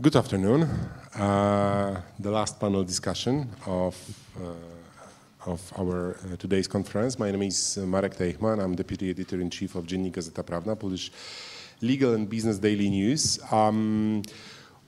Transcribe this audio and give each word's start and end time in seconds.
Good 0.00 0.16
afternoon. 0.16 0.62
Uh, 1.14 2.00
the 2.18 2.30
last 2.30 2.58
panel 2.58 2.82
discussion 2.82 3.50
of, 3.66 3.94
uh, 4.40 5.50
of 5.50 5.60
our 5.78 6.16
uh, 6.16 6.36
today's 6.36 6.66
conference. 6.66 7.18
My 7.18 7.30
name 7.30 7.42
is 7.42 7.76
Marek 7.76 8.16
Tejchman. 8.16 8.58
I'm 8.64 8.74
Deputy 8.74 9.10
Editor-in-Chief 9.10 9.74
of 9.74 9.84
Dziennik 9.84 10.12
Gazeta 10.12 10.42
Prawna, 10.42 10.78
Polish 10.78 11.12
legal 11.82 12.14
and 12.14 12.26
business 12.26 12.58
daily 12.58 12.88
news. 12.88 13.38
Um, 13.52 14.22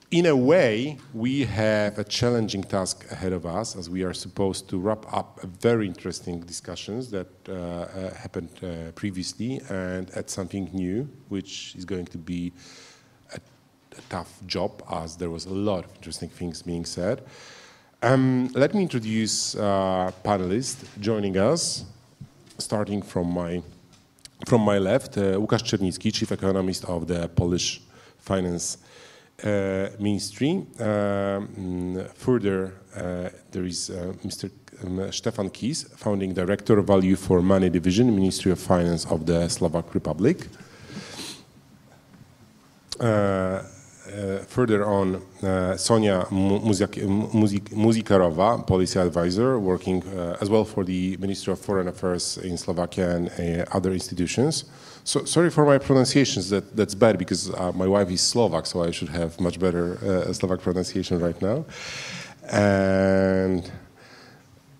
in 0.09 0.25
a 0.25 0.35
way, 0.35 0.97
we 1.13 1.45
have 1.45 1.99
a 1.99 2.03
challenging 2.03 2.63
task 2.63 3.05
ahead 3.11 3.31
of 3.31 3.45
us 3.45 3.75
as 3.75 3.87
we 3.87 4.03
are 4.03 4.13
supposed 4.13 4.67
to 4.69 4.79
wrap 4.79 5.05
up 5.13 5.39
very 5.61 5.85
interesting 5.85 6.39
discussions 6.39 7.11
that 7.11 7.27
uh, 7.47 7.53
uh, 7.53 8.13
happened 8.15 8.49
uh, 8.63 8.91
previously 8.93 9.61
and 9.69 10.09
add 10.17 10.31
something 10.31 10.67
new, 10.73 11.07
which 11.29 11.75
is 11.75 11.85
going 11.85 12.05
to 12.05 12.17
be 12.17 12.53
tough 14.09 14.39
job 14.45 14.83
as 14.91 15.17
there 15.17 15.29
was 15.29 15.45
a 15.45 15.53
lot 15.53 15.85
of 15.85 15.95
interesting 15.95 16.29
things 16.29 16.61
being 16.61 16.85
said. 16.85 17.21
Um, 18.01 18.49
let 18.53 18.73
me 18.73 18.83
introduce 18.83 19.55
uh, 19.55 20.11
panelists 20.23 20.85
joining 20.99 21.37
us, 21.37 21.85
starting 22.57 23.01
from 23.01 23.31
my 23.31 23.61
from 24.45 24.61
my 24.61 24.77
left, 24.77 25.17
uh, 25.17 25.39
Łukasz 25.39 25.63
Czernicki, 25.63 26.11
Chief 26.11 26.31
Economist 26.31 26.85
of 26.85 27.07
the 27.07 27.27
Polish 27.29 27.81
Finance 28.19 28.77
uh, 29.43 29.87
Ministry. 29.99 30.65
Um, 30.79 32.05
further, 32.13 32.73
uh, 32.95 33.29
there 33.51 33.65
is 33.65 33.89
uh, 33.89 34.13
Mr. 34.23 34.51
Um, 34.83 35.11
Stefan 35.11 35.49
Kiss, 35.49 35.83
Founding 35.97 36.33
Director, 36.33 36.79
of 36.79 36.87
Value 36.87 37.15
for 37.15 37.41
Money 37.41 37.69
Division, 37.69 38.13
Ministry 38.13 38.51
of 38.51 38.59
Finance 38.59 39.05
of 39.05 39.25
the 39.25 39.47
Slovak 39.49 39.93
Republic. 39.93 40.47
Uh, 44.15 44.25
uh, 44.25 44.39
further 44.45 44.85
on, 44.85 45.21
uh, 45.43 45.75
Sonia 45.77 46.25
Muzikarova, 47.75 48.65
policy 48.65 48.99
advisor, 48.99 49.59
working 49.59 50.03
uh, 50.07 50.37
as 50.41 50.49
well 50.49 50.65
for 50.65 50.83
the 50.83 51.17
Ministry 51.17 51.53
of 51.53 51.59
Foreign 51.59 51.87
Affairs 51.87 52.37
in 52.37 52.57
Slovakia 52.57 53.15
and 53.15 53.29
other 53.71 53.91
institutions. 53.91 54.65
So 55.03 55.25
sorry 55.25 55.49
for 55.49 55.65
my 55.65 55.77
pronunciations. 55.77 56.49
That 56.49 56.75
that's 56.75 56.95
bad 56.95 57.17
because 57.17 57.51
my 57.75 57.87
wife 57.87 58.09
is 58.09 58.21
Slovak, 58.21 58.65
so 58.65 58.83
I 58.83 58.91
should 58.91 59.09
have 59.09 59.39
much 59.39 59.59
better 59.59 59.97
Slovak 60.33 60.61
pronunciation 60.61 61.19
right 61.19 61.39
now. 61.41 61.65
And 62.51 63.71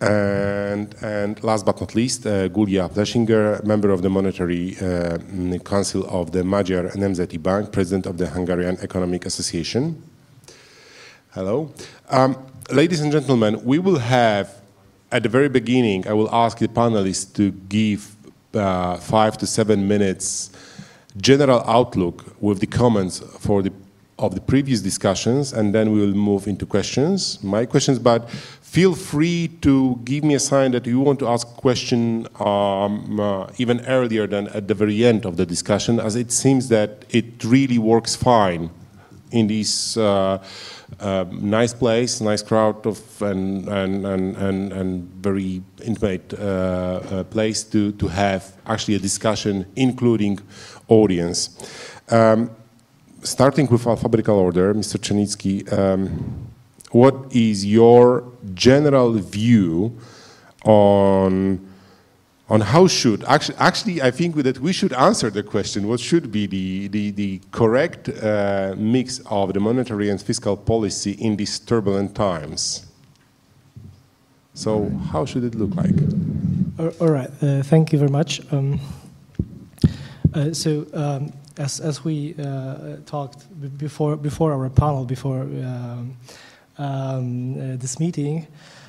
and, 0.02 0.94
and 1.02 1.44
last 1.44 1.66
but 1.66 1.80
not 1.80 1.96
least, 1.96 2.26
uh, 2.26 2.50
Gyula 2.50 3.64
member 3.64 3.90
of 3.92 4.02
the 4.02 4.10
Monetary 4.10 4.76
uh, 4.82 5.18
Council 5.60 6.06
of 6.08 6.32
the 6.32 6.44
Magyar 6.44 6.90
Nemzeti 6.96 7.42
Bank, 7.42 7.72
president 7.72 8.06
of 8.06 8.18
the 8.18 8.28
Hungarian 8.28 8.78
Economic 8.82 9.26
Association. 9.26 10.02
Hello. 11.32 11.72
Um, 12.10 12.38
ladies 12.72 13.02
and 13.02 13.12
gentlemen, 13.12 13.64
we 13.64 13.80
will 13.80 14.00
have, 14.00 14.54
at 15.12 15.24
the 15.24 15.30
very 15.30 15.50
beginning, 15.50 16.08
I 16.08 16.14
will 16.14 16.34
ask 16.34 16.58
the 16.58 16.68
panelists 16.68 17.34
to 17.36 17.52
give 17.52 18.16
uh, 18.54 18.98
five 18.98 19.38
to 19.38 19.48
seven 19.48 19.88
minutes 19.88 20.52
general 21.18 21.64
outlook 21.68 22.36
with 22.42 22.60
the 22.60 22.68
comments 22.68 23.20
for 23.40 23.62
the 23.62 23.72
of 24.18 24.34
the 24.34 24.42
previous 24.42 24.82
discussions, 24.82 25.52
and 25.52 25.76
then 25.76 25.92
we 25.92 26.00
will 26.00 26.14
move 26.14 26.48
into 26.48 26.66
questions, 26.66 27.44
my 27.44 27.66
questions, 27.66 28.00
but 28.00 28.30
feel 28.76 28.94
free 28.94 29.48
to 29.62 29.98
give 30.04 30.22
me 30.26 30.34
a 30.36 30.40
sign 30.40 30.72
that 30.72 30.86
you 30.86 31.00
want 31.00 31.18
to 31.18 31.28
ask 31.30 31.48
a 31.48 31.62
question 31.62 32.28
um, 32.42 33.18
uh, 33.22 33.48
even 33.58 33.80
earlier 33.86 34.28
than 34.28 34.50
at 34.50 34.68
the 34.68 34.74
very 34.74 35.06
end 35.06 35.26
of 35.26 35.38
the 35.38 35.46
discussion, 35.46 35.98
as 35.98 36.18
it 36.18 36.30
seems 36.30 36.68
that 36.68 37.06
it 37.10 37.42
really 37.46 37.78
works 37.78 38.18
fine 38.18 38.70
in 39.32 39.48
this 39.48 39.96
uh, 39.96 40.38
uh, 41.00 41.24
nice 41.32 41.74
place, 41.74 42.20
nice 42.20 42.44
crowd 42.44 42.86
of 42.86 43.00
and 43.22 43.70
and 43.70 44.06
and 44.06 44.36
and, 44.36 44.74
and 44.74 44.90
very 45.24 45.62
intimate 45.82 46.34
uh, 46.34 46.42
uh, 46.42 47.24
place 47.24 47.64
to 47.64 47.94
to 47.94 48.10
have 48.10 48.44
actually 48.66 48.96
a 48.96 49.00
discussion, 49.00 49.66
including 49.78 50.38
audience. 50.90 51.40
Um, 52.10 52.50
starting 53.24 53.68
with 53.68 53.88
alphabetical 53.88 54.38
order, 54.38 54.74
Mr. 54.74 55.00
Czernicki. 55.00 55.56
Um, 55.72 56.45
what 56.96 57.16
is 57.32 57.66
your 57.66 58.24
general 58.54 59.12
view 59.14 59.98
on 60.64 61.60
on 62.48 62.62
how 62.62 62.88
should 62.88 63.22
actually 63.26 63.58
actually 63.58 64.02
I 64.02 64.12
think 64.12 64.36
that 64.48 64.60
we 64.60 64.72
should 64.72 64.94
answer 64.94 65.30
the 65.30 65.44
question 65.44 65.88
what 65.90 66.00
should 66.00 66.32
be 66.32 66.44
the 66.48 66.88
the, 66.88 67.12
the 67.12 67.42
correct 67.52 68.08
uh, 68.08 68.76
mix 68.78 69.20
of 69.26 69.54
the 69.54 69.60
monetary 69.60 70.10
and 70.10 70.22
fiscal 70.22 70.56
policy 70.56 71.12
in 71.12 71.36
these 71.36 71.60
turbulent 71.60 72.16
times. 72.16 72.86
So 74.54 74.90
how 75.12 75.26
should 75.26 75.44
it 75.44 75.56
look 75.56 75.76
like? 75.76 75.98
All 77.02 77.12
right, 77.18 77.32
uh, 77.42 77.62
thank 77.64 77.92
you 77.92 78.00
very 78.00 78.12
much. 78.20 78.42
Um, 78.54 78.80
uh, 80.34 80.54
so. 80.54 80.88
Um, 80.94 81.34
as, 81.58 81.80
as 81.80 82.04
we 82.04 82.36
uh, 82.38 82.98
talked 83.06 83.48
before 83.78 84.18
before 84.18 84.52
our 84.52 84.70
panel 84.70 85.06
before 85.06 85.48
um, 86.78 87.54
uh, 87.54 87.76
this 87.78 88.00
meeting. 88.00 88.48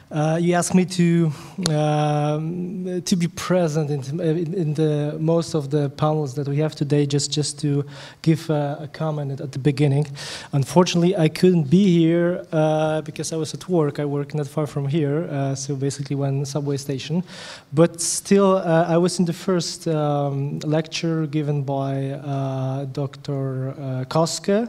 Uh, 0.08 0.38
you 0.40 0.54
asked 0.54 0.72
me 0.72 0.84
to 0.84 1.32
um, 1.68 3.02
to 3.04 3.16
be 3.16 3.26
present 3.26 3.90
in, 3.90 4.20
in, 4.54 4.72
the 4.74 5.16
most 5.18 5.52
of 5.52 5.70
the 5.70 5.90
panels 5.90 6.34
that 6.34 6.46
we 6.46 6.58
have 6.58 6.76
today, 6.76 7.04
just 7.06 7.32
just 7.32 7.58
to 7.58 7.84
give 8.22 8.48
uh, 8.48 8.76
a 8.78 8.86
comment 8.86 9.40
at 9.40 9.50
the 9.50 9.58
beginning. 9.58 10.06
Unfortunately, 10.52 11.16
I 11.16 11.28
couldn't 11.28 11.64
be 11.64 11.98
here 11.98 12.46
uh, 12.52 13.00
because 13.00 13.32
I 13.32 13.36
was 13.36 13.52
at 13.52 13.68
work. 13.68 13.98
I 13.98 14.04
work 14.04 14.32
not 14.32 14.46
far 14.46 14.68
from 14.68 14.86
here, 14.86 15.24
uh, 15.24 15.56
so 15.56 15.74
basically 15.74 16.14
one 16.14 16.44
subway 16.44 16.76
station. 16.76 17.24
But 17.72 18.00
still, 18.00 18.58
uh, 18.58 18.86
I 18.88 18.98
was 18.98 19.18
in 19.18 19.24
the 19.24 19.32
first 19.32 19.88
um, 19.88 20.60
lecture 20.60 21.26
given 21.26 21.64
by 21.64 22.86
Dr. 22.92 23.74
Koske. 24.08 24.68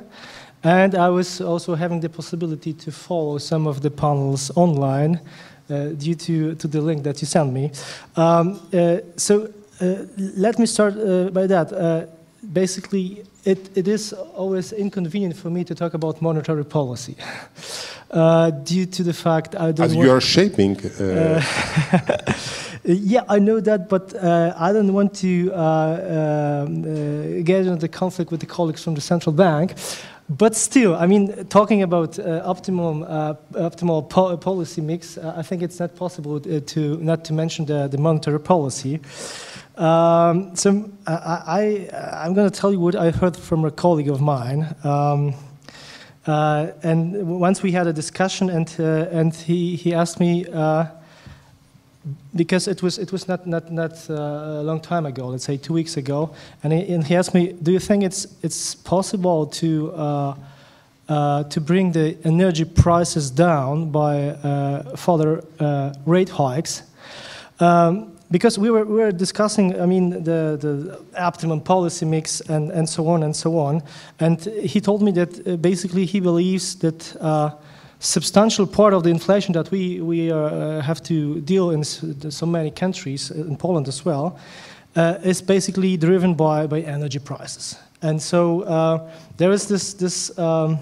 And 0.64 0.96
I 0.96 1.10
was 1.10 1.42
also 1.42 1.76
having 1.76 2.00
the 2.00 2.10
possibility 2.10 2.74
to 2.74 2.92
follow 2.92 3.38
some 3.38 3.68
of 3.68 3.82
the 3.82 3.92
panels 3.92 4.52
online 4.56 5.20
uh, 5.70 5.90
due 5.90 6.16
to, 6.16 6.56
to 6.56 6.68
the 6.68 6.82
link 6.82 7.04
that 7.04 7.22
you 7.22 7.28
sent 7.28 7.54
me. 7.54 7.72
Um, 8.16 8.60
uh, 8.74 8.98
so 9.16 9.54
uh, 9.80 10.06
let 10.18 10.58
me 10.58 10.66
start 10.66 10.96
uh, 10.98 11.30
by 11.30 11.48
that. 11.48 11.72
Uh, 11.72 12.06
basically, 12.52 13.24
it, 13.46 13.70
it 13.78 13.88
is 13.88 14.14
always 14.14 14.74
inconvenient 14.74 15.36
for 15.36 15.50
me 15.50 15.64
to 15.64 15.76
talk 15.76 15.94
about 15.94 16.22
monetary 16.22 16.66
policy 16.66 17.16
uh, 18.12 18.50
due 18.50 18.86
to 18.86 19.04
the 19.04 19.14
fact 19.14 19.56
I 19.56 19.72
don't. 19.72 19.86
As 19.86 19.96
you 19.96 20.10
are 20.12 20.22
shaping. 20.22 20.76
Yeah, 22.90 23.24
I 23.28 23.40
know 23.40 23.60
that, 23.60 23.90
but 23.90 24.14
uh, 24.16 24.54
I 24.58 24.72
don't 24.72 24.94
want 24.94 25.14
to 25.16 25.52
uh, 25.54 26.64
um, 26.66 27.44
get 27.44 27.66
into 27.66 27.76
the 27.76 27.90
conflict 27.90 28.32
with 28.32 28.40
the 28.40 28.46
colleagues 28.46 28.82
from 28.82 28.96
the 28.96 29.02
central 29.02 29.34
bank. 29.34 29.74
But 30.30 30.56
still, 30.56 30.96
I 30.96 31.08
mean, 31.08 31.46
talking 31.46 31.84
about 31.84 32.20
uh, 32.20 32.42
optimum, 32.44 33.04
uh, 33.04 33.36
optimal 33.54 34.10
po 34.10 34.36
policy 34.36 34.82
mix, 34.82 35.18
uh, 35.18 35.34
I 35.38 35.42
think 35.42 35.62
it's 35.62 35.80
not 35.80 35.96
possible 35.96 36.36
uh, 36.36 36.60
to 36.60 36.98
not 36.98 37.24
to 37.26 37.34
mention 37.34 37.66
the, 37.66 37.88
the 37.88 37.98
monetary 37.98 38.40
policy. 38.40 39.00
Um, 39.78 40.54
so 40.56 40.90
I, 41.06 41.88
I, 41.94 42.26
am 42.26 42.34
going 42.34 42.50
to 42.50 42.60
tell 42.60 42.74
you 42.74 42.80
what 42.80 42.96
I 42.96 43.12
heard 43.12 43.38
from 43.38 43.64
a 43.64 43.72
colleague 43.72 44.10
of 44.10 44.20
mine. 44.20 44.76
Um, 44.84 45.34
uh, 46.26 46.72
and 46.84 47.40
once 47.40 47.64
we 47.64 47.72
had 47.72 47.88
a 47.88 47.94
discussion, 47.94 48.50
and, 48.50 48.76
uh, 48.80 49.08
and 49.12 49.34
he, 49.34 49.78
he 49.78 49.94
asked 49.94 50.20
me, 50.20 50.46
because 52.36 52.68
it 52.68 52.82
was 52.84 52.98
it 52.98 53.12
was 53.12 53.28
not 53.28 53.46
not 53.48 53.72
not 53.72 54.10
uh, 54.10 54.14
a 54.14 54.64
long 54.64 54.80
time 54.80 55.06
ago, 55.06 55.28
let's 55.28 55.44
say 55.44 55.58
two 55.58 55.74
weeks 55.74 55.98
ago, 55.98 56.30
and 56.64 56.74
he, 56.74 56.94
and 56.94 57.04
he 57.04 57.16
asked 57.16 57.34
me, 57.34 57.54
"Do 57.54 57.72
you 57.72 57.80
think 57.80 58.04
it's 58.04 58.28
it's 58.42 58.76
possible 58.76 59.48
to 59.48 59.92
uh, 59.94 60.36
uh, 61.10 61.44
to 61.44 61.62
bring 61.62 61.92
the 61.92 62.18
energy 62.24 62.66
prices 62.66 63.32
down 63.32 63.92
by 63.92 64.30
uh, 64.30 64.96
further 64.96 65.44
uh, 65.60 65.94
rate 66.06 66.30
hikes?" 66.30 66.84
Um, 67.60 68.14
because 68.30 68.60
we 68.60 68.70
were, 68.70 68.84
we 68.84 68.96
were 68.96 69.12
discussing, 69.12 69.80
I 69.80 69.86
mean, 69.86 70.10
the, 70.10 70.58
the 70.60 71.00
optimum 71.18 71.62
policy 71.62 72.06
mix 72.06 72.42
and, 72.42 72.72
and 72.72 72.88
so 72.88 73.08
on 73.08 73.24
and 73.24 73.34
so 73.34 73.58
on. 73.58 73.82
And 74.20 74.42
he 74.42 74.82
told 74.82 75.02
me 75.02 75.12
that 75.12 75.48
uh, 75.48 75.56
basically 75.56 76.06
he 76.06 76.20
believes 76.20 76.76
that 76.80 77.16
substantial 78.00 78.68
part 78.68 78.94
of 78.94 79.04
the 79.04 79.10
inflation 79.10 79.54
that 79.54 79.72
we, 79.72 80.02
we 80.02 80.32
uh, 80.32 80.82
have 80.82 81.02
to 81.04 81.42
deal 81.42 81.72
in 81.72 81.84
so 81.84 82.46
many 82.46 82.72
countries, 82.72 83.32
uh, 83.32 83.36
in 83.36 83.58
Poland 83.58 83.88
as 83.88 84.06
well, 84.06 84.38
uh, 84.96 85.18
is 85.24 85.42
basically 85.42 85.98
driven 85.98 86.34
by, 86.34 86.68
by 86.68 86.82
energy 86.82 87.20
prices. 87.20 87.76
And 88.02 88.22
so 88.22 88.62
uh, 88.62 89.12
there 89.38 89.52
is 89.52 89.68
this, 89.68 89.94
this 89.94 90.38
um, 90.38 90.78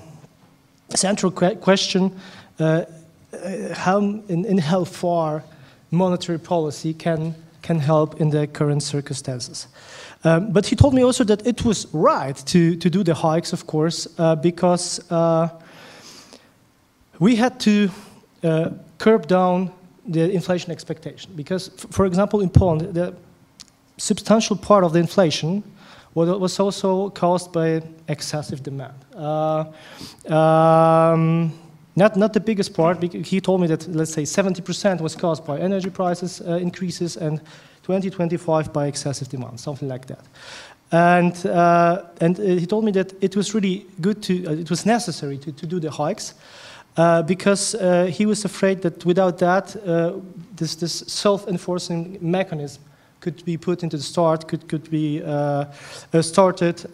central 0.90 1.32
que 1.32 1.56
question 1.56 2.12
uh, 2.60 2.84
uh, 3.34 3.74
how, 3.74 4.00
in, 4.00 4.46
in, 4.46 4.58
how 4.58 4.84
far 4.84 5.44
monetary 5.92 6.40
policy 6.40 6.94
can, 6.94 7.34
can 7.62 7.80
help 7.80 8.20
in 8.22 8.30
the 8.30 8.48
current 8.48 8.84
circumstances. 8.84 9.68
Um, 10.24 10.52
but 10.52 10.66
he 10.66 10.76
told 10.76 10.94
me 10.94 11.04
also 11.04 11.24
that 11.26 11.46
it 11.46 11.64
was 11.64 11.88
right 11.94 12.36
to, 12.48 12.76
to 12.76 12.90
do 12.90 13.04
the 13.04 13.14
hikes, 13.14 13.54
of 13.54 13.68
course, 13.68 14.08
uh, 14.18 14.36
because 14.36 15.00
uh, 15.12 15.50
we 17.20 17.36
had 17.36 17.60
to 17.62 17.90
uh, 18.44 18.70
curb 18.98 19.28
down 19.28 19.72
the 20.08 20.32
inflation 20.32 20.72
expectation. 20.72 21.32
Because, 21.36 21.70
for 21.92 22.06
example, 22.06 22.42
in 22.42 22.50
Poland, 22.50 22.94
the 22.94 23.16
substantial 23.98 24.56
part 24.56 24.84
of 24.84 24.94
the 24.94 25.00
inflation 25.00 25.64
was 26.14 26.60
also 26.60 27.10
caused 27.10 27.52
by 27.52 27.82
excessive 28.08 28.64
demand. 28.64 28.94
Uh, 29.14 29.66
um, 30.34 31.52
not, 31.98 32.16
not 32.16 32.34
the 32.34 32.40
biggest 32.40 32.74
part, 32.74 33.04
he 33.04 33.42
told 33.42 33.60
me 33.60 33.68
that, 33.68 33.88
let's 33.88 34.14
say, 34.14 34.24
70% 34.24 35.02
was 35.02 35.16
caused 35.16 35.46
by 35.46 35.60
energy 35.60 35.90
prices 35.90 36.42
uh, 36.42 36.54
increases 36.54 37.18
and 37.18 37.42
20, 37.84 38.10
25 38.10 38.72
by 38.72 38.88
excessive 38.88 39.28
demand, 39.28 39.60
something 39.60 39.90
like 39.90 40.08
that. 40.08 40.26
And, 40.92 41.46
uh, 41.46 42.04
and 42.22 42.40
uh, 42.40 42.44
he 42.44 42.66
told 42.66 42.86
me 42.86 42.92
that 42.92 43.14
it 43.22 43.36
was 43.36 43.54
really 43.54 43.86
good 44.00 44.24
to, 44.24 44.46
uh, 44.48 44.52
it 44.52 44.70
was 44.70 44.86
necessary 44.86 45.38
to, 45.40 45.52
to 45.52 45.66
do 45.66 45.80
the 45.80 45.92
hikes 45.92 46.34
uh, 46.98 47.22
because 47.24 47.76
uh, 47.76 48.06
he 48.06 48.26
was 48.26 48.46
afraid 48.46 48.82
that 48.82 49.06
without 49.06 49.38
that, 49.38 49.76
uh, 49.86 50.14
this, 50.56 50.76
this 50.76 51.04
self-enforcing 51.08 52.18
mechanism 52.22 52.82
could 53.20 53.44
be 53.44 53.58
put 53.58 53.84
into 53.84 53.98
the 53.98 54.04
start, 54.04 54.48
could, 54.48 54.68
could 54.68 54.90
be 54.90 55.22
uh, 55.24 55.66
uh, 56.14 56.22
started 56.22 56.86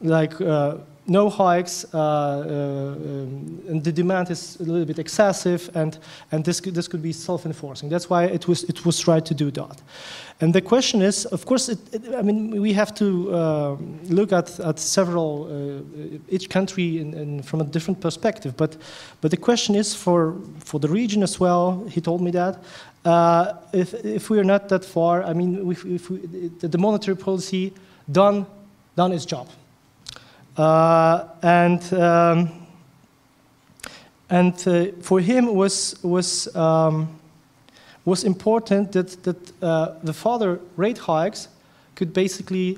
like 0.00 0.38
no 1.08 1.30
hikes, 1.30 1.86
uh, 1.94 1.98
uh, 1.98 3.70
and 3.70 3.82
the 3.82 3.92
demand 3.92 4.30
is 4.30 4.60
a 4.60 4.64
little 4.64 4.84
bit 4.84 4.98
excessive, 4.98 5.70
and, 5.74 5.98
and 6.30 6.44
this, 6.44 6.60
could, 6.60 6.74
this 6.74 6.86
could 6.86 7.02
be 7.02 7.12
self-enforcing. 7.12 7.88
That's 7.88 8.10
why 8.10 8.24
it 8.24 8.46
was, 8.46 8.64
it 8.64 8.84
was 8.84 9.00
tried 9.00 9.24
to 9.26 9.34
do 9.34 9.50
that. 9.52 9.82
And 10.40 10.54
the 10.54 10.60
question 10.60 11.02
is, 11.02 11.24
of 11.26 11.44
course, 11.46 11.68
it, 11.68 11.78
it, 11.92 12.14
I 12.14 12.22
mean, 12.22 12.60
we 12.60 12.72
have 12.74 12.94
to 12.96 13.34
uh, 13.34 13.76
look 14.04 14.32
at, 14.32 14.60
at 14.60 14.78
several, 14.78 15.48
each 16.28 16.48
country 16.48 16.98
in, 17.00 17.14
in, 17.14 17.42
from 17.42 17.60
a 17.60 17.64
different 17.64 18.00
perspective. 18.00 18.56
But, 18.56 18.76
but 19.20 19.30
the 19.30 19.36
question 19.36 19.74
is 19.74 19.94
for, 19.94 20.36
for 20.60 20.78
the 20.78 20.88
region 20.88 21.22
as 21.22 21.40
well, 21.40 21.84
he 21.88 22.00
told 22.00 22.20
me 22.20 22.30
that, 22.32 22.62
uh, 23.04 23.54
if, 23.72 23.94
if 24.04 24.30
we 24.30 24.38
are 24.38 24.44
not 24.44 24.68
that 24.68 24.84
far, 24.84 25.24
I 25.24 25.32
mean, 25.32 25.70
if, 25.70 25.84
if 25.84 26.10
we, 26.10 26.18
the 26.60 26.78
monetary 26.78 27.16
policy 27.16 27.72
done, 28.12 28.46
done 28.94 29.12
its 29.12 29.24
job. 29.24 29.48
Uh, 30.58 31.24
and 31.42 31.92
um, 31.94 32.50
and 34.28 34.54
uh, 34.66 34.86
for 35.00 35.20
him 35.20 35.54
was 35.54 35.96
was 36.02 36.54
um, 36.56 37.08
was 38.04 38.24
important 38.24 38.90
that 38.92 39.22
that 39.22 39.36
uh, 39.62 39.94
the 40.02 40.12
further 40.12 40.60
rate 40.76 40.98
hikes 40.98 41.48
could 41.94 42.12
basically 42.12 42.76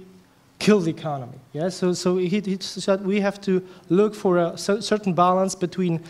kill 0.59 0.81
the 0.81 0.91
economy. 0.91 1.39
Yeah, 1.55 1.71
so 1.71 1.95
so 1.95 2.19
he, 2.19 2.41
he 2.41 2.59
said 2.61 3.07
we 3.07 3.21
have 3.21 3.41
to 3.41 3.63
look 3.89 4.15
for 4.15 4.37
a 4.39 4.59
certain 4.59 5.15
balance 5.15 5.55
between 5.55 6.01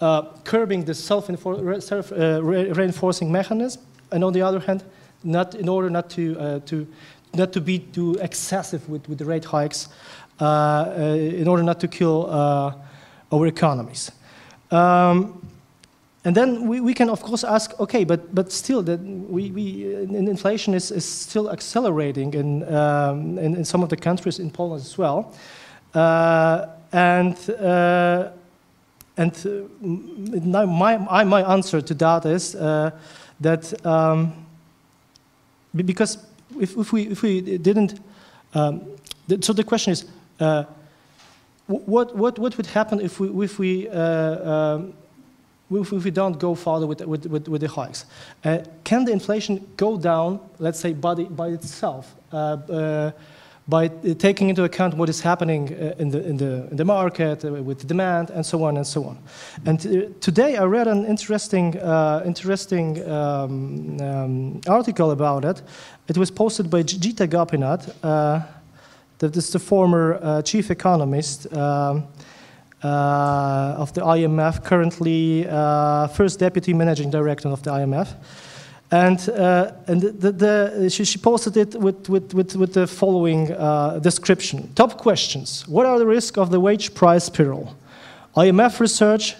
uh, 0.00 0.22
curbing 0.44 0.84
the 0.84 0.94
self-reinforcing 0.94 3.28
uh, 3.28 3.32
mechanism, 3.32 3.82
and 4.10 4.24
on 4.24 4.34
the 4.34 4.42
other 4.42 4.60
hand, 4.60 4.84
not 5.22 5.54
in 5.54 5.68
order 5.68 5.90
not 5.90 6.10
to 6.10 6.38
uh, 6.38 6.60
to 6.66 6.86
not 7.34 7.52
to 7.52 7.60
be 7.60 7.78
too 7.78 8.16
excessive 8.20 8.88
with, 8.88 9.08
with 9.08 9.18
the 9.18 9.24
rate 9.24 9.44
hikes, 9.44 9.88
in 10.40 11.48
order 11.48 11.62
not 11.62 11.80
to 11.80 11.88
kill 11.88 12.26
uh, 12.30 12.74
our 13.32 13.46
economies. 13.46 14.10
Um, 14.70 15.40
and 16.24 16.34
then 16.34 16.66
we, 16.66 16.80
we 16.80 16.94
can, 16.94 17.10
of 17.10 17.20
course, 17.20 17.44
ask, 17.44 17.78
okay, 17.78 18.04
but, 18.04 18.34
but 18.34 18.50
still, 18.50 18.82
that 18.82 18.98
we, 19.00 19.50
we, 19.50 19.94
inflation 19.94 20.72
is, 20.74 20.90
is 20.90 21.04
still 21.04 21.50
accelerating 21.50 22.32
in, 22.32 22.74
um, 22.74 23.38
in, 23.38 23.54
in, 23.56 23.64
some 23.64 23.82
of 23.82 23.90
the 23.90 23.96
countries, 23.96 24.38
in 24.38 24.50
Poland 24.50 24.80
as 24.80 24.96
well. 24.96 25.34
Uh, 25.92 26.66
and 26.92 27.50
uh, 27.50 28.30
and 29.16 29.46
uh, 30.56 30.66
my, 30.66 30.96
my 31.24 31.42
answer 31.52 31.80
to 31.80 31.94
that 31.94 32.26
is 32.26 32.52
that 33.40 33.86
um, 33.86 34.32
because 35.74 36.18
if, 36.58 36.76
if, 36.76 36.92
we, 36.92 37.02
if 37.08 37.22
we 37.22 37.40
didn't, 37.58 38.00
um, 38.54 38.82
so 39.40 39.52
the 39.52 39.64
question 39.64 39.92
is, 39.92 40.04
uh, 40.40 40.64
what, 41.66 42.14
what, 42.14 42.38
what 42.38 42.56
would 42.56 42.66
happen 42.66 43.00
if 43.00 43.20
we, 43.20 43.44
if 43.44 43.58
we, 43.58 43.88
uh, 43.88 44.50
um, 44.50 44.94
if, 45.70 45.92
we 45.92 46.10
don't 46.10 46.38
go 46.38 46.54
further 46.54 46.86
with, 46.86 47.00
with, 47.00 47.26
with, 47.26 47.48
with 47.48 47.60
the 47.62 47.68
hikes? 47.68 48.04
Uh, 48.44 48.58
can 48.84 49.04
the 49.04 49.12
inflation 49.12 49.66
go 49.76 49.96
down, 49.96 50.40
let's 50.58 50.78
say, 50.78 50.92
by, 50.92 51.14
the, 51.14 51.24
by 51.24 51.48
itself? 51.48 52.14
by 53.66 53.88
taking 54.18 54.50
into 54.50 54.64
account 54.64 54.94
what 54.94 55.08
is 55.08 55.20
happening 55.20 55.72
uh, 55.72 55.94
in, 55.98 56.10
the, 56.10 56.26
in, 56.28 56.36
the, 56.36 56.68
in 56.70 56.76
the 56.76 56.84
market 56.84 57.44
uh, 57.44 57.52
with 57.52 57.86
demand 57.86 58.30
and 58.30 58.44
so 58.44 58.62
on 58.62 58.76
and 58.76 58.86
so 58.86 59.04
on. 59.04 59.18
And 59.64 59.86
uh, 59.86 60.12
today 60.20 60.56
I 60.56 60.64
read 60.64 60.86
an 60.86 61.06
interesting, 61.06 61.74
interesting 62.26 63.08
um, 63.08 64.00
um, 64.00 64.60
article 64.68 65.12
about 65.12 65.44
it. 65.44 65.62
It 66.08 66.18
was 66.18 66.30
posted 66.30 66.68
by 66.68 66.82
Gita 66.82 67.26
Gopinath 67.26 67.88
that 69.18 69.36
is 69.36 69.50
the 69.50 69.58
former 69.58 70.18
uh, 70.20 70.42
chief 70.42 70.70
economist 70.70 71.52
um, 71.52 72.06
uh, 72.84 73.76
of 73.78 73.94
the 73.94 74.02
IMF, 74.02 74.62
currently 74.62 75.46
uh, 75.48 76.06
first 76.08 76.38
deputy 76.38 76.74
managing 76.74 77.10
director 77.10 77.48
of 77.48 77.62
the 77.62 77.70
IMF. 77.70 78.14
And, 78.90 79.28
uh, 79.30 79.72
and 79.86 80.02
the, 80.02 80.30
the, 80.30 80.90
she, 80.90 81.04
she, 81.04 81.18
posted 81.18 81.56
it 81.56 81.74
with, 81.80 82.08
with, 82.10 82.34
with, 82.34 82.54
with 82.54 82.74
the 82.74 82.86
following 82.86 83.50
uh, 83.52 84.00
description. 84.00 84.70
Top 84.74 84.98
questions. 84.98 85.66
What 85.66 85.86
are 85.86 85.98
the 85.98 86.06
risks 86.06 86.36
of 86.36 86.50
the 86.50 86.60
wage 86.60 86.94
price 86.94 87.24
spiral? 87.24 87.74
IMF 88.36 88.78
research 88.78 89.34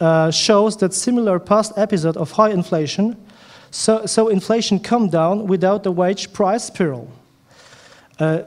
uh, 0.00 0.32
shows 0.32 0.76
that 0.78 0.92
similar 0.92 1.38
past 1.38 1.72
episode 1.76 2.16
of 2.16 2.32
high 2.32 2.50
inflation, 2.50 3.16
so, 3.70 4.04
so 4.06 4.28
inflation 4.28 4.80
come 4.80 5.08
down 5.08 5.46
without 5.46 5.84
the 5.84 5.92
wage 5.92 6.32
price 6.32 6.64
spiral. 6.64 7.08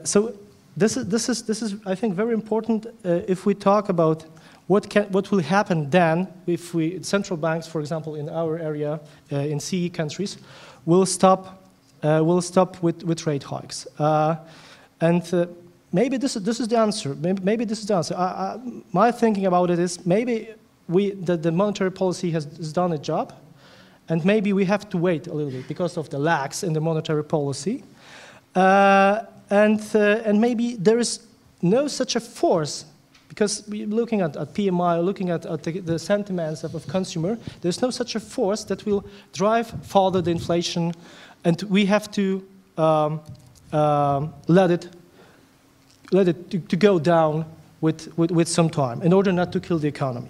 so 0.03 0.33
this 0.77 0.97
is, 0.97 1.07
this 1.07 1.29
is, 1.29 1.43
this 1.43 1.61
is 1.61 1.75
I 1.85 1.95
think, 1.95 2.15
very 2.15 2.33
important 2.33 2.85
uh, 2.87 3.21
if 3.27 3.45
we 3.45 3.53
talk 3.53 3.89
about 3.89 4.25
what, 4.67 4.89
can, 4.89 5.03
what 5.11 5.31
will 5.31 5.39
happen 5.39 5.89
then 5.89 6.27
if 6.47 6.73
we, 6.73 7.01
central 7.03 7.37
banks, 7.37 7.67
for 7.67 7.79
example, 7.79 8.15
in 8.15 8.29
our 8.29 8.57
area, 8.57 8.99
uh, 9.31 9.37
in 9.37 9.59
CE 9.59 9.89
countries, 9.93 10.37
will 10.85 11.05
stop, 11.05 11.63
uh, 12.03 12.21
will 12.23 12.41
stop 12.41 12.81
with, 12.81 13.03
with 13.03 13.25
rate 13.27 13.43
hikes. 13.43 13.87
Uh, 13.99 14.35
and 15.01 15.33
uh, 15.33 15.45
maybe 15.93 16.17
this, 16.17 16.33
this 16.35 16.59
is 16.59 16.67
the 16.67 16.77
answer. 16.77 17.15
Maybe, 17.15 17.41
maybe 17.43 17.65
this 17.65 17.79
is 17.79 17.85
the 17.85 17.95
answer. 17.95 18.15
I, 18.15 18.23
I, 18.23 18.59
my 18.91 19.11
thinking 19.11 19.45
about 19.45 19.69
it 19.69 19.79
is 19.79 20.05
maybe 20.05 20.49
we, 20.87 21.11
the, 21.11 21.37
the 21.37 21.51
monetary 21.51 21.91
policy 21.91 22.31
has, 22.31 22.45
has 22.57 22.73
done 22.73 22.93
a 22.93 22.97
job, 22.97 23.33
and 24.09 24.23
maybe 24.23 24.53
we 24.53 24.65
have 24.65 24.89
to 24.89 24.97
wait 24.97 25.27
a 25.27 25.33
little 25.33 25.51
bit 25.51 25.67
because 25.67 25.97
of 25.97 26.09
the 26.09 26.19
lags 26.19 26.63
in 26.63 26.73
the 26.73 26.81
monetary 26.81 27.23
policy. 27.23 27.83
Uh, 28.53 29.23
and, 29.49 29.81
uh, 29.93 30.21
and 30.25 30.39
maybe 30.39 30.75
there 30.75 30.99
is 30.99 31.19
no 31.61 31.87
such 31.87 32.15
a 32.15 32.19
force 32.19 32.85
because 33.29 33.67
looking 33.67 34.21
at, 34.21 34.37
at 34.37 34.53
PMI, 34.53 35.03
looking 35.03 35.29
at, 35.29 35.45
at 35.45 35.63
the, 35.63 35.79
the, 35.79 35.99
sentiments 35.99 36.63
of, 36.63 36.73
of 36.73 36.87
consumer, 36.87 37.37
there's 37.61 37.81
no 37.81 37.89
such 37.89 38.15
a 38.15 38.19
force 38.19 38.63
that 38.63 38.85
will 38.85 39.03
drive 39.33 39.73
further 39.83 40.21
the 40.21 40.31
inflation, 40.31 40.93
and 41.43 41.61
we 41.63 41.85
have 41.85 42.09
to 42.11 42.45
um, 42.77 43.19
um, 43.73 44.33
let 44.47 44.71
it 44.71 44.89
let 46.11 46.27
it 46.27 46.49
to, 46.51 46.59
to, 46.59 46.75
go 46.75 46.99
down 46.99 47.45
with, 47.81 48.15
with, 48.17 48.31
with 48.31 48.47
some 48.47 48.69
time 48.69 49.01
in 49.01 49.11
order 49.11 49.31
not 49.31 49.51
to 49.51 49.59
kill 49.59 49.79
the 49.79 49.87
economy. 49.87 50.29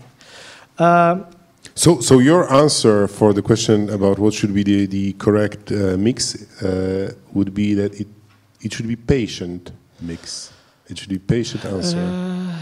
Um, 0.79 1.27
so, 1.75 1.99
so 1.99 2.19
your 2.19 2.51
answer 2.51 3.07
for 3.07 3.33
the 3.33 3.41
question 3.41 3.89
about 3.89 4.17
what 4.17 4.33
should 4.33 4.53
be 4.53 4.63
the, 4.63 4.85
the 4.85 5.13
correct 5.13 5.71
uh, 5.71 5.97
mix 5.97 6.61
uh, 6.63 7.13
would 7.33 7.53
be 7.53 7.73
that 7.73 7.99
it 7.99 8.07
it 8.65 8.73
should 8.73 8.87
be 8.87 8.95
patient 8.95 9.71
mix. 10.01 10.51
It 10.89 10.97
should 10.97 11.09
be 11.09 11.19
patient 11.19 11.63
answer. 11.65 11.99
Uh, 11.99 12.57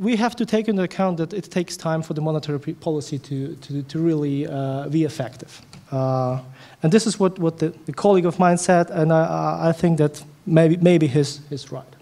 we 0.00 0.16
have 0.16 0.34
to 0.36 0.46
take 0.46 0.68
into 0.68 0.82
account 0.82 1.16
that 1.16 1.32
it 1.32 1.50
takes 1.50 1.76
time 1.76 2.02
for 2.02 2.14
the 2.14 2.20
monetary 2.20 2.58
policy 2.58 3.18
to, 3.18 3.56
to, 3.56 3.82
to 3.82 3.98
really 3.98 4.46
uh, 4.46 4.88
be 4.88 5.04
effective. 5.04 5.60
Uh, 5.90 6.40
and 6.82 6.92
this 6.92 7.06
is 7.06 7.18
what, 7.18 7.38
what 7.38 7.58
the, 7.58 7.68
the, 7.86 7.92
colleague 7.92 8.26
of 8.26 8.38
mine 8.38 8.56
said, 8.56 8.90
and 8.90 9.12
I, 9.12 9.68
I 9.68 9.72
think 9.72 9.98
that 9.98 10.22
maybe, 10.46 10.76
maybe 10.76 11.06
he's, 11.06 11.40
he's 11.50 11.70
right. 11.70 11.94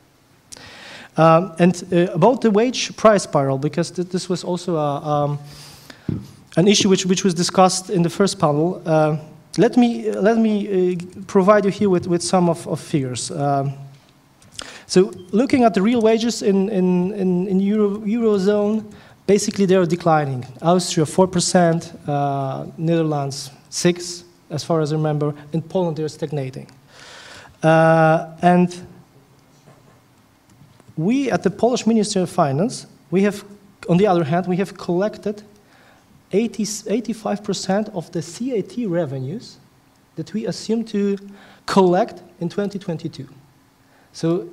Um, 1.16 1.52
and 1.58 1.82
uh, 1.92 2.12
about 2.12 2.40
the 2.42 2.50
wage 2.50 2.94
price 2.96 3.22
spiral, 3.24 3.58
because 3.58 3.90
th 3.90 4.08
this 4.08 4.28
was 4.28 4.44
also 4.44 4.76
a, 4.76 4.90
um, 5.12 5.38
an 6.56 6.68
issue 6.68 6.88
which, 6.90 7.04
which 7.06 7.24
was 7.24 7.34
discussed 7.34 7.90
in 7.90 8.02
the 8.02 8.10
first 8.10 8.38
panel. 8.38 8.80
Uh, 9.50 9.60
let 9.62 9.76
me, 9.76 10.10
let 10.12 10.38
me 10.38 10.92
uh, 10.92 10.96
provide 11.26 11.64
you 11.64 11.70
here 11.70 11.90
with, 11.90 12.06
with 12.06 12.22
some 12.22 12.48
of, 12.48 12.66
of 12.66 12.80
figures. 12.80 13.30
Um, 13.30 13.72
so 14.86 15.12
looking 15.30 15.64
at 15.64 15.74
the 15.74 15.82
real 15.82 16.00
wages 16.00 16.42
in, 16.42 16.68
in, 16.68 17.12
in, 17.12 17.46
in 17.48 17.60
Euro, 17.60 17.98
Eurozone, 17.98 18.84
basically 19.26 19.66
they 19.66 19.76
are 19.76 19.86
declining. 19.86 20.44
Austria 20.62 21.06
4%, 21.06 22.08
uh, 22.08 22.66
Netherlands 22.76 23.50
6 23.70 24.24
as 24.50 24.64
far 24.64 24.80
as 24.80 24.92
I 24.92 24.96
remember. 24.96 25.34
In 25.52 25.62
Poland, 25.62 25.96
they're 25.96 26.08
stagnating. 26.08 26.68
Uh, 27.62 28.34
and 28.42 28.86
we, 30.96 31.30
at 31.30 31.42
the 31.42 31.50
Polish 31.50 31.86
Ministry 31.86 32.22
of 32.22 32.30
Finance, 32.30 32.86
we 33.10 33.22
have, 33.22 33.44
on 33.88 33.96
the 33.96 34.06
other 34.06 34.24
hand, 34.24 34.46
we 34.46 34.56
have 34.56 34.76
collected 34.76 35.42
80, 36.32 36.64
85% 36.64 37.94
of 37.94 38.10
the 38.12 38.22
CAT 38.22 38.88
revenues 38.88 39.58
that 40.16 40.32
we 40.32 40.46
assume 40.46 40.84
to 40.84 41.16
collect 41.66 42.22
in 42.40 42.48
2022. 42.48 43.28
So 44.12 44.48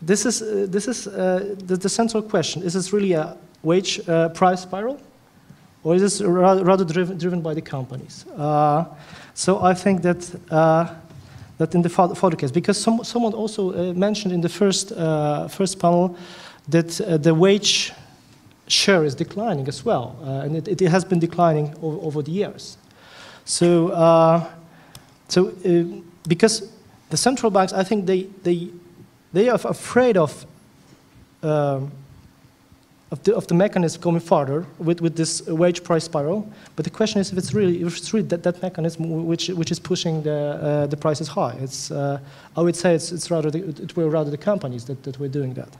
this 0.00 0.26
is, 0.26 0.42
uh, 0.42 0.66
this 0.68 0.88
is 0.88 1.06
uh, 1.06 1.54
the, 1.58 1.76
the, 1.76 1.88
central 1.88 2.22
question. 2.22 2.62
Is 2.62 2.72
this 2.72 2.92
really 2.92 3.12
a 3.12 3.36
wage 3.62 4.00
uh, 4.08 4.30
price 4.30 4.62
spiral? 4.62 5.00
Or 5.84 5.94
is 5.94 6.02
this 6.02 6.20
rather, 6.20 6.84
driven, 6.84 7.18
driven 7.18 7.40
by 7.40 7.54
the 7.54 7.60
companies? 7.60 8.26
Uh, 8.26 8.84
so 9.34 9.62
I 9.62 9.74
think 9.74 10.02
that, 10.02 10.40
uh, 10.50 10.94
that 11.58 11.74
in 11.74 11.82
the 11.82 11.88
further 11.88 12.36
case, 12.36 12.50
because 12.50 12.80
some, 12.80 13.02
someone 13.04 13.32
also 13.32 13.72
uh, 13.72 13.92
mentioned 13.94 14.32
in 14.32 14.40
the 14.40 14.48
first, 14.48 14.90
first 15.50 15.78
panel 15.78 16.16
that 16.68 17.22
the 17.22 17.34
wage 17.34 17.92
share 18.68 19.04
is 19.04 19.14
declining 19.14 19.68
as 19.68 19.84
well, 19.84 20.16
and 20.22 20.56
it, 20.56 20.80
it, 20.80 20.88
has 20.88 21.04
been 21.04 21.18
declining 21.18 21.74
over, 21.82 22.06
over 22.06 22.22
the 22.22 22.30
years. 22.30 22.78
So, 23.44 24.48
so 25.28 25.52
because 26.28 26.70
the 27.10 27.16
central 27.16 27.50
banks, 27.50 27.72
I 27.72 27.84
think 27.84 28.06
they, 28.06 28.22
they 28.42 28.70
they 29.32 29.48
are 29.48 29.58
afraid 29.64 30.16
of, 30.16 30.44
um, 31.42 31.90
of, 33.10 33.22
the, 33.24 33.34
of 33.34 33.46
the 33.46 33.54
mechanism 33.54 34.00
going 34.00 34.20
further 34.20 34.66
with, 34.78 35.00
with 35.00 35.16
this 35.16 35.46
wage 35.46 35.82
price 35.82 36.04
spiral. 36.04 36.50
But 36.76 36.84
the 36.84 36.90
question 36.90 37.20
is 37.20 37.32
if 37.32 37.38
it's 37.38 37.54
really, 37.54 37.82
if 37.82 37.96
it's 37.96 38.12
really 38.12 38.26
that, 38.28 38.42
that 38.42 38.62
mechanism 38.62 39.26
which, 39.26 39.48
which 39.48 39.70
is 39.70 39.78
pushing 39.78 40.22
the, 40.22 40.32
uh, 40.32 40.86
the 40.86 40.96
prices 40.96 41.28
high. 41.28 41.56
It's, 41.60 41.90
uh, 41.90 42.18
I 42.56 42.60
would 42.60 42.76
say 42.76 42.94
it's, 42.94 43.10
it's 43.10 43.30
rather 43.30 43.50
the, 43.50 43.68
it 43.82 43.96
will 43.96 44.10
rather 44.10 44.30
the 44.30 44.38
companies 44.38 44.84
that, 44.86 45.02
that 45.04 45.18
were 45.18 45.28
doing 45.28 45.54
that. 45.54 45.70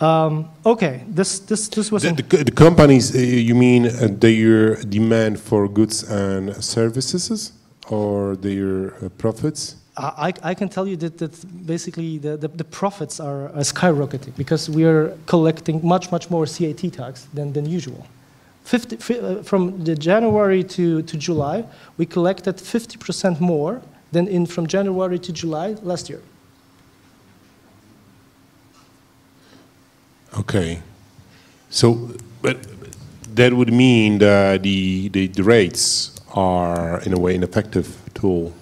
Um, 0.00 0.50
okay, 0.66 1.04
this, 1.08 1.38
this, 1.38 1.68
this 1.68 1.92
was... 1.92 2.02
The, 2.02 2.12
the, 2.12 2.44
the 2.44 2.50
companies, 2.52 3.14
uh, 3.14 3.18
you 3.18 3.54
mean 3.54 3.86
uh, 3.86 4.08
their 4.10 4.76
demand 4.82 5.38
for 5.38 5.68
goods 5.68 6.02
and 6.10 6.54
services 6.62 7.52
or 7.88 8.36
their 8.36 8.94
uh, 8.94 9.08
profits? 9.10 9.76
I, 9.96 10.32
I 10.42 10.54
can 10.54 10.68
tell 10.68 10.88
you 10.88 10.96
that, 10.96 11.18
that 11.18 11.66
basically 11.66 12.18
the, 12.18 12.36
the, 12.36 12.48
the 12.48 12.64
profits 12.64 13.20
are, 13.20 13.46
are, 13.50 13.62
skyrocketing 13.62 14.36
because 14.36 14.68
we 14.68 14.84
are 14.84 15.16
collecting 15.26 15.86
much, 15.86 16.10
much 16.10 16.30
more 16.30 16.46
CAT 16.46 16.92
tax 16.92 17.28
than, 17.32 17.52
than 17.52 17.64
usual. 17.64 18.04
50, 18.64 18.96
uh, 18.96 19.42
from 19.44 19.84
the 19.84 19.94
January 19.94 20.64
to, 20.64 21.02
to 21.02 21.16
July, 21.16 21.64
we 21.96 22.06
collected 22.06 22.56
50% 22.56 23.40
more 23.40 23.82
than 24.10 24.26
in 24.26 24.46
from 24.46 24.66
January 24.66 25.18
to 25.20 25.32
July 25.32 25.76
last 25.82 26.10
year. 26.10 26.22
Okay. 30.38 30.80
So, 31.70 32.10
but 32.42 32.58
that 33.34 33.52
would 33.52 33.72
mean 33.72 34.18
that 34.18 34.62
the, 34.62 35.08
the, 35.08 35.26
the 35.28 35.42
rates 35.42 36.20
are, 36.34 37.00
in 37.02 37.12
a 37.12 37.18
way, 37.18 37.34
an 37.34 37.42
effective 37.42 37.96
tool 38.14 38.52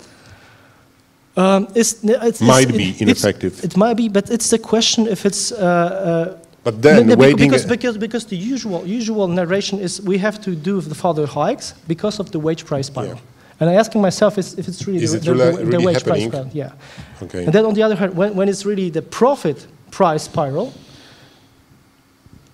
um, 1.37 1.69
it's, 1.75 2.05
it's, 2.05 2.41
might 2.41 2.69
it's, 2.69 2.77
be 2.77 2.95
ineffective. 3.01 3.65
It 3.65 3.77
might 3.77 3.95
be, 3.95 4.09
but 4.09 4.31
it's 4.31 4.51
the 4.51 4.59
question 4.59 5.07
if 5.07 5.25
it's. 5.25 5.51
Uh, 5.51 5.57
uh, 5.57 6.39
but 6.63 6.81
then 6.81 7.09
no, 7.09 7.17
waiting 7.17 7.39
because, 7.39 7.65
because 7.65 7.99
because 7.99 8.27
the 8.27 8.37
usual 8.37 8.87
usual 8.87 9.27
narration 9.27 9.81
is 9.81 10.01
we 10.03 10.19
have 10.19 10.41
to 10.43 10.55
do 10.55 10.81
the 10.81 10.95
further 10.95 11.27
hikes 11.27 11.75
because 11.89 12.21
of 12.21 12.31
the 12.31 12.39
wage 12.39 12.65
price 12.67 12.87
spiral. 12.87 13.15
Yeah. 13.15 13.61
And 13.61 13.71
I'm 13.71 13.79
asking 13.79 14.03
myself 14.03 14.39
is 14.39 14.59
if 14.59 14.69
it's 14.69 14.87
really 14.87 15.03
is 15.03 15.13
the, 15.13 15.19
it 15.19 15.25
the, 15.25 15.35
really, 15.35 15.57
the, 15.57 15.65
really 15.65 15.87
wage 15.87 15.97
happening? 15.97 16.31
price 16.31 16.43
spiral. 16.43 16.51
Yeah. 16.53 17.23
Okay. 17.23 17.45
And 17.45 17.53
then 17.53 17.65
on 17.65 17.75
the 17.75 17.83
other 17.83 17.97
hand, 17.97 18.15
when, 18.15 18.35
when 18.37 18.49
it's 18.49 18.67
really 18.67 18.91
the 18.91 19.03
profit 19.03 19.67
price 19.91 20.25
spiral, 20.25 20.73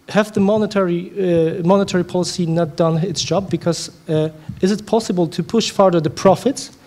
have 0.08 0.32
the 0.32 0.40
monetary 0.40 1.10
uh, 1.10 1.62
monetary 1.64 2.04
policy 2.04 2.46
not 2.46 2.76
done 2.76 2.98
its 2.98 3.22
job? 3.22 3.50
Because 3.50 3.90
uh, 4.08 4.30
is 4.60 4.72
it 4.72 4.86
possible 4.86 5.26
to 5.28 5.42
push 5.42 5.70
further 5.70 6.00
the 6.00 6.10
profits 6.10 6.78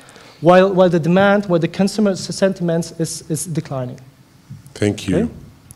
while, 0.42 0.74
while 0.74 0.90
the 0.90 1.00
demand, 1.00 1.46
while 1.46 1.60
the 1.60 1.68
consumer 1.68 2.16
sentiment 2.16 2.94
is, 3.00 3.24
is 3.30 3.46
declining. 3.46 4.00
Thank 4.74 5.08
you. 5.08 5.18
Okay? 5.18 5.30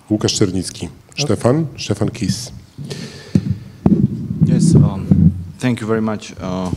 Łukasz 0.09 0.37
Czernicki. 0.37 0.85
Okay. 0.85 1.25
Stefan, 1.25 1.67
Stefan 1.77 2.09
Kiss. 2.09 2.51
Yes, 4.45 4.75
um, 4.75 5.33
thank 5.59 5.81
you 5.81 5.87
very 5.87 6.01
much. 6.01 6.33
Uh, 6.39 6.71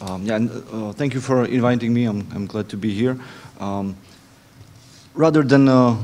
um, 0.00 0.24
yeah, 0.24 0.36
and, 0.36 0.50
uh, 0.72 0.92
thank 0.92 1.14
you 1.14 1.20
for 1.20 1.44
inviting 1.44 1.92
me. 1.92 2.04
I'm, 2.04 2.26
I'm 2.34 2.46
glad 2.46 2.68
to 2.70 2.76
be 2.76 2.90
here. 2.90 3.16
Um, 3.60 3.94
rather 5.14 5.42
than 5.42 5.68
uh, 5.68 5.96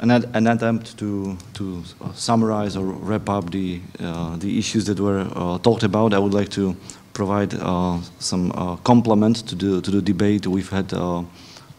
an, 0.00 0.46
attempt 0.46 0.96
to, 0.98 1.36
to 1.54 1.82
uh, 2.00 2.12
summarize 2.12 2.76
or 2.76 2.84
wrap 2.84 3.28
up 3.28 3.50
the, 3.50 3.80
uh, 4.00 4.36
the 4.36 4.58
issues 4.58 4.84
that 4.86 4.98
were 4.98 5.26
uh, 5.34 5.58
talked 5.58 5.82
about, 5.82 6.14
I 6.14 6.18
would 6.18 6.32
like 6.32 6.48
to 6.50 6.74
provide 7.12 7.54
uh, 7.54 8.00
some 8.18 8.52
uh, 8.52 8.76
complement 8.76 9.46
to 9.48 9.54
the, 9.54 9.80
to 9.82 9.90
the 9.90 10.00
debate 10.00 10.46
we've 10.46 10.70
had 10.70 10.92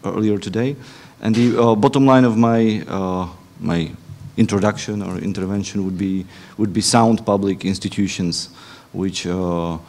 earlier 0.04 0.38
today. 0.38 0.76
And 1.22 1.36
the 1.36 1.76
bottom 1.76 2.06
line 2.06 2.26
of 2.26 2.38
my, 2.38 2.84
my 3.60 3.92
introduction 4.38 5.02
or 5.02 5.18
intervention 5.18 5.84
would 5.86 5.98
be, 5.98 6.26
would 6.58 6.74
be 6.74 6.82
sound 6.82 7.26
public 7.26 7.66
institutions, 7.66 8.50
which 8.92 9.26
are 9.26 9.80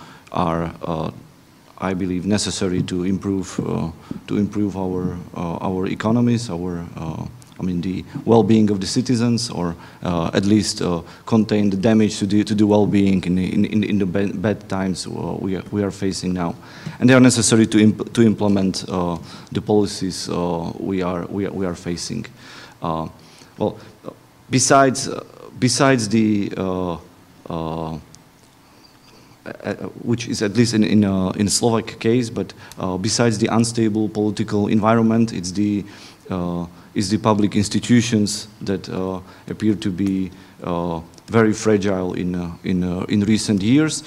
I 1.78 1.94
believe 1.94 2.26
necessary 2.26 2.80
to 2.84 3.02
improve 3.02 3.58
uh, 3.58 3.90
to 4.28 4.36
improve 4.38 4.76
our 4.76 5.16
uh, 5.34 5.56
our 5.60 5.88
economies, 5.88 6.48
our 6.48 6.86
I 7.58 7.62
mean, 7.62 7.80
the 7.80 8.04
well-being 8.24 8.70
of 8.70 8.80
the 8.80 8.86
citizens, 8.86 9.50
or 9.50 9.76
uh, 10.02 10.30
at 10.34 10.44
least 10.44 10.82
uh, 10.82 11.02
contain 11.26 11.70
the 11.70 11.76
damage 11.76 12.18
to 12.18 12.26
the, 12.26 12.44
to 12.44 12.54
the 12.54 12.66
well-being 12.66 13.22
in, 13.24 13.38
in, 13.38 13.84
in 13.84 13.98
the 13.98 14.06
bad, 14.06 14.68
times 14.68 15.06
uh, 15.06 15.10
we, 15.38 15.56
are, 15.56 15.62
we 15.70 15.82
are 15.82 15.90
facing 15.90 16.32
now. 16.32 16.54
And 16.98 17.08
they 17.08 17.14
are 17.14 17.20
necessary 17.20 17.66
to, 17.66 17.78
imp 17.78 18.12
to 18.14 18.22
implement 18.22 18.84
uh, 18.88 19.18
the 19.52 19.60
policies 19.60 20.28
uh, 20.28 20.72
we, 20.78 21.02
are, 21.02 21.26
we, 21.26 21.46
are, 21.46 21.52
we 21.52 21.66
are 21.66 21.74
facing. 21.74 22.26
Uh, 22.80 23.08
well, 23.58 23.78
besides, 24.50 25.08
besides 25.58 26.08
the 26.08 26.50
which 30.02 30.28
is 30.28 30.42
at 30.42 30.56
least 30.56 30.74
in 30.74 30.84
in, 30.84 31.04
uh, 31.04 31.30
in 31.30 31.48
Slovak 31.48 31.98
case, 31.98 32.30
but 32.30 32.54
uh, 32.78 32.96
besides 32.96 33.38
the 33.38 33.48
unstable 33.48 34.08
political 34.08 34.68
environment, 34.68 35.32
it's 35.32 35.52
the 35.52 35.84
uh, 36.30 36.66
is 36.94 37.10
the 37.10 37.18
public 37.18 37.56
institutions 37.56 38.48
that 38.60 38.88
uh, 38.88 39.20
appear 39.48 39.74
to 39.74 39.90
be 39.90 40.30
uh, 40.62 41.00
very 41.26 41.52
fragile 41.52 42.12
in, 42.14 42.34
uh, 42.34 42.54
in, 42.64 42.84
in 43.08 43.20
recent 43.22 43.62
years. 43.62 44.02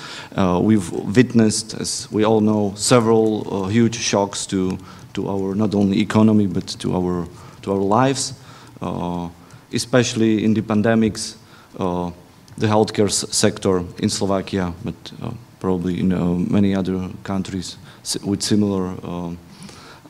we've 0.61 0.91
witnessed, 0.91 1.73
as 1.73 2.07
we 2.11 2.23
all 2.23 2.41
know, 2.41 2.73
several 2.75 3.67
huge 3.67 3.97
shocks 3.97 4.45
to, 4.45 4.77
to 5.13 5.27
our 5.27 5.55
not 5.55 5.73
only 5.73 5.99
economy 5.99 6.45
but 6.45 6.67
to 6.67 6.95
our, 6.95 7.27
to 7.63 7.73
our 7.73 7.79
lives, 7.79 8.33
especially 9.73 10.43
in 10.43 10.53
the 10.53 10.61
pandemics, 10.61 11.35
the 12.57 12.67
healthcare 12.67 13.11
sector 13.11 13.83
in 13.99 14.09
Slovakia, 14.09 14.73
but 14.83 14.95
probably 15.59 15.99
in 15.99 16.09
many 16.51 16.75
other 16.75 17.09
countries 17.23 17.77
with 18.23 18.41
similar 18.41 18.95
um, 19.03 19.37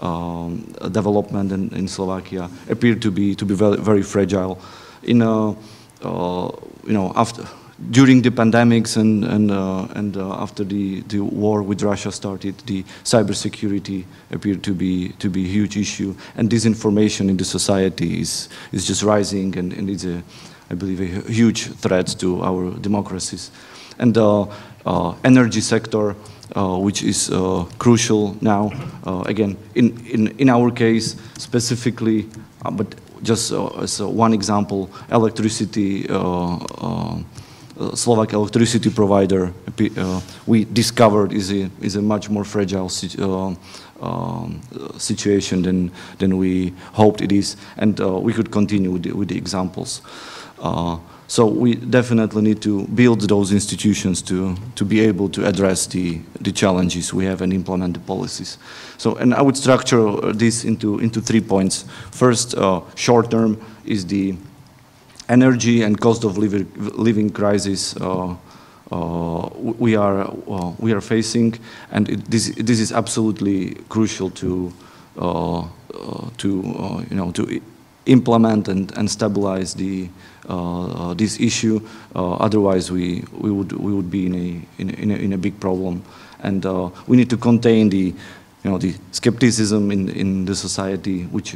um, 0.02 0.58
development 0.92 1.52
in, 1.52 1.70
in, 1.74 1.88
Slovakia 1.88 2.50
appear 2.70 2.96
to 2.96 3.12
be 3.12 3.36
to 3.36 3.46
be 3.46 3.56
very, 3.56 3.78
very 3.78 4.04
fragile. 4.04 4.60
In 5.04 5.22
uh, 5.22 5.56
uh, 6.02 6.52
you 6.86 6.94
know 6.94 7.14
after 7.16 7.48
during 7.92 8.22
the 8.22 8.32
pandemics 8.32 8.98
and 8.98 9.24
and 9.24 9.52
uh, 9.52 9.88
and 9.96 10.18
uh, 10.18 10.42
after 10.42 10.64
the 10.64 11.02
the 11.08 11.20
war 11.20 11.64
with 11.64 11.82
Russia 11.82 12.12
started, 12.12 12.56
the 12.66 12.84
cybersecurity 13.04 14.06
appeared 14.32 14.64
to 14.64 14.74
be 14.74 15.10
to 15.20 15.30
be 15.30 15.46
a 15.46 15.48
huge 15.48 15.78
issue, 15.78 16.16
and 16.36 16.50
disinformation 16.50 17.30
in 17.30 17.38
the 17.38 17.46
society 17.46 18.20
is 18.20 18.50
is 18.72 18.86
just 18.86 19.04
rising, 19.04 19.58
and, 19.58 19.74
and 19.74 19.90
it's 19.90 20.06
a 20.06 20.24
I 20.70 20.76
believe 20.76 21.02
a 21.02 21.32
huge 21.32 21.68
threat 21.74 22.08
to 22.20 22.42
our 22.44 22.72
democracies, 22.80 23.52
and 24.00 24.14
the 24.14 24.48
uh, 24.86 25.16
energy 25.24 25.62
sector 25.62 26.16
uh, 26.56 26.78
which 26.78 27.02
is 27.02 27.32
uh, 27.32 27.66
crucial 27.80 28.38
now. 28.40 28.72
Uh, 29.04 29.24
again, 29.26 29.58
in, 29.74 30.00
in, 30.06 30.28
in 30.38 30.48
our 30.48 30.70
case 30.70 31.16
specifically, 31.38 32.30
but 32.74 32.94
just 33.24 33.52
as 33.52 34.00
one 34.00 34.32
example, 34.32 34.90
electricity, 35.10 36.06
Slovak 37.96 38.34
electricity 38.34 38.90
provider, 38.90 39.52
we 40.46 40.66
discovered 40.66 41.34
is 41.34 41.52
a, 41.52 41.70
is 41.82 41.96
a 41.96 42.02
much 42.02 42.30
more 42.30 42.44
fragile 42.44 42.90
um, 44.00 44.62
situation 44.98 45.64
than, 45.64 45.92
than 46.20 46.38
we 46.38 46.74
hoped 46.94 47.22
it 47.22 47.32
is. 47.32 47.58
And 47.78 48.00
uh, 48.00 48.20
we 48.20 48.34
could 48.34 48.52
continue 48.52 48.92
with 48.92 49.04
the, 49.04 49.14
with 49.14 49.30
the 49.30 49.38
examples. 49.38 50.02
Uh, 50.60 50.98
so 51.28 51.48
we 51.48 51.76
definitely 51.76 52.42
need 52.42 52.62
to 52.62 52.88
build 52.88 53.22
those 53.22 53.52
institutions 53.52 54.22
to, 54.22 54.56
to 54.76 54.86
be 54.86 55.00
able 55.00 55.28
to 55.30 55.48
address 55.48 55.88
the, 55.88 56.22
the 56.40 56.52
challenges 56.52 57.14
we 57.14 57.26
have 57.26 57.42
and 57.42 57.52
implement 57.52 57.96
the 57.96 58.00
policies. 58.00 58.58
So, 58.98 59.16
and 59.16 59.34
I 59.34 59.42
would 59.42 59.58
structure 59.58 60.34
this 60.34 60.64
into, 60.66 61.00
into 61.00 61.22
three 61.22 61.42
points. 61.42 61.86
First, 62.12 62.56
uh, 62.56 62.82
short 62.96 63.32
term 63.32 63.60
is 63.86 64.06
the 64.06 64.36
energy 65.28 65.82
and 65.82 66.00
cost 66.00 66.24
of 66.24 66.38
living, 66.38 66.72
living 66.96 67.32
crisis 67.32 67.96
uh, 67.98 68.36
uh, 68.92 69.50
we 69.58 69.96
are 69.96 70.22
uh, 70.48 70.72
we 70.78 70.94
are 70.94 71.02
facing, 71.02 71.58
and 71.92 72.08
it, 72.08 72.26
this 72.30 72.50
this 72.56 72.80
is 72.80 72.92
absolutely 72.92 73.74
crucial 73.90 74.30
to 74.30 74.72
uh, 75.18 75.62
uh, 75.62 75.66
to 76.38 76.48
you 77.10 77.16
know 77.16 77.32
to 77.32 77.62
implement 78.06 78.68
and, 78.68 78.96
and 78.96 79.10
stabilize 79.10 79.74
the 79.74 80.08
this 81.18 81.40
issue. 81.40 81.82
otherwise, 82.16 82.92
we 82.92 83.24
we 83.32 83.52
would 83.52 83.72
we 83.74 83.94
would 83.94 84.10
be 84.10 84.26
in 84.26 84.36
a 84.36 84.82
in 84.82 85.12
a, 85.12 85.16
in 85.16 85.34
a, 85.34 85.38
big 85.38 85.60
problem, 85.60 86.04
and 86.40 86.64
we 87.08 87.18
need 87.18 87.30
to 87.30 87.38
contain 87.38 87.90
the 87.90 88.14
you 88.64 88.72
know 88.72 88.78
the 88.78 88.94
skepticism 89.12 89.92
in 89.92 90.10
in 90.10 90.46
the 90.46 90.56
society, 90.56 91.24
which 91.26 91.56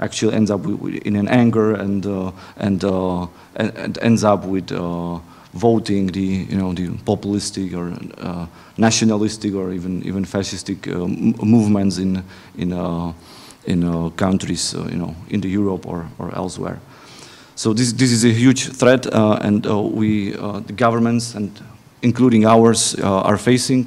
actually 0.00 0.34
ends 0.34 0.50
up 0.50 0.64
in 1.04 1.16
an 1.16 1.28
anger 1.28 1.74
and 1.74 2.06
uh, 2.06 2.32
and, 2.56 2.84
uh, 2.84 3.26
and, 3.56 3.98
ends 4.02 4.24
up 4.24 4.44
with 4.44 4.72
uh, 4.72 5.18
voting 5.54 6.06
the 6.08 6.20
you 6.20 6.56
know 6.56 6.72
the 6.72 6.88
populistic 7.04 7.72
or 7.74 7.92
uh, 8.18 8.46
nationalistic 8.76 9.54
or 9.54 9.72
even 9.72 10.02
even 10.04 10.24
fascistic 10.24 10.88
uh, 10.88 11.06
movements 11.44 11.98
in 11.98 12.22
in 12.56 12.72
uh, 12.72 13.12
in 13.66 13.84
uh, 13.84 14.08
countries 14.10 14.74
uh, 14.74 14.88
you 14.90 14.96
know 14.96 15.14
in 15.28 15.40
the 15.40 15.48
Europe 15.48 15.86
or 15.86 16.06
or 16.18 16.34
elsewhere. 16.34 16.80
So 17.62 17.72
this 17.72 17.92
this 17.92 18.10
is 18.10 18.24
a 18.24 18.32
huge 18.32 18.70
threat, 18.70 19.06
uh, 19.06 19.38
and 19.40 19.64
we 19.94 20.32
the 20.66 20.72
governments 20.74 21.36
and 21.36 21.48
including 22.02 22.44
ours 22.44 22.96
are 23.00 23.38
facing, 23.38 23.86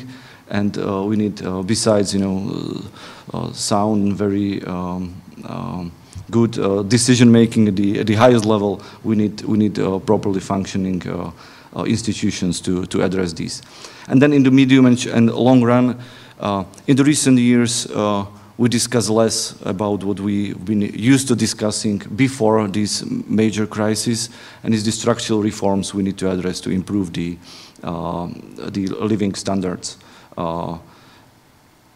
and 0.49 0.77
we 1.09 1.17
need 1.17 1.43
besides 1.67 2.13
you 2.13 2.21
know 2.21 3.51
sound 3.51 4.13
very. 4.13 4.63
Um, 4.63 5.21
um, 5.43 5.91
good 6.31 6.57
uh, 6.57 6.81
decision 6.83 7.31
making 7.31 7.67
at 7.67 7.75
the, 7.75 7.99
at 7.99 8.07
the 8.07 8.15
highest 8.15 8.45
level, 8.45 8.81
we 9.03 9.15
need, 9.15 9.41
we 9.41 9.59
need 9.59 9.77
uh, 9.77 9.99
properly 9.99 10.39
functioning 10.39 11.07
uh, 11.07 11.31
uh, 11.75 11.83
institutions 11.83 12.59
to, 12.59 12.83
to 12.87 13.03
address 13.03 13.31
these. 13.33 13.61
And 14.07 14.19
then 14.19 14.33
in 14.33 14.41
the 14.41 14.49
medium 14.49 14.87
and, 14.87 15.05
and 15.05 15.31
long 15.31 15.61
run, 15.61 15.99
uh, 16.39 16.63
in 16.87 16.95
the 16.95 17.03
recent 17.03 17.37
years, 17.37 17.85
uh, 17.91 18.25
we 18.57 18.69
discuss 18.69 19.09
less 19.09 19.59
about 19.63 20.03
what 20.03 20.19
we've 20.19 20.63
been 20.63 20.81
used 20.81 21.27
to 21.27 21.35
discussing 21.35 21.97
before 22.15 22.67
this 22.67 23.03
major 23.05 23.67
crisis, 23.67 24.29
and 24.63 24.73
is 24.73 24.85
the 24.85 24.91
structural 24.91 25.41
reforms 25.41 25.93
we 25.93 26.03
need 26.03 26.17
to 26.17 26.29
address 26.31 26.61
to 26.61 26.69
improve 26.69 27.11
the, 27.11 27.37
uh, 27.83 28.27
the 28.69 28.87
living 28.87 29.35
standards. 29.35 29.97
Uh, 30.37 30.77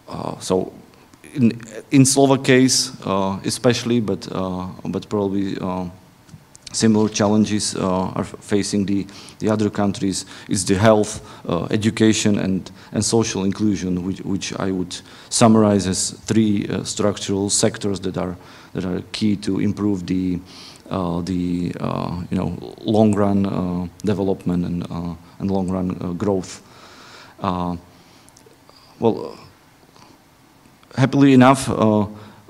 uh, 0.08 0.38
so 0.40 0.74
in, 1.34 1.62
in 1.92 2.06
Slovak 2.06 2.44
case, 2.44 2.92
especially, 3.46 4.02
but, 4.02 4.28
but 4.84 5.08
probably 5.08 5.56
similar 6.72 7.10
challenges 7.10 7.76
uh, 7.76 8.12
are 8.16 8.24
facing 8.24 8.86
the, 8.86 9.08
the 9.40 9.50
other 9.50 9.70
countries 9.70 10.26
is 10.48 10.66
the 10.66 10.76
health, 10.76 11.22
uh, 11.48 11.66
education 11.72 12.38
and, 12.40 12.72
and 12.92 13.04
social 13.04 13.44
inclusion, 13.44 14.04
which, 14.06 14.20
which 14.22 14.54
I 14.60 14.72
would 14.72 14.96
summarize 15.30 15.88
as 15.88 16.12
three 16.12 16.68
uh, 16.68 16.84
structural 16.84 17.50
sectors 17.50 18.00
that 18.02 18.18
are, 18.18 18.38
that 18.74 18.86
are 18.86 19.02
key 19.12 19.36
to 19.38 19.60
improve 19.60 20.06
the, 20.06 20.40
uh, 20.90 21.22
the 21.22 21.74
uh, 21.80 22.22
you 22.30 22.38
know, 22.38 22.76
long 22.82 23.16
run 23.16 23.46
uh, 23.46 23.88
development 24.04 24.66
and, 24.66 25.18
and 25.40 25.52
long 25.52 25.70
run 25.70 26.18
growth. 26.18 26.62
well, 27.42 29.38
happily 30.96 31.34
enough, 31.34 31.68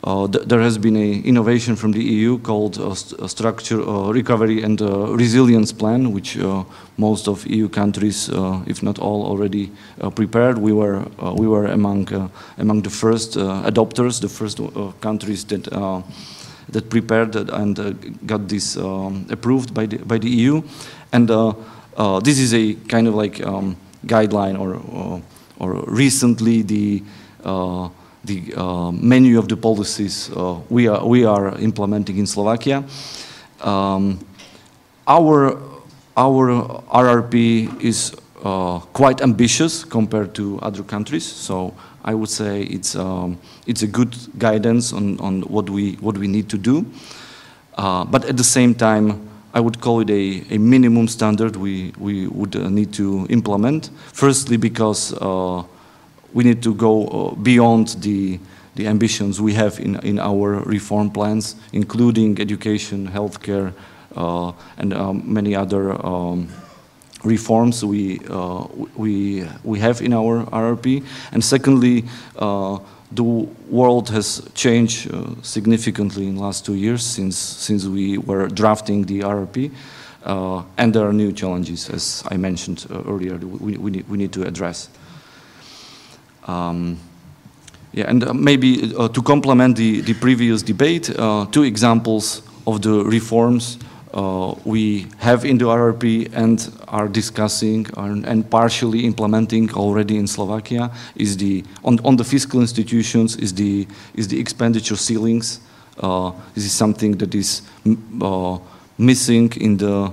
th 0.03 0.47
there 0.47 0.61
has 0.61 0.77
been 0.77 0.95
an 0.95 1.23
innovation 1.25 1.75
from 1.75 1.91
the 1.91 2.01
EU 2.01 2.37
called 2.39 2.77
a, 2.79 2.95
st 2.95 3.19
a 3.19 3.27
structure 3.27 3.81
uh, 3.81 4.13
recovery 4.13 4.63
and 4.63 4.81
uh, 4.81 4.87
resilience 5.17 5.73
plan, 5.73 6.13
which 6.13 6.37
uh, 6.37 6.63
most 6.97 7.27
of 7.27 7.45
EU 7.47 7.67
countries, 7.67 8.29
uh, 8.29 8.63
if 8.65 8.81
not 8.81 8.97
all, 8.99 9.25
already 9.25 9.69
uh, 10.01 10.09
prepared. 10.09 10.57
We 10.57 10.71
were 10.71 11.03
we 11.35 11.47
were 11.47 11.65
among 11.65 12.31
among 12.57 12.83
the 12.83 12.89
first 12.89 13.37
adopters, 13.37 14.19
the 14.21 14.29
first 14.29 14.59
countries 15.01 15.43
that 15.45 15.67
that 16.71 16.89
prepared 16.89 17.35
and 17.35 17.75
got 18.25 18.47
this 18.47 18.77
um, 18.77 19.25
approved 19.29 19.73
by 19.73 19.85
the 19.85 19.97
by 19.97 20.17
the 20.17 20.29
EU, 20.29 20.61
and 21.11 21.27
this 22.23 22.39
is 22.39 22.53
a 22.53 22.73
kind 22.87 23.07
of 23.07 23.15
like 23.15 23.45
um, 23.45 23.75
guideline 24.05 24.55
or 24.57 24.79
or 25.59 25.83
recently 25.87 26.63
the 26.63 27.03
the 28.29 28.53
uh, 28.55 28.91
menu 28.91 29.39
of 29.39 29.47
the 29.47 29.57
policies 29.57 30.29
uh, 30.35 30.59
we, 30.69 30.87
are, 30.87 31.05
we 31.05 31.25
are 31.25 31.57
implementing 31.57 32.17
in 32.17 32.27
Slovakia. 32.27 32.83
Um, 33.61 34.19
our, 35.07 35.57
our 36.15 36.83
RRP 36.93 37.81
is 37.81 38.15
uh, 38.43 38.79
quite 38.93 39.21
ambitious 39.21 39.83
compared 39.83 40.33
to 40.35 40.59
other 40.61 40.83
countries, 40.83 41.25
so 41.25 41.73
I 42.05 42.13
would 42.13 42.29
say 42.29 42.61
it's, 42.61 42.95
um, 42.95 43.37
it's 43.65 43.81
a 43.81 43.87
good 43.87 44.15
guidance 44.37 44.93
on, 44.93 45.19
on 45.19 45.41
what, 45.41 45.69
we, 45.69 45.93
what 45.95 46.17
we 46.17 46.27
need 46.27 46.47
to 46.49 46.57
do. 46.57 46.85
Uh, 47.77 48.05
but 48.05 48.25
at 48.25 48.37
the 48.37 48.43
same 48.43 48.75
time, 48.75 49.27
I 49.53 49.59
would 49.59 49.81
call 49.81 50.01
it 50.01 50.09
a, 50.11 50.43
a 50.51 50.57
minimum 50.59 51.07
standard 51.07 51.55
we, 51.55 51.93
we 51.97 52.27
would 52.27 52.55
uh, 52.55 52.69
need 52.69 52.93
to 52.93 53.25
implement. 53.29 53.89
Firstly, 54.13 54.57
because 54.57 55.13
uh, 55.13 55.63
we 56.33 56.43
need 56.43 56.61
to 56.63 56.73
go 56.73 57.07
uh, 57.07 57.35
beyond 57.35 57.89
the, 57.99 58.39
the 58.75 58.87
ambitions 58.87 59.41
we 59.41 59.53
have 59.53 59.79
in, 59.79 59.95
in 60.05 60.19
our 60.19 60.61
reform 60.61 61.09
plans, 61.09 61.55
including 61.73 62.39
education, 62.39 63.07
healthcare, 63.07 63.73
uh, 64.15 64.51
and 64.77 64.93
um, 64.93 65.23
many 65.25 65.55
other 65.55 65.93
um, 66.05 66.49
reforms 67.23 67.83
we, 67.83 68.19
uh, 68.29 68.65
we, 68.95 69.45
we 69.63 69.79
have 69.79 70.01
in 70.01 70.13
our 70.13 70.45
RRP. 70.45 71.05
And 71.31 71.43
secondly, 71.43 72.05
uh, 72.37 72.79
the 73.11 73.23
world 73.23 74.09
has 74.09 74.47
changed 74.53 75.11
uh, 75.11 75.35
significantly 75.41 76.27
in 76.27 76.35
the 76.35 76.41
last 76.41 76.65
two 76.65 76.75
years 76.75 77.03
since, 77.03 77.37
since 77.37 77.85
we 77.85 78.17
were 78.17 78.47
drafting 78.47 79.03
the 79.05 79.21
RRP. 79.21 79.71
Uh, 80.23 80.63
and 80.77 80.93
there 80.93 81.07
are 81.07 81.13
new 81.13 81.31
challenges, 81.31 81.89
as 81.89 82.23
I 82.29 82.37
mentioned 82.37 82.85
earlier, 82.91 83.37
we, 83.37 83.77
we, 83.77 83.91
need, 83.91 84.07
we 84.09 84.17
need 84.17 84.33
to 84.33 84.43
address. 84.43 84.89
Um, 86.49 86.97
yeah, 87.93 88.09
and 88.09 88.23
uh, 88.23 88.33
maybe 88.33 88.93
uh, 88.95 89.07
to 89.09 89.21
complement 89.21 89.75
the, 89.75 90.01
the 90.01 90.13
previous 90.15 90.61
debate, 90.61 91.09
uh, 91.17 91.45
two 91.51 91.63
examples 91.63 92.41
of 92.65 92.81
the 92.81 93.03
reforms 93.03 93.77
we 94.65 95.05
have 95.19 95.45
in 95.45 95.57
the 95.57 95.65
RRP 95.65 96.31
and 96.33 96.71
are 96.87 97.07
discussing 97.07 97.85
and 97.95 98.49
partially 98.49 99.05
implementing 99.05 99.71
already 99.73 100.17
in 100.17 100.27
Slovakia 100.27 100.91
is 101.15 101.37
the 101.37 101.63
on, 101.83 101.99
on 102.03 102.15
the 102.15 102.23
fiscal 102.23 102.59
institutions 102.59 103.35
is 103.37 103.53
the 103.53 103.87
is 104.15 104.27
the 104.27 104.39
expenditure 104.39 104.97
ceilings. 104.97 105.59
This 106.55 106.65
is 106.65 106.71
something 106.71 107.17
that 107.17 107.35
is 107.35 107.61
missing 108.97 109.53
in 109.61 109.77
the 109.77 110.11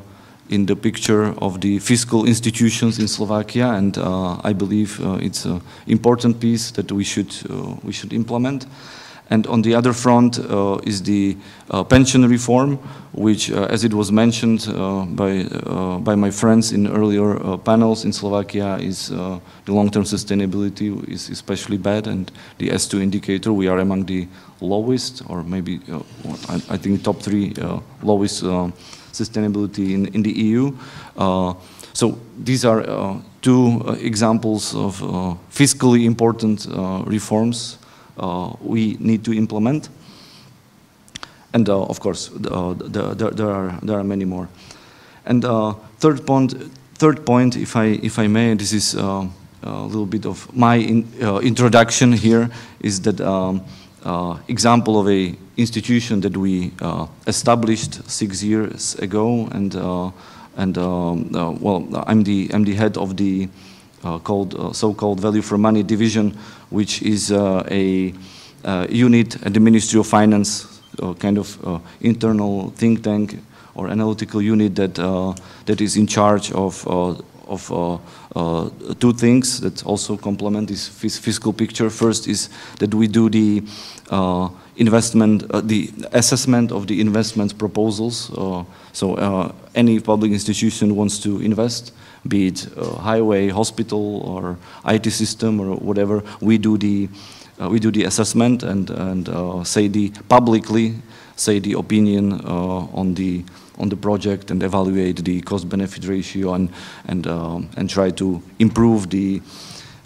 in 0.49 0.67
the 0.67 0.77
picture 0.77 1.35
of 1.39 1.61
the 1.61 1.79
fiscal 1.79 2.27
institutions 2.27 2.99
in 2.99 3.09
Slovakia, 3.09 3.71
and 3.71 3.99
uh, 3.99 4.39
I 4.45 4.53
believe 4.53 5.01
uh, 5.01 5.19
it's 5.21 5.45
an 5.45 5.61
important 5.87 6.41
piece 6.41 6.71
that 6.73 6.91
we 6.93 7.05
should 7.05 7.35
uh, 7.51 7.77
we 7.83 7.93
should 7.93 8.13
implement. 8.13 8.67
And 9.29 9.45
on 9.49 9.63
the 9.63 9.75
other 9.75 9.93
front 9.93 10.39
uh, 10.39 10.79
is 10.85 11.03
the 11.03 11.37
uh, 11.71 11.83
pension 11.83 12.29
reform, 12.29 12.77
which, 13.13 13.51
uh, 13.51 13.65
as 13.65 13.83
it 13.83 13.93
was 13.93 14.13
mentioned 14.13 14.67
by 15.17 15.43
by 16.05 16.15
my 16.15 16.31
friends 16.31 16.71
in 16.71 16.87
earlier 16.87 17.59
panels 17.59 18.05
in 18.05 18.13
Slovakia, 18.13 18.79
is 18.79 19.09
the 19.09 19.73
long-term 19.73 20.05
sustainability 20.05 20.95
is 21.09 21.29
especially 21.29 21.77
bad, 21.77 22.07
and 22.07 22.31
the 22.59 22.69
S2 22.69 23.03
indicator 23.03 23.53
we 23.53 23.67
are 23.67 23.81
among 23.81 24.07
the 24.07 24.29
lowest, 24.61 25.23
or 25.29 25.43
maybe 25.43 25.81
I, 26.49 26.63
I, 26.71 26.77
think 26.77 27.03
top 27.03 27.21
three 27.21 27.53
lowest 28.03 28.45
sustainability 29.17 29.93
in, 29.95 30.07
in 30.15 30.23
the 30.23 30.33
EU. 30.33 30.77
Uh, 31.17 31.55
so 31.93 32.19
these 32.45 32.65
are 32.65 32.83
uh, 32.83 33.19
two 33.41 33.83
uh, 33.87 33.93
examples 33.93 34.75
of 34.75 35.01
fiscally 35.51 36.05
important 36.05 36.67
reforms 37.07 37.79
we 38.61 38.97
need 39.01 39.25
to 39.25 39.33
implement. 39.33 39.89
And 41.55 41.69
of 41.69 42.01
course, 42.01 42.29
the, 42.29 42.75
the, 42.75 43.31
there, 43.33 43.51
are, 43.51 43.79
there 43.83 43.99
are 43.99 44.05
many 44.05 44.27
more. 44.27 44.49
And 45.25 45.43
third 45.99 46.27
point, 46.27 46.55
third 46.95 47.25
point, 47.25 47.57
if 47.57 47.77
I, 47.77 47.99
if 48.03 48.19
I 48.19 48.27
may, 48.27 48.55
this 48.55 48.73
is 48.73 48.95
a 48.95 49.29
little 49.63 50.07
bit 50.07 50.27
of 50.27 50.55
my 50.55 50.77
in, 50.77 51.07
introduction 51.43 52.13
here, 52.13 52.51
is 52.81 53.01
that 53.03 53.21
um, 53.21 53.63
uh, 54.07 54.39
example 54.49 55.01
of 55.01 55.09
a 55.09 55.35
institution 55.57 56.21
that 56.21 56.37
we 56.37 56.71
uh, 56.81 57.07
established 57.27 58.09
six 58.09 58.43
years 58.43 58.95
ago 58.97 59.49
and 59.51 59.75
uh, 59.75 60.11
and 60.57 60.79
um, 60.79 61.35
uh, 61.35 61.51
well, 61.51 61.87
I'm 62.07 62.23
the 62.23 62.49
I'm 62.55 62.65
the 62.65 62.75
head 62.75 62.97
of 62.97 63.17
the 63.17 63.49
uh, 64.05 64.19
called 64.21 64.55
uh, 64.55 64.73
so-called 64.73 65.21
value 65.21 65.43
for 65.43 65.59
money 65.59 65.83
division, 65.83 66.31
which 66.71 67.03
is 67.03 67.31
a 67.31 68.15
unit 68.89 69.43
at 69.45 69.53
the 69.53 69.61
Ministry 69.61 70.01
of 70.01 70.07
Finance, 70.07 70.81
kind 71.19 71.39
of 71.39 71.83
internal 72.01 72.71
think 72.71 73.03
tank 73.03 73.39
or 73.75 73.89
analytical 73.89 74.41
unit 74.41 74.75
that 74.77 74.95
that 75.67 75.81
is 75.81 75.97
in 75.97 76.07
charge 76.07 76.53
of 76.53 76.87
of 76.87 78.01
uh, 78.37 78.67
uh, 78.67 78.71
two 79.01 79.15
things 79.15 79.61
that 79.63 79.83
also 79.87 80.15
complement 80.15 80.69
this 80.69 80.89
fiscal 80.89 81.55
picture. 81.55 81.89
First 81.89 82.29
is 82.29 82.51
that 82.81 82.95
we 82.95 83.07
do 83.09 83.31
the 83.31 83.63
uh, 84.11 84.51
investment, 84.77 85.51
the 85.67 85.91
assessment 86.13 86.71
of 86.71 86.87
the 86.87 87.01
investment 87.01 87.57
proposals. 87.57 88.31
so 88.93 89.55
any 89.75 90.01
public 90.01 90.33
institution 90.33 90.97
wants 90.97 91.19
to 91.21 91.41
invest, 91.41 91.93
be 92.29 92.49
it 92.49 92.69
highway, 93.01 93.49
hospital, 93.49 94.21
or 94.21 94.59
IT 94.87 95.11
system, 95.11 95.59
or 95.59 95.77
whatever, 95.77 96.23
we 96.43 96.59
do 96.59 96.77
the 96.77 97.09
uh, 97.59 97.71
we 97.71 97.81
do 97.81 97.91
the 97.91 98.05
assessment 98.05 98.63
and 98.63 98.91
and 98.91 99.29
uh, 99.31 99.65
say 99.65 99.89
the 99.89 100.11
publicly 100.29 100.95
say 101.37 101.59
the 101.59 101.73
opinion 101.73 102.33
uh, 102.45 102.99
on 103.01 103.15
the 103.15 103.43
on 103.79 103.89
the 103.89 103.97
project 103.97 104.51
and 104.51 104.63
evaluate 104.63 105.25
the 105.25 105.41
cost-benefit 105.43 106.07
ratio 106.07 106.55
and 106.55 106.71
and 107.07 107.27
um, 107.27 107.69
and 107.77 107.91
try 107.91 108.11
to 108.11 108.43
improve 108.59 109.11
the 109.11 109.43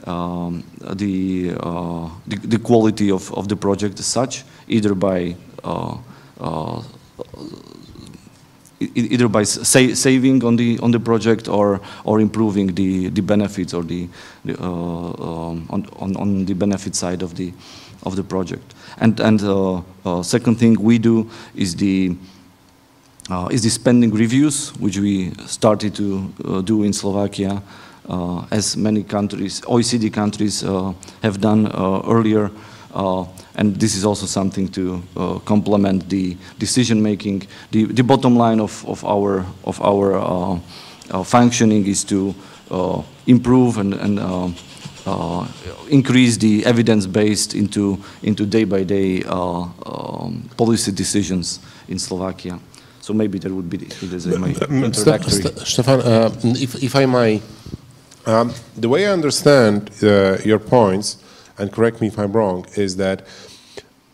um, 0.06 0.64
the, 0.94 1.54
uh, 1.60 2.08
the, 2.26 2.36
the 2.36 2.58
quality 2.58 3.10
of 3.10 3.32
of 3.34 3.48
the 3.48 3.56
project 3.56 3.98
as 4.00 4.06
such, 4.06 4.44
either 4.68 4.94
by 4.94 5.36
uh, 5.64 5.96
uh, 6.40 6.82
either 8.94 9.28
by 9.28 9.42
sa 9.44 9.94
saving 9.94 10.42
on 10.44 10.56
the 10.56 10.78
on 10.80 10.90
the 10.90 11.00
project 11.00 11.48
or 11.48 11.80
or 12.04 12.20
improving 12.20 12.74
the 12.74 13.10
the 13.10 13.20
benefits 13.22 13.74
or 13.74 13.82
the, 13.82 14.08
the 14.44 14.56
uh, 14.58 14.64
um, 14.64 15.66
on, 15.70 15.86
on 15.98 16.16
on 16.16 16.44
the 16.46 16.54
benefit 16.54 16.94
side 16.94 17.22
of 17.22 17.34
the 17.34 17.52
of 18.02 18.16
the 18.16 18.24
project. 18.24 18.74
And 18.98 19.20
and 19.20 19.42
uh, 19.42 19.82
uh, 20.04 20.22
second 20.22 20.56
thing 20.56 20.80
we 20.80 20.98
do 20.98 21.28
is 21.54 21.76
the 21.76 22.10
uh, 22.10 22.39
is 23.50 23.62
the 23.62 23.70
spending 23.70 24.10
reviews, 24.10 24.70
which 24.80 24.98
we 24.98 25.32
started 25.46 25.94
to 25.94 26.32
uh, 26.44 26.60
do 26.62 26.82
in 26.82 26.92
Slovakia, 26.92 27.62
uh, 28.08 28.44
as 28.50 28.76
many 28.76 29.04
countries, 29.04 29.60
OECD 29.62 30.12
countries, 30.12 30.64
uh, 30.64 30.92
have 31.22 31.40
done 31.40 31.66
uh, 31.66 32.02
earlier. 32.08 32.50
Uh, 32.92 33.24
and 33.54 33.76
this 33.76 33.94
is 33.94 34.04
also 34.04 34.26
something 34.26 34.66
to 34.66 35.00
complement 35.44 36.08
the 36.08 36.36
decision 36.58 37.00
making. 37.00 37.46
The, 37.70 37.84
the 37.84 38.02
bottom 38.02 38.34
line 38.34 38.58
of, 38.58 38.84
of 38.88 39.04
our, 39.04 39.46
of 39.64 39.80
our 39.80 40.60
functioning 41.24 41.86
is 41.86 42.02
to 42.04 42.34
improve 43.26 43.78
and, 43.78 43.94
and 43.94 44.56
increase 45.88 46.36
the 46.36 46.66
evidence 46.66 47.06
based 47.06 47.54
into, 47.54 48.02
into 48.24 48.44
day 48.44 48.64
by 48.64 48.82
day 48.82 49.22
um, 49.24 50.50
policy 50.56 50.90
decisions 50.90 51.60
in 51.86 51.98
Slovakia. 51.98 52.58
So 53.00 53.14
maybe 53.14 53.38
that 53.38 53.50
would 53.50 53.70
be 53.70 53.78
the, 53.78 54.38
my 54.38 54.50
introductory. 54.84 55.42
Stefan, 55.64 56.00
uh, 56.00 56.30
if, 56.44 56.82
if 56.82 56.94
I 56.94 57.06
may, 57.06 57.40
um, 58.26 58.52
the 58.76 58.88
way 58.88 59.06
I 59.06 59.12
understand 59.12 59.90
uh, 60.02 60.36
your 60.44 60.58
points, 60.58 61.16
and 61.58 61.72
correct 61.72 62.00
me 62.00 62.08
if 62.08 62.18
I'm 62.18 62.32
wrong, 62.32 62.66
is 62.76 62.96
that 62.96 63.26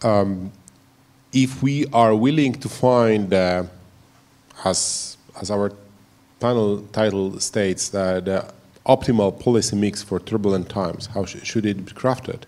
um, 0.03 0.53
if 1.33 1.63
we 1.63 1.87
are 1.93 2.15
willing 2.15 2.55
to 2.55 2.69
find, 2.69 3.35
uh, 3.35 3.65
as, 4.65 5.17
as 5.41 5.51
our 5.51 5.73
panel 6.39 6.83
title 6.93 7.41
states, 7.41 7.89
that 7.89 8.25
the 8.27 8.53
optimal 8.87 9.39
policy 9.39 9.75
mix 9.75 10.03
for 10.03 10.21
turbulent 10.21 10.69
times, 10.69 11.07
how 11.07 11.25
sh 11.25 11.37
should 11.43 11.67
it 11.67 11.85
be 11.85 11.93
crafted, 11.93 12.43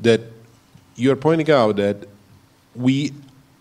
that 0.00 0.20
you're 0.96 1.16
pointing 1.16 1.50
out 1.50 1.76
that 1.76 2.08
we 2.74 3.12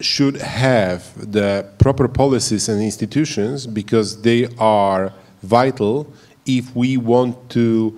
should 0.03 0.37
have 0.37 1.31
the 1.31 1.67
proper 1.77 2.07
policies 2.07 2.69
and 2.69 2.81
institutions 2.81 3.67
because 3.67 4.21
they 4.21 4.47
are 4.57 5.13
vital 5.43 6.11
if 6.45 6.75
we 6.75 6.97
want 6.97 7.49
to 7.49 7.97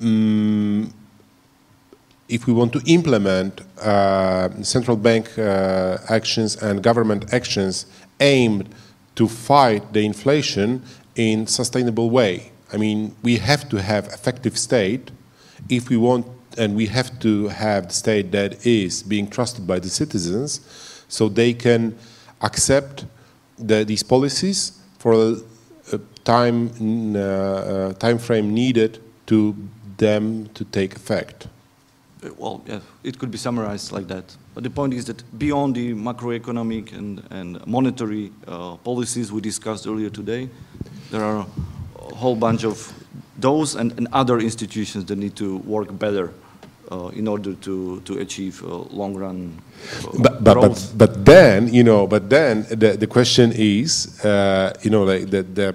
um, 0.00 0.92
if 2.28 2.46
we 2.46 2.52
want 2.52 2.72
to 2.72 2.80
implement 2.86 3.60
uh, 3.80 4.48
central 4.62 4.96
bank 4.96 5.38
uh, 5.38 5.98
actions 6.08 6.56
and 6.62 6.82
government 6.82 7.32
actions 7.32 7.86
aimed 8.20 8.68
to 9.14 9.28
fight 9.28 9.92
the 9.92 10.00
inflation 10.00 10.82
in 11.14 11.46
sustainable 11.46 12.08
way. 12.08 12.50
I 12.72 12.78
mean, 12.78 13.14
we 13.22 13.36
have 13.36 13.68
to 13.68 13.82
have 13.82 14.06
effective 14.06 14.56
state 14.56 15.10
if 15.68 15.90
we 15.90 15.98
want, 15.98 16.26
and 16.56 16.74
we 16.74 16.86
have 16.86 17.18
to 17.20 17.48
have 17.48 17.88
the 17.88 17.94
state 17.94 18.32
that 18.32 18.64
is 18.66 19.02
being 19.02 19.28
trusted 19.28 19.66
by 19.66 19.78
the 19.78 19.90
citizens 19.90 20.60
so 21.12 21.28
they 21.28 21.52
can 21.52 21.94
accept 22.40 23.04
the, 23.58 23.84
these 23.84 24.02
policies 24.02 24.80
for 24.98 25.12
a 25.92 25.98
time, 26.24 26.70
uh, 27.14 27.92
time 27.94 28.18
frame 28.18 28.54
needed 28.54 28.98
to 29.26 29.54
them 29.98 30.48
to 30.54 30.64
take 30.64 30.96
effect. 30.96 31.48
Well, 32.38 32.62
yeah, 32.66 32.80
it 33.04 33.18
could 33.18 33.30
be 33.30 33.36
summarized 33.36 33.92
like 33.92 34.08
that. 34.08 34.24
But 34.54 34.64
the 34.64 34.70
point 34.70 34.94
is 34.94 35.04
that 35.06 35.22
beyond 35.38 35.74
the 35.74 35.92
macroeconomic 35.92 36.92
and, 36.92 37.22
and 37.30 37.66
monetary 37.66 38.32
uh, 38.46 38.76
policies 38.76 39.30
we 39.30 39.40
discussed 39.40 39.86
earlier 39.86 40.08
today, 40.08 40.48
there 41.10 41.22
are 41.22 41.46
a 41.98 42.14
whole 42.14 42.36
bunch 42.36 42.64
of 42.64 42.90
those 43.38 43.74
and, 43.74 43.92
and 43.98 44.08
other 44.12 44.38
institutions 44.38 45.04
that 45.06 45.16
need 45.16 45.36
to 45.36 45.58
work 45.58 45.98
better 45.98 46.32
uh, 46.92 47.08
in 47.14 47.26
order 47.26 47.54
to, 47.54 48.00
to 48.00 48.18
achieve 48.18 48.60
long 48.62 49.14
run 49.14 49.58
uh, 50.04 50.10
but, 50.18 50.44
but, 50.44 50.54
but, 50.60 50.92
but, 50.96 51.24
then, 51.24 51.72
you 51.72 51.82
know, 51.82 52.06
but 52.06 52.28
then 52.28 52.66
the, 52.68 52.96
the 52.98 53.06
question 53.06 53.50
is, 53.54 54.22
uh, 54.24 54.72
you 54.82 54.90
know, 54.90 55.04
like 55.04 55.30
the, 55.30 55.42
the 55.42 55.74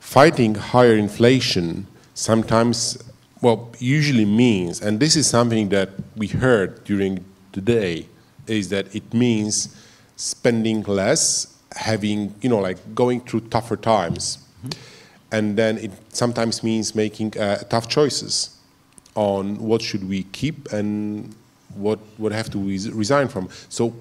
fighting 0.00 0.54
higher 0.54 0.96
inflation 0.96 1.86
sometimes, 2.14 2.98
well, 3.40 3.70
usually 3.78 4.24
means, 4.24 4.80
and 4.80 4.98
this 4.98 5.14
is 5.14 5.26
something 5.28 5.68
that 5.68 5.90
we 6.16 6.26
heard 6.26 6.82
during 6.84 7.24
the 7.52 7.60
day, 7.60 8.06
is 8.46 8.68
that 8.70 8.92
it 8.94 9.14
means 9.14 9.76
spending 10.16 10.82
less, 10.82 11.56
having, 11.76 12.34
you 12.40 12.48
know, 12.48 12.58
like 12.58 12.78
going 12.94 13.20
through 13.20 13.40
tougher 13.48 13.76
times. 13.76 14.38
Mm 14.38 14.70
-hmm. 14.70 14.76
And 15.30 15.56
then 15.56 15.78
it 15.78 15.90
sometimes 16.12 16.62
means 16.62 16.94
making 16.94 17.36
uh, 17.36 17.56
tough 17.68 17.86
choices 17.88 18.55
on 19.16 19.58
what 19.58 19.82
should 19.82 20.08
we 20.08 20.22
keep 20.24 20.72
and 20.72 21.34
what 21.74 21.98
what 22.16 22.32
have 22.32 22.48
to 22.50 22.58
we 22.58 22.78
resign 22.90 23.28
from. 23.28 23.48
So 23.68 23.94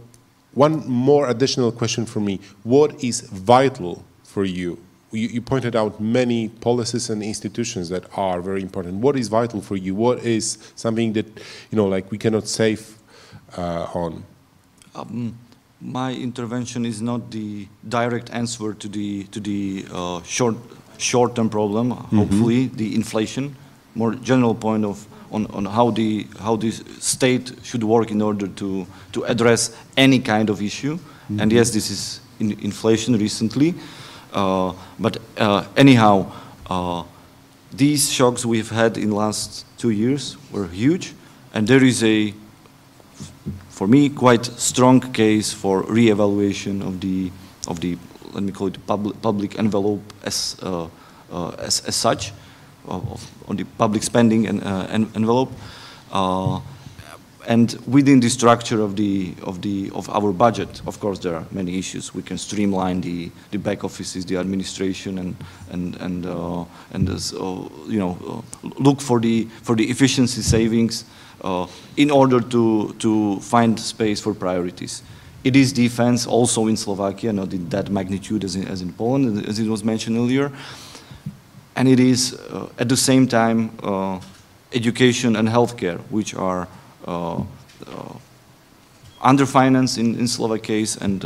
one 0.53 0.87
more 0.87 1.29
additional 1.29 1.71
question 1.71 2.05
for 2.05 2.19
me. 2.19 2.39
What 2.63 3.03
is 3.03 3.21
vital 3.21 4.03
for 4.23 4.45
you? 4.45 4.77
you? 5.11 5.27
You 5.27 5.41
pointed 5.41 5.75
out 5.75 5.99
many 5.99 6.49
policies 6.49 7.09
and 7.09 7.21
institutions 7.21 7.89
that 7.89 8.05
are 8.17 8.41
very 8.41 8.61
important. 8.61 8.95
What 8.95 9.17
is 9.17 9.27
vital 9.27 9.61
for 9.61 9.75
you? 9.75 9.93
What 9.95 10.19
is 10.19 10.57
something 10.75 11.13
that, 11.13 11.25
you 11.71 11.75
know, 11.75 11.87
like 11.87 12.09
we 12.09 12.17
cannot 12.17 12.47
save 12.47 12.97
uh, 13.57 13.87
on? 13.93 14.23
Um, 14.95 15.37
my 15.81 16.13
intervention 16.13 16.85
is 16.85 17.01
not 17.01 17.31
the 17.31 17.67
direct 17.87 18.29
answer 18.31 18.73
to 18.73 18.87
the 18.87 19.25
to 19.25 19.39
the 19.41 19.85
uh, 19.91 20.21
short 20.23 20.55
short-term 20.97 21.49
problem. 21.49 21.87
Mm 21.87 21.97
-hmm. 21.97 22.17
Hopefully, 22.17 22.69
the 22.77 22.95
inflation 22.95 23.55
more 23.95 24.13
general 24.15 24.53
point 24.53 24.85
of 24.85 25.07
on, 25.31 25.47
on 25.47 25.65
how 25.65 25.89
the 25.91 26.27
how 26.39 26.55
the 26.55 26.71
state 26.99 27.51
should 27.63 27.83
work 27.83 28.11
in 28.11 28.21
order 28.21 28.47
to 28.47 28.85
to 29.11 29.23
address 29.23 29.75
any 29.97 30.19
kind 30.19 30.49
of 30.49 30.61
issue. 30.61 30.93
Mm 30.93 30.99
-hmm. 31.27 31.41
And 31.41 31.51
yes, 31.51 31.71
this 31.71 31.89
is 31.89 32.21
in 32.39 32.51
inflation 32.61 33.17
recently, 33.17 33.73
uh, 34.33 34.73
but 34.99 35.17
uh, 35.39 35.63
anyhow, 35.75 36.25
uh, 36.69 37.03
these 37.77 38.11
shocks 38.13 38.45
we've 38.45 38.75
had 38.75 38.97
in 38.97 39.09
the 39.09 39.15
last 39.15 39.65
two 39.77 39.91
years 39.91 40.37
were 40.51 40.67
huge, 40.67 41.13
and 41.53 41.67
there 41.67 41.85
is 41.87 42.03
a 42.03 42.33
for 43.69 43.87
me 43.87 44.09
quite 44.09 44.51
strong 44.57 45.11
case 45.13 45.55
for 45.55 45.83
re-evaluation 45.93 46.81
of 46.81 46.99
the 46.99 47.31
of 47.67 47.79
the 47.79 47.97
let 48.33 48.43
me 48.43 48.51
call 48.51 48.67
it 48.67 48.77
public 48.85 49.21
public 49.21 49.59
envelope 49.59 50.01
as 50.23 50.55
uh, 50.63 50.87
uh, 51.31 51.49
as, 51.67 51.81
as 51.87 51.95
such 51.95 52.31
of, 52.87 53.31
on 53.47 53.55
the 53.55 53.63
public 53.77 54.03
spending 54.03 54.47
and, 54.47 54.63
uh, 54.63 54.87
envelope. 54.89 55.51
Uh, 56.11 56.59
and 57.47 57.77
within 57.85 58.19
the 58.19 58.29
structure 58.29 58.81
of 58.81 58.95
the 58.95 59.35
of 59.43 59.61
the 59.61 59.91
of 59.93 60.09
our 60.09 60.33
budget, 60.33 60.81
of 60.87 60.99
course, 60.99 61.19
there 61.19 61.35
are 61.35 61.45
many 61.51 61.77
issues. 61.77 62.11
We 62.11 62.23
can 62.23 62.39
streamline 62.39 63.01
the 63.01 63.29
the 63.51 63.59
back 63.59 63.83
offices, 63.83 64.25
the 64.25 64.37
administration, 64.37 65.19
and 65.19 65.35
and 65.69 65.95
and 65.97 66.25
uh, 66.25 66.65
and 66.91 67.07
uh, 67.07 67.19
you 67.87 67.99
know 67.99 68.43
look 68.79 68.99
for 68.99 69.19
the 69.19 69.47
for 69.61 69.75
the 69.75 69.91
efficiency 69.91 70.41
savings 70.41 71.05
in 71.97 72.09
order 72.09 72.41
to 72.41 72.95
to 72.97 73.39
find 73.41 73.79
space 73.79 74.19
for 74.19 74.33
priorities. 74.33 75.03
it 75.45 75.55
is 75.55 75.71
defense 75.71 76.25
also 76.25 76.65
in 76.65 76.75
Slovakia, 76.75 77.31
not 77.31 77.53
in 77.53 77.69
that 77.69 77.89
magnitude 77.89 78.43
as 78.43 78.55
in, 78.55 78.67
as 78.67 78.81
in 78.81 78.91
Poland, 78.91 79.45
as 79.47 79.59
it 79.59 79.69
was 79.69 79.83
mentioned 79.83 80.17
earlier. 80.17 80.51
And 81.75 81.87
it 81.87 81.99
is 81.99 82.33
uh, 82.33 82.69
at 82.79 82.89
the 82.89 82.97
same 82.97 83.27
time 83.27 83.71
uh, 83.83 84.19
education 84.73 85.35
and 85.35 85.47
healthcare, 85.47 85.99
which 86.09 86.33
are 86.33 86.67
uh, 87.05 87.43
underfinanced 89.21 89.97
in, 89.97 90.17
in 90.19 90.27
Slovak 90.27 90.63
case 90.63 90.95
and, 90.97 91.23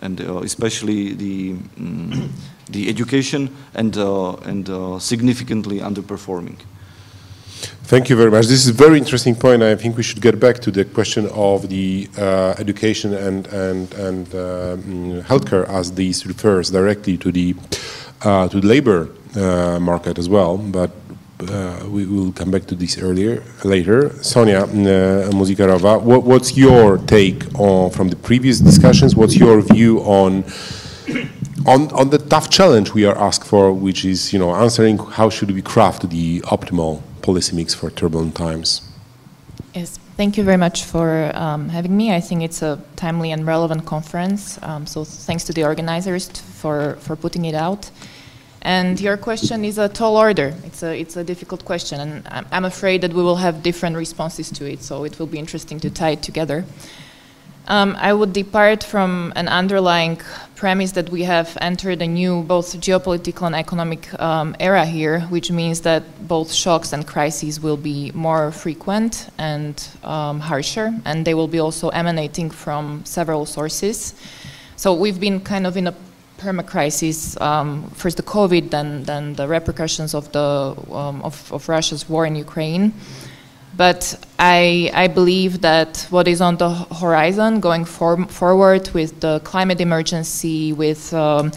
and 0.00 0.20
especially 0.20 1.14
the, 1.14 1.56
um, 1.78 2.32
the 2.70 2.88
education 2.88 3.54
and, 3.74 3.96
and 3.96 5.02
significantly 5.02 5.80
underperforming. 5.80 6.56
Thank 7.84 8.08
you 8.08 8.16
very 8.16 8.30
much. 8.30 8.46
This 8.46 8.64
is 8.64 8.68
a 8.68 8.72
very 8.72 8.98
interesting 8.98 9.34
point. 9.34 9.62
I 9.62 9.74
think 9.74 9.96
we 9.96 10.02
should 10.02 10.22
get 10.22 10.40
back 10.40 10.58
to 10.60 10.70
the 10.70 10.84
question 10.84 11.28
of 11.32 11.68
the 11.68 12.08
uh, 12.16 12.54
education 12.58 13.12
and 13.12 13.46
and 13.48 13.92
and 13.94 14.26
uh, 14.34 14.76
mm, 14.76 15.22
healthcare, 15.22 15.68
as 15.68 15.92
this 15.92 16.26
refers 16.26 16.70
directly 16.70 17.16
to 17.18 17.30
the 17.30 17.54
uh, 18.22 18.48
to 18.48 18.58
labor 18.58 19.08
market 19.34 20.18
as 20.18 20.28
well. 20.28 20.56
But 20.58 20.90
uh, 21.40 21.84
we 21.88 22.06
will 22.06 22.32
come 22.32 22.50
back 22.50 22.66
to 22.66 22.74
this 22.74 22.98
earlier 22.98 23.42
later. 23.64 24.10
Sonia 24.22 24.62
uh, 24.62 25.30
Muzikarova, 25.30 26.00
what, 26.00 26.22
what's 26.22 26.56
your 26.56 26.98
take 26.98 27.42
on 27.58 27.90
from 27.90 28.08
the 28.08 28.16
previous 28.16 28.60
discussions? 28.60 29.16
What's 29.16 29.36
your 29.36 29.60
view 29.60 29.98
on? 30.00 30.44
On, 31.66 31.90
on 31.92 32.10
the 32.10 32.18
tough 32.18 32.50
challenge 32.50 32.92
we 32.92 33.06
are 33.06 33.16
asked 33.16 33.46
for, 33.46 33.72
which 33.72 34.04
is 34.04 34.34
you 34.34 34.38
know 34.38 34.54
answering 34.54 34.98
how 34.98 35.30
should 35.30 35.50
we 35.50 35.62
craft 35.62 36.10
the 36.10 36.40
optimal 36.42 37.02
policy 37.22 37.56
mix 37.56 37.72
for 37.72 37.88
turbulent 37.90 38.34
times. 38.34 38.82
Yes, 39.74 39.98
thank 40.16 40.36
you 40.36 40.44
very 40.44 40.58
much 40.58 40.84
for 40.84 41.32
um, 41.34 41.70
having 41.70 41.96
me. 41.96 42.14
I 42.14 42.20
think 42.20 42.42
it's 42.42 42.62
a 42.62 42.80
timely 42.96 43.32
and 43.32 43.46
relevant 43.46 43.86
conference. 43.86 44.58
Um, 44.62 44.86
so 44.86 45.04
thanks 45.04 45.42
to 45.44 45.52
the 45.52 45.64
organizers 45.64 46.28
for, 46.28 46.96
for 47.00 47.16
putting 47.16 47.44
it 47.46 47.54
out. 47.54 47.90
And 48.64 48.98
your 48.98 49.18
question 49.18 49.62
is 49.62 49.76
a 49.76 49.90
tall 49.90 50.16
order. 50.16 50.54
It's 50.64 50.82
a, 50.82 50.98
it's 50.98 51.16
a 51.16 51.24
difficult 51.24 51.66
question, 51.66 52.00
and 52.00 52.26
I'm, 52.28 52.46
I'm 52.50 52.64
afraid 52.64 53.02
that 53.02 53.12
we 53.12 53.22
will 53.22 53.36
have 53.36 53.62
different 53.62 53.94
responses 53.94 54.50
to 54.52 54.64
it, 54.64 54.82
so 54.82 55.04
it 55.04 55.18
will 55.18 55.26
be 55.26 55.38
interesting 55.38 55.78
to 55.80 55.90
tie 55.90 56.12
it 56.12 56.22
together. 56.22 56.64
Um, 57.66 57.96
I 57.98 58.12
would 58.12 58.32
depart 58.32 58.84
from 58.84 59.32
an 59.36 59.48
underlying 59.48 60.20
premise 60.54 60.92
that 60.92 61.08
we 61.10 61.24
have 61.24 61.56
entered 61.60 62.02
a 62.02 62.06
new 62.06 62.42
both 62.42 62.76
geopolitical 62.78 63.46
and 63.46 63.54
economic 63.54 64.18
um, 64.20 64.54
era 64.60 64.84
here, 64.84 65.20
which 65.30 65.50
means 65.50 65.80
that 65.82 66.02
both 66.26 66.52
shocks 66.52 66.92
and 66.92 67.06
crises 67.06 67.60
will 67.60 67.78
be 67.78 68.12
more 68.12 68.50
frequent 68.50 69.28
and 69.38 69.88
um, 70.04 70.40
harsher, 70.40 70.92
and 71.04 71.26
they 71.26 71.34
will 71.34 71.48
be 71.48 71.58
also 71.58 71.88
emanating 71.90 72.50
from 72.50 73.04
several 73.04 73.46
sources. 73.46 74.14
So 74.76 74.92
we've 74.94 75.20
been 75.20 75.40
kind 75.40 75.66
of 75.66 75.76
in 75.76 75.86
a 75.86 75.94
perma-crisis, 76.38 77.40
um, 77.40 77.88
first 77.90 78.16
the 78.16 78.22
COVID, 78.22 78.70
then, 78.70 79.04
then 79.04 79.34
the 79.34 79.46
repercussions 79.46 80.14
of, 80.14 80.30
the, 80.32 80.74
um, 80.90 81.22
of, 81.22 81.52
of 81.52 81.68
Russia's 81.68 82.08
war 82.08 82.26
in 82.26 82.36
Ukraine. 82.36 82.92
But 83.76 84.24
I, 84.38 84.90
I 84.94 85.08
believe 85.08 85.60
that 85.62 86.06
what 86.10 86.28
is 86.28 86.40
on 86.40 86.56
the 86.56 86.70
horizon 86.70 87.60
going 87.60 87.84
for, 87.84 88.24
forward 88.26 88.88
with 88.90 89.18
the 89.20 89.40
climate 89.40 89.80
emergency, 89.80 90.72
with 90.72 91.12
um, 91.12 91.50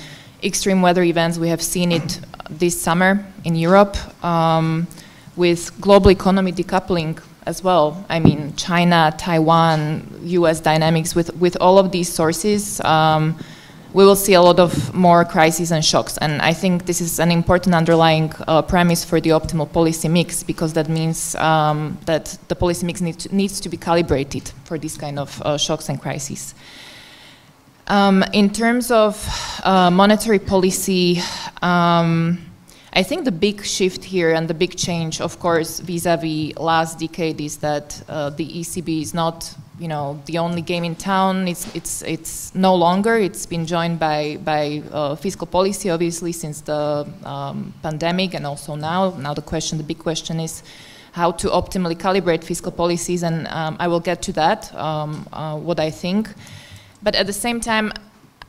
extreme 0.43 0.81
weather 0.81 1.03
events, 1.03 1.37
we 1.37 1.49
have 1.49 1.61
seen 1.61 1.91
it 1.91 2.19
this 2.49 2.79
summer 2.79 3.23
in 3.43 3.55
Europe, 3.55 3.97
um, 4.23 4.87
with 5.35 5.79
global 5.79 6.09
economy 6.09 6.51
decoupling 6.51 7.21
as 7.45 7.63
well. 7.63 8.03
I 8.09 8.19
mean, 8.19 8.55
China, 8.55 9.13
Taiwan, 9.17 10.19
US 10.23 10.59
dynamics, 10.59 11.13
with, 11.15 11.35
with 11.35 11.55
all 11.61 11.77
of 11.77 11.91
these 11.91 12.11
sources. 12.11 12.81
We 13.97 14.05
will 14.05 14.15
see 14.15 14.35
a 14.35 14.41
lot 14.43 14.59
of 14.59 14.93
more 14.93 15.25
crises 15.25 15.71
and 15.71 15.83
shocks. 15.83 16.19
And 16.19 16.39
I 16.39 16.53
think 16.53 16.85
this 16.85 17.01
is 17.01 17.19
an 17.19 17.31
important 17.31 17.73
underlying 17.73 18.31
uh, 18.47 18.61
premise 18.61 19.03
for 19.03 19.19
the 19.19 19.31
optimal 19.31 19.73
policy 19.73 20.07
mix 20.07 20.43
because 20.43 20.73
that 20.73 20.87
means 20.87 21.33
um, 21.33 21.97
that 22.05 22.37
the 22.47 22.55
policy 22.55 22.85
mix 22.85 23.01
need 23.01 23.17
to, 23.17 23.35
needs 23.35 23.59
to 23.59 23.69
be 23.69 23.77
calibrated 23.77 24.51
for 24.65 24.77
these 24.77 24.99
kind 24.99 25.17
of 25.17 25.41
uh, 25.41 25.57
shocks 25.57 25.89
and 25.89 25.99
crises. 25.99 26.53
Um, 27.87 28.23
in 28.33 28.51
terms 28.51 28.91
of 28.91 29.17
uh, 29.63 29.89
monetary 29.89 30.37
policy, 30.37 31.19
um, 31.63 32.37
I 32.97 33.03
think 33.03 33.25
the 33.25 33.31
big 33.31 33.63
shift 33.63 34.03
here 34.03 34.31
and 34.31 34.47
the 34.47 34.55
big 34.55 34.75
change, 34.75 35.21
of 35.21 35.37
course, 35.37 35.81
vis-a-vis 35.81 36.53
-vis 36.53 36.59
last 36.59 36.99
decade 36.99 37.43
is 37.43 37.57
that 37.57 38.01
uh, 38.09 38.35
the 38.35 38.59
ECB 38.59 38.89
is 39.01 39.13
not 39.13 39.55
you 39.79 39.87
know 39.87 40.17
the 40.25 40.39
only 40.39 40.61
game 40.61 40.85
in 40.87 40.95
town. 40.95 41.47
It's 41.47 41.67
it's 41.75 42.01
it's 42.01 42.51
no 42.55 42.75
longer. 42.75 43.15
It's 43.17 43.45
been 43.47 43.65
joined 43.65 43.99
by 43.99 44.37
by 44.43 44.81
uh, 44.91 45.15
fiscal 45.15 45.47
policy, 45.47 45.91
obviously, 45.91 46.31
since 46.31 46.63
the 46.63 47.05
um, 47.23 47.73
pandemic, 47.81 48.33
and 48.33 48.45
also 48.45 48.75
now. 48.75 49.13
Now 49.17 49.33
the 49.35 49.45
question, 49.51 49.77
the 49.77 49.87
big 49.87 49.99
question 49.99 50.39
is 50.39 50.63
how 51.11 51.31
to 51.31 51.49
optimally 51.49 51.95
calibrate 51.95 52.43
fiscal 52.43 52.71
policies, 52.71 53.23
and 53.23 53.47
um, 53.47 53.75
I 53.79 53.87
will 53.87 54.03
get 54.03 54.21
to 54.21 54.31
that. 54.33 54.73
Um, 54.73 55.27
uh, 55.33 55.67
what 55.67 55.79
I 55.79 55.91
think, 55.91 56.29
but 57.03 57.15
at 57.15 57.25
the 57.25 57.33
same 57.33 57.59
time. 57.59 57.91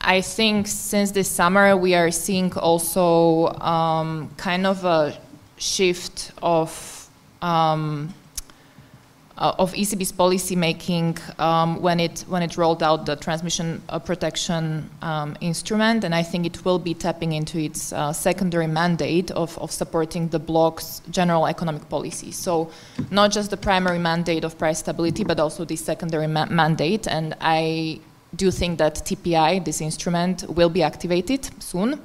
I 0.01 0.21
think 0.21 0.67
since 0.67 1.11
this 1.11 1.29
summer 1.29 1.75
we 1.75 1.93
are 1.93 2.11
seeing 2.11 2.53
also 2.53 3.47
um, 3.59 4.29
kind 4.37 4.65
of 4.65 4.85
a 4.85 5.17
shift 5.57 6.31
of 6.41 7.09
um, 7.41 8.13
uh, 9.39 9.55
of 9.57 9.73
ECB's 9.73 10.11
policy 10.11 10.55
making 10.55 11.17
um, 11.37 11.81
when 11.81 11.99
it 11.99 12.25
when 12.27 12.43
it 12.43 12.57
rolled 12.57 12.83
out 12.83 13.05
the 13.05 13.15
transmission 13.15 13.81
uh, 13.87 13.97
protection 13.97 14.89
um, 15.01 15.37
instrument, 15.39 16.03
and 16.03 16.13
I 16.13 16.23
think 16.23 16.45
it 16.45 16.65
will 16.65 16.79
be 16.79 16.93
tapping 16.93 17.31
into 17.31 17.57
its 17.57 17.93
uh, 17.93 18.11
secondary 18.11 18.67
mandate 18.67 19.31
of, 19.31 19.57
of 19.59 19.71
supporting 19.71 20.27
the 20.27 20.39
bloc's 20.39 21.01
general 21.09 21.47
economic 21.47 21.87
policy. 21.87 22.31
So, 22.31 22.69
not 23.11 23.31
just 23.31 23.49
the 23.49 23.57
primary 23.57 23.99
mandate 23.99 24.43
of 24.43 24.57
price 24.57 24.79
stability, 24.79 25.23
but 25.23 25.39
also 25.39 25.63
the 25.63 25.77
secondary 25.77 26.27
ma 26.27 26.45
mandate. 26.47 27.07
And 27.07 27.33
I 27.39 28.01
do 28.35 28.45
you 28.45 28.51
think 28.51 28.77
that 28.77 28.95
TPI, 28.95 29.65
this 29.65 29.81
instrument, 29.81 30.45
will 30.49 30.69
be 30.69 30.83
activated 30.83 31.49
soon 31.61 31.99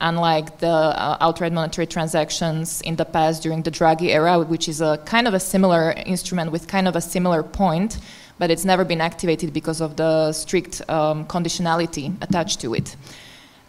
unlike 0.00 0.58
the 0.58 0.68
uh, 0.68 1.16
outright 1.20 1.52
monetary 1.52 1.86
transactions 1.86 2.80
in 2.82 2.96
the 2.96 3.04
past 3.04 3.42
during 3.42 3.62
the 3.62 3.70
Draghi 3.70 4.08
era, 4.08 4.38
which 4.38 4.68
is 4.68 4.80
a 4.80 4.98
kind 5.06 5.26
of 5.26 5.34
a 5.34 5.40
similar 5.40 5.92
instrument 6.04 6.52
with 6.52 6.68
kind 6.68 6.86
of 6.86 6.96
a 6.96 7.00
similar 7.00 7.42
point, 7.42 7.98
but 8.38 8.50
it's 8.50 8.64
never 8.64 8.84
been 8.84 9.00
activated 9.00 9.52
because 9.52 9.80
of 9.80 9.96
the 9.96 10.32
strict 10.32 10.82
um, 10.90 11.24
conditionality 11.26 12.14
attached 12.22 12.60
to 12.60 12.74
it. 12.74 12.96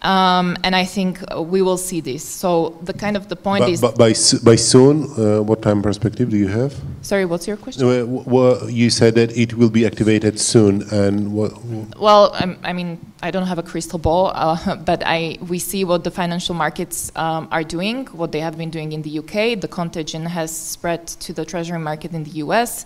Um, 0.08 0.56
and 0.64 0.74
I 0.74 0.86
think 0.86 1.20
we 1.36 1.62
will 1.62 1.78
see 1.78 2.00
this. 2.00 2.24
So 2.24 2.78
the 2.82 2.94
kind 2.94 3.18
of 3.18 3.28
the 3.28 3.36
point 3.36 3.64
but, 3.64 3.70
is. 3.70 3.82
But 3.82 3.98
by 3.98 4.14
by 4.44 4.56
soon, 4.56 5.04
uh, 5.04 5.44
what 5.44 5.62
time 5.62 5.82
perspective 5.82 6.30
do 6.30 6.38
you 6.38 6.48
have? 6.48 6.74
Sorry, 7.02 7.26
what's 7.26 7.46
your 7.46 7.58
question? 7.58 7.86
Uh, 7.86 8.06
well, 8.06 8.70
you 8.70 8.90
said 8.90 9.16
that 9.16 9.38
it 9.38 9.56
will 9.56 9.70
be 9.70 9.86
activated 9.86 10.40
soon, 10.40 10.84
and 10.94 11.34
what? 11.34 11.52
Well, 12.00 12.34
i 12.64 12.72
mean, 12.72 12.98
I 13.22 13.32
don't 13.32 13.48
have 13.48 13.60
a 13.60 13.64
crystal 13.64 14.00
ball, 14.00 14.32
uh, 14.34 14.76
but 14.90 15.04
I 15.06 15.40
we 15.50 15.60
see 15.60 15.84
what 15.84 16.06
the 16.06 16.12
financial 16.12 16.56
markets 16.56 17.12
um, 17.18 17.50
are 17.52 17.64
doing, 17.64 18.06
what 18.14 18.32
they 18.32 18.40
have 18.40 18.58
been 18.58 18.70
doing 18.70 18.94
in 18.94 19.02
the 19.02 19.20
UK. 19.20 19.60
The 19.60 19.68
contagion 19.70 20.26
has 20.26 20.56
spread 20.56 21.06
to 21.26 21.34
the 21.34 21.44
treasury 21.44 21.80
market 21.80 22.14
in 22.14 22.24
the 22.24 22.36
US. 22.46 22.86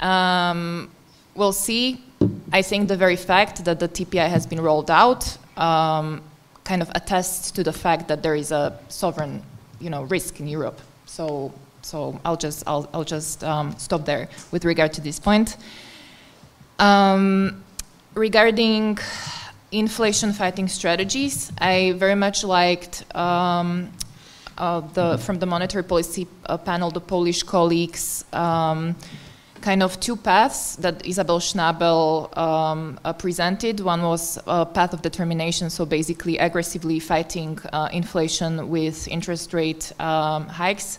Um, 0.00 0.90
we'll 1.34 1.58
see. 1.66 2.04
I 2.52 2.60
think 2.60 2.88
the 2.88 2.98
very 2.98 3.16
fact 3.16 3.64
that 3.64 3.80
the 3.80 3.88
TPI 3.88 4.28
has 4.28 4.46
been 4.46 4.60
rolled 4.60 4.90
out 4.90 5.38
um, 5.56 6.22
kind 6.64 6.82
of 6.82 6.90
attests 6.94 7.50
to 7.52 7.62
the 7.62 7.72
fact 7.72 8.08
that 8.08 8.22
there 8.22 8.34
is 8.34 8.50
a 8.50 8.78
sovereign, 8.88 9.42
you 9.80 9.90
know, 9.90 10.02
risk 10.04 10.40
in 10.40 10.48
Europe. 10.48 10.80
So, 11.06 11.52
so 11.82 12.18
I'll 12.24 12.36
just 12.36 12.64
I'll, 12.66 12.88
I'll 12.92 13.04
just 13.04 13.44
um, 13.44 13.74
stop 13.78 14.04
there 14.04 14.28
with 14.50 14.64
regard 14.64 14.92
to 14.94 15.00
this 15.00 15.20
point. 15.20 15.56
Um, 16.78 17.62
regarding 18.14 18.98
inflation 19.70 20.32
fighting 20.32 20.68
strategies, 20.68 21.52
I 21.58 21.92
very 21.92 22.14
much 22.14 22.44
liked 22.44 23.04
um, 23.14 23.90
uh, 24.56 24.80
the 24.80 25.18
from 25.18 25.38
the 25.38 25.46
monetary 25.46 25.84
policy 25.84 26.26
uh, 26.46 26.56
panel 26.56 26.90
the 26.90 27.00
Polish 27.00 27.42
colleagues 27.42 28.24
um, 28.32 28.96
kind 29.64 29.82
of 29.82 29.98
two 29.98 30.14
paths 30.14 30.76
that 30.76 31.06
Isabel 31.06 31.40
Schnabel 31.40 32.36
um, 32.36 32.98
uh, 33.02 33.14
presented. 33.14 33.80
One 33.80 34.02
was 34.02 34.38
a 34.46 34.66
path 34.66 34.92
of 34.92 35.00
determination, 35.00 35.70
so 35.70 35.86
basically 35.86 36.36
aggressively 36.36 37.00
fighting 37.00 37.58
uh, 37.72 37.88
inflation 37.90 38.68
with 38.68 39.08
interest 39.08 39.54
rate 39.54 39.92
um, 39.98 40.48
hikes. 40.48 40.98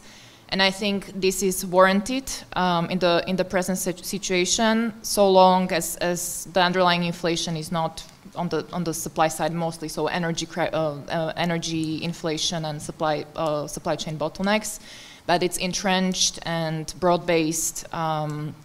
And 0.50 0.62
I 0.64 0.72
think 0.72 1.12
this 1.22 1.44
is 1.44 1.66
warranted 1.66 2.32
um, 2.54 2.90
in 2.90 3.00
the 3.00 3.24
in 3.28 3.36
the 3.36 3.46
present 3.46 3.78
situation, 3.78 4.94
so 5.02 5.30
long 5.30 5.72
as, 5.72 5.98
as 5.98 6.48
the 6.54 6.62
underlying 6.62 7.04
inflation 7.04 7.58
is 7.58 7.72
not 7.72 8.04
on 8.36 8.50
the 8.50 8.66
on 8.72 8.84
the 8.84 8.94
supply 8.94 9.30
side 9.30 9.54
mostly, 9.54 9.90
so 9.90 10.08
energy 10.08 10.48
uh, 10.58 10.62
uh, 10.62 11.34
energy 11.36 12.04
inflation 12.04 12.66
and 12.66 12.82
supply 12.82 13.26
uh, 13.36 13.68
supply 13.68 13.96
chain 13.96 14.18
bottlenecks 14.18 14.80
but 15.28 15.44
it's 15.44 15.58
entrenched 15.58 16.40
and 16.46 16.94
broad-based. 17.00 17.94
Um, 17.94 18.56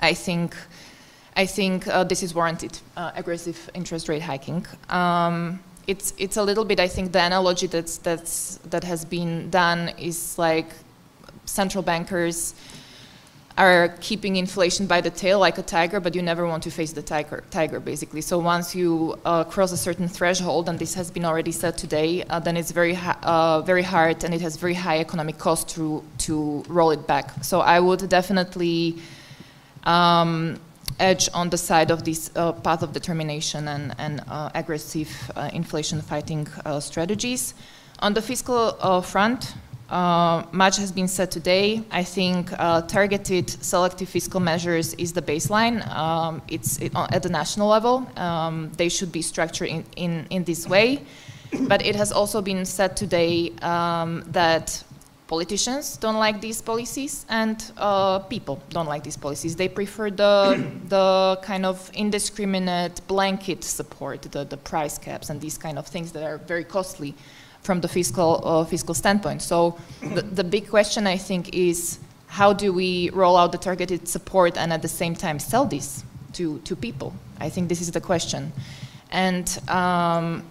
I 0.00 0.14
think 0.14 0.54
I 1.36 1.44
think 1.44 1.86
uh, 1.86 2.02
this 2.02 2.22
is 2.22 2.34
warranted, 2.34 2.78
uh, 2.96 3.12
aggressive 3.14 3.70
interest 3.74 4.08
rate 4.08 4.22
hiking. 4.22 4.66
Um, 4.88 5.60
it's, 5.86 6.14
it's 6.16 6.38
a 6.38 6.42
little 6.42 6.64
bit, 6.64 6.80
I 6.80 6.88
think 6.88 7.12
the 7.12 7.22
analogy 7.22 7.66
that's, 7.66 7.98
that's, 7.98 8.56
that 8.70 8.82
has 8.84 9.04
been 9.04 9.50
done 9.50 9.90
is 9.98 10.38
like 10.38 10.70
central 11.44 11.82
bankers 11.82 12.54
are 13.56 13.88
keeping 14.00 14.36
inflation 14.36 14.86
by 14.86 15.00
the 15.00 15.10
tail 15.10 15.38
like 15.38 15.56
a 15.56 15.62
tiger, 15.62 15.98
but 15.98 16.14
you 16.14 16.22
never 16.22 16.46
want 16.46 16.62
to 16.62 16.70
face 16.70 16.92
the 16.92 17.02
tiger, 17.02 17.42
tiger 17.50 17.80
basically. 17.80 18.20
So 18.20 18.38
once 18.38 18.74
you 18.74 19.18
uh, 19.24 19.44
cross 19.44 19.72
a 19.72 19.76
certain 19.76 20.08
threshold, 20.08 20.68
and 20.68 20.78
this 20.78 20.94
has 20.94 21.10
been 21.10 21.24
already 21.24 21.52
said 21.52 21.78
today, 21.78 22.22
uh, 22.24 22.38
then 22.38 22.56
it's 22.56 22.70
very, 22.70 22.98
uh, 23.22 23.62
very 23.62 23.82
hard 23.82 24.24
and 24.24 24.34
it 24.34 24.42
has 24.42 24.56
very 24.56 24.74
high 24.74 25.00
economic 25.00 25.38
cost 25.38 25.70
to, 25.70 26.04
to 26.18 26.64
roll 26.68 26.90
it 26.90 27.06
back. 27.06 27.32
So 27.42 27.60
I 27.60 27.80
would 27.80 28.06
definitely 28.10 28.98
um, 29.84 30.60
edge 31.00 31.30
on 31.32 31.48
the 31.48 31.58
side 31.58 31.90
of 31.90 32.04
this 32.04 32.30
uh, 32.36 32.52
path 32.52 32.82
of 32.82 32.92
determination 32.92 33.68
and, 33.68 33.94
and 33.98 34.22
uh, 34.28 34.50
aggressive 34.54 35.10
uh, 35.34 35.48
inflation 35.54 36.02
fighting 36.02 36.46
strategies. 36.80 37.54
On 38.00 38.12
the 38.12 38.20
fiscal 38.20 39.00
front, 39.00 39.54
uh, 39.88 40.44
much 40.52 40.76
has 40.78 40.90
been 40.90 41.08
said 41.08 41.30
today. 41.30 41.82
I 41.90 42.02
think 42.02 42.50
uh, 42.58 42.82
targeted 42.82 43.48
selective 43.50 44.08
fiscal 44.08 44.40
measures 44.40 44.94
is 44.94 45.12
the 45.12 45.22
baseline. 45.22 45.86
Um, 45.88 46.42
it's 46.48 46.78
it, 46.78 46.92
at 46.94 47.22
the 47.22 47.28
national 47.28 47.68
level. 47.68 48.06
Um, 48.16 48.72
they 48.76 48.88
should 48.88 49.12
be 49.12 49.22
structured 49.22 49.68
in, 49.68 49.84
in, 49.96 50.26
in, 50.30 50.44
this 50.44 50.66
way. 50.68 51.02
But 51.68 51.86
it 51.86 51.94
has 51.94 52.10
also 52.10 52.42
been 52.42 52.64
said 52.64 52.96
today 52.96 53.52
um, 53.62 54.24
that 54.32 54.82
politicians 55.28 55.96
don't 55.96 56.16
like 56.16 56.40
these 56.40 56.60
policies 56.62 57.26
and 57.28 57.72
uh, 57.76 58.20
people 58.20 58.60
don't 58.70 58.86
like 58.86 59.02
these 59.04 59.16
policies. 59.16 59.56
They 59.56 59.68
prefer 59.68 60.10
the, 60.10 60.64
the 60.88 61.38
kind 61.42 61.66
of 61.66 61.90
indiscriminate 61.94 63.06
blanket 63.06 63.64
support, 63.64 64.22
the, 64.22 64.44
the 64.44 64.56
price 64.56 64.98
caps 64.98 65.30
and 65.30 65.40
these 65.40 65.58
kind 65.58 65.78
of 65.78 65.86
things 65.86 66.12
that 66.12 66.22
are 66.22 66.38
very 66.38 66.64
costly 66.64 67.14
from 67.66 67.80
the 67.80 67.88
fiscal 67.88 68.40
uh, 68.44 68.64
fiscal 68.64 68.94
standpoint. 68.94 69.42
So 69.42 69.76
the, 70.00 70.22
the 70.22 70.44
big 70.44 70.70
question 70.70 71.06
I 71.06 71.18
think 71.18 71.52
is 71.52 71.98
how 72.28 72.52
do 72.52 72.72
we 72.72 73.10
roll 73.10 73.36
out 73.36 73.52
the 73.52 73.58
targeted 73.58 74.08
support 74.08 74.56
and 74.56 74.72
at 74.72 74.82
the 74.82 74.88
same 74.88 75.14
time 75.14 75.38
sell 75.38 75.66
this 75.66 76.04
to 76.34 76.58
to 76.60 76.76
people? 76.76 77.12
I 77.40 77.50
think 77.50 77.68
this 77.68 77.80
is 77.80 77.90
the 77.90 78.00
question, 78.00 78.52
and 79.10 79.46
um, 79.68 80.42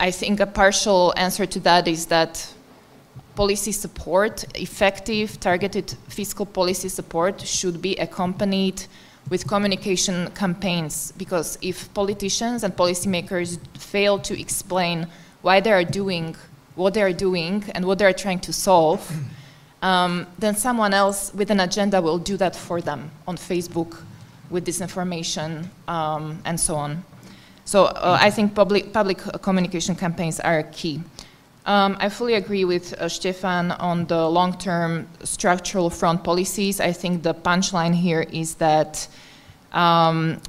I 0.00 0.10
think 0.10 0.40
a 0.40 0.46
partial 0.46 1.14
answer 1.16 1.46
to 1.46 1.60
that 1.60 1.88
is 1.88 2.06
that 2.06 2.54
policy 3.36 3.72
support, 3.72 4.44
effective 4.54 5.40
targeted 5.40 5.94
fiscal 6.08 6.46
policy 6.46 6.88
support, 6.88 7.40
should 7.40 7.80
be 7.80 7.96
accompanied 7.96 8.86
with 9.30 9.46
communication 9.46 10.30
campaigns 10.32 11.12
because 11.16 11.58
if 11.62 11.92
politicians 11.94 12.62
and 12.64 12.76
policymakers 12.76 13.58
fail 13.78 14.18
to 14.18 14.38
explain 14.38 15.06
why 15.44 15.60
they 15.60 15.72
are 15.72 15.84
doing 15.84 16.34
what 16.74 16.94
they 16.94 17.02
are 17.02 17.12
doing 17.12 17.62
and 17.74 17.84
what 17.84 17.98
they 17.98 18.06
are 18.06 18.14
trying 18.14 18.40
to 18.40 18.52
solve, 18.52 19.00
um, 19.82 20.26
then 20.38 20.56
someone 20.56 20.94
else 20.94 21.32
with 21.34 21.50
an 21.50 21.60
agenda 21.60 22.00
will 22.00 22.18
do 22.18 22.38
that 22.38 22.56
for 22.56 22.80
them 22.80 23.10
on 23.28 23.36
Facebook 23.36 24.02
with 24.48 24.64
disinformation 24.66 25.68
um, 25.86 26.40
and 26.46 26.58
so 26.58 26.74
on. 26.74 27.04
So 27.66 27.84
uh, 27.84 28.18
I 28.20 28.30
think 28.30 28.54
public, 28.54 28.92
public 28.92 29.18
communication 29.42 29.94
campaigns 29.94 30.40
are 30.40 30.62
key. 30.62 31.02
Um, 31.66 31.96
I 32.00 32.08
fully 32.08 32.34
agree 32.34 32.64
with 32.64 32.94
uh, 32.94 33.08
Stefan 33.08 33.72
on 33.72 34.06
the 34.06 34.26
long-term 34.26 35.06
structural 35.24 35.90
front 35.90 36.24
policies. 36.24 36.80
I 36.80 36.92
think 36.92 37.22
the 37.22 37.34
punchline 37.34 37.94
here 37.94 38.22
is 38.22 38.54
that 38.56 39.06
um, 39.72 40.40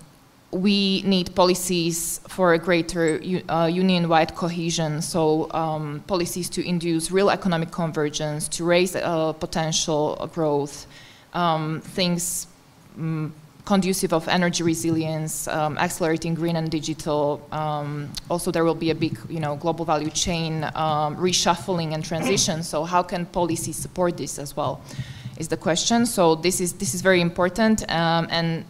we 0.55 1.01
need 1.01 1.35
policies 1.35 2.21
for 2.29 2.53
a 2.53 2.57
greater 2.57 3.19
uh, 3.49 3.65
union-wide 3.65 4.35
cohesion, 4.35 5.01
so 5.01 5.51
um, 5.51 6.01
policies 6.07 6.49
to 6.49 6.65
induce 6.65 7.11
real 7.11 7.29
economic 7.29 7.71
convergence, 7.71 8.47
to 8.47 8.63
raise 8.63 8.95
uh, 8.95 9.33
potential 9.33 10.29
growth, 10.33 10.87
um, 11.33 11.81
things 11.81 12.47
um, 12.97 13.33
conducive 13.65 14.13
of 14.13 14.27
energy 14.29 14.63
resilience, 14.63 15.47
um, 15.49 15.77
accelerating 15.77 16.33
green 16.35 16.55
and 16.55 16.71
digital. 16.71 17.45
Um, 17.51 18.09
also, 18.29 18.49
there 18.49 18.63
will 18.63 18.75
be 18.75 18.91
a 18.91 18.95
big, 18.95 19.17
you 19.27 19.41
know, 19.41 19.57
global 19.57 19.83
value 19.83 20.11
chain 20.11 20.63
um, 20.75 21.17
reshuffling 21.17 21.93
and 21.93 22.05
transition. 22.05 22.63
So, 22.63 22.85
how 22.85 23.03
can 23.03 23.25
policy 23.25 23.73
support 23.73 24.15
this 24.15 24.39
as 24.39 24.55
well? 24.55 24.81
Is 25.37 25.49
the 25.49 25.57
question. 25.57 26.05
So, 26.05 26.35
this 26.35 26.61
is 26.61 26.73
this 26.73 26.93
is 26.93 27.01
very 27.01 27.19
important, 27.19 27.83
and 27.89 28.63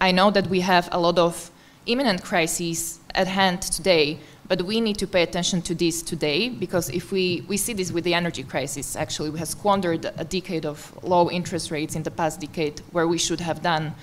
I 0.00 0.12
know 0.12 0.30
that 0.30 0.48
we 0.48 0.60
have 0.60 0.88
a 0.92 0.98
lot 0.98 1.18
of 1.18 1.50
imminent 1.86 2.22
crises 2.22 3.00
at 3.14 3.26
hand 3.26 3.62
today, 3.62 4.18
but 4.46 4.62
we 4.62 4.80
need 4.80 4.98
to 4.98 5.06
pay 5.06 5.22
attention 5.22 5.62
to 5.62 5.74
this 5.74 6.02
today 6.02 6.48
because 6.48 6.90
if 6.90 7.10
we, 7.10 7.44
we 7.48 7.56
see 7.56 7.72
this 7.72 7.90
with 7.92 8.04
the 8.04 8.14
energy 8.14 8.42
crisis, 8.42 8.94
actually, 8.94 9.30
we 9.30 9.38
have 9.38 9.48
squandered 9.48 10.04
a 10.16 10.24
decade 10.24 10.66
of 10.66 10.92
low 11.02 11.30
interest 11.30 11.70
rates 11.70 11.96
in 11.96 12.02
the 12.02 12.10
past 12.10 12.40
decade 12.40 12.80
where 12.92 13.08
we 13.08 13.18
should 13.18 13.40
have 13.40 13.62
done 13.62 13.94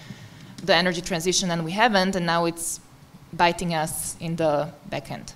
the 0.63 0.75
energy 0.75 1.01
transition 1.01 1.51
and 1.51 1.63
we 1.63 1.71
haven't, 1.71 2.15
and 2.15 2.25
now 2.25 2.45
it's 2.45 2.79
biting 3.33 3.73
us 3.73 4.15
in 4.19 4.35
the 4.35 4.69
back 4.89 5.11
end. 5.11 5.33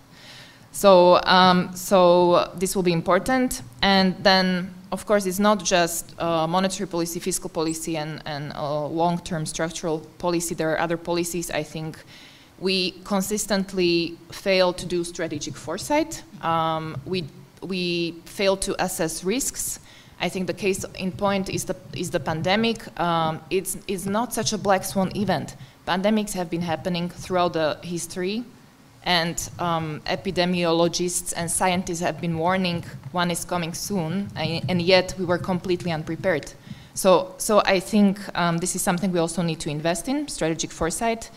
So, 0.77 1.19
um, 1.23 1.75
so 1.75 2.51
this 2.53 2.75
will 2.75 2.83
be 2.83 2.93
important. 2.93 3.63
And 3.81 4.15
then 4.23 4.75
of 4.91 5.07
course, 5.07 5.25
it's 5.25 5.39
not 5.39 5.63
just 5.63 6.13
uh, 6.21 6.45
monetary 6.45 6.87
policy, 6.87 7.19
fiscal 7.19 7.49
policy, 7.49 7.97
and, 7.97 8.21
and 8.27 8.53
uh, 8.53 8.85
long-term 8.85 9.47
structural 9.47 10.01
policy. 10.19 10.53
There 10.53 10.71
are 10.71 10.79
other 10.79 10.95
policies. 10.95 11.49
I 11.49 11.63
think 11.63 11.97
we 12.59 12.91
consistently 13.03 14.17
fail 14.31 14.71
to 14.73 14.85
do 14.85 15.03
strategic 15.03 15.55
foresight. 15.55 16.21
Um, 16.43 17.01
we 17.05 17.25
we 17.61 18.11
fail 18.25 18.55
to 18.57 18.75
assess 18.77 19.23
risks. 19.23 19.79
I 20.21 20.29
think 20.29 20.45
the 20.45 20.53
case 20.53 20.85
in 20.99 21.11
point 21.11 21.49
is 21.49 21.65
the 21.65 21.75
is 21.93 22.11
the 22.11 22.19
pandemic. 22.19 22.77
Um, 22.99 23.41
it's 23.49 23.77
it's 23.87 24.05
not 24.05 24.31
such 24.31 24.53
a 24.53 24.57
black 24.59 24.83
swan 24.83 25.11
event. 25.17 25.55
Pandemics 25.87 26.33
have 26.33 26.51
been 26.51 26.61
happening 26.61 27.09
throughout 27.09 27.53
the 27.53 27.79
history 27.81 28.43
and 29.03 29.49
um, 29.59 30.01
epidemiologists 30.05 31.33
and 31.35 31.49
scientists 31.49 32.01
have 32.01 32.19
been 32.19 32.37
warning 32.37 32.83
one 33.11 33.31
is 33.31 33.45
coming 33.45 33.73
soon, 33.73 34.29
and 34.35 34.81
yet 34.81 35.15
we 35.17 35.25
were 35.25 35.37
completely 35.37 35.91
unprepared. 35.91 36.53
So, 36.93 37.35
so 37.37 37.61
I 37.63 37.79
think 37.79 38.19
um, 38.35 38.57
this 38.57 38.75
is 38.75 38.81
something 38.81 39.11
we 39.11 39.19
also 39.19 39.43
need 39.43 39.59
to 39.59 39.69
invest 39.69 40.07
in, 40.07 40.27
strategic 40.27 40.71
foresight, 40.71 41.29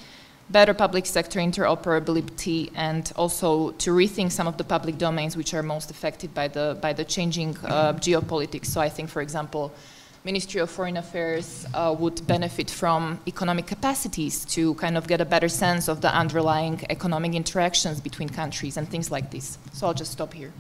better 0.49 0.75
public 0.75 1.07
sector 1.07 1.39
interoperability, 1.39 2.73
and 2.75 3.13
also 3.15 3.71
to 3.73 3.91
rethink 3.91 4.33
some 4.33 4.49
of 4.49 4.57
the 4.57 4.65
public 4.65 4.99
domains 4.99 5.37
which 5.37 5.55
are 5.55 5.63
most 5.63 5.91
affected 5.91 6.35
by 6.35 6.49
the, 6.49 6.79
by 6.81 6.93
the 6.93 7.05
changing 7.05 7.57
uh, 7.65 7.93
geopolitics. 7.93 8.67
So 8.67 8.81
I 8.81 8.89
think, 8.89 9.11
for 9.11 9.23
example, 9.23 9.73
Ministry 10.23 10.61
of 10.61 10.71
Foreign 10.71 10.99
Affairs 10.99 11.67
uh, 11.73 11.95
would 11.99 12.27
benefit 12.27 12.71
from 12.71 13.21
economic 13.27 13.67
capacities 13.67 14.45
to 14.47 14.75
kind 14.75 14.99
of 14.99 15.09
get 15.09 15.21
a 15.21 15.25
better 15.25 15.49
sense 15.49 15.89
of 15.89 16.03
the 16.03 16.15
underlying 16.15 16.85
economic 16.91 17.35
interactions 17.35 18.01
between 18.01 18.29
countries 18.29 18.77
and 18.77 18.87
things 18.87 19.11
like 19.11 19.31
this. 19.31 19.57
So 19.73 19.87
I'll 19.87 19.95
just 19.95 20.13
stop 20.13 20.35
here. 20.35 20.53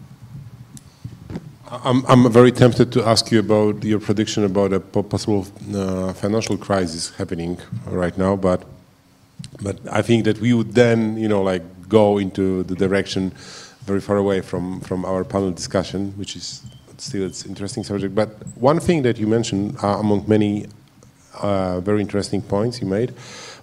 I'm, 1.70 2.04
I'm 2.06 2.32
very 2.32 2.52
tempted 2.52 2.90
to 2.92 3.04
ask 3.04 3.30
you 3.30 3.38
about 3.38 3.84
your 3.84 4.00
prediction 4.00 4.44
about 4.44 4.72
a 4.72 4.80
possible 4.80 5.46
uh, 5.74 6.14
financial 6.14 6.56
crisis 6.56 7.10
happening 7.10 7.58
right 7.86 8.16
now, 8.16 8.36
but 8.36 8.64
but 9.62 9.78
I 9.90 10.02
think 10.02 10.24
that 10.24 10.38
we 10.38 10.52
would 10.54 10.74
then, 10.74 11.18
you 11.18 11.28
know, 11.28 11.42
like 11.42 11.62
go 11.88 12.18
into 12.18 12.62
the 12.64 12.74
direction 12.74 13.30
very 13.84 14.00
far 14.00 14.16
away 14.16 14.40
from 14.40 14.80
from 14.80 15.04
our 15.04 15.22
panel 15.22 15.50
discussion, 15.50 16.12
which 16.16 16.34
is 16.34 16.62
still 17.02 17.26
it's 17.26 17.46
interesting 17.46 17.84
subject. 17.84 18.14
But 18.14 18.28
one 18.56 18.80
thing 18.80 19.02
that 19.02 19.18
you 19.18 19.26
mentioned 19.26 19.76
uh, 19.82 19.98
among 19.98 20.24
many 20.28 20.66
uh, 21.34 21.80
very 21.80 22.00
interesting 22.00 22.42
points 22.42 22.80
you 22.80 22.86
made 22.86 23.14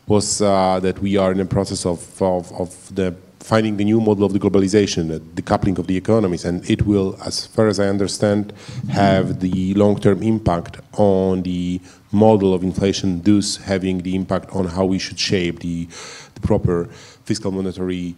was 0.07 0.41
uh, 0.41 0.79
that 0.81 0.99
we 0.99 1.17
are 1.17 1.31
in 1.31 1.37
the 1.37 1.45
process 1.45 1.85
of, 1.85 2.21
of, 2.21 2.51
of, 2.53 2.95
the 2.95 3.13
finding 3.39 3.77
the 3.77 3.83
new 3.83 4.01
model 4.01 4.25
of 4.25 4.33
the 4.33 4.39
globalization, 4.39 5.07
the 5.09 5.19
decoupling 5.41 5.77
of 5.77 5.87
the 5.87 5.95
economies, 5.95 6.43
and 6.43 6.69
it 6.69 6.81
will, 6.81 7.17
as 7.25 7.45
far 7.45 7.67
as 7.67 7.79
I 7.79 7.87
understand, 7.87 8.51
have 8.89 9.39
the 9.39 9.73
long-term 9.73 10.21
impact 10.21 10.79
on 10.93 11.43
the 11.43 11.79
model 12.11 12.53
of 12.53 12.63
inflation, 12.63 13.21
thus 13.21 13.57
having 13.57 13.99
the 13.99 14.15
impact 14.15 14.49
on 14.53 14.65
how 14.65 14.85
we 14.85 14.99
should 14.99 15.19
shape 15.19 15.59
the, 15.59 15.85
the 16.33 16.41
proper 16.41 16.85
fiscal 17.23 17.51
monetary 17.51 18.15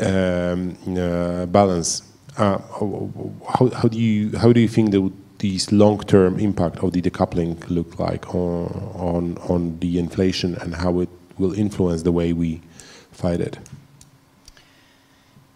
um, 0.00 0.76
uh, 0.98 1.46
balance 1.46 2.02
uh, 2.36 2.58
how, 2.58 3.70
how, 3.74 3.88
do 3.88 3.98
you 3.98 4.36
how 4.38 4.52
do 4.52 4.60
you 4.60 4.68
think 4.68 4.90
that 4.90 5.12
these 5.38 5.70
long-term 5.72 6.38
impact 6.38 6.78
of 6.78 6.92
the 6.92 7.02
decoupling 7.02 7.68
look 7.68 7.98
like 7.98 8.34
on, 8.34 8.66
on 8.94 9.38
on 9.48 9.78
the 9.80 9.98
inflation 9.98 10.54
and 10.56 10.74
how 10.74 11.00
it 11.00 11.08
will 11.38 11.52
influence 11.52 12.02
the 12.02 12.12
way 12.12 12.32
we 12.32 12.60
fight 13.12 13.40
it? 13.40 13.58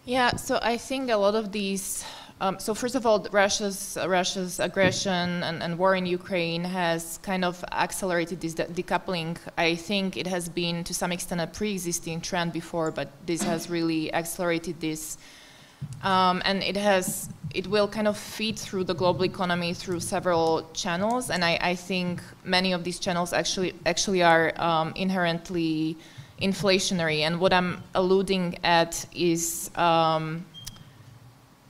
Yeah, 0.05 0.35
so 0.35 0.59
I 0.61 0.77
think 0.77 1.09
a 1.09 1.17
lot 1.17 1.35
of 1.35 1.51
these 1.51 2.03
Um, 2.41 2.57
so 2.57 2.73
first 2.73 2.95
of 2.95 3.05
all, 3.05 3.27
Russia's 3.31 3.97
Russia's 4.07 4.61
aggression 4.61 5.43
and, 5.43 5.61
and, 5.61 5.77
war 5.77 5.93
in 5.93 6.05
Ukraine 6.05 6.63
has 6.63 7.19
kind 7.21 7.43
of 7.43 7.65
accelerated 7.73 8.39
this 8.39 8.53
de 8.53 8.65
decoupling. 8.65 9.37
I 9.57 9.75
think 9.75 10.15
it 10.15 10.25
has 10.27 10.47
been 10.47 10.85
to 10.85 10.93
some 10.93 11.11
extent 11.11 11.41
a 11.41 11.47
pre-existing 11.47 12.21
trend 12.21 12.53
before, 12.53 12.91
but 12.91 13.09
this 13.25 13.43
has 13.43 13.69
really 13.69 14.13
accelerated 14.13 14.79
this, 14.79 15.17
um, 16.03 16.41
and 16.45 16.63
it 16.63 16.77
has 16.77 17.29
it 17.53 17.65
will 17.65 17.87
kind 17.87 18.07
of 18.07 18.15
feed 18.15 18.59
through 18.59 18.83
the 18.83 18.93
global 18.93 19.25
economy 19.25 19.73
through 19.73 19.99
several 19.99 20.69
channels, 20.73 21.29
and 21.29 21.43
I, 21.43 21.57
I 21.61 21.75
think 21.75 22.21
many 22.43 22.73
of 22.73 22.83
these 22.83 22.99
channels 22.99 23.33
actually 23.33 23.73
actually 23.85 24.21
are 24.23 24.53
um, 24.61 24.93
inherently 24.95 25.97
inflationary. 26.41 27.21
And 27.21 27.39
what 27.39 27.53
I'm 27.53 27.83
alluding 27.95 28.57
at 28.63 29.05
is 29.13 29.71
um, 29.75 30.45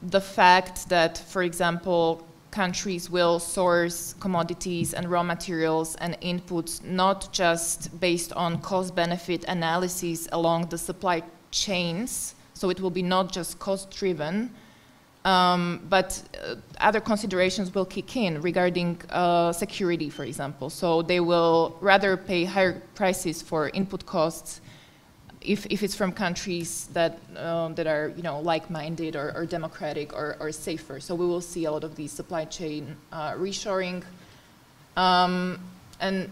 the 0.02 0.22
fact 0.22 0.90
that, 0.90 1.18
for 1.18 1.44
example, 1.44 2.26
countries 2.52 3.10
will 3.10 3.40
source 3.40 4.16
commodities 4.20 4.94
and 4.94 5.10
raw 5.10 5.24
materials 5.24 5.96
and 5.98 6.20
inputs 6.22 6.84
not 6.84 7.32
just 7.32 8.00
based 8.00 8.34
on 8.34 8.60
cost 8.62 8.96
benefit 8.96 9.44
analysis 9.46 10.28
along 10.32 10.68
the 10.70 10.78
supply 10.78 11.22
chains, 11.52 12.36
so 12.60 12.70
it 12.70 12.82
will 12.82 12.90
be 12.90 13.02
not 13.02 13.32
just 13.32 13.58
cost 13.58 13.90
driven, 13.90 14.54
um, 15.24 15.80
but 15.90 16.22
uh, 16.44 16.56
other 16.82 17.00
considerations 17.00 17.74
will 17.74 17.86
kick 17.86 18.18
in 18.18 18.42
regarding 18.42 19.00
uh, 19.12 19.54
security, 19.54 20.10
for 20.10 20.26
example. 20.26 20.70
So 20.70 21.02
they 21.02 21.22
will 21.22 21.78
rather 21.80 22.18
pay 22.18 22.44
higher 22.44 22.82
prices 22.96 23.42
for 23.42 23.70
input 23.70 24.06
costs 24.06 24.60
if, 25.40 25.66
if 25.68 25.84
it's 25.84 25.96
from 25.96 26.12
countries 26.12 26.90
that, 26.92 27.18
um, 27.38 27.76
that 27.76 27.88
are 27.88 28.12
you 28.18 28.24
know, 28.24 28.42
like-minded 28.42 29.16
or, 29.16 29.32
or 29.38 29.46
democratic 29.46 30.12
or, 30.12 30.36
or, 30.42 30.52
safer. 30.52 31.00
So 31.00 31.16
we 31.16 31.26
will 31.26 31.40
see 31.40 31.64
a 31.64 31.72
lot 31.72 31.86
of 31.86 31.96
these 31.96 32.12
supply 32.12 32.44
chain 32.44 32.98
uh, 33.14 33.36
reshoring. 33.36 34.04
Um, 34.98 35.62
and 36.02 36.30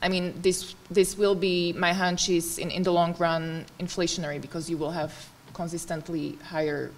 I 0.00 0.08
mean, 0.08 0.34
this, 0.40 0.76
this 0.88 1.18
will 1.18 1.34
be, 1.34 1.72
my 1.72 1.92
hunch 1.92 2.28
is 2.28 2.58
in, 2.58 2.70
in 2.70 2.84
the 2.84 2.92
long 2.92 3.16
run 3.18 3.66
inflationary 3.80 4.40
because 4.40 4.70
you 4.70 4.76
will 4.76 4.92
have 4.92 5.12
consistently 5.58 6.38
higher, 6.54 6.90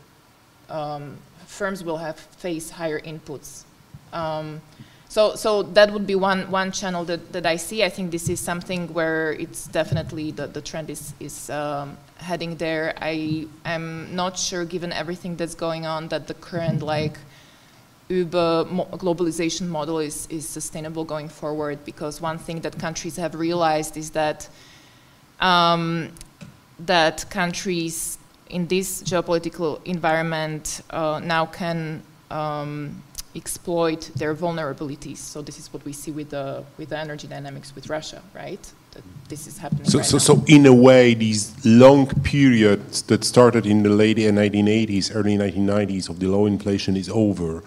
um, 0.69 1.17
firms 1.47 1.83
will 1.83 2.01
have 2.07 2.17
face 2.45 2.67
higher 2.81 3.01
inputs. 3.01 3.65
Um, 4.13 4.61
so, 5.09 5.35
so 5.35 5.63
that 5.77 5.89
would 5.93 6.07
be 6.07 6.15
one, 6.15 6.51
one 6.51 6.71
channel 6.71 7.05
that, 7.07 7.33
that 7.33 7.47
I 7.55 7.57
see. 7.57 7.83
I 7.83 7.89
think 7.89 8.13
this 8.13 8.29
is 8.29 8.39
something 8.39 8.83
where 8.99 9.33
it's 9.33 9.67
definitely 9.67 10.31
the, 10.31 10.47
the 10.47 10.61
trend 10.61 10.89
is, 10.89 11.15
is 11.19 11.51
um, 11.51 11.97
heading 12.19 12.57
there. 12.57 12.95
I 13.01 13.47
am 13.65 14.15
not 14.15 14.39
sure, 14.39 14.65
given 14.65 14.93
everything 14.93 15.37
that's 15.37 15.57
going 15.57 15.85
on, 15.85 16.09
that 16.09 16.29
the 16.29 16.35
current 16.35 16.83
like 16.83 17.17
Uber 18.09 18.67
mo 18.71 18.85
globalization 19.05 19.67
model 19.69 19.99
is, 19.99 20.29
is 20.29 20.49
sustainable 20.49 21.05
going 21.05 21.29
forward. 21.29 21.79
Because 21.85 22.21
one 22.21 22.39
thing 22.39 22.61
that 22.61 22.79
countries 22.79 23.17
have 23.17 23.35
realized 23.35 23.97
is 23.97 24.11
that 24.11 24.49
um, 25.41 26.13
that 26.87 27.29
countries 27.31 28.20
in 28.51 28.67
this 28.67 29.03
geopolitical 29.03 29.81
environment 29.87 30.83
uh, 30.91 31.21
now 31.23 31.47
can 31.47 32.03
um, 32.31 33.03
exploit 33.35 34.11
their 34.17 34.35
vulnerabilities. 34.35 35.19
So 35.19 35.43
this 35.43 35.59
is 35.59 35.73
what 35.73 35.85
we 35.85 35.93
see 35.93 36.11
with 36.11 36.31
the 36.31 36.65
with 36.79 36.91
the 36.91 36.99
energy 36.99 37.27
dynamics 37.27 37.75
with 37.75 37.89
Russia, 37.89 38.23
right? 38.35 38.61
That 38.93 39.05
this 39.29 39.47
is 39.47 39.57
happening. 39.59 39.85
So, 39.85 39.99
right 39.99 40.07
so, 40.07 40.17
now. 40.17 40.19
so 40.19 40.45
in 40.47 40.67
a 40.67 40.75
way, 40.75 41.15
these 41.15 41.55
long 41.65 42.07
periods 42.23 43.03
that 43.03 43.25
started 43.25 43.65
in 43.67 43.85
the 43.85 43.91
late 43.91 44.17
1980s, 44.17 45.15
early 45.15 45.37
1990s 45.37 46.09
of 46.09 46.19
the 46.19 46.27
low 46.27 46.47
inflation 46.47 46.97
is 46.97 47.09
over, 47.09 47.63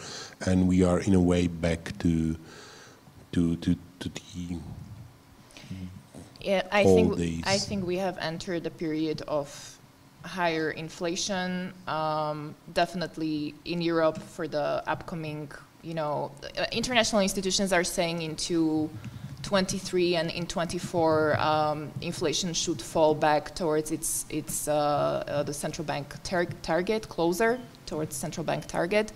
and 0.45 0.67
we 0.67 0.83
are 0.83 0.99
in 0.99 1.13
a 1.13 1.21
way 1.21 1.47
back 1.47 1.97
to 1.99 2.35
to 3.31 3.55
to, 3.55 3.75
to 3.99 4.09
the 4.09 4.57
yeah, 6.43 6.63
I 6.71 6.83
think 6.83 7.47
I 7.47 7.57
think 7.57 7.87
we 7.87 7.97
have 7.97 8.17
entered 8.17 8.65
a 8.65 8.69
period 8.69 9.21
of 9.27 9.72
higher 10.23 10.71
inflation, 10.71 11.73
um, 11.87 12.55
definitely 12.73 13.53
in 13.65 13.81
Europe 13.81 14.17
for 14.17 14.47
the 14.47 14.83
upcoming, 14.87 15.51
you 15.81 15.93
know, 15.93 16.31
international 16.71 17.21
institutions 17.21 17.73
are 17.73 17.83
saying 17.83 18.21
into 18.21 18.89
23 19.43 20.15
and 20.15 20.31
in 20.31 20.47
24 20.47 21.39
um, 21.39 21.91
inflation 22.01 22.53
should 22.53 22.81
fall 22.81 23.13
back 23.13 23.53
towards 23.53 23.91
its, 23.91 24.25
its 24.29 24.67
uh, 24.67 24.73
uh, 25.27 25.43
the 25.43 25.53
central 25.53 25.85
bank 25.85 26.15
tar 26.23 26.45
target, 26.61 27.07
closer 27.09 27.59
towards 27.85 28.15
central 28.15 28.45
bank 28.45 28.65
target. 28.65 29.11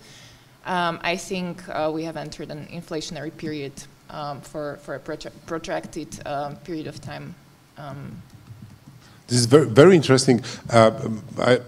Um, 0.66 1.00
I 1.02 1.16
think 1.16 1.66
uh, 1.68 1.90
we 1.92 2.04
have 2.04 2.18
entered 2.18 2.50
an 2.50 2.66
inflationary 2.66 3.34
period 3.34 3.72
um, 4.10 4.40
for, 4.42 4.76
for 4.82 4.96
a 4.96 5.00
protracted 5.00 6.20
um, 6.26 6.56
period 6.56 6.86
of 6.86 7.00
time. 7.00 7.34
This 9.28 9.40
is 9.40 9.46
very, 9.46 9.66
very 9.66 9.94
interesting. 9.94 10.42
Uh, 10.70 11.10
I, 11.38 11.60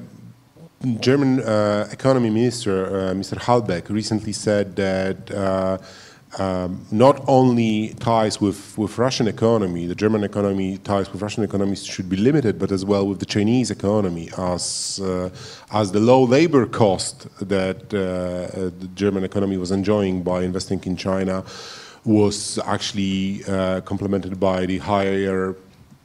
German 1.01 1.41
uh, 1.41 1.89
economy 1.93 2.31
minister, 2.31 2.87
uh, 2.87 3.13
Mr. 3.13 3.37
Habeck, 3.37 3.91
recently 3.91 4.33
said 4.33 4.77
that 4.77 5.31
uh, 5.31 5.77
um, 6.43 6.87
not 6.91 7.23
only 7.29 7.93
ties 8.01 8.41
with, 8.41 8.79
with 8.79 8.97
Russian 8.97 9.29
economy, 9.29 9.85
the 9.85 9.95
German 9.95 10.25
economy 10.25 10.79
ties 10.79 11.13
with 11.13 11.21
Russian 11.21 11.45
economy 11.45 11.77
should 11.77 12.09
be 12.09 12.17
limited, 12.17 12.59
but 12.59 12.73
as 12.73 12.83
well 12.87 13.07
with 13.07 13.19
the 13.19 13.27
Chinese 13.27 13.71
economy, 13.71 14.31
as 14.39 14.99
uh, 15.05 15.29
as 15.71 15.93
the 15.93 16.01
low 16.01 16.25
labor 16.25 16.65
cost 16.65 17.29
that 17.47 17.93
uh, 17.93 18.71
the 18.81 18.89
German 18.95 19.23
economy 19.23 19.59
was 19.59 19.71
enjoying 19.71 20.23
by 20.23 20.45
investing 20.45 20.83
in 20.85 20.97
China 20.97 21.45
was 22.07 22.59
actually 22.65 23.43
complemented 23.85 24.41
by 24.41 24.65
the 24.65 24.79
higher 24.79 25.55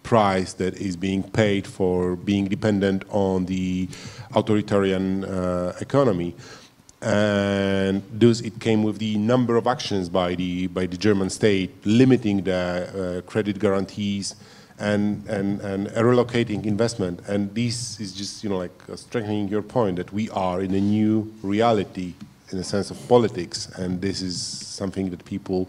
price 0.05 0.53
that 0.53 0.73
is 0.77 0.95
being 0.95 1.23
paid 1.23 1.65
for 1.67 2.15
being 2.15 2.45
dependent 2.45 3.03
on 3.09 3.45
the 3.45 3.89
authoritarian 4.35 5.25
uh, 5.25 5.73
economy. 5.81 6.35
And 7.01 8.01
thus 8.13 8.39
it 8.39 8.59
came 8.59 8.83
with 8.83 8.97
the 8.99 9.17
number 9.17 9.57
of 9.57 9.67
actions 9.67 10.07
by 10.07 10.35
the, 10.35 10.67
by 10.67 10.85
the 10.85 10.97
German 10.97 11.29
state 11.29 11.71
limiting 11.85 12.43
the 12.43 12.61
uh, 12.61 13.29
credit 13.29 13.59
guarantees 13.59 14.35
and, 14.79 15.27
and, 15.27 15.59
and 15.61 15.87
relocating 15.87 16.65
investment. 16.65 17.21
And 17.27 17.53
this 17.53 17.99
is 17.99 18.13
just, 18.13 18.43
you 18.43 18.49
know, 18.49 18.57
like 18.57 18.77
uh, 18.89 18.95
strengthening 18.95 19.47
your 19.47 19.61
point 19.61 19.97
that 19.97 20.13
we 20.13 20.29
are 20.29 20.61
in 20.61 20.73
a 20.73 20.81
new 20.81 21.33
reality 21.41 22.13
in 22.51 22.57
the 22.57 22.63
sense 22.63 22.91
of 22.91 23.07
politics. 23.07 23.67
And 23.75 24.01
this 24.01 24.21
is 24.21 24.41
something 24.41 25.09
that 25.09 25.25
people 25.25 25.67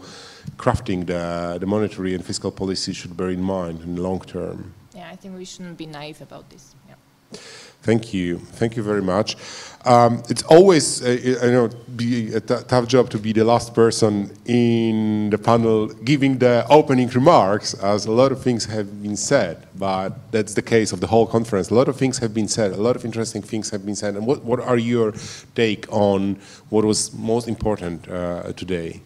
crafting 0.57 1.05
the, 1.07 1.57
the 1.59 1.65
monetary 1.65 2.13
and 2.13 2.23
fiscal 2.23 2.51
policy 2.51 2.93
should 2.93 3.15
bear 3.17 3.29
in 3.29 3.41
mind 3.41 3.81
in 3.81 3.95
the 3.95 4.01
long 4.01 4.21
term. 4.21 4.73
Yeah, 4.95 5.09
I 5.11 5.15
think 5.15 5.35
we 5.37 5.45
shouldn't 5.45 5.77
be 5.77 5.85
naive 5.85 6.21
about 6.21 6.49
this. 6.49 6.75
Yeah. 6.87 7.39
Thank 7.87 8.13
you. 8.13 8.39
Thank 8.59 8.75
you 8.75 8.83
very 8.83 9.01
much. 9.01 9.37
Um, 9.85 10.21
it's 10.27 10.43
always, 10.43 11.01
uh, 11.01 11.39
I 11.41 11.45
know, 11.55 11.69
be 11.95 12.33
a 12.33 12.41
tough 12.41 12.85
job 12.89 13.09
to 13.11 13.17
be 13.17 13.31
the 13.31 13.45
last 13.45 13.73
person 13.73 14.29
in 14.45 15.29
the 15.29 15.37
panel 15.37 15.87
giving 16.03 16.37
the 16.37 16.65
opening 16.69 17.07
remarks, 17.07 17.73
as 17.75 18.05
a 18.05 18.11
lot 18.11 18.33
of 18.33 18.41
things 18.41 18.65
have 18.65 19.01
been 19.01 19.15
said, 19.15 19.55
but 19.79 20.09
that's 20.33 20.53
the 20.53 20.61
case 20.61 20.91
of 20.91 20.99
the 20.99 21.07
whole 21.07 21.25
conference. 21.25 21.69
A 21.69 21.75
lot 21.75 21.87
of 21.87 21.95
things 21.95 22.17
have 22.17 22.33
been 22.33 22.49
said, 22.49 22.73
a 22.73 22.81
lot 22.87 22.97
of 22.97 23.05
interesting 23.05 23.41
things 23.41 23.69
have 23.69 23.85
been 23.85 23.95
said. 23.95 24.15
And 24.17 24.27
what, 24.27 24.43
what 24.43 24.59
are 24.59 24.77
your 24.77 25.13
take 25.55 25.85
on 25.89 26.35
what 26.67 26.83
was 26.83 27.13
most 27.13 27.47
important 27.47 28.05
uh, 28.09 28.51
today? 28.51 28.99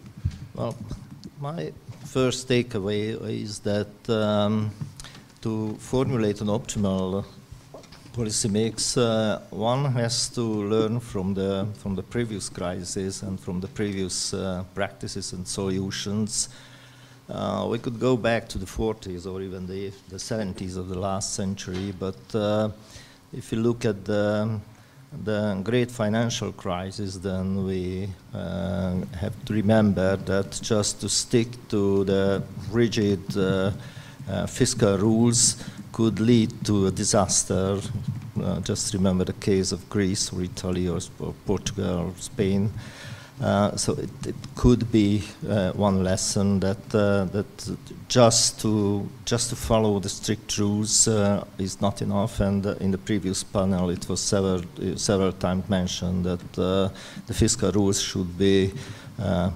Well, 0.54 0.74
my 1.40 1.72
first 2.04 2.48
takeaway 2.48 3.02
is 3.44 3.60
that 3.60 3.94
um, 4.08 4.72
to 5.42 5.76
formulate 5.78 6.40
an 6.40 6.48
optimal 6.48 7.24
policy 8.12 8.48
mix, 8.48 8.96
uh, 8.96 9.40
one 9.50 9.86
has 9.92 10.28
to 10.28 10.42
learn 10.42 11.00
from 11.00 11.34
the 11.34 11.66
from 11.78 11.94
the 11.94 12.02
previous 12.02 12.48
crises 12.48 13.22
and 13.22 13.40
from 13.40 13.60
the 13.60 13.68
previous 13.68 14.34
uh, 14.34 14.64
practices 14.74 15.32
and 15.32 15.48
solutions. 15.48 16.48
Uh, 17.30 17.66
we 17.70 17.78
could 17.78 17.98
go 17.98 18.16
back 18.16 18.48
to 18.48 18.58
the 18.58 18.66
40s 18.66 19.26
or 19.26 19.40
even 19.40 19.66
the, 19.66 19.90
the 20.10 20.16
70s 20.16 20.76
of 20.76 20.88
the 20.88 20.98
last 20.98 21.34
century, 21.34 21.94
but 21.98 22.34
uh, 22.34 22.68
if 23.32 23.52
you 23.52 23.58
look 23.58 23.84
at 23.84 24.04
the 24.04 24.60
the 25.24 25.60
great 25.62 25.90
financial 25.90 26.52
crisis, 26.52 27.16
then 27.16 27.64
we 27.66 28.08
uh, 28.34 28.94
have 29.20 29.34
to 29.44 29.52
remember 29.52 30.16
that 30.16 30.58
just 30.62 31.00
to 31.00 31.08
stick 31.08 31.48
to 31.68 32.04
the 32.04 32.42
rigid 32.70 33.22
uh, 33.36 33.72
fiscal 34.46 34.98
rules 34.98 35.56
could 35.92 36.20
lead 36.20 36.50
to 36.64 36.86
a 36.86 36.90
disaster. 36.90 37.78
Uh, 38.42 38.60
just 38.60 38.94
remember 38.94 39.24
the 39.24 39.34
case 39.34 39.72
of 39.72 39.88
Greece 39.90 40.32
or 40.32 40.42
Italy 40.42 40.88
or, 40.88 41.00
or 41.20 41.34
Portugal 41.46 41.98
or 41.98 42.12
Spain. 42.18 42.70
Uh, 43.40 43.76
so 43.76 43.94
it, 43.94 44.26
it, 44.26 44.36
could 44.54 44.92
be 44.92 45.20
uh, 45.48 45.72
one 45.72 46.04
lesson 46.04 46.60
that 46.60 46.94
uh, 46.94 47.24
that 47.24 47.76
just 48.06 48.60
to 48.60 49.08
just 49.24 49.50
to 49.50 49.56
follow 49.56 49.98
the 49.98 50.08
strict 50.08 50.58
rules 50.58 51.08
uh, 51.08 51.44
is 51.58 51.80
not 51.80 52.02
enough. 52.02 52.38
And 52.38 52.64
uh, 52.64 52.74
in 52.78 52.92
the 52.92 52.98
previous 52.98 53.42
panel, 53.42 53.90
it 53.90 54.08
was 54.08 54.20
several 54.20 54.62
several 54.96 55.32
times 55.32 55.68
mentioned 55.68 56.24
that 56.24 56.52
the 56.52 57.34
fiscal 57.34 57.72
rules 57.72 58.00
should 58.00 58.38
be 58.38 58.72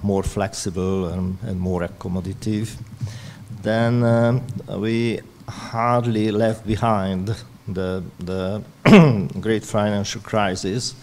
more 0.03 0.23
flexible 0.23 1.07
and, 1.07 1.37
and, 1.43 1.59
more 1.59 1.87
accommodative. 1.87 2.75
Then 3.61 4.03
um, 4.03 4.41
we 4.79 5.21
hardly 5.47 6.31
left 6.31 6.65
behind 6.65 7.35
the 7.67 8.03
the 8.19 8.63
great 9.41 9.65
financial 9.65 10.21
crisis. 10.21 10.95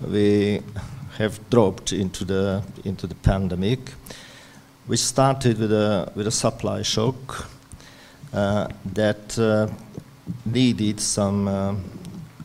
We 0.00 0.62
have 1.18 1.38
dropped 1.50 1.92
into 1.92 2.24
the 2.24 2.62
into 2.84 3.06
the 3.06 3.14
pandemic, 3.14 3.92
which 4.86 5.00
started 5.00 5.58
with 5.58 5.72
a 5.72 6.12
with 6.14 6.26
a 6.26 6.30
supply 6.30 6.82
shock 6.82 7.48
uh, 8.32 8.68
that 8.94 9.38
uh, 9.38 9.68
needed 10.44 11.00
some 11.00 11.48
uh, 11.48 11.74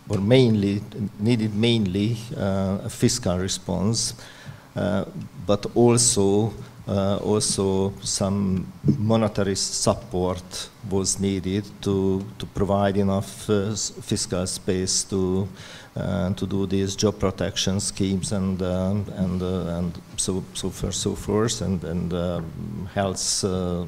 or 0.09 0.19
mainly 0.19 0.81
needed 1.19 1.55
mainly 1.55 2.17
uh, 2.37 2.79
a 2.83 2.89
fiscal 2.89 3.37
response, 3.39 4.13
uh, 4.75 5.05
but 5.47 5.65
also 5.75 6.53
also 6.87 7.93
some 8.01 8.71
monetary 8.97 9.55
support 9.55 10.69
was 10.89 11.19
needed 11.19 11.63
to, 11.81 12.23
to 12.37 12.45
provide 12.45 12.97
enough 12.97 13.49
uh, 13.49 13.73
fiscal 13.75 14.45
space 14.45 15.03
to 15.03 15.47
uh, 15.97 16.33
to 16.33 16.45
do 16.45 16.65
these 16.65 16.93
job 16.93 17.17
protection 17.17 17.79
schemes 17.79 18.33
and 18.33 18.61
uh, 18.61 18.93
and 19.15 19.41
uh, 19.41 19.77
and 19.77 19.93
so 20.17 20.43
so 20.53 20.69
forth 20.69 20.93
so 20.93 21.15
forth 21.15 21.61
and 21.61 21.81
and 21.85 22.13
um, 22.13 22.89
health 22.93 23.45
uh, 23.45 23.85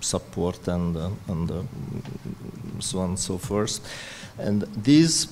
support 0.00 0.66
and 0.66 0.96
and 1.28 1.52
so 2.80 2.98
on 2.98 3.10
and 3.10 3.18
so 3.18 3.38
forth. 3.38 3.78
And 4.38 4.66
these 4.82 5.28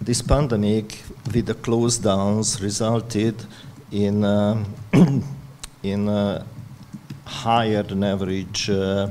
this 0.00 0.22
pandemic 0.22 1.02
with 1.34 1.44
the 1.44 1.54
close 1.54 1.98
downs 1.98 2.62
resulted 2.62 3.34
in, 3.92 4.24
uh, 4.24 4.64
in 5.82 6.08
uh, 6.08 6.44
higher 7.24 7.82
than 7.82 8.04
average 8.04 8.70
uh, 8.70 9.08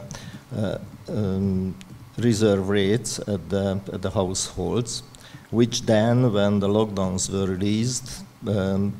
um, 1.07 1.75
reserve 2.17 2.69
rates 2.69 3.19
at 3.19 3.49
the, 3.49 3.79
at 3.93 4.01
the 4.01 4.11
households, 4.11 5.03
which 5.51 5.83
then, 5.83 6.31
when 6.33 6.59
the 6.59 6.67
lockdowns 6.67 7.31
were 7.31 7.47
released, 7.47 8.23
um, 8.47 8.93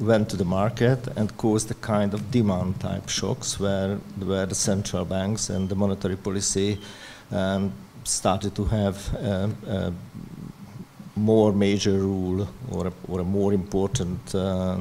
went 0.00 0.28
to 0.28 0.36
the 0.36 0.44
market 0.44 1.06
and 1.16 1.36
caused 1.36 1.70
a 1.70 1.74
kind 1.74 2.14
of 2.14 2.30
demand 2.30 2.80
type 2.80 3.08
shocks 3.08 3.60
where, 3.60 3.96
where 4.18 4.46
the 4.46 4.54
central 4.54 5.04
banks 5.04 5.50
and 5.50 5.68
the 5.68 5.74
monetary 5.74 6.16
policy 6.16 6.78
um, 7.30 7.72
started 8.02 8.54
to 8.54 8.64
have 8.64 9.14
uh, 9.14 9.48
uh, 9.68 9.90
more 11.16 11.52
major 11.52 11.92
rule 11.92 12.48
or 12.70 12.88
a, 12.88 12.92
or 13.08 13.20
a 13.20 13.24
more 13.24 13.52
important 13.52 14.34
uh, 14.34 14.76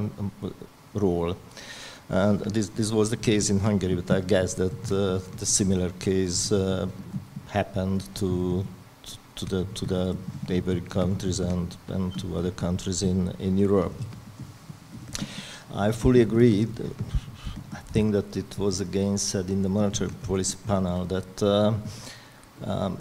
role. 0.94 1.36
And 2.10 2.40
this, 2.42 2.70
this 2.70 2.92
was 2.92 3.10
the 3.10 3.18
case 3.18 3.50
in 3.50 3.60
Hungary, 3.60 3.96
but 3.96 4.12
I 4.12 4.22
guess 4.22 4.54
that 4.56 4.92
uh, 4.92 5.20
the 5.38 5.46
similar 5.46 5.90
case 5.92 6.52
uh, 6.52 6.88
happened 7.50 8.04
to, 8.16 8.66
to, 9.36 9.46
the, 9.46 9.66
to 9.76 9.86
the 9.86 10.18
neighboring 10.50 10.86
countries 10.88 11.40
and, 11.40 11.76
and 11.88 12.18
to 12.20 12.38
other 12.38 12.52
countries 12.52 13.04
in, 13.04 13.30
in 13.40 13.58
Europe. 13.58 13.94
I 15.74 15.92
fully 15.92 16.22
agree. 16.22 16.68
I 17.72 17.80
think 17.94 18.12
that 18.14 18.38
it 18.38 18.58
was 18.60 18.80
again 18.80 19.18
said 19.18 19.50
in 19.50 19.64
the 19.64 19.70
monetary 19.70 20.12
policy 20.24 20.58
panel 20.68 21.06
that 21.06 21.44
uh, 21.44 21.74
um, 22.64 22.98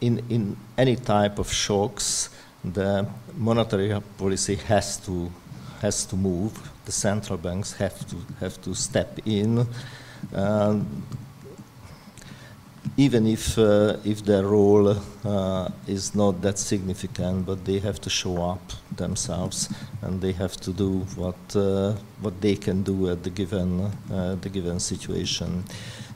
in, 0.00 0.18
in 0.28 0.56
any 0.76 0.96
type 0.96 1.38
of 1.38 1.52
shocks, 1.52 2.30
the 2.64 3.06
monetary 3.36 4.00
policy 4.18 4.56
has 4.56 4.98
to 4.98 5.30
has 5.80 6.04
to 6.06 6.16
move. 6.16 6.52
The 6.84 6.92
central 6.92 7.38
banks 7.38 7.72
have 7.74 8.06
to 8.08 8.16
have 8.40 8.60
to 8.62 8.74
step 8.74 9.18
in, 9.26 9.66
um, 10.34 11.02
even 12.96 13.26
if 13.26 13.58
uh, 13.58 13.96
if 14.04 14.24
their 14.24 14.44
role 14.44 14.96
uh, 15.24 15.68
is 15.86 16.14
not 16.14 16.40
that 16.42 16.58
significant. 16.58 17.46
But 17.46 17.64
they 17.64 17.80
have 17.80 18.00
to 18.00 18.10
show 18.10 18.42
up 18.42 18.72
themselves, 18.96 19.68
and 20.02 20.20
they 20.20 20.32
have 20.32 20.56
to 20.58 20.72
do 20.72 21.00
what 21.16 21.56
uh, 21.56 21.94
what 22.20 22.40
they 22.40 22.54
can 22.56 22.82
do 22.82 23.10
at 23.10 23.22
the 23.24 23.30
given 23.30 23.90
uh, 24.12 24.36
the 24.40 24.48
given 24.48 24.78
situation. 24.80 25.64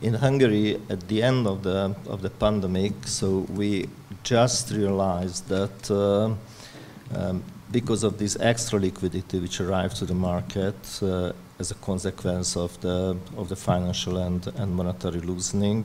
In 0.03 0.15
Hungary, 0.15 0.81
at 0.91 1.09
the 1.09 1.23
end 1.23 1.47
of 1.47 1.63
the 1.63 1.95
of 2.07 2.23
the 2.23 2.31
pandemic, 2.31 2.93
so 3.07 3.47
we 3.51 3.89
just 4.27 4.73
realized 4.73 5.49
that 5.49 5.89
uh, 5.89 6.35
um, 7.17 7.43
because 7.71 8.03
of 8.03 8.19
this 8.19 8.37
extra 8.41 8.79
liquidity 8.79 9.39
which 9.39 9.61
arrived 9.61 9.97
to 9.97 10.05
the 10.05 10.15
market 10.15 10.75
uh, 11.01 11.33
as 11.61 11.71
a 11.71 11.75
consequence 11.77 12.57
of 12.57 12.79
the, 12.81 13.17
of 13.37 13.49
the 13.49 13.55
financial 13.55 14.19
and, 14.19 14.49
and 14.57 14.75
monetary 14.75 15.21
loosening, 15.21 15.85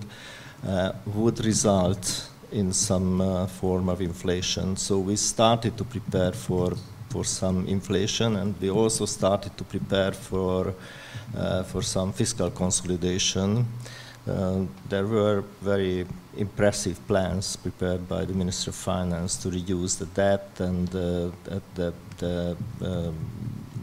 uh, 0.68 0.92
would 1.06 1.46
result 1.46 2.30
in 2.52 2.74
some 2.74 3.22
uh, 3.22 3.46
form 3.46 3.88
of 3.90 4.02
inflation. 4.02 4.76
So 4.76 4.98
we 4.98 5.16
started 5.16 5.78
to 5.78 5.84
prepare 5.84 6.32
for, 6.32 6.74
for 7.10 7.24
some 7.24 7.68
inflation 7.68 8.38
and 8.38 8.60
we 8.60 8.72
also 8.72 9.06
started 9.06 9.56
to 9.58 9.64
prepare 9.64 10.14
for, 10.14 10.74
uh, 11.38 11.62
for 11.64 11.84
some 11.84 12.12
fiscal 12.12 12.50
consolidation. 12.50 13.68
Uh, 14.28 14.66
there 14.88 15.08
were 15.08 15.44
very 15.62 16.06
impressive 16.38 17.00
plans 17.08 17.56
prepared 17.56 18.08
by 18.08 18.24
the 18.24 18.34
Minister 18.34 18.70
of 18.70 18.76
Finance 18.76 19.36
to 19.38 19.50
reduce 19.50 19.96
the 19.96 20.06
debt 20.06 20.48
and 20.60 20.88
uh, 20.90 21.32
the, 21.74 21.94
the, 22.20 22.56
um, 22.82 23.16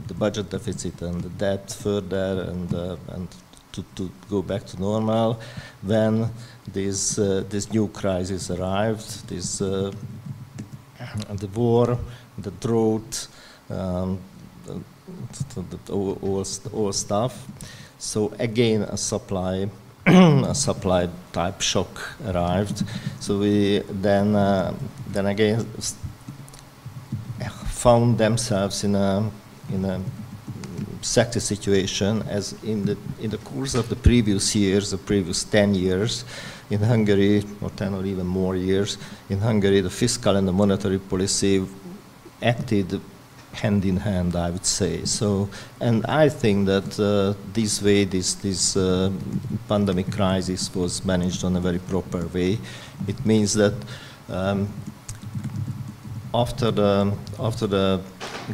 the, 0.07 0.15
budget 0.15 0.49
deficit 0.49 1.03
and 1.03 1.21
the 1.23 1.29
debt 1.31 1.73
further 1.73 2.47
and, 2.49 2.73
uh, 2.73 2.97
and 3.09 3.29
to, 3.73 3.85
to, 3.97 4.11
go 4.31 4.41
back 4.41 4.65
to 4.65 4.81
normal 4.81 5.41
when 5.83 6.31
this, 6.73 7.19
uh, 7.19 7.43
this 7.49 7.73
new 7.73 7.89
crisis 7.89 8.49
arrived, 8.49 9.29
this, 9.29 9.61
uh, 9.61 9.93
the 11.33 11.49
war, 11.49 11.99
the 12.39 12.53
drought, 12.53 13.27
um, 13.71 14.21
the, 14.65 14.81
the, 15.85 15.93
all, 15.93 16.45
all 16.73 16.93
stuff. 16.93 17.45
So 17.99 18.33
again, 18.39 18.83
a 18.83 18.97
supply 18.97 19.69
a 20.09 20.55
supply 20.55 21.09
type 21.33 21.61
shock 21.61 22.17
arrived. 22.27 22.85
So 23.21 23.39
we 23.39 23.81
then 23.89 24.35
uh, 24.35 24.75
then 25.07 25.27
again 25.27 25.67
found 27.67 28.19
themselves 28.19 28.85
in 28.85 28.95
a 28.95 29.31
in 29.73 29.85
a 29.85 30.01
sector 31.01 31.41
situation 31.41 32.23
as 32.29 32.55
in 32.65 32.85
the 32.85 32.97
in 33.21 33.31
the 33.31 33.39
course 33.39 33.75
of 33.75 33.89
the 33.89 33.97
previous 33.97 34.55
years, 34.55 34.91
the 34.91 34.99
previous 34.99 35.45
10 35.45 35.75
years 35.75 36.25
in 36.71 36.81
Hungary, 36.81 37.45
or 37.61 37.71
10 37.71 37.95
or 37.95 38.05
even 38.05 38.27
more 38.27 38.57
years, 38.57 38.99
in 39.31 39.39
Hungary 39.39 39.81
the 39.81 39.91
fiscal 39.91 40.37
and 40.37 40.47
the 40.47 40.53
monetary 40.53 40.99
policy 40.99 41.65
acted 42.43 43.01
hand 43.63 43.85
in 43.85 43.97
hand, 43.97 44.35
I 44.37 44.51
would 44.51 44.67
say. 44.67 45.05
So, 45.05 45.49
and 45.81 46.05
I 46.07 46.29
think 46.29 46.67
that 46.67 46.99
uh, 46.99 47.35
this 47.53 47.83
way, 47.83 48.05
this 48.05 48.35
this 48.35 48.77
uh, 48.77 49.11
pandemic 49.69 50.11
crisis 50.13 50.75
was 50.75 51.05
managed 51.05 51.45
on 51.45 51.57
a 51.57 51.61
very 51.61 51.79
proper 51.79 52.27
way. 52.29 52.59
It 53.07 53.25
means 53.27 53.55
that 53.55 53.75
um, 54.29 54.69
after 56.35 56.71
the 56.71 57.13
after 57.39 57.67
the 57.67 58.01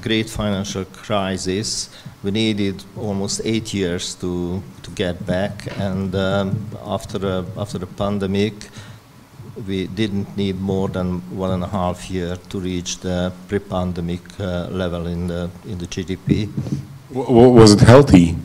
great 0.01 0.29
financial 0.31 0.85
crisis, 0.85 1.91
we 2.23 2.31
needed 2.31 2.85
almost 2.97 3.41
eight 3.45 3.75
years 3.75 4.15
to 4.17 4.63
to 4.83 4.91
get 4.91 5.27
back, 5.27 5.67
and 5.79 6.15
um, 6.15 6.67
after 6.85 7.19
the 7.19 7.45
after 7.57 7.79
the 7.79 7.87
pandemic 7.87 8.55
we 9.67 9.87
didn't 9.87 10.37
need 10.37 10.61
more 10.61 10.89
than 10.89 11.21
one 11.37 11.51
and 11.51 11.63
a 11.63 11.69
half 11.69 12.11
year 12.11 12.37
to 12.49 12.61
reach 12.61 12.99
the 12.99 13.33
pre-pandemic 13.49 14.23
uh, 14.41 14.69
level 14.71 15.07
in 15.07 15.29
the 15.29 15.51
in 15.67 15.79
the 15.79 15.87
GDP. 15.87 16.51
W 17.13 17.49
was 17.49 17.73
it 17.75 17.81
healthy 17.81 18.37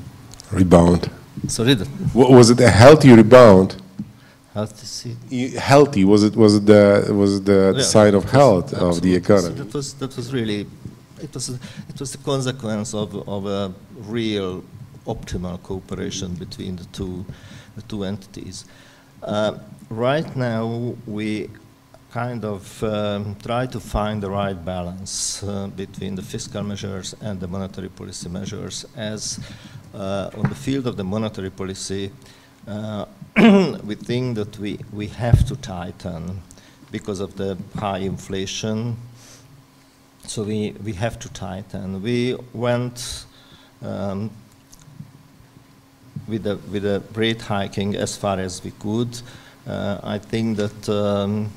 rebound? 0.52 1.10
Sorry. 1.48 1.76
was 2.14 2.50
it 2.50 2.60
a 2.60 2.70
healthy 2.70 3.12
rebound? 3.14 3.76
Healthy. 4.54 5.56
Healthy 5.58 6.04
was 6.06 6.24
it? 6.24 6.36
Was 6.36 6.56
it 6.56 6.66
the 6.66 7.14
was 7.14 7.38
it 7.38 7.46
the 7.46 7.74
yeah, 7.78 7.84
sign 7.84 8.14
of 8.16 8.30
health 8.32 8.74
of 8.74 9.02
the 9.02 9.16
economy? 9.16 9.56
That 9.56 9.74
was 9.74 9.94
that 9.96 10.16
was 10.16 10.34
really 10.34 10.68
it 11.22 11.34
was 11.34 11.50
it 11.50 12.00
was 12.00 12.12
the 12.12 12.18
consequence 12.20 12.94
of 12.94 13.16
of 13.28 13.46
a 13.46 13.74
real 14.08 14.64
optimal 15.06 15.62
cooperation 15.64 16.36
between 16.36 16.76
the 16.76 16.86
two 16.86 17.26
the 17.76 17.82
two 17.84 18.04
entities. 18.04 18.66
Uh, 19.22 19.58
right 19.90 20.36
now, 20.36 20.96
we 21.06 21.50
kind 22.12 22.44
of 22.44 22.84
um, 22.84 23.36
try 23.44 23.66
to 23.66 23.80
find 23.80 24.24
the 24.24 24.30
right 24.30 24.66
balance 24.66 25.44
uh, 25.44 25.68
between 25.68 26.16
the 26.16 26.22
fiscal 26.22 26.64
measures 26.64 27.14
and 27.22 27.40
the 27.40 27.48
monetary 27.48 27.90
policy 27.90 28.30
measures. 28.30 28.86
As 28.96 29.40
uh, 29.94 30.32
on 30.36 30.50
the 30.50 30.56
field 30.56 30.88
of 30.88 30.96
the 30.96 31.04
monetary 31.04 31.50
policy, 31.50 32.12
uh, 32.68 33.06
we 33.84 33.96
think 33.96 34.36
that 34.36 34.58
we, 34.58 34.80
we 34.94 35.08
have 35.08 35.46
to 35.48 35.56
tighten 35.58 36.42
because 36.92 37.20
of 37.20 37.36
the 37.36 37.58
high 37.78 38.00
inflation. 38.00 38.96
So 40.26 40.44
we, 40.44 40.72
we 40.84 40.94
have 40.94 41.20
to 41.20 41.30
tighten. 41.30 42.02
We 42.02 42.36
went 42.54 43.26
um, 43.82 44.32
with, 46.30 46.44
the, 46.44 46.58
with 46.72 46.84
the 46.84 47.02
rate 47.14 47.42
hiking 47.42 47.96
as 47.96 48.16
far 48.16 48.40
as 48.40 48.64
we 48.64 48.72
could. 48.72 49.22
Uh, 49.68 50.00
I 50.04 50.18
think 50.18 50.58
that 50.58 50.90
um, 50.90 51.52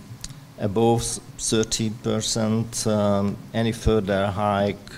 above 0.59 1.01
30%, 1.03 2.87
um, 2.87 3.37
any 3.55 3.73
further 3.73 4.27
hike 4.27 4.93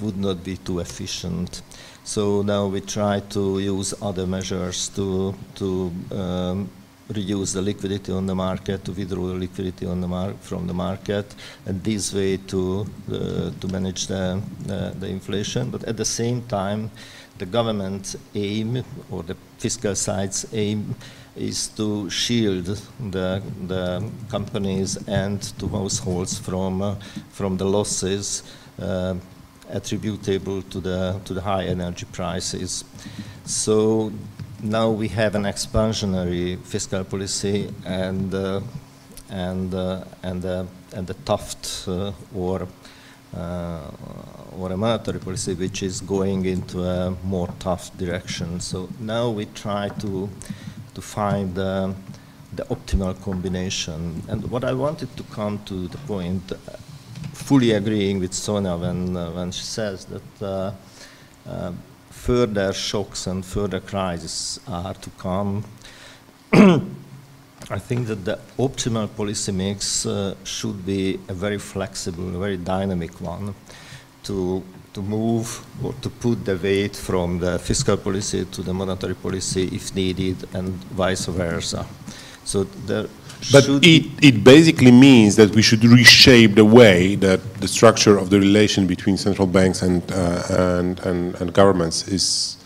would 0.00 0.16
not 0.16 0.44
be 0.44 0.56
too 0.56 0.78
efficient. 0.80 1.62
So 2.04 2.42
now 2.42 2.66
we 2.66 2.80
try 2.80 3.20
to 3.30 3.58
use 3.58 3.94
other 4.00 4.26
measures 4.26 4.88
to, 4.90 5.34
to 5.56 5.92
um, 6.10 6.70
reduce 7.08 7.52
the 7.52 7.62
liquidity 7.62 8.12
on 8.12 8.26
the 8.26 8.34
market, 8.34 8.84
to 8.84 8.92
withdraw 8.92 9.26
the 9.28 9.34
liquidity 9.34 9.86
on 9.86 10.00
the 10.00 10.34
from 10.40 10.66
the 10.66 10.74
market, 10.74 11.34
and 11.66 11.82
this 11.82 12.12
way 12.12 12.36
to, 12.36 12.86
uh, 13.12 13.50
to 13.60 13.68
manage 13.68 14.06
the, 14.06 14.40
the, 14.60 14.94
the 14.98 15.06
inflation. 15.06 15.70
But 15.70 15.84
at 15.84 15.96
the 15.96 16.04
same 16.04 16.42
time, 16.42 16.90
the 17.38 17.46
government 17.46 18.16
aim 18.34 18.84
or 19.10 19.22
the 19.22 19.36
fiscal 19.58 19.94
side's 19.94 20.46
aim 20.52 20.94
is 21.36 21.68
to 21.68 22.10
shield 22.10 22.66
the, 23.10 23.42
the 23.66 24.10
companies 24.28 24.96
and 25.06 25.40
to 25.58 25.68
households 25.68 26.38
from, 26.38 26.82
uh, 26.82 26.96
from 27.30 27.56
the 27.56 27.64
losses 27.64 28.42
uh, 28.80 29.14
attributable 29.70 30.62
to 30.62 30.80
the, 30.80 31.20
to 31.24 31.34
the 31.34 31.40
high 31.40 31.64
energy 31.64 32.06
prices. 32.12 32.84
So 33.44 34.12
now 34.62 34.90
we 34.90 35.08
have 35.08 35.34
an 35.34 35.44
expansionary 35.44 36.58
fiscal 36.64 37.04
policy 37.04 37.72
and, 37.84 38.34
uh, 38.34 38.60
and, 39.30 39.72
uh, 39.74 40.04
and, 40.22 40.44
uh, 40.44 40.64
and 40.92 41.08
a 41.08 41.14
tough 41.24 41.86
uh, 41.86 42.12
or 42.34 42.66
or 43.34 44.72
a 44.72 44.76
monetary 44.76 45.18
policy 45.18 45.54
which 45.54 45.82
is 45.82 46.00
going 46.00 46.44
into 46.44 46.82
a 46.82 47.10
more 47.24 47.48
tough 47.58 47.96
direction. 47.96 48.60
So 48.60 48.88
now 49.00 49.30
we 49.30 49.46
try 49.46 49.88
to 50.00 50.28
to 50.98 51.02
find 51.02 51.56
uh, 51.56 51.92
the 52.52 52.64
optimal 52.64 53.14
combination. 53.22 54.22
And 54.28 54.50
what 54.50 54.64
I 54.64 54.72
wanted 54.72 55.16
to 55.16 55.22
come 55.24 55.60
to 55.66 55.86
the 55.86 55.98
point, 55.98 56.50
uh, 56.50 56.56
fully 57.32 57.70
agreeing 57.70 58.18
with 58.18 58.34
Sonia 58.34 58.76
when, 58.76 59.16
uh, 59.16 59.30
when 59.30 59.52
she 59.52 59.62
says 59.62 60.06
that 60.06 60.42
uh, 60.42 60.72
uh, 61.48 61.72
further 62.10 62.72
shocks 62.72 63.28
and 63.28 63.44
further 63.44 63.78
crises 63.78 64.58
are 64.66 64.94
to 64.94 65.10
come. 65.10 65.64
I 67.70 67.78
think 67.78 68.06
that 68.06 68.24
the 68.24 68.38
optimal 68.58 69.08
policy 69.14 69.52
mix 69.52 70.06
uh, 70.06 70.34
should 70.44 70.86
be 70.86 71.20
a 71.28 71.34
very 71.34 71.58
flexible, 71.58 72.24
very 72.40 72.56
dynamic 72.56 73.20
one 73.20 73.54
to 74.24 74.62
to 74.94 75.02
move 75.02 75.64
or 75.84 75.92
to 76.00 76.08
put 76.08 76.44
the 76.44 76.56
weight 76.56 76.96
from 76.96 77.38
the 77.38 77.58
fiscal 77.58 77.96
policy 77.96 78.44
to 78.46 78.62
the 78.62 78.72
monetary 78.72 79.14
policy 79.14 79.68
if 79.72 79.94
needed 79.94 80.36
and 80.54 80.72
vice 80.96 81.26
versa. 81.26 81.86
So 82.44 82.64
there 82.86 83.06
But 83.52 83.68
it, 83.82 84.04
it 84.20 84.42
basically 84.42 84.90
means 84.90 85.36
that 85.36 85.54
we 85.54 85.62
should 85.62 85.84
reshape 85.84 86.54
the 86.56 86.64
way 86.64 87.14
that 87.16 87.40
the 87.60 87.68
structure 87.68 88.18
of 88.18 88.30
the 88.30 88.40
relation 88.40 88.86
between 88.86 89.16
central 89.16 89.46
banks 89.46 89.82
and, 89.82 90.02
uh, 90.10 90.42
and, 90.50 90.98
and, 91.00 91.34
and 91.40 91.52
governments 91.52 92.08
is, 92.08 92.56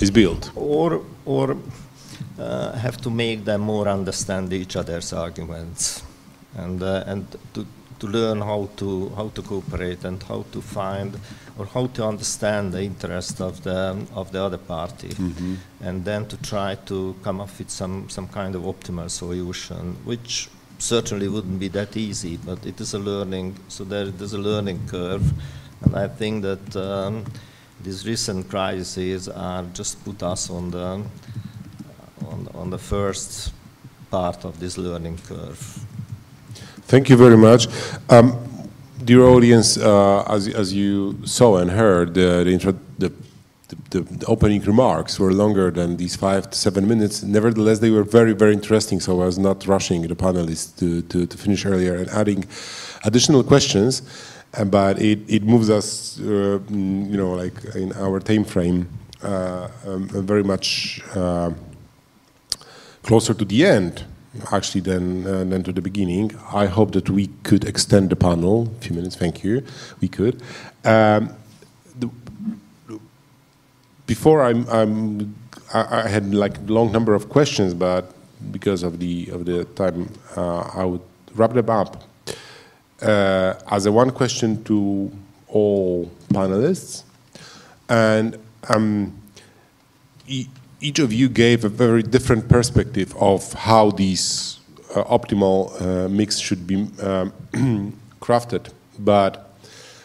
is 0.00 0.10
built. 0.10 0.50
or 0.56 1.02
or 1.26 1.56
uh, 2.38 2.72
have 2.72 2.96
to 3.00 3.10
make 3.10 3.44
them 3.44 3.60
more 3.60 3.88
understand 3.88 4.52
each 4.52 4.76
other's 4.76 5.12
arguments 5.12 6.02
and 6.56 6.82
uh, 6.82 7.04
and 7.06 7.26
to 7.52 7.66
to 8.00 8.06
learn 8.06 8.40
how 8.40 8.68
to 8.76 9.08
how 9.16 9.28
to 9.28 9.42
cooperate 9.42 10.04
and 10.04 10.22
how 10.22 10.44
to 10.52 10.60
find 10.60 11.18
or 11.58 11.66
how 11.66 11.86
to 11.86 12.04
understand 12.04 12.72
the 12.72 12.82
interest 12.82 13.40
of 13.40 13.62
the 13.62 13.96
of 14.14 14.32
the 14.32 14.42
other 14.42 14.58
party. 14.58 15.10
And 15.80 16.04
then 16.04 16.26
to 16.26 16.36
try 16.42 16.74
to 16.86 17.14
come 17.22 17.40
up 17.40 17.58
with 17.58 17.70
some 17.70 18.08
some 18.08 18.28
kind 18.28 18.54
of 18.54 18.62
optimal 18.62 19.08
solution 19.10 19.96
which 20.04 20.48
certainly 20.78 21.28
wouldn't 21.28 21.60
be 21.60 21.68
that 21.68 21.96
easy 21.96 22.36
but 22.36 22.66
it 22.66 22.80
is 22.80 22.94
a 22.94 22.98
learning 22.98 23.56
so 23.68 23.84
there 23.84 24.06
there's 24.06 24.34
a 24.34 24.38
learning 24.50 24.80
curve. 24.88 25.32
And 25.82 25.96
I 25.96 26.08
think 26.08 26.42
that 26.42 26.76
um, 26.76 27.24
these 27.82 28.06
recent 28.06 28.48
crises 28.48 29.28
are 29.28 29.64
just 29.72 30.02
put 30.04 30.22
us 30.22 30.50
on 30.50 30.70
the 30.70 31.02
on, 32.34 32.48
on 32.54 32.70
the 32.70 32.78
first 32.78 33.52
part 34.10 34.44
of 34.44 34.58
this 34.58 34.76
learning 34.76 35.18
curve. 35.28 35.60
Thank 36.92 37.08
you 37.08 37.16
very 37.16 37.36
much. 37.36 37.68
Um, 38.10 38.26
dear 39.04 39.22
audience, 39.22 39.78
uh, 39.78 40.24
as, 40.28 40.48
as 40.48 40.72
you 40.72 41.18
saw 41.24 41.58
and 41.58 41.70
heard, 41.70 42.14
the, 42.14 42.44
the, 42.44 42.74
the, 42.98 43.12
the, 43.90 44.00
the 44.00 44.26
opening 44.26 44.62
remarks 44.62 45.18
were 45.18 45.32
longer 45.32 45.70
than 45.70 45.96
these 45.96 46.16
five 46.16 46.50
to 46.50 46.56
seven 46.58 46.86
minutes. 46.86 47.22
Nevertheless, 47.22 47.78
they 47.78 47.90
were 47.90 48.04
very, 48.04 48.32
very 48.32 48.52
interesting, 48.52 49.00
so 49.00 49.22
I 49.22 49.26
was 49.26 49.38
not 49.38 49.66
rushing 49.66 50.02
the 50.02 50.14
panelists 50.14 50.76
to, 50.78 51.02
to, 51.02 51.26
to 51.26 51.38
finish 51.38 51.64
earlier 51.64 51.94
and 51.94 52.08
adding 52.10 52.44
additional 53.04 53.42
questions. 53.42 54.02
Uh, 54.56 54.64
but 54.64 55.00
it, 55.00 55.18
it 55.26 55.42
moves 55.42 55.68
us, 55.68 56.20
uh, 56.20 56.60
mm, 56.70 57.10
you 57.10 57.16
know, 57.16 57.32
like 57.32 57.56
in 57.74 57.92
our 57.94 58.20
time 58.20 58.44
frame, 58.44 58.88
uh, 59.22 59.68
um, 59.86 60.06
very 60.08 60.44
much 60.44 61.00
uh, 61.16 61.50
closer 63.04 63.34
to 63.34 63.44
the 63.44 63.64
end 63.64 64.04
actually 64.52 64.80
than 64.80 65.26
uh, 65.26 65.44
than 65.44 65.62
to 65.62 65.72
the 65.72 65.80
beginning. 65.80 66.32
I 66.52 66.66
hope 66.66 66.92
that 66.92 67.08
we 67.08 67.28
could 67.44 67.64
extend 67.64 68.10
the 68.10 68.16
panel. 68.16 68.68
A 68.78 68.80
few 68.82 68.96
minutes, 68.96 69.16
thank 69.16 69.44
you. 69.44 69.62
We 70.00 70.08
could. 70.08 70.42
Um, 70.84 71.30
the, 72.00 72.10
before 74.06 74.42
I'm, 74.42 74.68
I'm 74.68 75.34
I, 75.72 76.04
I 76.04 76.08
had 76.08 76.34
like 76.34 76.58
a 76.58 76.72
long 76.72 76.92
number 76.92 77.14
of 77.14 77.28
questions, 77.28 77.74
but 77.74 78.12
because 78.50 78.82
of 78.82 78.98
the 78.98 79.28
of 79.30 79.44
the 79.44 79.64
time, 79.76 80.10
uh, 80.36 80.60
I 80.74 80.84
would 80.84 81.02
wrap 81.34 81.52
them 81.52 81.70
up 81.70 82.02
uh, 83.02 83.54
as 83.70 83.86
a 83.86 83.92
one 83.92 84.10
question 84.10 84.64
to 84.64 85.10
all 85.48 86.10
panelists, 86.32 87.04
and 87.88 88.38
um, 88.68 89.12
each 90.84 90.98
of 90.98 91.10
you 91.14 91.30
gave 91.30 91.64
a 91.64 91.68
very 91.70 92.02
different 92.02 92.46
perspective 92.46 93.16
of 93.16 93.40
how 93.54 93.90
these 93.90 94.60
uh, 94.94 95.02
optimal 95.04 95.58
uh, 95.80 96.08
mix 96.10 96.38
should 96.38 96.66
be 96.66 96.76
um, 97.02 97.32
crafted. 98.20 98.70
But 98.98 99.50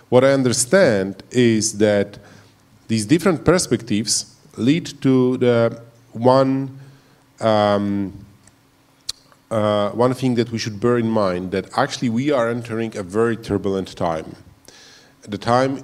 what 0.07 0.23
I 0.23 0.31
understand 0.31 1.21
is 1.31 1.77
that 1.79 2.17
these 2.87 3.05
different 3.05 3.43
perspectives 3.43 4.35
lead 4.55 4.85
to 5.01 5.37
the 5.37 5.81
one 6.13 6.79
um, 7.41 8.25
uh, 9.51 9.89
one 9.89 10.13
thing 10.13 10.35
that 10.35 10.49
we 10.51 10.59
should 10.59 10.79
bear 10.79 10.97
in 10.97 11.09
mind 11.09 11.51
that 11.51 11.65
actually 11.77 12.09
we 12.09 12.31
are 12.31 12.49
entering 12.49 12.95
a 12.95 13.03
very 13.03 13.35
turbulent 13.35 13.95
time, 13.97 14.35
the 15.27 15.37
time 15.37 15.83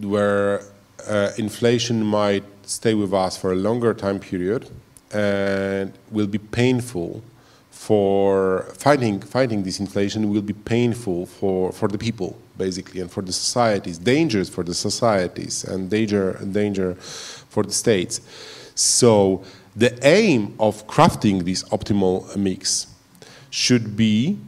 where 0.00 0.62
uh, 1.08 1.30
inflation 1.38 2.04
might 2.04 2.44
stay 2.66 2.94
with 2.94 3.14
us 3.14 3.36
for 3.36 3.52
a 3.52 3.56
longer 3.56 3.94
time 3.94 4.18
period 4.18 4.68
and 5.12 5.92
will 6.10 6.26
be 6.26 6.38
painful 6.38 7.22
for 7.70 8.62
fighting 8.76 9.20
fighting 9.20 9.62
this 9.62 9.78
inflation 9.78 10.28
will 10.30 10.42
be 10.42 10.52
painful 10.52 11.26
for, 11.26 11.70
for 11.72 11.88
the 11.88 11.98
people 11.98 12.36
basically 12.58 13.00
and 13.00 13.10
for 13.10 13.22
the 13.22 13.32
societies 13.32 13.98
dangerous 13.98 14.48
for 14.48 14.64
the 14.64 14.74
societies 14.74 15.62
and 15.64 15.90
danger 15.90 16.32
danger 16.50 16.94
for 16.94 17.62
the 17.62 17.72
states. 17.72 18.20
So 18.74 19.44
the 19.76 19.96
aim 20.06 20.54
of 20.58 20.86
crafting 20.86 21.44
this 21.44 21.62
optimal 21.64 22.36
mix 22.36 22.88
should 23.50 23.96
be 23.96 24.38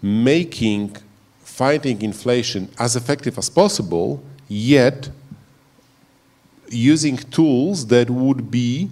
making 0.00 0.96
fighting 1.42 2.02
inflation 2.02 2.68
as 2.78 2.94
effective 2.94 3.36
as 3.38 3.50
possible 3.50 4.22
yet 4.48 5.08
using 6.68 7.16
tools 7.16 7.86
that 7.86 8.10
would 8.10 8.50
be 8.50 8.90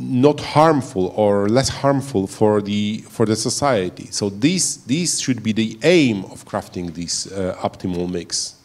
not 0.00 0.40
harmful 0.40 1.08
or 1.08 1.48
less 1.48 1.68
harmful 1.68 2.26
for 2.26 2.62
the 2.62 2.98
for 3.08 3.26
the 3.26 3.36
society. 3.36 4.08
So 4.10 4.30
this 4.30 4.76
this 4.76 5.18
should 5.18 5.42
be 5.42 5.52
the 5.52 5.78
aim 5.82 6.24
of 6.26 6.44
crafting 6.44 6.94
this 6.94 7.30
uh, 7.30 7.56
optimal 7.60 8.10
mix. 8.10 8.56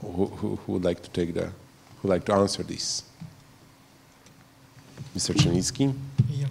Who, 0.00 0.26
who, 0.26 0.56
who 0.56 0.72
would 0.74 0.84
like 0.84 1.02
to 1.02 1.10
take 1.10 1.34
the 1.34 1.46
who 1.46 2.02
would 2.04 2.10
like 2.10 2.24
to 2.26 2.34
answer 2.34 2.62
this? 2.62 3.02
Mr. 5.14 5.34
Czernicki? 5.34 5.94
Yeah. 6.30 6.46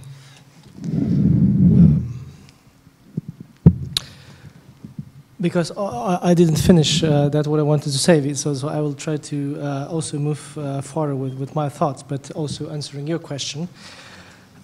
Because 5.40 5.72
I, 5.78 6.34
didn't 6.34 6.56
finish 6.56 7.04
uh, 7.04 7.30
that 7.30 7.46
what 7.46 7.60
I 7.60 7.64
wanted 7.64 7.92
to 7.92 7.98
say, 7.98 8.34
so, 8.34 8.54
so 8.54 8.70
I 8.70 8.80
will 8.80 8.94
try 8.94 9.18
to 9.18 9.58
uh, 9.60 9.88
also 9.90 10.18
move 10.18 10.58
uh, 10.58 10.82
forward 10.82 11.16
with, 11.16 11.34
with 11.34 11.56
my 11.56 11.68
thoughts, 11.68 12.04
but 12.04 12.32
also 12.32 12.70
answering 12.70 13.06
your 13.06 13.20
question. 13.20 13.68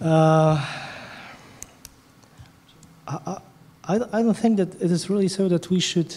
Uh, 0.00 0.64
I, 3.06 3.38
I, 3.84 3.96
I 4.12 4.22
don't 4.22 4.36
think 4.36 4.56
that 4.56 4.74
it 4.76 4.90
is 4.90 5.10
really 5.10 5.28
so 5.28 5.48
that 5.48 5.68
we 5.68 5.78
should 5.78 6.16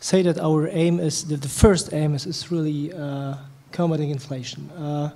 say 0.00 0.22
that 0.22 0.38
our 0.38 0.68
aim 0.68 0.98
is, 0.98 1.24
that 1.28 1.42
the 1.42 1.48
first 1.48 1.92
aim 1.92 2.14
is, 2.14 2.26
is 2.26 2.50
really 2.50 2.92
uh, 2.92 3.36
combating 3.72 4.10
inflation. 4.10 4.70
Uh, 4.70 5.10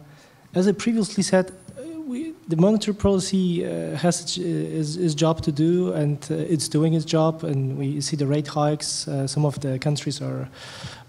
as 0.55 0.69
I 0.69 0.73
previously 0.73 1.23
said, 1.23 1.53
we, 2.11 2.35
the 2.49 2.57
monetary 2.57 2.95
policy 2.95 3.65
uh, 3.65 3.97
has 3.97 4.21
its, 4.23 4.37
its, 4.37 4.97
its, 4.97 5.15
job 5.15 5.41
to 5.43 5.53
do, 5.53 5.93
and 5.93 6.19
uh, 6.31 6.35
it's 6.35 6.69
doing 6.69 6.95
its 6.95 7.05
job. 7.05 7.45
And 7.45 7.79
we 7.79 8.01
see 8.01 8.17
the 8.17 8.27
rate 8.27 8.49
hikes. 8.49 9.07
Uh, 9.07 9.27
some 9.27 9.45
of 9.47 9.61
the 9.61 9.79
countries 9.79 10.21
are 10.21 10.49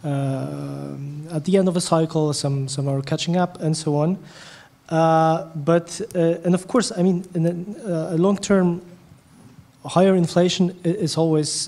uh, 0.03 1.35
at 1.35 1.45
the 1.45 1.57
end 1.57 1.67
of 1.67 1.75
a 1.75 1.81
cycle. 1.81 2.33
Some 2.33 2.67
some 2.67 2.87
are 2.87 3.01
catching 3.01 3.35
up, 3.35 3.61
and 3.61 3.75
so 3.75 3.95
on. 3.95 4.17
Uh, 4.89 5.47
but 5.55 6.01
uh, 6.15 6.45
and 6.45 6.53
of 6.53 6.67
course, 6.67 6.91
I 6.95 7.01
mean, 7.01 7.25
in 7.33 7.75
a, 7.85 8.15
a 8.15 8.17
long-term 8.17 8.81
higher 9.83 10.15
inflation 10.15 10.79
is 10.83 11.17
always 11.17 11.65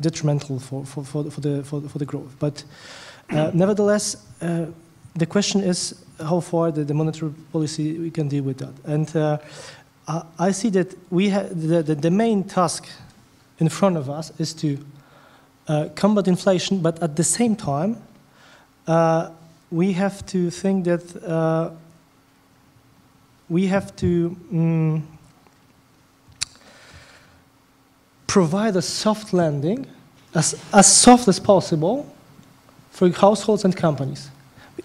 detrimental 0.00 0.58
for, 0.58 0.84
for, 0.84 1.04
for, 1.04 1.30
for, 1.30 1.40
the 1.40 1.62
for, 1.62 1.80
for 1.82 1.98
the 1.98 2.04
growth. 2.04 2.34
But 2.40 2.64
nevertheless, 3.30 4.16
the 4.40 5.26
question 5.26 5.60
is 5.60 6.03
how 6.18 6.40
far 6.40 6.70
the, 6.70 6.84
the, 6.84 6.94
monetary 6.94 7.32
policy 7.52 7.98
we 7.98 8.10
can 8.10 8.28
deal 8.28 8.44
with 8.44 8.58
that. 8.58 8.72
And 8.84 9.16
uh, 9.16 9.38
I 10.38 10.52
see 10.52 10.70
that 10.70 10.94
we 11.10 11.28
the, 11.30 11.82
the, 11.82 11.94
the, 11.94 12.10
main 12.10 12.44
task 12.44 12.86
in 13.58 13.68
front 13.68 13.96
of 13.96 14.10
us 14.10 14.32
is 14.38 14.52
to 14.54 14.78
uh, 15.66 15.88
combat 15.94 16.28
inflation, 16.28 16.80
but 16.80 17.02
at 17.02 17.16
the 17.16 17.24
same 17.24 17.56
time, 17.56 17.96
uh, 18.86 19.30
we 19.70 19.92
have 19.94 20.24
to 20.26 20.50
think 20.50 20.84
that 20.84 21.24
uh, 21.24 21.70
we 23.48 23.66
have 23.66 23.96
to 23.96 24.36
um, 24.52 25.08
provide 28.26 28.76
a 28.76 28.82
soft 28.82 29.32
landing, 29.32 29.86
as, 30.34 30.54
as 30.72 30.92
soft 30.92 31.28
as 31.28 31.40
possible, 31.40 32.06
for 32.90 33.10
households 33.10 33.64
and 33.64 33.76
companies 33.76 34.30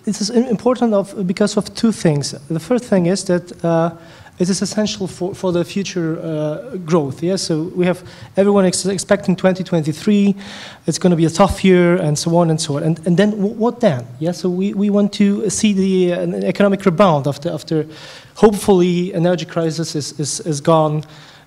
it 0.05 0.21
is 0.21 0.29
important 0.29 0.93
of, 0.93 1.27
because 1.27 1.57
of 1.57 1.73
two 1.75 1.91
things. 1.91 2.31
The 2.31 2.59
first 2.59 2.85
thing 2.85 3.07
is 3.07 3.23
that 3.25 3.63
uh, 3.63 3.95
it 4.39 4.49
is 4.49 4.61
essential 4.61 5.07
for, 5.07 5.35
for 5.35 5.51
the 5.51 5.65
future 5.65 6.17
uh, 6.21 6.77
growth. 6.77 7.21
Yeah? 7.21 7.35
So 7.35 7.63
we 7.75 7.85
have 7.85 8.01
everyone 8.37 8.65
ex 8.65 8.85
expecting 8.85 9.35
2023, 9.35 10.35
it's 10.87 10.97
going 10.97 11.11
to 11.11 11.17
be 11.17 11.25
a 11.25 11.29
tough 11.29 11.63
year, 11.63 11.97
and 11.97 12.17
so 12.17 12.37
on 12.37 12.49
and 12.49 12.59
so 12.59 12.77
on. 12.77 12.83
And, 12.83 13.07
and 13.07 13.17
then 13.17 13.31
what 13.57 13.81
then? 13.81 14.07
Yeah? 14.19 14.31
So 14.31 14.49
we, 14.49 14.73
we 14.73 14.89
want 14.89 15.11
to 15.13 15.49
see 15.49 15.73
the 15.73 16.13
uh, 16.13 16.47
economic 16.47 16.85
rebound 16.85 17.27
after, 17.27 17.51
after 17.51 17.85
hopefully 18.35 19.13
energy 19.13 19.45
crisis 19.45 19.95
is, 19.95 20.17
is, 20.19 20.39
is 20.41 20.61
gone 20.61 21.03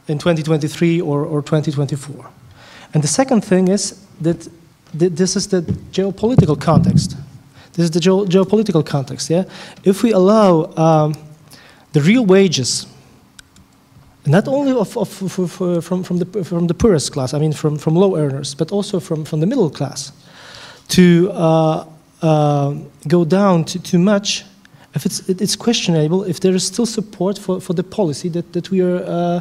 in 0.08 0.18
2023 0.18 1.00
or, 1.00 1.24
or 1.24 1.40
2024. 1.40 2.30
And 2.92 3.02
the 3.02 3.08
second 3.08 3.42
thing 3.42 3.68
is 3.68 4.04
that 4.20 4.48
th 4.98 5.12
this 5.16 5.36
is 5.36 5.46
the 5.46 5.62
geopolitical 5.92 6.56
context. 6.56 7.16
This 7.72 7.84
is 7.84 7.90
the 7.90 8.00
geo 8.00 8.26
geopolitical 8.26 8.84
context. 8.84 9.30
Yeah, 9.30 9.44
if 9.84 10.02
we 10.02 10.12
allow 10.12 10.72
um, 10.76 11.14
the 11.92 12.00
real 12.00 12.24
wages, 12.24 12.86
not 14.26 14.46
only 14.46 14.72
of, 14.72 14.96
of, 14.96 15.08
from, 15.08 16.04
from, 16.04 16.18
the, 16.18 16.44
from 16.44 16.66
the 16.66 16.74
poorest 16.74 17.12
class, 17.12 17.34
I 17.34 17.38
mean 17.38 17.52
from, 17.52 17.78
from 17.78 17.96
low 17.96 18.16
earners, 18.16 18.54
but 18.54 18.70
also 18.70 19.00
from, 19.00 19.24
from 19.24 19.40
the 19.40 19.46
middle 19.46 19.70
class, 19.70 20.12
to 20.88 21.30
uh, 21.32 21.86
uh, 22.22 22.74
go 23.08 23.24
down 23.24 23.64
to 23.64 23.78
too 23.78 23.98
much, 23.98 24.44
if 24.94 25.06
it's, 25.06 25.28
it's 25.28 25.56
questionable 25.56 26.22
if 26.24 26.40
there 26.40 26.54
is 26.54 26.66
still 26.66 26.86
support 26.86 27.38
for, 27.38 27.60
for 27.60 27.72
the 27.72 27.82
policy 27.82 28.28
that, 28.28 28.52
that 28.52 28.70
we 28.70 28.82
are, 28.82 29.02
uh, 29.06 29.40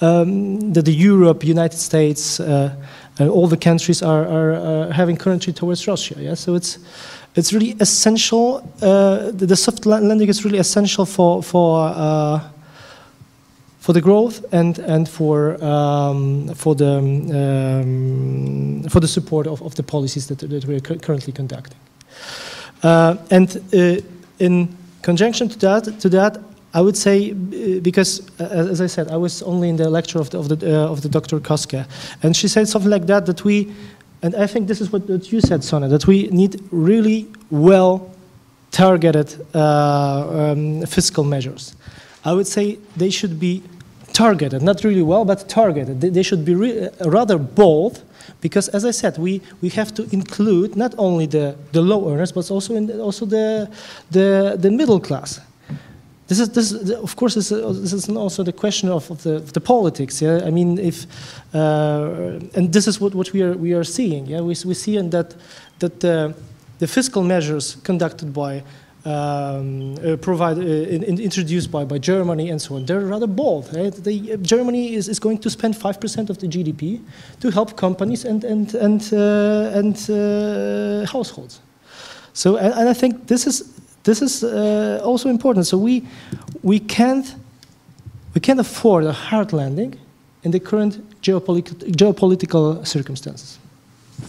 um, 0.00 0.72
that 0.74 0.84
the 0.84 0.92
Europe, 0.92 1.42
United 1.42 1.78
States, 1.78 2.38
uh, 2.38 2.74
and 3.18 3.30
all 3.30 3.48
the 3.48 3.56
countries 3.56 4.02
are, 4.02 4.26
are, 4.26 4.52
are 4.54 4.92
having 4.92 5.16
currently 5.16 5.52
towards 5.52 5.86
Russia. 5.86 6.14
Yeah, 6.18 6.34
so 6.34 6.54
it's 6.54 6.78
it's 7.34 7.52
really 7.52 7.76
essential. 7.80 8.58
Uh, 8.82 9.30
the, 9.30 9.46
the, 9.46 9.56
soft 9.56 9.86
landing 9.86 10.28
is 10.28 10.44
really 10.44 10.58
essential 10.58 11.06
for 11.06 11.42
for 11.42 11.88
uh, 11.94 12.40
for 13.78 13.92
the 13.92 14.00
growth 14.00 14.44
and 14.52 14.78
and 14.78 15.08
for 15.08 15.62
um, 15.64 16.48
for 16.54 16.74
the 16.74 16.98
um, 16.98 18.82
for 18.88 19.00
the 19.00 19.08
support 19.08 19.46
of, 19.46 19.62
of 19.62 19.74
the 19.74 19.82
policies 19.82 20.26
that 20.26 20.38
that 20.38 20.64
we 20.64 20.76
are 20.76 20.80
currently 20.80 21.32
conducting. 21.32 21.78
Uh, 22.82 23.16
and 23.30 23.56
uh, 23.74 24.00
in 24.38 24.68
conjunction 25.02 25.48
to 25.48 25.58
that, 25.58 26.00
to 26.00 26.08
that, 26.08 26.38
I 26.72 26.80
would 26.80 26.96
say 26.96 27.32
uh, 27.32 27.80
because, 27.80 28.22
uh, 28.40 28.44
as 28.44 28.80
I 28.80 28.86
said, 28.86 29.08
I 29.08 29.16
was 29.16 29.42
only 29.42 29.68
in 29.68 29.76
the 29.76 29.90
lecture 29.90 30.20
of 30.20 30.30
the 30.30 30.38
of 30.38 30.48
the 30.48 30.76
of 30.76 31.00
the 31.00 31.08
Dr. 31.08 31.40
Koska, 31.40 31.86
and 32.22 32.36
she 32.36 32.48
said 32.48 32.68
something 32.68 32.90
like 32.90 33.06
that 33.06 33.26
that 33.26 33.44
we 33.44 33.72
and 34.22 34.34
I 34.34 34.46
think 34.46 34.68
this 34.68 34.80
is 34.80 34.92
what, 34.92 35.08
what 35.08 35.32
you 35.32 35.40
said, 35.40 35.64
Sona, 35.64 35.88
that 35.88 36.06
we 36.06 36.28
need 36.28 36.62
really 36.70 37.28
well 37.50 38.10
targeted 38.70 39.46
uh, 39.54 40.52
um, 40.52 40.86
fiscal 40.86 41.24
measures. 41.24 41.74
I 42.24 42.32
would 42.32 42.46
say 42.46 42.78
they 42.96 43.10
should 43.10 43.40
be 43.40 43.62
targeted, 44.12 44.62
not 44.62 44.84
really 44.84 45.02
well, 45.02 45.24
but 45.24 45.48
targeted. 45.48 46.00
They, 46.00 46.10
they 46.10 46.22
should 46.22 46.44
be 46.44 46.54
uh, 46.54 46.90
rather 47.06 47.38
bold 47.38 48.02
because, 48.40 48.68
as 48.68 48.84
I 48.84 48.90
said, 48.90 49.18
we, 49.18 49.40
we 49.62 49.70
have 49.70 49.94
to 49.94 50.02
include 50.12 50.76
not 50.76 50.94
only 50.98 51.26
the, 51.26 51.56
the 51.72 51.80
low 51.80 52.12
earners, 52.12 52.32
but 52.32 52.50
also, 52.50 52.74
in, 52.74 53.00
also 53.00 53.24
the, 53.26 53.70
the, 54.10 54.56
the 54.58 54.70
middle 54.70 55.00
class. 55.00 55.40
This 56.30 56.38
is, 56.38 56.48
this, 56.50 56.90
of 56.90 57.16
course, 57.16 57.34
this 57.34 57.50
is, 57.50 58.08
also 58.08 58.44
the 58.44 58.52
question 58.52 58.88
of, 58.88 59.10
of, 59.10 59.20
the, 59.24 59.34
of 59.34 59.52
the 59.52 59.60
politics. 59.60 60.22
Yeah, 60.22 60.46
I 60.46 60.50
mean, 60.50 60.78
if 60.78 61.04
uh, 61.52 62.38
and 62.54 62.72
this 62.72 62.86
is 62.86 63.00
what, 63.00 63.16
what 63.16 63.32
we 63.32 63.42
are 63.42 63.54
we 63.54 63.72
are 63.72 63.82
seeing. 63.82 64.26
Yeah, 64.26 64.40
we 64.40 64.54
we 64.64 64.74
see 64.74 64.96
in 64.96 65.10
that 65.10 65.34
that 65.80 65.98
the, 65.98 66.86
fiscal 66.86 67.24
measures 67.24 67.76
conducted 67.82 68.32
by 68.32 68.62
um, 69.04 69.96
uh, 69.96 70.16
provide, 70.18 70.58
uh, 70.58 70.60
in, 70.60 71.18
introduced 71.18 71.72
by, 71.72 71.84
by 71.84 71.98
Germany 71.98 72.50
and 72.50 72.62
so 72.62 72.76
on. 72.76 72.86
They're 72.86 73.00
rather 73.00 73.26
bold. 73.26 73.68
Right? 73.74 73.92
The, 73.92 74.34
uh, 74.34 74.36
Germany 74.36 74.94
is, 74.94 75.08
is 75.08 75.18
going 75.18 75.38
to 75.38 75.50
spend 75.50 75.74
5% 75.74 76.30
of 76.30 76.38
the 76.38 76.46
GDP 76.46 77.00
to 77.40 77.50
help 77.50 77.76
companies 77.76 78.24
and, 78.24 78.44
and, 78.44 78.72
and, 78.74 79.12
uh, 79.12 79.78
and 79.78 79.96
uh, 80.10 81.10
households. 81.10 81.60
So, 82.34 82.56
and, 82.56 82.72
and, 82.74 82.88
I 82.88 82.94
think 82.94 83.26
this 83.26 83.46
is, 83.46 83.80
this 84.04 84.22
is 84.22 84.42
uh, 84.42 85.00
also 85.04 85.28
important. 85.28 85.66
So 85.66 85.78
we, 85.78 86.06
we, 86.62 86.78
can't, 86.78 87.34
we 88.34 88.40
can't 88.40 88.60
afford 88.60 89.04
a 89.04 89.12
hard 89.12 89.52
landing 89.52 89.98
in 90.42 90.50
the 90.50 90.60
current 90.60 90.98
geopolit 91.20 91.68
geopolitical 91.92 92.86
circumstances. 92.86 93.58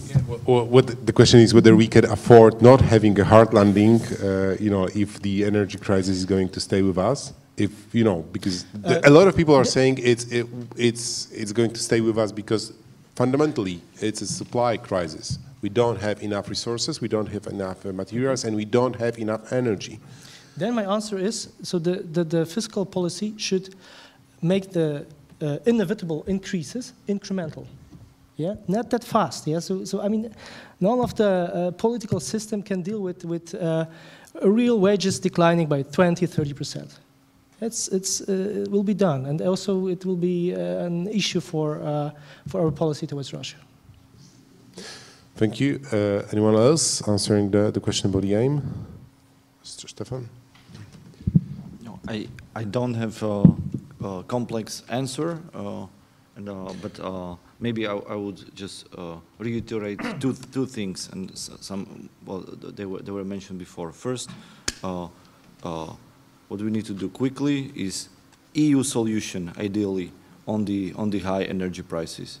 Yeah, 0.08 0.20
well, 0.46 0.66
what 0.66 1.06
the 1.06 1.12
question 1.12 1.40
is 1.40 1.52
whether 1.52 1.76
we 1.76 1.86
can 1.86 2.04
afford 2.06 2.62
not 2.62 2.80
having 2.80 3.18
a 3.20 3.24
hard 3.24 3.52
landing, 3.52 4.00
uh, 4.22 4.56
you 4.58 4.70
know, 4.70 4.88
if 4.94 5.20
the 5.20 5.44
energy 5.44 5.78
crisis 5.78 6.16
is 6.16 6.24
going 6.24 6.48
to 6.50 6.60
stay 6.60 6.82
with 6.82 6.98
us. 6.98 7.32
If 7.56 7.94
you 7.94 8.02
know, 8.02 8.22
because 8.32 8.64
the, 8.72 8.96
uh, 8.98 9.10
a 9.10 9.10
lot 9.10 9.28
of 9.28 9.36
people 9.36 9.54
are 9.54 9.64
saying 9.64 9.98
it's 10.02 10.24
it, 10.24 10.46
it's 10.76 11.30
it's 11.32 11.52
going 11.52 11.70
to 11.72 11.80
stay 11.80 12.00
with 12.00 12.16
us 12.16 12.32
because 12.32 12.72
fundamentally 13.14 13.80
it's 14.00 14.22
a 14.22 14.26
supply 14.26 14.76
crisis. 14.76 15.38
We 15.62 15.68
don't 15.68 16.00
have 16.00 16.22
enough 16.22 16.48
resources, 16.48 17.00
we 17.00 17.08
don't 17.08 17.28
have 17.28 17.46
enough 17.46 17.86
uh, 17.86 17.92
materials, 17.92 18.44
and 18.44 18.56
we 18.56 18.64
don't 18.64 18.96
have 18.96 19.18
enough 19.18 19.52
energy. 19.52 20.00
Then 20.56 20.74
my 20.74 20.84
answer 20.84 21.18
is, 21.18 21.48
so 21.62 21.78
the, 21.78 22.02
the, 22.12 22.24
the 22.24 22.46
fiscal 22.46 22.84
policy 22.84 23.34
should 23.38 23.74
make 24.42 24.72
the 24.72 25.06
uh, 25.40 25.58
inevitable 25.66 26.24
increases 26.26 26.92
incremental. 27.08 27.66
Yeah, 28.36 28.54
not 28.66 28.90
that 28.90 29.04
fast. 29.04 29.46
Yeah, 29.46 29.60
so, 29.60 29.84
so 29.84 30.00
I 30.00 30.08
mean, 30.08 30.34
none 30.80 31.00
of 31.00 31.14
the 31.14 31.28
uh, 31.28 31.70
political 31.72 32.18
system 32.18 32.62
can 32.62 32.82
deal 32.82 33.00
with, 33.00 33.24
with 33.24 33.54
uh, 33.54 33.86
real 34.42 34.80
wages 34.80 35.20
declining 35.20 35.68
by 35.68 35.82
20, 35.82 36.26
30 36.26 36.52
percent. 36.54 36.98
It's, 37.62 37.86
it's, 37.88 38.20
uh, 38.20 38.64
it 38.64 38.70
will 38.72 38.82
be 38.82 38.94
done, 38.94 39.26
and 39.26 39.40
also 39.40 39.86
it 39.86 40.04
will 40.04 40.16
be 40.16 40.52
uh, 40.52 40.84
an 40.84 41.06
issue 41.06 41.40
for, 41.40 41.80
uh, 41.80 42.10
for 42.48 42.60
our 42.60 42.72
policy 42.72 43.06
towards 43.06 43.32
Russia. 43.32 43.56
Thank 45.36 45.60
you. 45.60 45.80
Uh, 45.92 46.22
anyone 46.32 46.56
else 46.56 47.06
answering 47.06 47.52
the, 47.52 47.70
the 47.70 47.80
question 47.80 48.10
about 48.10 48.22
the 48.22 48.34
aim? 48.34 48.62
Mr. 49.64 49.88
Stefan? 49.88 50.28
No, 51.82 52.00
I, 52.08 52.26
I 52.56 52.64
don't 52.64 52.94
have 52.94 53.22
a, 53.22 53.44
a 54.04 54.24
complex 54.24 54.82
answer, 54.88 55.40
uh, 55.54 55.86
and, 56.34 56.48
uh, 56.48 56.72
but 56.82 56.98
uh, 56.98 57.36
maybe 57.60 57.86
I, 57.86 57.94
I, 57.94 58.16
would 58.16 58.56
just 58.56 58.86
uh, 58.98 59.16
reiterate 59.38 60.00
two, 60.20 60.34
two 60.34 60.66
things, 60.66 61.08
and 61.12 61.30
some, 61.38 62.08
well, 62.26 62.40
they 62.40 62.86
were, 62.86 63.02
they 63.02 63.12
were 63.12 63.24
mentioned 63.24 63.60
before. 63.60 63.92
First, 63.92 64.30
uh, 64.82 65.06
what 66.52 66.60
we 66.60 66.70
need 66.70 66.84
to 66.84 66.94
do 66.94 67.08
quickly 67.08 67.72
is 67.74 68.08
EU 68.54 68.82
solution, 68.82 69.52
ideally, 69.58 70.12
on 70.46 70.64
the, 70.64 70.92
on 70.96 71.10
the 71.10 71.18
high 71.20 71.44
energy 71.44 71.82
prices 71.82 72.40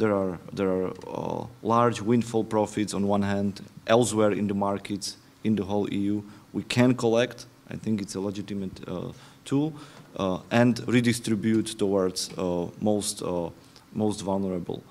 there 0.00 0.14
are 0.14 0.38
there 0.52 0.68
are 0.68 0.92
uh, 1.06 1.46
large 1.62 2.00
windfall 2.00 2.42
profits 2.42 2.94
on 2.94 3.06
one 3.06 3.22
hand 3.22 3.60
elsewhere 3.86 4.32
in 4.32 4.46
the 4.48 4.54
markets 4.54 5.16
in 5.44 5.54
the 5.54 5.62
whole 5.62 5.88
EU. 5.92 6.22
We 6.52 6.62
can 6.62 6.94
collect. 6.94 7.46
I 7.70 7.76
think 7.76 8.00
it's 8.00 8.14
a 8.14 8.20
legitimate 8.20 8.80
uh, 8.88 9.12
tool 9.44 9.72
uh, 10.16 10.38
and 10.50 10.80
redistribute 10.88 11.78
towards 11.78 12.30
uh, 12.38 12.66
most 12.80 13.22
uh, 13.22 13.50
most 13.92 14.22
vulnerable. 14.22 14.82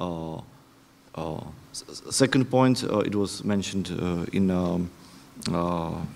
Uh, 0.00 0.40
second 2.10 2.50
point, 2.50 2.82
it 2.82 3.14
was 3.14 3.44
mentioned 3.44 3.88
in 4.32 4.50
um, 4.50 4.90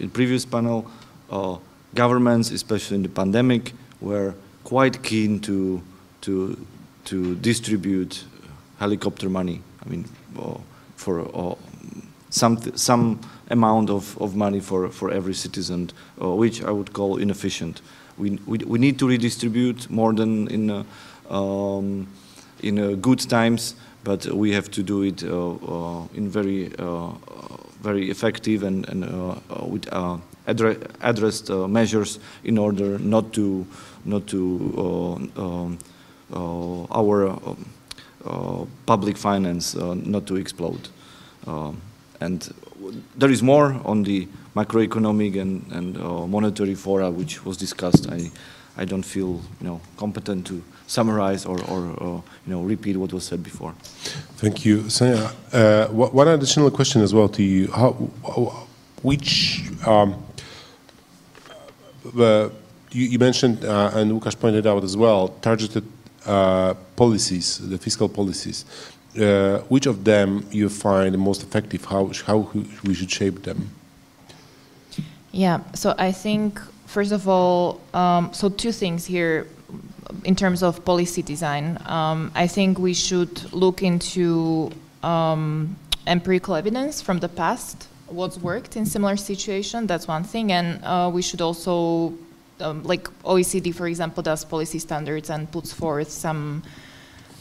in 0.00 0.10
previous 0.10 0.46
panel. 0.46 0.90
Governments, 1.94 2.50
especially 2.50 2.96
in 2.96 3.02
the 3.02 3.08
pandemic, 3.08 3.72
were 4.00 4.34
quite 4.64 5.02
keen 5.02 5.40
to 5.40 5.82
to 6.20 6.56
to 7.04 7.34
distribute 7.36 8.24
helicopter 8.78 9.28
money. 9.28 9.60
I 9.84 9.88
mean, 9.88 10.04
uh, 10.38 10.58
for 10.96 11.20
uh, 11.34 11.54
some 12.30 12.58
some 12.76 13.20
amount 13.50 13.90
of, 13.90 14.16
of 14.20 14.36
money 14.36 14.60
for, 14.60 14.90
for 14.90 15.10
every 15.10 15.34
citizen, 15.34 15.90
uh, 16.22 16.34
which 16.34 16.62
I 16.62 16.70
would 16.70 16.92
call 16.92 17.16
inefficient. 17.16 17.80
We, 18.18 18.38
we, 18.46 18.58
we 18.58 18.78
need 18.78 18.98
to 18.98 19.08
redistribute 19.08 19.88
more 19.90 20.12
than 20.12 20.48
in 20.48 20.70
uh, 20.70 20.84
um, 21.34 22.08
in 22.62 22.78
uh, 22.78 22.90
good 23.00 23.20
times, 23.20 23.74
but 24.04 24.26
we 24.26 24.52
have 24.52 24.70
to 24.72 24.82
do 24.82 25.02
it 25.02 25.22
uh, 25.22 26.06
in 26.14 26.28
very 26.28 26.70
very 27.80 28.10
effective 28.10 28.64
and, 28.64 28.88
and 28.88 29.04
with 29.70 29.86
addre 30.48 30.76
addressed 31.00 31.50
measures 31.50 32.18
in 32.42 32.58
order 32.58 32.98
not 32.98 33.32
to 33.32 33.66
not 34.04 34.26
to 34.26 35.28
um, 35.36 35.78
our 36.90 37.28
um, 37.28 37.66
uh, 38.24 38.64
public 38.84 39.16
finance 39.16 39.76
uh, 39.76 39.94
not 39.94 40.26
to 40.26 40.36
explode. 40.36 40.88
Um, 41.46 41.80
and 42.20 42.52
there 43.16 43.30
is 43.30 43.42
more 43.42 43.80
on 43.84 44.02
the 44.02 44.26
macroeconomic 44.56 45.40
and, 45.40 45.64
and 45.70 45.96
uh, 45.96 46.26
monetary 46.26 46.74
fora 46.74 47.10
which 47.10 47.44
was 47.44 47.56
discussed. 47.56 48.10
I, 48.10 48.30
I 48.76 48.84
don't 48.84 49.04
feel 49.04 49.40
you 49.60 49.66
know, 49.66 49.80
competent 49.96 50.46
to 50.48 50.62
summarize 50.86 51.46
or, 51.46 51.58
or 51.70 52.22
you 52.46 52.52
know, 52.52 52.62
repeat 52.62 52.96
what 52.96 53.12
was 53.12 53.24
said 53.24 53.42
before. 53.42 53.74
Thank 54.36 54.64
you. 54.64 54.82
Sanja, 54.82 55.32
uh, 55.52 55.86
one 55.92 56.28
additional 56.28 56.70
question 56.70 57.02
as 57.02 57.14
well 57.14 57.28
to 57.28 57.42
you. 57.42 57.68
How, 57.68 57.92
which, 59.02 59.62
um, 59.86 60.12
uh, 60.12 60.16
you, 62.14 63.04
you, 63.12 63.18
mentioned, 63.18 63.64
uh, 63.64 63.90
and 63.94 64.10
Łukasz 64.12 64.38
pointed 64.38 64.66
out 64.66 64.84
as 64.84 64.96
well, 64.96 65.28
targeted 65.40 65.84
uh, 66.26 66.74
policies, 66.96 67.58
the 67.68 67.78
fiscal 67.78 68.08
policies, 68.08 68.64
uh, 69.20 69.58
which 69.68 69.86
of 69.86 70.04
them 70.04 70.46
you 70.50 70.68
find 70.68 71.18
most 71.18 71.42
effective? 71.42 71.84
How, 71.84 72.10
how 72.26 72.50
we 72.84 72.94
should 72.94 73.10
shape 73.10 73.42
them? 73.42 73.70
Yeah, 75.32 75.60
so 75.74 75.94
I 75.98 76.12
think, 76.12 76.60
first 76.86 77.12
of 77.12 77.28
all, 77.28 77.80
um, 77.94 78.32
so 78.32 78.48
two 78.48 78.72
things 78.72 79.04
here 79.04 79.46
in 80.24 80.34
terms 80.34 80.62
of 80.62 80.84
policy 80.84 81.22
design. 81.22 81.78
Um, 81.86 82.32
I 82.34 82.46
think 82.46 82.78
we 82.78 82.94
should 82.94 83.52
look 83.52 83.82
into 83.82 84.70
um, 85.02 85.76
empirical 86.06 86.54
evidence 86.54 87.02
from 87.02 87.18
the 87.18 87.28
past, 87.28 87.88
what's 88.08 88.38
worked 88.38 88.76
in 88.76 88.86
similar 88.86 89.16
situation, 89.16 89.86
that's 89.86 90.08
one 90.08 90.24
thing, 90.24 90.52
and 90.52 90.84
uh, 90.84 91.10
we 91.12 91.22
should 91.22 91.40
also 91.40 92.14
um, 92.60 92.82
like 92.82 93.04
OECD, 93.22 93.74
for 93.74 93.86
example, 93.86 94.22
does 94.22 94.44
policy 94.44 94.78
standards 94.78 95.30
and 95.30 95.50
puts 95.50 95.72
forth 95.72 96.10
some 96.10 96.62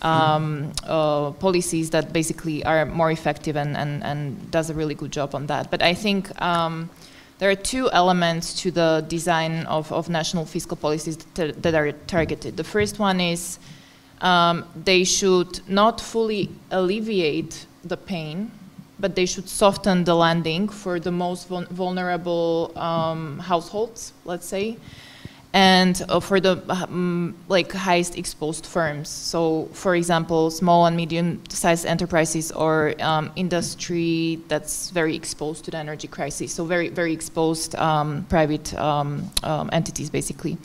um, 0.02 0.72
uh, 0.84 1.32
policies 1.32 1.90
that 1.92 2.14
basically 2.14 2.64
are 2.64 2.86
more 2.86 3.12
effective 3.12 3.56
and, 3.56 3.76
and, 3.76 4.04
and 4.04 4.52
does 4.52 4.70
a 4.70 4.74
really 4.74 4.96
good 4.96 5.12
job 5.12 5.34
on 5.34 5.48
that. 5.48 5.72
But 5.72 5.82
I 5.82 5.94
think 5.94 6.40
um, 6.42 6.90
there 7.40 7.50
are 7.50 7.56
two 7.56 7.90
elements 7.92 8.54
to 8.62 8.72
the 8.72 9.06
design 9.08 9.66
of, 9.66 9.92
of 9.92 10.10
national 10.10 10.46
fiscal 10.46 10.78
policies 10.78 11.18
that, 11.36 11.62
that 11.64 11.74
are 11.74 11.92
targeted. 11.92 12.58
The 12.58 12.64
first 12.64 13.00
one 13.00 13.20
is 13.20 13.60
um, 14.22 14.66
they 14.76 15.04
should 15.04 15.68
not 15.68 16.02
fully 16.02 16.50
alleviate 16.72 17.66
the 17.84 17.98
pain, 17.98 18.52
but 19.00 19.16
they 19.16 19.26
should 19.26 19.48
soften 19.48 20.04
the 20.04 20.16
landing 20.16 20.68
for 20.68 21.00
the 21.00 21.12
most 21.12 21.48
vulnerable 21.48 22.72
um, 22.76 23.40
households, 23.40 24.14
let's 24.26 24.46
say 24.46 24.78
and 25.54 26.04
uh, 26.10 26.20
for 26.20 26.40
the 26.40 26.62
um, 26.70 27.36
like 27.48 27.72
highest 27.72 28.18
exposed 28.18 28.66
firms. 28.66 29.10
So, 29.10 29.70
for 29.74 29.96
example, 29.96 30.52
small 30.52 30.86
and 30.86 30.96
medium-sized 30.96 31.86
enterprises 31.86 32.52
or 32.52 32.94
um, 33.00 33.32
industry 33.36 34.40
that's 34.50 34.92
very 34.92 35.16
exposed 35.16 35.66
to 35.66 35.72
the 35.72 35.78
energy 35.78 36.08
crisis. 36.08 36.54
So, 36.54 36.66
very 36.66 36.90
very 36.90 37.14
exposed 37.14 37.76
um, 37.76 38.26
private 38.30 38.74
um, 38.76 39.32
um, 39.44 39.70
entities, 39.72 40.10
basically. 40.10 40.58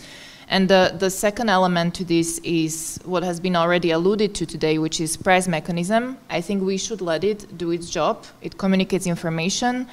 And 0.53 0.69
the, 0.69 0.95
the 0.99 1.09
second 1.09 1.49
element 1.49 1.95
to 1.95 2.05
this 2.05 2.39
is 2.45 3.01
what 3.07 3.23
has 3.23 3.41
been 3.41 3.57
already 3.57 3.91
alluded 3.91 4.35
to 4.35 4.45
today, 4.45 4.77
which 4.77 5.01
is 5.01 5.17
price 5.17 5.49
mechanism. 5.49 6.19
I 6.29 6.43
think 6.43 6.63
we 6.63 6.77
should 6.77 7.01
let 7.01 7.25
it 7.25 7.57
do 7.57 7.71
its 7.71 7.89
job. 7.89 8.27
It 8.43 8.59
communicates 8.59 9.07
information. 9.07 9.89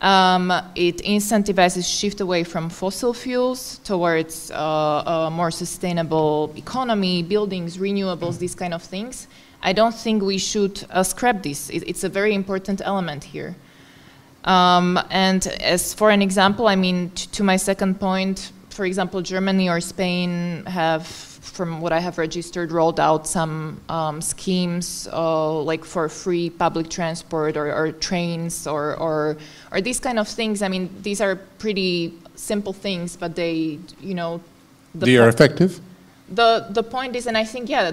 Um, 0.00 0.52
it 0.76 0.98
incentivizes 0.98 1.84
shift 1.84 2.20
away 2.20 2.44
from 2.44 2.70
fossil 2.70 3.12
fuels 3.12 3.78
towards 3.78 4.52
uh, 4.52 5.26
a 5.26 5.30
more 5.32 5.50
sustainable 5.50 6.52
economy, 6.54 7.24
buildings, 7.24 7.76
renewables, 7.76 8.38
these 8.38 8.54
kind 8.54 8.74
of 8.74 8.84
things. 8.84 9.26
I 9.64 9.72
don't 9.72 9.96
think 9.96 10.22
we 10.22 10.38
should 10.38 10.84
uh, 10.90 11.02
scrap 11.02 11.42
this. 11.42 11.70
It, 11.70 11.82
it's 11.88 12.04
a 12.04 12.08
very 12.08 12.36
important 12.36 12.80
element 12.84 13.24
here. 13.24 13.56
Um, 14.44 15.00
and 15.10 15.44
as 15.60 15.92
for 15.92 16.10
an 16.10 16.22
example, 16.22 16.68
I 16.68 16.76
mean, 16.76 17.10
to 17.32 17.42
my 17.42 17.56
second 17.56 17.98
point, 17.98 18.52
for 18.78 18.84
example, 18.84 19.20
Germany 19.20 19.68
or 19.68 19.80
Spain 19.80 20.64
have 20.66 21.04
from 21.56 21.80
what 21.80 21.92
I 21.92 21.98
have 21.98 22.16
registered, 22.16 22.70
rolled 22.70 23.00
out 23.00 23.26
some 23.26 23.80
um, 23.88 24.22
schemes 24.22 25.08
uh, 25.12 25.52
like 25.70 25.84
for 25.84 26.08
free 26.08 26.48
public 26.48 26.88
transport 26.88 27.56
or, 27.56 27.66
or 27.78 27.90
trains 27.90 28.68
or, 28.68 28.94
or, 28.94 29.36
or 29.72 29.80
these 29.80 29.98
kind 29.98 30.16
of 30.16 30.28
things. 30.28 30.62
I 30.62 30.68
mean, 30.68 30.84
these 31.02 31.20
are 31.20 31.34
pretty 31.64 32.14
simple 32.36 32.72
things, 32.72 33.16
but 33.16 33.34
they, 33.34 33.80
you 34.00 34.14
know, 34.14 34.40
the 34.94 35.06
they 35.06 35.16
are 35.16 35.28
effective. 35.28 35.80
The 36.40 36.50
the 36.70 36.84
point 36.84 37.16
is, 37.16 37.26
and 37.26 37.36
I 37.36 37.46
think 37.52 37.68
yeah, 37.68 37.90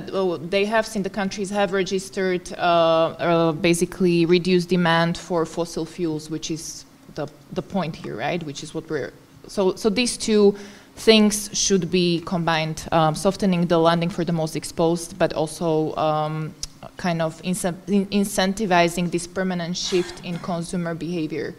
they 0.56 0.66
have 0.66 0.86
seen 0.86 1.02
the 1.02 1.16
countries 1.22 1.50
have 1.50 1.74
registered 1.74 2.46
uh, 2.54 2.60
uh, 2.60 3.52
basically 3.54 4.28
reduced 4.28 4.70
demand 4.70 5.18
for 5.18 5.48
fossil 5.48 5.86
fuels, 5.96 6.30
which 6.30 6.52
is 6.52 6.86
the 7.16 7.26
the 7.54 7.64
point 7.76 7.96
here, 7.96 8.16
right? 8.28 8.42
Which 8.44 8.62
is 8.62 8.76
what 8.76 8.88
we're 8.88 9.14
so 9.48 9.76
so 9.76 9.90
these 9.90 10.18
two 10.18 10.56
things 10.96 11.50
should 11.54 11.92
be 11.92 12.22
combined, 12.26 12.88
um, 12.92 13.16
softening 13.16 13.68
the 13.68 13.78
landing 13.78 14.10
for 14.10 14.24
the 14.24 14.32
most 14.32 14.56
exposed, 14.56 15.18
but 15.20 15.34
also 15.34 15.96
um, 15.96 16.54
kind 16.98 17.22
of 17.22 17.42
incentivizing 17.42 19.12
this 19.12 19.28
permanent 19.28 19.78
shift 19.78 20.24
in 20.24 20.40
consumer 20.40 20.96
behavior. 20.96 21.56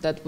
That 0.00 0.20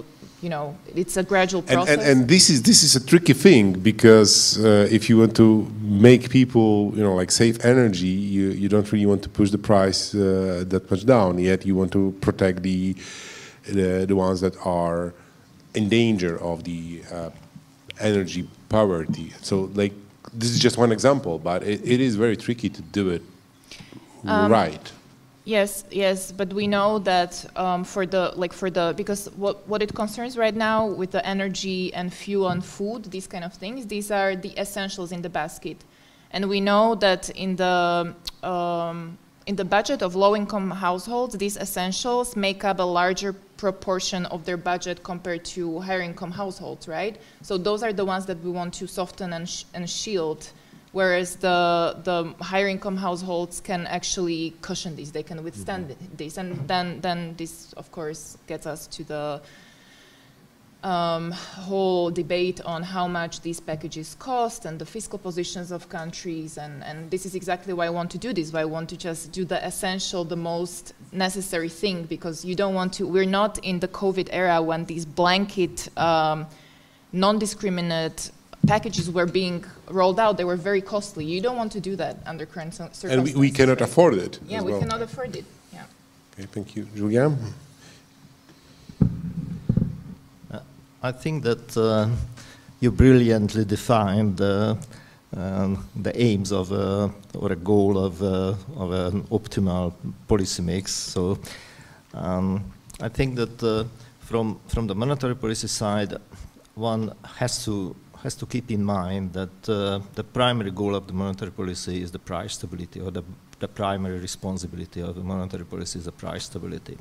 you 0.43 0.49
know, 0.49 0.77
it's 0.97 1.17
a 1.17 1.23
gradual 1.23 1.63
process. 1.63 1.89
And, 1.89 2.01
and, 2.01 2.21
and 2.21 2.29
this 2.29 2.51
is 2.51 2.63
this 2.63 2.83
is 2.83 2.97
a 2.97 3.07
tricky 3.07 3.35
thing 3.35 3.75
because 3.75 4.59
uh, 4.59 4.89
if 4.91 5.09
you 5.09 5.19
want 5.19 5.37
to 5.37 5.71
make 5.81 6.29
people, 6.29 6.93
you 6.97 7.05
know, 7.05 7.15
like 7.15 7.31
save 7.31 7.65
energy, 7.65 8.09
you 8.09 8.49
you 8.49 8.69
don't 8.69 8.91
really 8.91 9.07
want 9.07 9.23
to 9.23 9.29
push 9.29 9.51
the 9.51 9.59
price 9.59 10.13
uh, 10.13 10.65
that 10.67 10.91
much 10.91 11.07
down. 11.07 11.39
Yet 11.39 11.65
you 11.65 11.77
want 11.77 11.93
to 11.93 12.13
protect 12.21 12.63
the 12.65 12.97
the, 13.67 14.07
the 14.07 14.17
ones 14.17 14.41
that 14.41 14.57
are 14.67 15.15
in 15.75 15.89
danger 15.89 16.37
of 16.43 16.65
the 16.65 17.03
uh, 17.13 17.31
energy 18.01 18.49
poverty. 18.69 19.33
So 19.43 19.71
like 19.75 19.93
this 20.33 20.51
is 20.51 20.59
just 20.59 20.79
one 20.79 20.93
example, 20.93 21.39
but 21.39 21.63
it, 21.63 21.81
it 21.85 22.01
is 22.01 22.17
very 22.17 22.37
tricky 22.37 22.69
to 22.69 22.83
do 22.83 23.11
it 23.11 23.23
um, 24.27 24.51
right. 24.51 24.93
Yes, 25.45 25.85
yes, 25.91 26.33
but 26.33 26.53
we 26.53 26.67
know 26.67 26.99
that 27.01 27.45
um, 27.57 27.83
for 27.83 28.07
the 28.07 28.33
like 28.37 28.53
for 28.53 28.71
the 28.71 28.95
because 28.97 29.29
what 29.37 29.67
what 29.67 29.83
it 29.83 29.95
concerns 29.95 30.37
right 30.37 30.55
now 30.55 30.87
with 30.87 31.13
the 31.13 31.27
energy 31.27 31.93
and 31.95 32.13
fuel 32.13 32.49
and 32.49 32.65
food, 32.65 33.05
these 33.05 33.27
kind 33.27 33.43
of 33.43 33.55
things, 33.55 33.87
these 33.87 34.11
are 34.11 34.37
the 34.37 34.57
essentials 34.59 35.13
in 35.13 35.23
the 35.23 35.31
basket, 35.31 35.79
and 36.31 36.49
we 36.49 36.61
know 36.61 36.95
that 36.97 37.31
in 37.31 37.57
the 37.57 38.15
um, 38.43 39.19
in 39.51 39.57
the 39.57 39.65
budget 39.65 40.01
of 40.01 40.15
low-income 40.15 40.71
households, 40.71 41.37
these 41.37 41.57
essentials 41.57 42.37
make 42.37 42.63
up 42.63 42.79
a 42.79 42.89
larger 43.01 43.33
proportion 43.57 44.25
of 44.27 44.45
their 44.45 44.57
budget 44.57 45.03
compared 45.03 45.45
to 45.45 45.81
higher-income 45.81 46.31
households, 46.31 46.87
right? 46.87 47.17
So 47.43 47.59
those 47.59 47.83
are 47.83 47.93
the 47.93 48.05
ones 48.05 48.27
that 48.27 48.39
we 48.45 48.51
want 48.53 48.73
to 48.75 48.87
soften 48.87 49.33
and, 49.33 49.49
sh 49.49 49.65
and 49.75 49.91
shield, 49.91 50.41
whereas 50.93 51.35
the, 51.35 51.97
the 52.05 52.33
higher-income 52.45 52.97
households 52.97 53.59
can 53.61 53.89
actually 53.89 54.55
cushion 54.63 54.95
this, 54.95 55.11
they 55.11 55.25
can 55.25 55.43
withstand 55.43 55.85
mm 55.89 55.97
-hmm. 55.97 56.17
this, 56.21 56.39
and 56.39 56.49
then, 56.71 56.87
then 57.01 57.19
this, 57.41 57.53
of 57.77 57.87
course, 57.91 58.23
gets 58.47 58.67
us 58.67 58.81
to 58.97 59.03
the 59.13 59.25
um, 60.83 61.31
whole 61.33 62.11
debate 62.11 62.61
on 62.63 62.83
how 62.83 63.07
much 63.07 63.41
these 63.43 63.61
packages 63.61 64.17
cost 64.19 64.65
and 64.65 64.79
the 64.79 64.87
fiscal 64.87 65.19
positions 65.19 65.71
of 65.71 65.89
countries. 65.89 66.59
And, 66.59 66.83
and 66.85 67.11
this 67.11 67.27
is 67.27 67.35
exactly 67.35 67.73
why 67.73 67.87
I 67.87 67.91
want 67.91 68.11
to 68.13 68.19
do 68.19 68.33
this, 68.33 68.53
why 68.53 68.63
I 68.63 68.65
want 68.65 68.89
to 68.91 68.97
just 68.97 69.33
do 69.33 69.45
the 69.45 69.65
essential, 69.65 70.25
the 70.25 70.37
most 70.37 70.95
necessary 71.13 71.69
thing, 71.69 72.05
because 72.05 72.45
you 72.45 72.55
don't 72.55 72.75
want 72.75 72.93
to, 72.95 73.07
we're 73.07 73.27
not 73.27 73.59
in 73.59 73.81
the 73.81 73.89
COVID 73.89 74.29
era 74.33 74.63
when 74.63 74.85
these 74.87 75.05
blanket, 75.05 75.89
um, 75.99 76.47
non-discriminate 77.13 78.31
packages 78.67 79.11
were 79.11 79.27
being 79.27 79.65
rolled 79.89 80.21
out. 80.21 80.37
They 80.37 80.45
were 80.45 80.57
very 80.57 80.81
costly. 80.81 81.25
You 81.25 81.41
don't 81.41 81.57
want 81.57 81.73
to 81.73 81.81
do 81.81 81.97
that 81.97 82.19
under 82.27 82.47
current 82.47 82.75
circumstances. 82.75 83.17
And 83.17 83.25
we, 83.25 83.49
we 83.49 83.51
cannot 83.51 83.81
right? 83.81 83.89
afford 83.89 84.15
it. 84.15 84.39
Yeah, 84.47 84.63
we 84.63 84.73
well. 84.73 84.81
cannot 84.81 85.03
afford 85.03 85.35
it. 85.37 85.45
Yeah. 85.73 85.85
Okay, 86.35 86.47
thank 86.47 86.77
you. 86.77 86.85
Gyula? 86.85 87.37
I 91.03 91.13
think 91.13 91.45
that 91.45 91.77
uh, 91.79 92.11
you 92.79 92.91
brilliantly 92.91 93.65
defined 93.65 94.39
uh, 94.39 94.75
um, 95.35 95.89
the 95.97 96.13
aims 96.21 96.53
of 96.53 96.73
a, 96.73 97.11
or 97.35 97.53
a 97.53 97.57
goal 97.57 97.97
of, 97.97 98.23
uh, 98.23 98.55
of 98.77 98.93
an 98.93 99.23
optimal 99.31 99.95
policy 100.29 100.61
mix. 100.61 100.93
So 100.93 101.39
um, 102.13 102.71
I 103.01 103.09
think 103.09 103.37
that 103.37 103.63
uh, 103.63 103.85
from, 104.19 104.61
from 104.69 104.89
the 104.89 104.95
monetary 104.95 105.37
policy 105.37 105.69
side, 105.69 106.19
one 106.75 107.15
has 107.25 107.65
to, 107.65 107.97
has 108.23 108.35
to 108.35 108.45
keep 108.45 108.71
in 108.71 108.85
mind 108.85 109.33
that 109.33 109.69
uh, 109.71 110.01
the 110.15 110.25
primary 110.25 110.71
goal 110.71 110.95
of 110.95 111.07
the 111.07 111.15
monetary 111.15 111.51
policy 111.51 112.03
is 112.03 112.11
the 112.11 112.19
price 112.19 112.55
stability, 112.55 113.01
or 113.01 113.11
the, 113.11 113.23
the 113.59 113.69
primary 113.69 114.19
responsibility 114.19 115.01
of 115.01 115.15
the 115.15 115.23
monetary 115.23 115.65
policy 115.65 115.99
is 115.99 116.05
the 116.05 116.13
price 116.13 116.45
stability. 116.45 116.99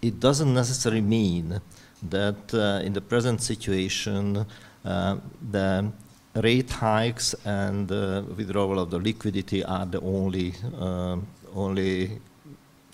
It 0.00 0.18
doesn't 0.18 0.54
necessarily 0.54 1.02
mean 1.02 1.60
that 2.10 2.54
uh, 2.54 2.84
in 2.84 2.92
the 2.92 3.00
present 3.00 3.40
situation, 3.40 4.44
uh, 4.84 5.16
the 5.50 5.90
rate 6.34 6.70
hikes 6.70 7.34
and 7.44 7.90
uh, 7.92 8.22
withdrawal 8.36 8.78
of 8.78 8.90
the 8.90 8.98
liquidity 8.98 9.62
are 9.64 9.86
the 9.86 10.00
only, 10.00 10.54
only 11.54 12.18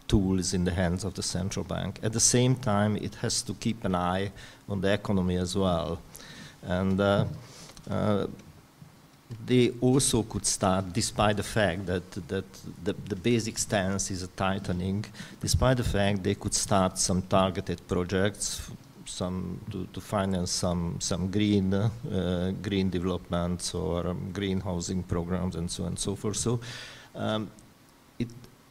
tools 0.09 0.55
in 0.55 0.65
the 0.65 0.73
hands 0.73 1.05
of 1.05 1.15
the 1.15 1.23
central 1.23 1.65
bank. 1.65 2.01
At 2.03 2.13
the 2.13 2.21
same 2.21 2.57
time, 2.57 2.97
it 2.97 3.15
has 3.17 3.43
to 3.43 3.55
keep 3.55 3.85
an 3.85 3.95
eye 3.95 4.33
on 4.69 4.81
the 4.81 4.93
economy 4.93 5.37
as 5.37 5.57
well. 5.57 6.01
And 6.63 7.01
uh, 7.01 7.27
uh, 7.89 8.27
they 9.45 9.71
also 9.81 10.23
could 10.23 10.47
start, 10.47 10.93
despite 10.93 11.37
the 11.37 11.43
fact 11.43 11.87
that, 11.87 12.11
that 12.29 12.47
the, 12.83 12.95
the 12.95 13.17
basic 13.17 13.59
stance 13.59 14.11
is 14.11 14.23
a 14.23 14.29
tightening, 14.29 15.05
despite 15.41 15.77
the 15.77 15.85
fact 15.85 16.23
they 16.23 16.35
could 16.35 16.55
start 16.55 16.99
some 16.99 17.23
targeted 17.23 17.87
projects 17.87 18.71
some 19.09 19.61
to, 19.71 19.87
to 19.93 20.01
finance 20.01 20.51
some 20.51 20.97
some 21.01 21.31
green 21.31 21.75
uh, 21.75 22.53
green 22.63 22.91
developments 22.91 23.75
or 23.75 24.07
um, 24.07 24.31
green 24.33 24.61
housing 24.61 25.03
programs 25.03 25.57
and 25.57 25.71
so 25.71 25.83
on 25.85 25.89
and 25.89 25.99
so 25.99 26.15
forth. 26.15 26.37
So 26.37 26.61
um, 27.15 27.51
it, 28.19 28.29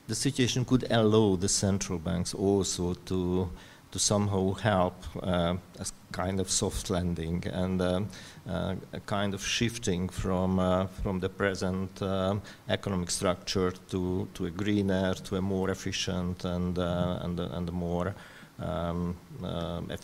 the 0.08 0.16
situation 0.16 0.66
could 0.66 0.86
allow 0.90 1.36
the 1.36 1.50
central 1.50 2.00
banks 2.00 2.34
also 2.34 2.94
to 2.94 3.50
to 3.92 4.00
somehow 4.00 4.54
help 4.54 4.96
uh, 5.24 5.56
as 5.80 5.94
kind 6.12 6.40
of 6.40 6.50
soft 6.50 6.90
landing 6.90 7.44
and 7.54 7.82
um, 7.82 8.10
uh, 8.50 8.76
a 8.94 9.00
kind 9.02 9.34
of 9.34 9.42
shifting 9.46 10.10
from 10.10 10.60
uh, 10.60 10.88
from 11.04 11.20
the 11.20 11.30
present 11.30 12.02
um, 12.02 12.42
economic 12.70 13.10
structure 13.10 13.72
to 13.90 14.28
to 14.34 14.46
a 14.46 14.50
greener, 14.50 15.14
to 15.14 15.38
a 15.38 15.42
more 15.42 15.70
efficient 15.72 16.46
and 16.46 16.78
uh, 16.80 17.20
and 17.22 17.40
and 17.40 17.70
a 17.70 17.72
more 17.72 18.14
um, 18.60 19.16
uh, 19.44 19.82
a 19.90 19.98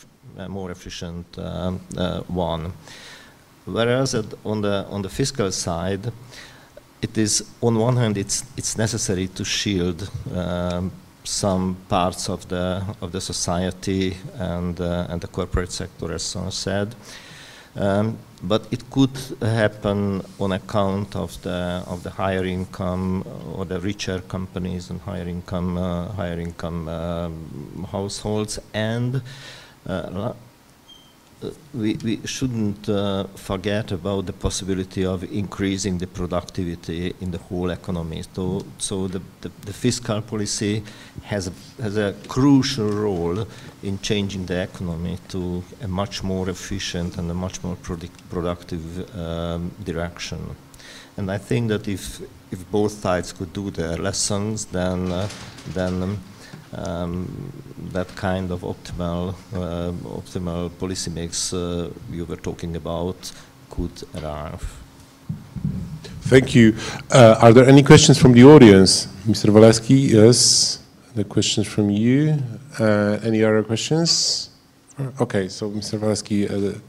more 0.47 0.71
efficient 0.71 1.25
um, 1.37 1.79
uh, 1.97 2.21
one. 2.27 2.73
Whereas 3.65 4.15
on 4.43 4.61
the 4.61 4.85
on 4.89 5.01
the 5.01 5.09
fiscal 5.09 5.51
side, 5.51 6.11
it 7.01 7.17
is 7.17 7.43
on 7.61 7.77
one 7.77 7.97
hand 7.97 8.17
it's 8.17 8.43
it's 8.57 8.77
necessary 8.77 9.27
to 9.27 9.45
shield 9.45 10.09
um, 10.35 10.91
some 11.23 11.77
parts 11.87 12.29
of 12.29 12.47
the 12.47 12.83
of 13.01 13.11
the 13.11 13.21
society 13.21 14.17
and 14.37 14.79
uh, 14.81 15.07
and 15.09 15.21
the 15.21 15.27
corporate 15.27 15.71
sector, 15.71 16.13
as 16.13 16.23
Son 16.23 16.51
said. 16.51 16.95
Um, 17.75 18.17
but 18.43 18.67
it 18.71 18.89
could 18.91 19.17
happen 19.41 20.21
on 20.39 20.51
account 20.51 21.15
of 21.15 21.41
the 21.41 21.83
of 21.87 22.03
the 22.03 22.09
higher 22.09 22.43
income 22.43 23.23
or 23.55 23.65
the 23.65 23.79
richer 23.79 24.19
companies 24.27 24.89
and 24.89 24.99
higher 25.01 25.27
income 25.27 25.77
uh, 25.77 26.11
higher 26.11 26.39
income 26.39 26.87
um, 26.89 27.87
households 27.91 28.59
and 28.73 29.15
uh, 29.15 29.19
we, 31.73 31.95
we 32.03 32.19
shouldn't 32.25 32.87
uh, 32.87 33.25
forget 33.35 33.91
about 33.91 34.25
the 34.25 34.33
possibility 34.33 35.05
of 35.05 35.23
increasing 35.23 35.97
the 35.97 36.07
productivity 36.07 37.13
in 37.21 37.31
the 37.31 37.37
whole 37.37 37.69
economy. 37.71 38.23
So, 38.33 38.65
so 38.77 39.07
the, 39.07 39.21
the, 39.41 39.51
the, 39.65 39.73
fiscal 39.73 40.21
policy 40.21 40.83
has 41.23 41.47
a, 41.47 41.81
has 41.81 41.97
a 41.97 42.15
crucial 42.27 42.89
role 42.89 43.45
in 43.81 43.99
changing 43.99 44.45
the 44.45 44.61
economy 44.61 45.17
to 45.29 45.63
a 45.81 45.87
much 45.87 46.23
more 46.23 46.49
efficient 46.49 47.17
and 47.17 47.29
a 47.29 47.33
much 47.33 47.63
more 47.63 47.75
product, 47.75 48.29
productive 48.29 49.15
um, 49.17 49.71
direction. 49.83 50.55
And 51.17 51.29
I 51.29 51.37
think 51.37 51.69
that 51.69 51.87
if, 51.87 52.21
if 52.51 52.69
both 52.71 52.91
sides 52.91 53.33
could 53.33 53.53
do 53.53 53.69
their 53.69 53.97
lessons, 53.97 54.65
then, 54.65 55.11
uh, 55.11 55.29
then 55.73 56.01
um, 56.01 56.19
um, 56.75 57.51
that 57.91 58.07
kind 58.15 58.51
of 58.51 58.61
optimal, 58.61 59.35
uh, 59.53 59.91
optimal 60.19 60.69
policy 60.79 61.11
mix 61.11 61.53
uh, 61.53 61.89
you 62.11 62.25
were 62.25 62.37
talking 62.37 62.75
about 62.75 63.31
could 63.69 64.03
arrive. 64.15 64.63
Thank 66.21 66.55
you. 66.55 66.75
Uh, 67.11 67.35
are 67.41 67.53
there 67.53 67.67
any 67.67 67.83
questions 67.83 68.17
from 68.17 68.33
the 68.33 68.43
audience? 68.43 69.07
Mr. 69.27 69.49
Waleski, 69.51 70.09
yes. 70.09 70.79
The 71.15 71.23
questions 71.23 71.67
from 71.67 71.89
you. 71.89 72.37
Uh, 72.79 73.19
any 73.23 73.43
other 73.43 73.63
questions? 73.63 74.49
Okay, 75.19 75.47
so 75.47 75.69
Mr. 75.69 75.99
Waleski. 75.99 76.49
Uh, 76.49 76.79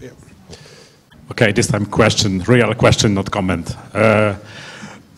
yeah. 0.00 0.10
Okay, 1.30 1.52
this 1.52 1.68
time 1.68 1.86
question, 1.86 2.40
real 2.40 2.74
question, 2.74 3.14
not 3.14 3.30
comment. 3.30 3.76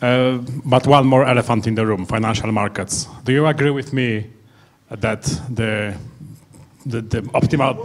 Uh, 0.03 0.39
but 0.65 0.85
one 0.85 1.07
more 1.07 1.25
elephant 1.25 1.69
in 1.69 1.77
the 1.77 1.87
room, 1.87 2.05
financial 2.05 2.51
markets. 2.51 3.07
Do 3.23 3.33
you 3.33 3.47
agree 3.47 3.71
with 3.71 3.93
me 3.93 4.27
that 4.91 5.23
the, 5.49 5.97
the, 6.85 7.01
the 7.03 7.23
optimal 7.23 7.77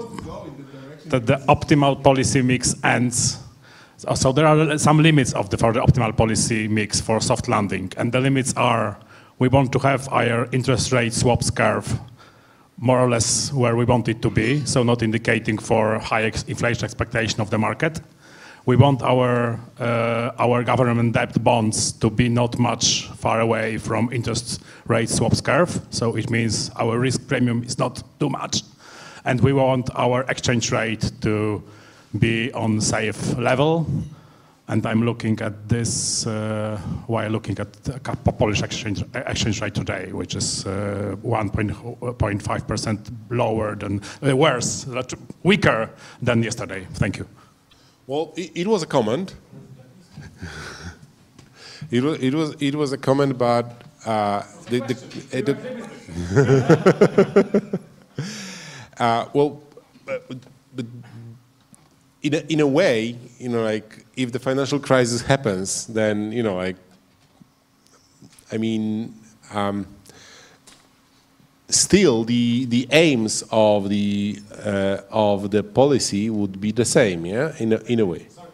that 1.05 1.28
the 1.28 1.36
optimal 1.47 2.03
policy 2.03 2.41
mix 2.41 2.76
ends? 2.84 3.38
So 4.15 4.32
there 4.32 4.47
are 4.47 4.78
some 4.80 4.97
limits 4.97 5.34
of 5.34 5.51
the, 5.51 5.57
for 5.57 5.74
the 5.74 5.80
optimal 5.80 6.18
policy 6.18 6.68
mix 6.68 6.99
for 6.99 7.20
soft 7.20 7.47
landing, 7.47 7.93
and 7.97 8.11
the 8.11 8.20
limits 8.20 8.51
are 8.57 8.97
we 9.38 9.47
want 9.47 9.72
to 9.74 9.80
have 9.80 10.09
our 10.11 10.49
interest 10.51 10.91
rate 10.91 11.13
swaps 11.13 11.51
curve 11.51 11.99
more 12.80 12.99
or 12.99 13.09
less 13.09 13.53
where 13.53 13.76
we 13.76 13.86
want 13.86 14.07
it 14.07 14.22
to 14.24 14.30
be, 14.30 14.65
so 14.65 14.82
not 14.84 15.03
indicating 15.03 15.57
for 15.59 15.99
high 15.99 16.24
ex 16.24 16.43
inflation 16.43 16.84
expectation 16.84 17.41
of 17.41 17.51
the 17.51 17.57
market 17.57 18.01
we 18.68 18.76
want 18.76 19.01
our, 19.01 19.59
uh, 19.80 20.32
our 20.38 20.61
government 20.61 21.13
debt 21.13 21.41
bonds 21.41 21.93
to 21.93 22.09
be 22.09 22.28
not 22.28 22.59
much 22.59 23.07
far 23.15 23.39
away 23.39 23.78
from 23.78 24.11
interest 24.11 24.61
rate 24.88 25.09
swaps 25.09 25.39
curve. 25.39 25.80
So 25.89 26.18
it 26.18 26.30
means 26.30 26.70
our 26.76 26.99
risk 26.99 27.30
premium 27.30 27.63
is 27.63 27.80
not 27.80 28.03
too 28.20 28.30
much. 28.30 28.63
And 29.24 29.39
we 29.39 29.53
want 29.53 29.89
our 29.95 30.26
exchange 30.28 30.74
rate 30.74 31.13
to 31.22 31.63
be 32.20 32.51
on 32.51 32.82
safe 32.82 33.38
level. 33.38 33.88
And 34.68 34.86
I'm 34.86 35.05
looking 35.05 35.39
at 35.39 35.70
this 35.70 36.28
uh, 36.28 36.78
while 37.07 37.30
looking 37.30 37.57
at 37.59 37.72
the 37.86 38.01
Polish 38.38 38.63
exchange, 38.63 39.01
exchange 39.15 39.61
rate 39.61 39.76
today, 39.76 40.11
which 40.11 40.36
is 40.36 40.65
1.5% 40.65 42.99
uh, 42.99 43.03
lower 43.34 43.76
than, 43.76 44.01
uh, 44.22 44.36
worse, 44.36 44.86
weaker 45.43 45.89
than 46.22 46.43
yesterday. 46.43 46.86
Thank 46.95 47.20
you. 47.20 47.28
Well, 48.08 48.34
it, 48.38 48.51
it 48.55 48.68
was 48.68 48.84
a 48.84 48.88
comment. 48.88 49.36
it, 51.91 52.01
was, 52.01 52.18
it, 52.20 52.34
was, 52.34 52.55
it 52.62 52.74
was 52.74 52.93
a 52.93 52.97
comment, 52.97 53.38
but 53.38 53.82
uh, 54.05 54.43
the, 54.70 54.80
the, 54.80 54.93
the 55.41 55.58
uh, 58.97 59.26
well, 59.34 59.62
in, 62.24 62.34
a, 62.34 62.38
in 62.47 62.62
a 62.62 62.68
way, 62.68 63.18
you 63.39 63.49
know, 63.49 63.62
like 63.62 64.05
if 64.16 64.32
the 64.32 64.39
financial 64.39 64.80
crisis 64.80 65.22
happens, 65.22 65.88
then, 65.88 66.32
you 66.32 66.43
know, 66.43 66.55
like, 66.55 66.78
I 68.53 68.58
mean, 68.58 69.14
um, 69.53 69.86
still 71.70 72.24
the 72.24 72.65
the 72.65 72.88
aims 72.91 73.43
of 73.51 73.89
the 73.89 74.39
uh, 74.63 75.01
of 75.09 75.51
the 75.51 75.63
policy 75.63 76.30
would 76.30 76.59
be 76.59 76.72
the 76.72 76.86
same, 76.86 77.26
yeah, 77.26 77.53
in 77.59 77.74
a, 77.74 77.78
in 77.86 77.99
a 77.99 78.05
way. 78.05 78.28
Sorry, 78.30 78.47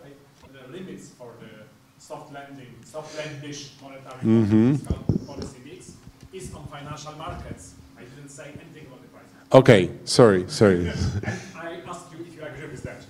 the 0.51 0.71
limits 0.71 1.09
for 1.17 1.31
the 1.39 1.65
soft 1.99 2.33
landing, 2.33 2.75
soft 2.85 3.15
landish 3.17 3.69
monetary 3.81 4.19
mm 4.23 4.45
-hmm. 4.49 5.25
policy 5.25 5.57
mix 5.65 5.91
is 6.33 6.53
on 6.53 6.65
financial 6.71 7.13
markets. 7.17 7.73
I 7.97 8.03
didn't 8.15 8.31
say 8.31 8.45
anything 8.45 8.87
about 8.87 9.01
the 9.01 9.09
price. 9.13 9.59
Okay, 9.59 9.89
sorry, 10.05 10.43
sorry. 10.47 10.79
I 10.87 11.89
asked 11.89 12.11
you 12.13 12.25
if 12.25 12.35
you 12.35 12.43
agree 12.45 12.69
with 12.71 12.83
that. 12.83 13.01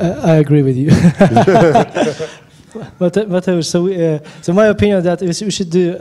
Uh, 0.00 0.32
I 0.32 0.38
agree 0.40 0.62
with 0.62 0.76
you. 0.76 0.90
but, 2.98 3.14
but 3.28 3.48
uh, 3.48 3.62
so, 3.62 3.88
uh, 3.88 4.18
so 4.40 4.52
my 4.52 4.66
opinion 4.66 5.02
that 5.02 5.20
we 5.20 5.50
should 5.50 5.70
do 5.70 5.96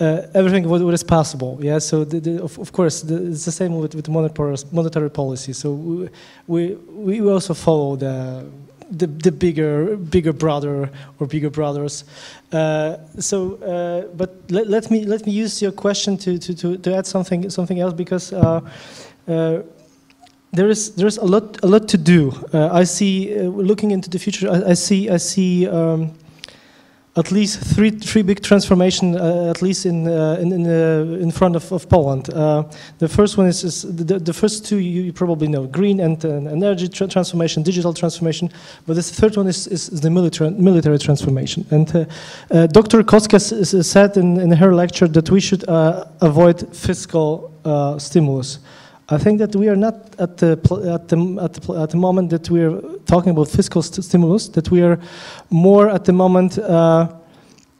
uh, 0.00 0.04
uh, 0.04 0.26
everything 0.34 0.68
what, 0.68 0.82
what 0.82 0.94
is 0.94 1.02
possible. 1.02 1.58
Yeah. 1.60 1.78
So 1.78 2.04
the, 2.04 2.20
the, 2.20 2.42
of, 2.42 2.58
of 2.58 2.72
course 2.72 3.02
the, 3.02 3.30
it's 3.30 3.44
the 3.44 3.52
same 3.52 3.76
with, 3.76 3.94
with 3.94 4.08
monetary 4.08 4.56
monetary 4.72 5.10
policy. 5.10 5.52
So 5.52 5.72
we 5.72 6.08
we, 6.46 7.20
we 7.20 7.30
also 7.30 7.54
follow 7.54 7.96
the. 7.96 8.44
The, 8.88 9.08
the 9.08 9.32
bigger 9.32 9.96
bigger 9.96 10.32
brother 10.32 10.88
or 11.18 11.26
bigger 11.26 11.50
brothers 11.50 12.04
uh, 12.52 12.98
so 13.18 13.56
uh, 13.56 14.06
but 14.16 14.30
let, 14.48 14.68
let 14.68 14.90
me 14.92 15.04
let 15.04 15.26
me 15.26 15.32
use 15.32 15.60
your 15.60 15.72
question 15.72 16.16
to, 16.18 16.38
to, 16.38 16.54
to, 16.54 16.76
to 16.76 16.94
add 16.94 17.04
something 17.04 17.50
something 17.50 17.80
else 17.80 17.92
because 17.94 18.32
uh, 18.32 18.60
there 20.56 20.68
is 20.68 20.94
there 20.94 21.06
is 21.06 21.18
a 21.18 21.24
lot 21.24 21.62
a 21.62 21.66
lot 21.66 21.88
to 21.88 21.98
do. 21.98 22.32
Uh, 22.52 22.68
I 22.72 22.84
see 22.84 23.38
uh, 23.38 23.42
looking 23.44 23.90
into 23.90 24.08
the 24.08 24.18
future. 24.18 24.50
I, 24.50 24.70
I 24.70 24.74
see 24.74 25.10
I 25.10 25.18
see 25.18 25.68
um, 25.68 26.12
at 27.16 27.32
least 27.32 27.60
three 27.60 27.90
three 27.90 28.22
big 28.22 28.42
transformation 28.42 29.16
uh, 29.16 29.50
at 29.50 29.62
least 29.62 29.86
in 29.86 30.06
uh, 30.06 30.36
in 30.40 30.52
in, 30.52 30.66
uh, 30.66 31.22
in, 31.22 31.30
front 31.30 31.56
of, 31.56 31.72
of 31.72 31.88
Poland. 31.88 32.28
Uh, 32.28 32.64
the 32.98 33.08
first 33.08 33.38
one 33.38 33.46
is, 33.46 33.64
is 33.64 33.82
the, 33.82 34.18
the 34.18 34.32
first 34.32 34.66
two 34.66 34.76
you, 34.76 35.02
you 35.02 35.12
probably 35.12 35.48
know: 35.48 35.66
green 35.66 36.00
and 36.00 36.24
energy 36.24 36.88
tra 36.88 37.08
transformation, 37.08 37.62
digital 37.62 37.94
transformation. 37.94 38.50
But 38.86 38.96
the 38.96 39.02
third 39.02 39.36
one 39.36 39.48
is, 39.48 39.66
is, 39.66 39.88
the 39.88 40.10
military 40.10 40.50
military 40.50 40.98
transformation. 40.98 41.64
And 41.70 41.86
Dr. 42.72 43.02
Koska 43.02 43.40
said 43.40 44.16
in, 44.16 44.38
in 44.38 44.50
her 44.52 44.74
lecture 44.74 45.08
that 45.08 45.30
we 45.30 45.40
should 45.40 45.64
avoid 45.68 46.76
fiscal 46.76 47.50
stimulus. 47.98 48.58
I 49.08 49.18
think 49.18 49.38
that 49.38 49.54
we 49.54 49.68
are 49.68 49.76
not 49.76 49.94
at 50.18 50.36
the, 50.36 50.52
at 50.92 51.08
the, 51.08 51.38
at 51.40 51.54
the, 51.54 51.72
at 51.74 51.90
the 51.90 51.96
moment 51.96 52.30
that 52.30 52.50
we 52.50 52.64
are 52.64 52.80
talking 53.06 53.30
about 53.30 53.48
fiscal 53.48 53.80
st 53.82 54.04
stimulus, 54.04 54.48
that 54.48 54.70
we 54.70 54.82
are 54.82 54.98
more 55.48 55.88
at 55.90 56.04
the 56.04 56.12
moment 56.12 56.58
uh, 56.58 57.08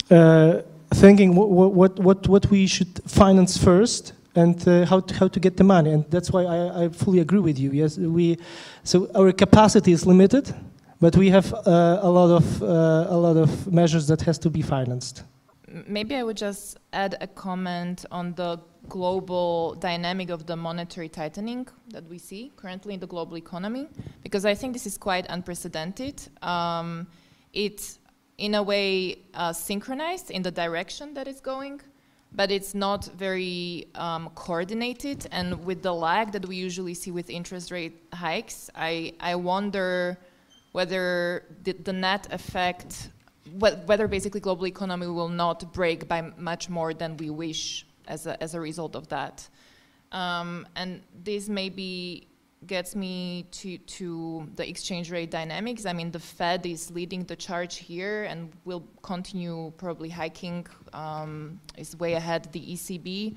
uh, 0.09 0.62
thinking 0.95 1.35
what, 1.35 1.99
what, 1.99 2.29
what, 2.29 2.47
we 2.51 2.68
should 2.68 3.01
finance 3.07 3.59
first 3.59 4.12
and 4.37 4.68
uh, 4.68 4.87
how, 4.87 5.01
to, 5.01 5.14
how 5.14 5.27
to 5.27 5.41
get 5.41 5.57
the 5.57 5.64
money. 5.64 5.91
And 5.91 6.09
that's 6.11 6.31
why 6.31 6.45
I, 6.45 6.85
I 6.85 6.89
fully 6.91 7.18
agree 7.18 7.41
with 7.41 7.59
you. 7.59 7.72
Yes, 7.72 7.99
we, 7.99 8.39
so 8.85 9.11
our 9.12 9.33
capacity 9.33 9.91
is 9.91 10.07
limited, 10.07 10.55
but 11.01 11.16
we 11.16 11.31
have 11.31 11.53
uh, 11.53 12.01
a, 12.03 12.11
lot 12.11 12.31
of, 12.31 12.62
uh, 12.62 12.66
a 13.09 13.16
lot 13.16 13.37
of 13.37 13.72
measures 13.72 14.07
that 14.07 14.22
has 14.22 14.39
to 14.39 14.51
be 14.51 14.62
financed. 14.62 15.24
Maybe 15.69 16.14
I 16.14 16.23
would 16.23 16.37
just 16.37 16.79
add 16.93 17.17
a 17.21 17.27
comment 17.27 18.05
on 18.11 18.35
the 18.35 18.61
global 18.89 19.75
dynamic 19.75 20.31
of 20.31 20.47
the 20.47 20.57
monetary 20.57 21.09
tightening 21.09 21.67
that 21.89 22.09
we 22.09 22.19
see 22.19 22.53
currently 22.57 22.95
in 22.95 23.01
the 23.01 23.07
global 23.07 23.37
economy, 23.37 23.89
because 24.23 24.45
I 24.45 24.55
think 24.55 24.73
this 24.73 24.87
is 24.87 24.97
quite 24.97 25.27
unprecedented. 25.29 26.23
Um, 26.43 27.09
it's 27.53 27.99
in 28.39 28.55
a 28.55 28.62
way 28.62 29.19
uh, 29.35 29.53
synchronized 29.53 30.31
in 30.31 30.43
the 30.43 30.53
direction 30.53 31.14
that 31.14 31.27
it's 31.27 31.41
going, 31.41 31.81
but 32.33 32.51
it's 32.51 32.75
not 32.75 33.07
very 33.17 33.89
um, 33.95 34.31
coordinated. 34.35 35.27
And 35.33 35.64
with 35.64 35.83
the 35.83 35.93
lag 35.93 36.33
that 36.33 36.47
we 36.47 36.57
usually 36.57 36.95
see 36.95 37.11
with 37.11 37.29
interest 37.31 37.71
rate 37.71 38.05
hikes, 38.12 38.71
I, 38.75 39.14
I 39.21 39.35
wonder 39.35 40.19
whether 40.73 41.45
the, 41.64 41.73
the 41.73 41.93
net 41.93 42.29
effect, 42.31 43.11
whether 43.59 44.09
basically 44.09 44.41
global 44.41 44.67
economy 44.67 45.07
will 45.07 45.29
not 45.29 45.73
break 45.73 46.09
by 46.09 46.23
much 46.37 46.69
more 46.69 46.95
than 46.95 47.17
we 47.17 47.31
wish 47.31 47.87
as 48.07 48.27
a, 48.27 48.41
as 48.43 48.55
a 48.55 48.61
result 48.61 48.97
of 48.97 49.09
that. 49.09 49.49
Um, 50.13 50.67
and 50.77 51.03
this 51.25 51.49
maybe 51.49 52.29
gets 52.67 52.97
me 52.97 53.47
to, 53.51 53.79
to 53.79 54.49
the 54.57 54.69
exchange 54.69 55.11
rate 55.11 55.31
dynamics. 55.31 55.87
I 55.87 55.93
mean, 55.93 56.11
the 56.11 56.19
Fed 56.19 56.67
is 56.67 56.91
leading 56.91 57.25
the 57.25 57.37
charge 57.37 57.77
here 57.77 58.25
and 58.25 58.53
will 58.65 58.85
continue 59.03 59.73
probably 59.77 60.09
hiking, 60.09 60.67
um, 60.93 61.61
is 61.77 61.97
way 61.97 62.15
ahead 62.15 62.49
the 62.53 62.61
ECB. 62.61 63.37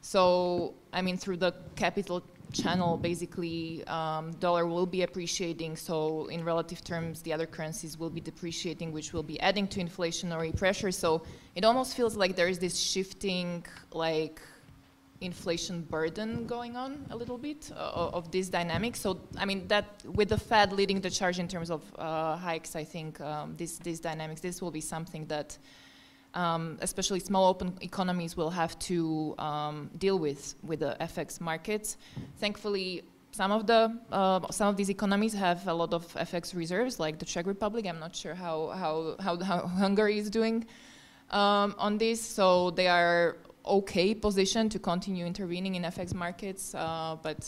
So, 0.00 0.74
I 0.92 1.02
mean, 1.02 1.16
through 1.16 1.38
the 1.38 1.54
capital 1.76 2.22
channel, 2.52 2.96
basically, 2.96 3.84
um, 3.86 4.32
dollar 4.40 4.66
will 4.66 4.86
be 4.86 5.02
appreciating. 5.02 5.76
So, 5.76 6.26
in 6.26 6.44
relative 6.44 6.82
terms, 6.82 7.22
the 7.22 7.32
other 7.32 7.46
currencies 7.46 7.98
will 7.98 8.10
be 8.10 8.20
depreciating, 8.20 8.92
which 8.92 9.12
will 9.12 9.22
be 9.22 9.38
adding 9.40 9.68
to 9.68 9.80
inflationary 9.80 10.56
pressure. 10.56 10.92
So, 10.92 11.22
it 11.54 11.64
almost 11.64 11.96
feels 11.96 12.16
like 12.16 12.36
there 12.36 12.48
is 12.48 12.58
this 12.58 12.78
shifting, 12.78 13.64
like, 13.92 14.40
inflation 15.20 15.82
burden 15.82 16.46
going 16.46 16.76
on 16.76 17.04
a 17.10 17.16
little 17.16 17.38
bit 17.38 17.70
uh, 17.74 18.10
of 18.12 18.30
this 18.30 18.48
dynamic. 18.48 18.94
So, 18.96 19.20
I 19.36 19.44
mean, 19.44 19.66
that 19.68 20.02
with 20.06 20.28
the 20.28 20.38
Fed 20.38 20.72
leading 20.72 21.00
the 21.00 21.10
charge 21.10 21.38
in 21.38 21.48
terms 21.48 21.70
of 21.70 21.82
uh, 21.98 22.36
hikes, 22.36 22.76
I 22.76 22.84
think 22.84 23.20
um, 23.20 23.54
this, 23.56 23.78
these 23.78 24.00
dynamics, 24.00 24.40
this 24.40 24.62
will 24.62 24.70
be 24.70 24.80
something 24.80 25.26
that 25.26 25.58
um, 26.34 26.78
especially 26.80 27.20
small 27.20 27.48
open 27.48 27.76
economies 27.80 28.36
will 28.36 28.50
have 28.50 28.78
to 28.80 29.34
um, 29.38 29.90
deal 29.98 30.18
with 30.18 30.54
with 30.62 30.80
the 30.80 30.96
FX 31.00 31.40
markets. 31.40 31.96
Thankfully, 32.38 33.02
some 33.32 33.52
of 33.52 33.66
the 33.66 33.96
uh, 34.12 34.40
some 34.50 34.68
of 34.68 34.76
these 34.76 34.90
economies 34.90 35.34
have 35.34 35.66
a 35.66 35.74
lot 35.74 35.92
of 35.92 36.04
FX 36.14 36.54
reserves, 36.54 36.98
like 36.98 37.18
the 37.18 37.24
Czech 37.24 37.46
Republic. 37.46 37.86
I'm 37.86 37.98
not 37.98 38.14
sure 38.14 38.34
how 38.34 38.68
how 38.68 39.16
how, 39.20 39.38
how 39.42 39.66
Hungary 39.84 40.18
is 40.18 40.30
doing 40.30 40.66
um, 41.30 41.74
on 41.78 41.98
this, 41.98 42.20
so 42.20 42.70
they 42.70 42.88
are 42.88 43.36
okay 43.66 44.14
positioned 44.14 44.72
to 44.72 44.78
continue 44.78 45.26
intervening 45.26 45.74
in 45.74 45.82
FX 45.82 46.14
markets. 46.14 46.74
Uh, 46.74 47.16
but 47.22 47.40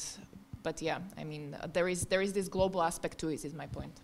but 0.63 0.83
yeah, 0.83 0.99
I 1.17 1.25
mean 1.25 1.57
there 1.73 1.89
is 1.89 2.07
there 2.07 2.23
is 2.23 2.33
this 2.33 2.49
global 2.49 2.83
aspect 2.83 3.19
to 3.19 3.29
it. 3.29 3.45
Is 3.45 3.55
my 3.55 3.67
point. 3.67 4.01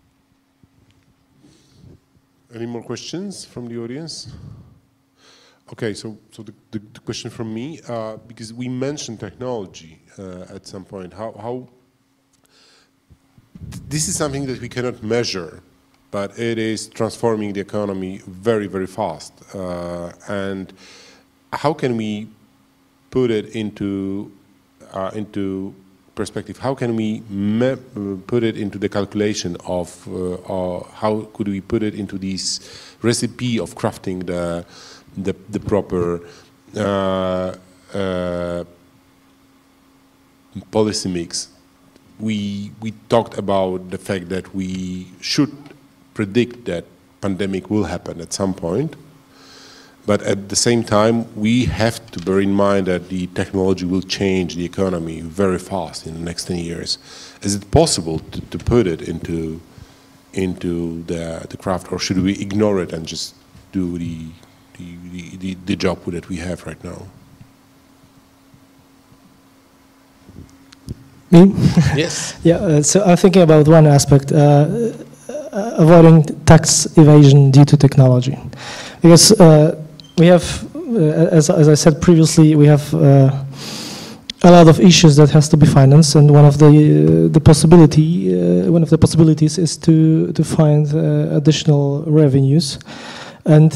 Any 2.53 2.65
more 2.65 2.81
questions 2.81 3.43
from 3.43 3.67
the 3.67 3.77
audience? 3.77 4.31
Okay, 5.69 5.93
so 5.93 6.17
so 6.31 6.43
the, 6.43 6.53
the, 6.71 6.79
the 6.93 6.99
question 7.01 7.29
from 7.29 7.53
me, 7.53 7.81
uh, 7.89 8.15
because 8.27 8.53
we 8.53 8.69
mentioned 8.69 9.19
technology 9.19 9.99
uh, 10.17 10.45
at 10.55 10.65
some 10.65 10.85
point, 10.85 11.13
how, 11.13 11.33
how 11.33 11.67
this 13.89 14.07
is 14.07 14.15
something 14.15 14.45
that 14.45 14.61
we 14.61 14.69
cannot 14.69 15.03
measure, 15.03 15.61
but 16.09 16.39
it 16.39 16.57
is 16.57 16.87
transforming 16.87 17.51
the 17.51 17.59
economy 17.59 18.21
very, 18.27 18.67
very 18.67 18.87
fast. 18.87 19.33
Uh, 19.53 20.13
and 20.29 20.71
how 21.51 21.73
can 21.73 21.97
we 21.97 22.29
put 23.11 23.29
it 23.29 23.53
into 23.55 24.31
uh, 24.93 25.11
into 25.13 25.75
perspective? 26.15 26.57
How 26.57 26.75
can 26.75 26.95
we 26.95 27.21
put 28.25 28.43
it 28.43 28.57
into 28.57 28.77
the 28.77 28.89
calculation 28.89 29.57
of 29.65 30.07
uh, 30.07 30.79
how 30.93 31.27
could 31.33 31.49
we 31.49 31.59
put 31.59 31.83
it 31.83 31.93
into 31.93 32.17
this 32.17 32.61
recipe 33.01 33.59
of 33.59 33.75
crafting 33.75 34.25
the 34.25 34.65
the, 35.17 35.35
the 35.49 35.59
proper 35.59 36.21
uh, 36.75 37.55
uh, 37.93 38.63
policy 40.71 41.09
mix. 41.09 41.49
We, 42.19 42.71
we 42.81 42.91
talked 43.09 43.37
about 43.37 43.89
the 43.89 43.97
fact 43.97 44.29
that 44.29 44.53
we 44.55 45.07
should 45.21 45.55
predict 46.13 46.65
that 46.65 46.85
pandemic 47.21 47.69
will 47.69 47.85
happen 47.85 48.21
at 48.21 48.33
some 48.33 48.53
point. 48.53 48.95
But 50.05 50.21
at 50.23 50.47
the 50.47 50.55
same 50.55 50.83
time, 50.83 51.35
we 51.35 51.65
have 51.65 51.99
to 52.11 52.19
bear 52.19 52.39
in 52.39 52.53
mind 52.53 52.87
that 52.87 53.09
the 53.09 53.27
technology 53.27 53.85
will 53.85 54.01
change 54.01 54.55
the 54.55 54.63
economy 54.63 55.19
very 55.19 55.59
fast 55.59 56.07
in 56.07 56.13
the 56.13 56.21
next 56.21 56.45
10 56.45 56.57
years. 56.57 56.97
Is 57.41 57.55
it 57.55 57.69
possible 57.71 58.19
to, 58.19 58.41
to 58.41 58.57
put 58.57 58.87
it 58.87 59.01
into, 59.01 59.59
into 60.31 61.03
the, 61.03 61.45
the 61.49 61.57
craft, 61.57 61.91
or 61.91 61.99
should 61.99 62.19
we 62.23 62.39
ignore 62.39 62.81
it 62.81 62.93
and 62.93 63.05
just 63.05 63.35
do 63.73 63.97
the 63.97 64.27
the, 64.77 65.37
the, 65.37 65.57
the 65.65 65.75
job 65.75 66.03
that 66.05 66.29
we 66.29 66.37
have 66.37 66.65
right 66.65 66.81
now. 66.83 67.07
Me? 71.31 71.51
Yes. 71.95 72.39
yeah, 72.43 72.55
uh, 72.55 72.81
so 72.81 73.03
I'm 73.03 73.17
thinking 73.17 73.41
about 73.41 73.67
one 73.67 73.85
aspect, 73.85 74.31
uh, 74.31 74.35
uh, 74.37 74.93
avoiding 75.77 76.23
tax 76.45 76.85
evasion 76.97 77.51
due 77.51 77.65
to 77.65 77.75
technology. 77.75 78.37
Because 79.01 79.33
uh, 79.33 79.83
we 80.17 80.27
have, 80.27 80.75
uh, 80.75 81.27
as, 81.31 81.49
as 81.49 81.67
I 81.67 81.73
said 81.73 82.01
previously, 82.01 82.55
we 82.55 82.65
have 82.65 82.93
uh, 82.93 83.43
a 84.43 84.51
lot 84.51 84.67
of 84.69 84.79
issues 84.79 85.17
that 85.17 85.29
has 85.31 85.49
to 85.49 85.57
be 85.57 85.65
financed, 85.65 86.15
and 86.15 86.31
one 86.31 86.45
of 86.45 86.59
the 86.59 87.27
the 87.33 87.41
possibility, 87.41 88.31
one 88.69 88.83
of 88.83 88.89
the 88.91 88.97
possibilities 88.97 89.57
is 89.57 89.75
to 89.77 90.31
to 90.31 90.43
find 90.43 90.93
additional 90.93 92.03
revenues, 92.03 92.77
and 93.45 93.73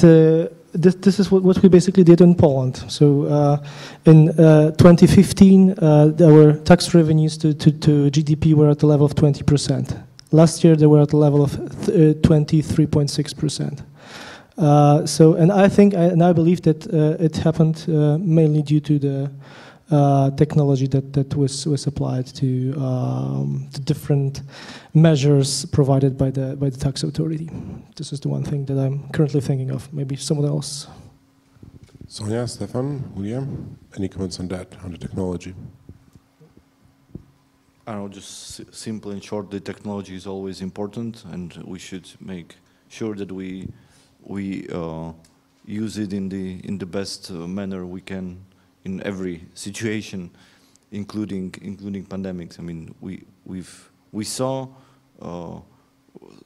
this, 0.74 0.96
this 0.96 1.20
is 1.20 1.32
what, 1.32 1.44
what, 1.44 1.62
we 1.62 1.70
basically 1.70 2.04
did 2.04 2.22
in 2.22 2.36
Poland. 2.36 2.84
So 2.88 3.26
uh, 3.26 3.58
in 4.06 4.30
uh, 4.30 4.72
2015, 4.72 5.72
uh, 5.72 6.14
our 6.22 6.54
tax 6.54 6.94
revenues 6.94 7.38
to, 7.40 7.54
to, 7.54 7.72
to, 7.72 8.12
GDP 8.12 8.54
were 8.54 8.70
at 8.70 8.80
the 8.80 8.88
level 8.88 9.06
of 9.06 9.16
20%. 9.16 10.04
Last 10.32 10.64
year, 10.64 10.76
they 10.76 10.88
were 10.88 11.02
at 11.02 11.10
the 11.10 11.18
level 11.18 11.44
of 11.44 11.52
23.6%. 11.52 13.84
Uh, 14.58 14.62
uh, 14.62 15.06
so, 15.06 15.34
and 15.34 15.52
I 15.52 15.68
think, 15.68 15.94
and 15.94 16.24
I 16.24 16.34
believe 16.34 16.62
that 16.62 16.86
it 16.88 17.38
happened 17.38 17.88
mainly 17.88 18.62
due 18.62 18.80
to 18.82 19.00
the 19.00 19.32
technology 20.38 20.88
that, 20.88 21.14
that 21.14 21.36
was, 21.36 21.68
was 21.68 21.88
applied 21.88 22.26
to 22.26 22.74
um, 22.78 23.68
the 23.74 23.80
different 23.80 24.42
measures 24.94 25.66
provided 25.66 26.18
by 26.18 26.32
the, 26.32 26.56
by 26.56 26.70
the 26.70 26.78
tax 26.78 27.04
authority. 27.04 27.50
This 27.96 28.14
is 28.14 28.20
the 28.20 28.30
one 28.30 28.44
thing 28.44 28.66
that 28.66 28.78
I'm 28.78 29.10
currently 29.10 29.42
thinking 29.42 29.72
of. 29.72 29.92
Maybe 29.94 30.16
someone 30.16 30.48
else. 30.48 30.88
Sonia, 32.08 32.48
Stefan, 32.48 33.00
Gyula, 33.16 33.48
any 33.98 34.10
comments 34.10 34.40
on 34.40 34.48
that, 34.50 34.76
on 34.84 34.92
the 34.92 34.98
technology? 34.98 35.54
I 37.88 37.94
don't 37.94 38.04
know, 38.04 38.10
just 38.10 38.56
si- 38.56 38.66
simple 38.72 39.12
and 39.12 39.24
short, 39.24 39.50
the 39.50 39.60
technology 39.60 40.16
is 40.16 40.28
always 40.28 40.62
important, 40.62 41.24
and 41.26 41.54
we 41.66 41.80
should 41.80 42.10
make 42.20 42.56
sure 42.90 43.16
that 43.16 43.32
we 43.32 43.68
we 44.24 44.68
uh, 44.70 45.12
use 45.66 45.98
it 45.98 46.14
in 46.14 46.30
the 46.30 46.60
in 46.64 46.78
the 46.78 46.86
best 46.86 47.32
uh, 47.32 47.48
manner 47.48 47.86
we 47.86 48.02
can 48.02 48.46
in 48.84 49.02
every 49.04 49.46
situation, 49.54 50.30
including 50.92 51.54
including 51.62 52.06
pandemics. 52.06 52.60
I 52.60 52.64
mean, 52.64 52.94
we 53.02 53.24
we've 53.46 53.90
we 54.12 54.24
saw 54.24 54.68
uh, 55.22 55.60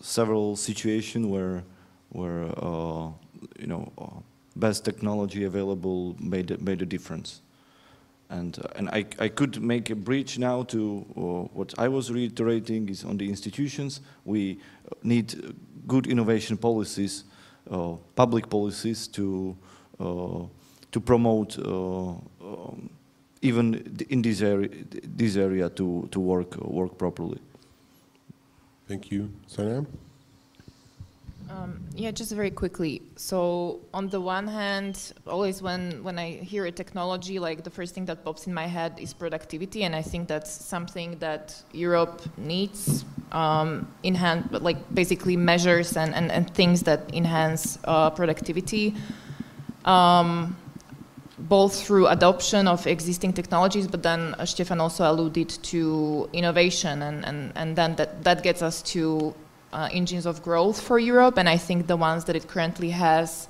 several 0.02 0.56
situations 0.56 1.26
where 1.26 1.64
where 2.10 2.46
uh, 2.58 3.10
you 3.60 3.68
know 3.68 3.92
uh, 3.98 4.20
best 4.56 4.86
technology 4.86 5.44
available 5.44 6.16
made 6.20 6.62
made 6.62 6.82
a 6.82 6.86
difference. 6.86 7.42
And, 8.28 8.58
uh, 8.58 8.70
and 8.76 8.90
I, 8.90 9.06
I 9.20 9.28
could 9.28 9.62
make 9.62 9.92
a 9.92 9.96
bridge 9.96 10.40
now 10.40 10.64
to 10.64 11.06
uh, 11.16 11.22
what 11.54 11.76
I 11.78 11.88
was 11.88 12.12
reiterating 12.12 12.90
is 12.90 13.04
on 13.04 13.18
the 13.18 13.30
institutions. 13.30 14.02
We 14.24 14.60
need 15.04 15.36
uh, 15.36 15.52
good 15.86 16.08
innovation 16.08 16.58
policies, 16.58 17.24
public 18.16 18.50
policies 18.50 19.08
to, 19.10 19.56
to 20.96 21.02
promote 21.02 21.60
uh, 21.60 22.12
um, 22.42 22.90
even 23.42 23.98
in 24.10 24.22
this 24.22 24.42
area, 24.42 24.70
this 25.18 25.36
area 25.36 25.70
to, 25.70 26.08
to 26.10 26.20
work, 26.22 26.56
work 26.56 26.98
properly. 26.98 27.38
Thank 28.88 29.12
you. 29.12 29.30
Sonia? 29.46 29.86
Um, 31.50 31.82
yeah, 31.94 32.12
just 32.12 32.32
very 32.32 32.50
quickly. 32.50 33.02
So 33.18 33.82
on 33.94 34.08
the 34.08 34.22
one 34.22 34.48
hand, 34.48 35.12
always 35.28 35.62
when, 35.62 36.02
when 36.02 36.18
I 36.18 36.32
hear 36.32 36.66
a 36.66 36.72
technology, 36.72 37.40
like 37.40 37.66
the 37.66 37.70
first 37.70 37.94
thing 37.94 38.06
that 38.06 38.24
pops 38.24 38.48
in 38.48 38.54
my 38.54 38.68
head 38.68 38.94
is 38.98 39.14
productivity, 39.14 39.84
and 39.84 39.94
I 39.94 40.02
think 40.02 40.30
that's 40.30 40.50
something 40.50 41.18
that 41.20 41.62
Europe 41.74 42.22
needs 42.38 43.04
um, 43.34 43.86
in 44.04 44.16
hand, 44.16 44.48
but 44.50 44.62
like 44.64 44.78
basically 44.96 45.36
measures 45.36 45.98
and, 45.98 46.16
and, 46.16 46.32
and 46.32 46.50
things 46.54 46.84
that 46.84 47.02
enhance 47.14 47.80
uh, 47.84 48.12
productivity. 48.12 48.96
Um, 49.84 50.56
both 51.38 51.86
through 51.86 52.08
adoption 52.08 52.68
of 52.68 52.88
existing 52.88 53.34
technologies, 53.34 53.88
but 53.88 54.04
then 54.04 54.36
uh, 54.36 54.46
Stefan 54.46 54.80
also 54.80 55.10
alluded 55.10 55.50
to 55.50 56.30
innovation, 56.32 57.02
and, 57.02 57.26
and, 57.26 57.52
and 57.56 57.76
then 57.76 57.96
that, 57.96 58.24
that 58.24 58.42
gets 58.42 58.62
us 58.62 58.82
to 58.82 59.34
uh, 59.74 59.90
engines 59.92 60.26
of 60.26 60.42
growth 60.42 60.80
for 60.80 60.98
Europe, 60.98 61.38
and 61.38 61.50
I 61.50 61.58
think 61.58 61.88
the 61.88 61.98
ones 61.98 62.26
that 62.26 62.36
it 62.36 62.48
currently 62.48 62.92
has 62.92 63.48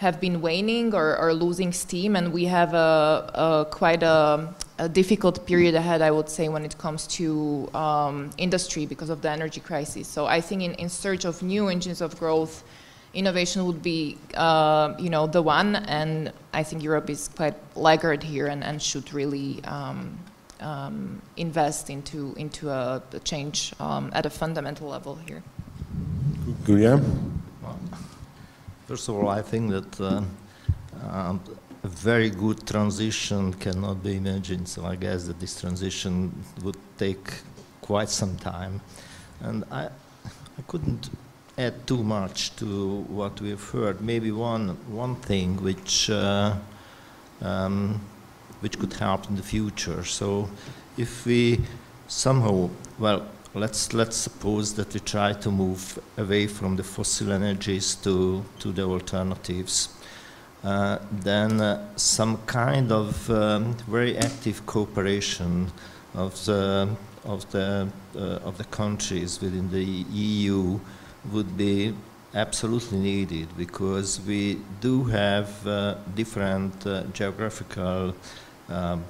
have 0.00 0.18
been 0.18 0.40
waning 0.40 0.94
or, 0.94 1.16
or 1.18 1.34
losing 1.34 1.72
steam, 1.72 2.16
and 2.16 2.32
we 2.32 2.46
have 2.46 2.72
a, 2.72 3.30
a 3.34 3.66
quite 3.70 4.02
a, 4.02 4.52
a, 4.78 4.88
difficult 4.88 5.44
period 5.46 5.74
ahead, 5.74 6.00
I 6.00 6.10
would 6.10 6.30
say, 6.30 6.48
when 6.48 6.64
it 6.64 6.78
comes 6.78 7.06
to 7.18 7.68
um, 7.74 8.30
industry 8.38 8.86
because 8.86 9.10
of 9.10 9.20
the 9.20 9.30
energy 9.30 9.60
crisis. 9.60 10.08
So 10.08 10.24
I 10.24 10.40
think 10.40 10.62
in, 10.62 10.72
in 10.76 10.88
search 10.88 11.26
of 11.26 11.42
new 11.42 11.68
engines 11.68 12.00
of 12.00 12.18
growth, 12.18 12.64
innovation 13.14 13.66
would 13.66 13.82
be, 13.82 14.16
uh, 14.34 14.94
you 14.98 15.10
know, 15.10 15.26
the 15.26 15.42
one, 15.42 15.76
and 15.76 16.32
I 16.52 16.62
think 16.62 16.82
Europe 16.82 17.10
is 17.10 17.28
quite 17.28 17.54
laggard 17.76 18.22
here 18.22 18.46
and, 18.46 18.62
and 18.62 18.80
should 18.80 19.12
really 19.12 19.62
um, 19.64 20.18
um, 20.60 21.20
invest 21.36 21.90
into 21.90 22.34
into 22.36 22.70
a, 22.70 23.02
a 23.12 23.20
change 23.20 23.72
um, 23.80 24.10
at 24.12 24.26
a 24.26 24.30
fundamental 24.30 24.88
level 24.88 25.16
here. 25.26 25.42
Gyula? 26.64 27.02
First 28.86 29.08
of 29.08 29.14
all, 29.14 29.28
I 29.28 29.40
think 29.40 29.70
that 29.70 30.00
uh, 30.00 30.22
um, 31.12 31.40
a 31.84 31.88
very 31.88 32.28
good 32.28 32.66
transition 32.66 33.54
cannot 33.54 34.02
be 34.02 34.16
imagined. 34.16 34.68
So 34.68 34.84
I 34.84 34.96
guess 34.96 35.26
that 35.26 35.38
this 35.38 35.60
transition 35.60 36.32
would 36.64 36.76
take 36.98 37.34
quite 37.80 38.08
some 38.08 38.36
time, 38.36 38.80
and 39.42 39.64
I, 39.70 39.84
I 39.84 40.62
couldn't 40.66 41.08
add 41.60 41.86
too 41.86 42.02
much 42.02 42.56
to 42.56 43.02
what 43.08 43.40
we've 43.40 43.70
heard. 43.70 44.00
Maybe 44.00 44.32
one 44.32 44.76
one 44.88 45.16
thing 45.16 45.62
which 45.62 46.10
uh, 46.10 46.54
um, 47.42 48.00
which 48.60 48.78
could 48.78 48.92
help 48.94 49.28
in 49.28 49.36
the 49.36 49.42
future. 49.42 50.04
So 50.04 50.48
if 50.96 51.26
we 51.26 51.60
somehow, 52.08 52.70
well, 52.98 53.26
let's 53.54 53.92
let's 53.92 54.16
suppose 54.16 54.74
that 54.74 54.94
we 54.94 55.00
try 55.00 55.32
to 55.32 55.50
move 55.50 55.98
away 56.16 56.46
from 56.46 56.76
the 56.76 56.84
fossil 56.84 57.32
energies 57.32 57.94
to 57.96 58.44
to 58.58 58.72
the 58.72 58.82
alternatives. 58.82 59.88
Uh, 60.62 60.98
then 61.10 61.60
uh, 61.60 61.78
some 61.96 62.36
kind 62.46 62.92
of 62.92 63.30
um, 63.30 63.74
very 63.88 64.16
active 64.18 64.66
cooperation 64.66 65.72
of 66.14 66.44
the 66.44 66.88
of 67.24 67.50
the 67.50 67.88
uh, 68.14 68.48
of 68.48 68.58
the 68.58 68.64
countries 68.64 69.40
within 69.40 69.70
the 69.70 69.84
EU 69.84 70.78
would 71.32 71.56
be 71.56 71.94
absolutely 72.34 72.98
needed 72.98 73.48
because 73.56 74.20
we 74.20 74.58
do 74.80 75.04
have 75.04 75.66
uh, 75.66 75.96
different 76.14 76.86
uh, 76.86 77.02
geographical 77.12 78.14
um, 78.68 79.04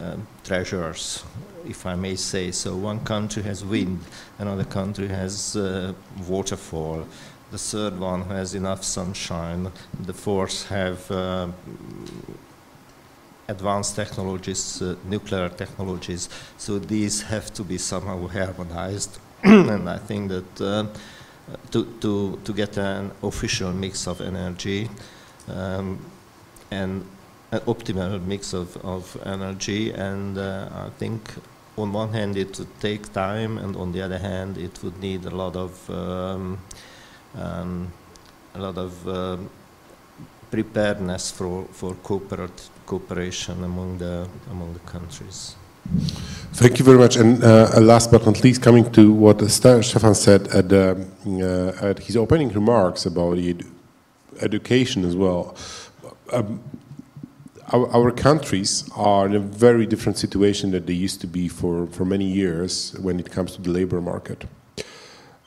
um, 0.00 0.26
treasures, 0.44 1.24
if 1.66 1.86
I 1.86 1.94
may 1.94 2.16
say 2.16 2.50
so. 2.50 2.76
One 2.76 3.00
country 3.04 3.42
has 3.44 3.64
wind, 3.64 4.00
another 4.38 4.64
country 4.64 5.08
has 5.08 5.56
uh, 5.56 5.92
waterfall, 6.28 7.06
the 7.50 7.58
third 7.58 7.98
one 7.98 8.22
has 8.22 8.54
enough 8.54 8.82
sunshine, 8.82 9.70
the 10.00 10.12
fourth 10.14 10.68
have 10.68 11.10
uh, 11.10 11.48
advanced 13.48 13.94
technologies, 13.94 14.80
uh, 14.80 14.96
nuclear 15.04 15.48
technologies. 15.50 16.28
So 16.56 16.78
these 16.78 17.22
have 17.22 17.52
to 17.54 17.62
be 17.62 17.78
somehow 17.78 18.26
harmonized, 18.26 19.18
and 19.42 19.88
I 19.88 19.98
think 19.98 20.30
that 20.30 20.60
uh, 20.60 20.86
to, 21.72 21.84
to, 22.00 22.38
to 22.44 22.52
get 22.52 22.76
an 22.76 23.10
official 23.22 23.72
mix 23.72 24.06
of 24.06 24.20
energy 24.20 24.88
um, 25.48 25.98
and 26.70 27.04
an 27.50 27.60
optimal 27.60 28.24
mix 28.24 28.54
of, 28.54 28.76
of 28.84 29.16
energy. 29.24 29.90
And 29.92 30.38
uh, 30.38 30.68
I 30.72 30.90
think 30.98 31.34
on 31.76 31.92
one 31.92 32.12
hand 32.12 32.36
it 32.36 32.58
would 32.58 32.80
take 32.80 33.12
time, 33.12 33.58
and 33.58 33.76
on 33.76 33.92
the 33.92 34.02
other 34.02 34.18
hand 34.18 34.58
it 34.58 34.82
would 34.82 34.98
need 35.00 35.24
a 35.24 35.30
lot 35.30 35.56
of 35.56 35.90
um, 35.90 36.58
um, 37.34 37.92
a 38.54 38.58
lot 38.58 38.76
of 38.76 39.08
um, 39.08 39.50
preparedness 40.50 41.30
for 41.30 41.64
for 41.72 41.94
cooperat- 41.94 42.68
cooperation 42.86 43.64
among 43.64 43.98
the 43.98 44.28
among 44.50 44.74
the 44.74 44.80
countries. 44.80 45.56
Thank 46.54 46.78
you 46.78 46.84
very 46.84 46.98
much. 46.98 47.16
And 47.16 47.42
uh, 47.42 47.80
last 47.80 48.10
but 48.10 48.26
not 48.26 48.44
least, 48.44 48.60
coming 48.60 48.92
to 48.92 49.10
what 49.10 49.40
Stefan 49.50 50.14
said 50.14 50.48
at, 50.48 50.70
uh, 50.70 50.96
at 51.80 51.98
his 52.00 52.14
opening 52.14 52.50
remarks 52.50 53.06
about 53.06 53.38
ed- 53.38 53.64
education 54.42 55.06
as 55.06 55.16
well. 55.16 55.56
Um, 56.30 56.60
our, 57.68 57.88
our, 57.94 58.10
countries 58.10 58.86
are 58.94 59.24
in 59.24 59.34
a 59.34 59.38
very 59.38 59.86
different 59.86 60.18
situation 60.18 60.72
than 60.72 60.84
they 60.84 60.92
used 60.92 61.22
to 61.22 61.26
be 61.26 61.48
for, 61.48 61.86
for 61.86 62.04
many 62.04 62.26
years 62.26 62.94
when 63.00 63.18
it 63.18 63.30
comes 63.30 63.56
to 63.56 63.62
the 63.62 63.70
labor 63.70 64.02
market. 64.02 64.44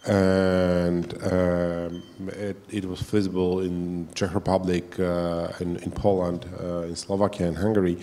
And 0.08 1.14
um, 1.24 2.04
it, 2.30 2.58
it, 2.70 2.86
was 2.86 3.02
visible 3.02 3.60
in 3.60 4.08
Czech 4.16 4.34
Republic, 4.34 5.00
uh, 5.00 5.50
in, 5.60 5.78
in, 5.78 5.92
Poland, 5.92 6.48
uh, 6.60 6.88
in 6.88 6.96
Slovakia, 6.96 7.48
and 7.48 7.58
Hungary. 7.58 8.00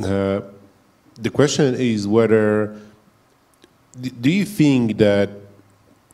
Uh, 0.00 0.40
the 1.18 1.30
question 1.30 1.74
is 1.74 2.06
whether 2.06 2.76
do 4.20 4.30
you 4.30 4.44
think 4.44 4.98
that 4.98 5.30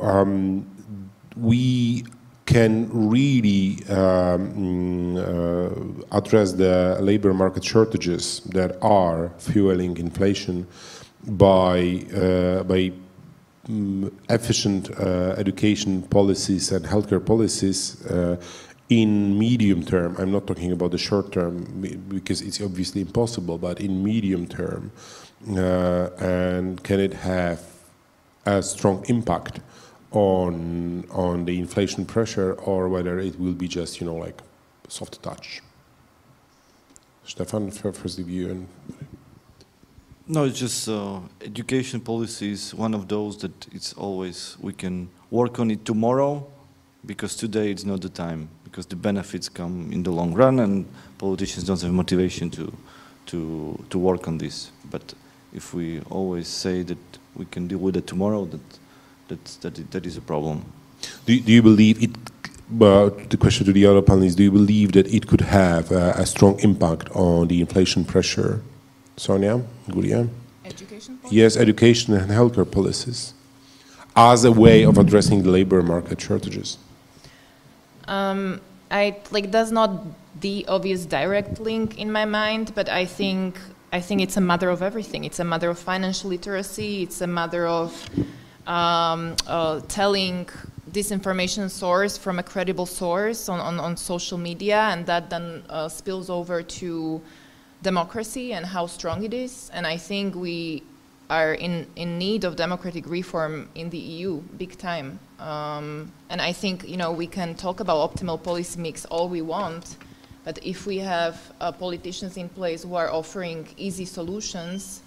um, 0.00 0.66
we 1.36 2.04
can 2.46 2.88
really 3.10 3.82
um, 3.88 5.16
uh, 5.16 6.16
address 6.16 6.52
the 6.52 6.98
labor 7.00 7.32
market 7.32 7.64
shortages 7.64 8.40
that 8.52 8.76
are 8.82 9.30
fueling 9.38 9.96
inflation 9.96 10.66
by 11.26 12.04
uh, 12.14 12.62
by 12.64 12.92
um, 13.68 14.12
efficient 14.28 14.90
uh, 14.90 15.34
education 15.38 16.02
policies 16.02 16.72
and 16.72 16.84
healthcare 16.84 17.24
policies 17.24 18.04
uh, 18.06 18.36
in 18.92 19.38
medium 19.38 19.82
term, 19.84 20.16
I'm 20.18 20.30
not 20.32 20.46
talking 20.46 20.72
about 20.72 20.90
the 20.90 20.98
short 20.98 21.32
term 21.32 21.64
because 22.08 22.42
it's 22.42 22.60
obviously 22.60 23.00
impossible, 23.00 23.58
but 23.58 23.80
in 23.80 24.02
medium 24.02 24.46
term, 24.46 24.92
uh, 25.56 26.10
and 26.18 26.82
can 26.82 27.00
it 27.00 27.14
have 27.14 27.62
a 28.44 28.62
strong 28.62 29.04
impact 29.08 29.60
on 30.10 31.04
on 31.10 31.44
the 31.46 31.58
inflation 31.58 32.04
pressure, 32.04 32.52
or 32.54 32.88
whether 32.88 33.18
it 33.18 33.38
will 33.38 33.54
be 33.54 33.68
just 33.68 34.00
you 34.00 34.06
know 34.06 34.16
like 34.16 34.40
soft 34.88 35.22
touch? 35.22 35.62
Stefan, 37.24 37.70
first 37.70 38.18
of 38.18 38.26
view 38.26 38.50
and 38.50 38.68
no, 40.28 40.44
it's 40.44 40.58
just 40.58 40.88
uh, 40.88 41.18
education 41.40 42.00
policy 42.00 42.52
is 42.52 42.74
one 42.74 42.94
of 42.94 43.08
those 43.08 43.36
that 43.38 43.66
it's 43.72 43.92
always 43.94 44.56
we 44.60 44.72
can 44.72 45.08
work 45.30 45.58
on 45.58 45.70
it 45.70 45.84
tomorrow 45.84 46.46
because 47.04 47.34
today 47.34 47.70
it's 47.70 47.84
not 47.84 48.00
the 48.00 48.08
time 48.08 48.48
because 48.72 48.86
the 48.86 48.96
benefits 48.96 49.50
come 49.50 49.92
in 49.92 50.02
the 50.02 50.10
long 50.10 50.32
run 50.32 50.58
and 50.58 50.86
politicians 51.18 51.64
don't 51.64 51.80
have 51.82 51.92
motivation 51.92 52.50
to 52.50 52.72
to 53.26 53.78
to 53.90 53.98
work 53.98 54.26
on 54.26 54.38
this. 54.38 54.72
But 54.90 55.14
if 55.52 55.74
we 55.74 56.00
always 56.10 56.48
say 56.48 56.82
that 56.82 56.98
we 57.36 57.44
can 57.44 57.68
deal 57.68 57.78
with 57.78 57.96
it 57.96 58.06
tomorrow, 58.06 58.46
that 58.46 58.66
that 59.28 59.44
that, 59.60 59.90
that 59.90 60.06
is 60.06 60.16
a 60.16 60.22
problem. 60.22 60.64
Do, 61.26 61.38
do 61.38 61.52
you 61.52 61.62
believe 61.62 62.02
it? 62.02 62.10
Uh, 62.80 63.10
the 63.28 63.36
question 63.36 63.66
to 63.66 63.72
the 63.72 63.84
other 63.84 64.00
panelists: 64.00 64.36
Do 64.36 64.42
you 64.42 64.50
believe 64.50 64.92
that 64.92 65.06
it 65.12 65.26
could 65.26 65.42
have 65.42 65.92
uh, 65.92 66.14
a 66.16 66.24
strong 66.24 66.58
impact 66.60 67.10
on 67.14 67.48
the 67.48 67.60
inflation 67.60 68.04
pressure? 68.04 68.62
Sonia, 69.18 69.60
Gyula? 69.90 70.30
Education 70.64 71.18
Yes, 71.30 71.58
education 71.58 72.14
and 72.14 72.30
healthcare 72.30 72.70
policies 72.70 73.34
as 74.16 74.44
a 74.44 74.52
way 74.52 74.84
of 74.84 74.96
addressing 74.96 75.42
the 75.42 75.50
labor 75.50 75.82
market 75.82 76.18
shortages. 76.20 76.78
Um, 78.08 78.60
I 78.90 79.16
like 79.30 79.50
that's 79.50 79.70
not 79.70 79.90
the 80.40 80.66
obvious 80.68 81.06
direct 81.06 81.60
link 81.60 81.98
in 81.98 82.12
my 82.12 82.24
mind, 82.24 82.72
but 82.74 82.88
I 82.88 83.04
think 83.06 83.58
I 83.92 84.00
think 84.00 84.20
it's 84.20 84.36
a 84.36 84.40
matter 84.40 84.70
of 84.70 84.82
everything. 84.82 85.24
It's 85.24 85.40
a 85.40 85.44
matter 85.44 85.70
of 85.70 85.78
financial 85.78 86.30
literacy. 86.30 87.02
It's 87.02 87.20
a 87.20 87.26
matter 87.26 87.66
of 87.66 88.08
um, 88.66 89.36
uh, 89.46 89.80
telling 89.88 90.48
disinformation 90.90 91.70
source 91.70 92.18
from 92.18 92.38
a 92.38 92.42
credible 92.42 92.86
source 92.86 93.48
on, 93.48 93.60
on, 93.60 93.80
on 93.80 93.96
social 93.96 94.38
media, 94.38 94.80
and 94.92 95.06
that 95.06 95.30
then 95.30 95.62
uh, 95.68 95.88
spills 95.88 96.28
over 96.28 96.62
to 96.62 97.20
democracy 97.82 98.52
and 98.52 98.64
how 98.64 98.86
strong 98.86 99.24
it 99.24 99.34
is. 99.34 99.70
And 99.74 99.86
I 99.86 99.96
think 99.96 100.34
we 100.34 100.82
are 101.32 101.54
in, 101.54 101.86
in 101.96 102.18
need 102.18 102.44
of 102.44 102.56
democratic 102.56 103.08
reform 103.08 103.68
in 103.74 103.88
the 103.88 103.98
EU, 103.98 104.42
big 104.58 104.76
time. 104.76 105.18
Um, 105.38 106.12
and 106.28 106.40
I 106.40 106.52
think 106.52 106.86
you 106.86 106.98
know 106.98 107.10
we 107.10 107.26
can 107.26 107.54
talk 107.54 107.80
about 107.80 107.96
optimal 108.06 108.38
policy 108.42 108.78
mix 108.78 109.06
all 109.06 109.28
we 109.28 109.42
want, 109.42 109.96
but 110.44 110.58
if 110.62 110.86
we 110.86 110.98
have 110.98 111.34
uh, 111.60 111.72
politicians 111.72 112.36
in 112.36 112.48
place 112.48 112.82
who 112.82 112.94
are 112.96 113.10
offering 113.10 113.66
easy 113.76 114.04
solutions, 114.04 115.02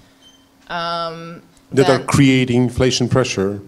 um, 0.68 1.44
that 1.72 1.90
are 1.90 2.04
creating 2.16 2.64
inflation 2.64 3.08
pressure 3.08 3.62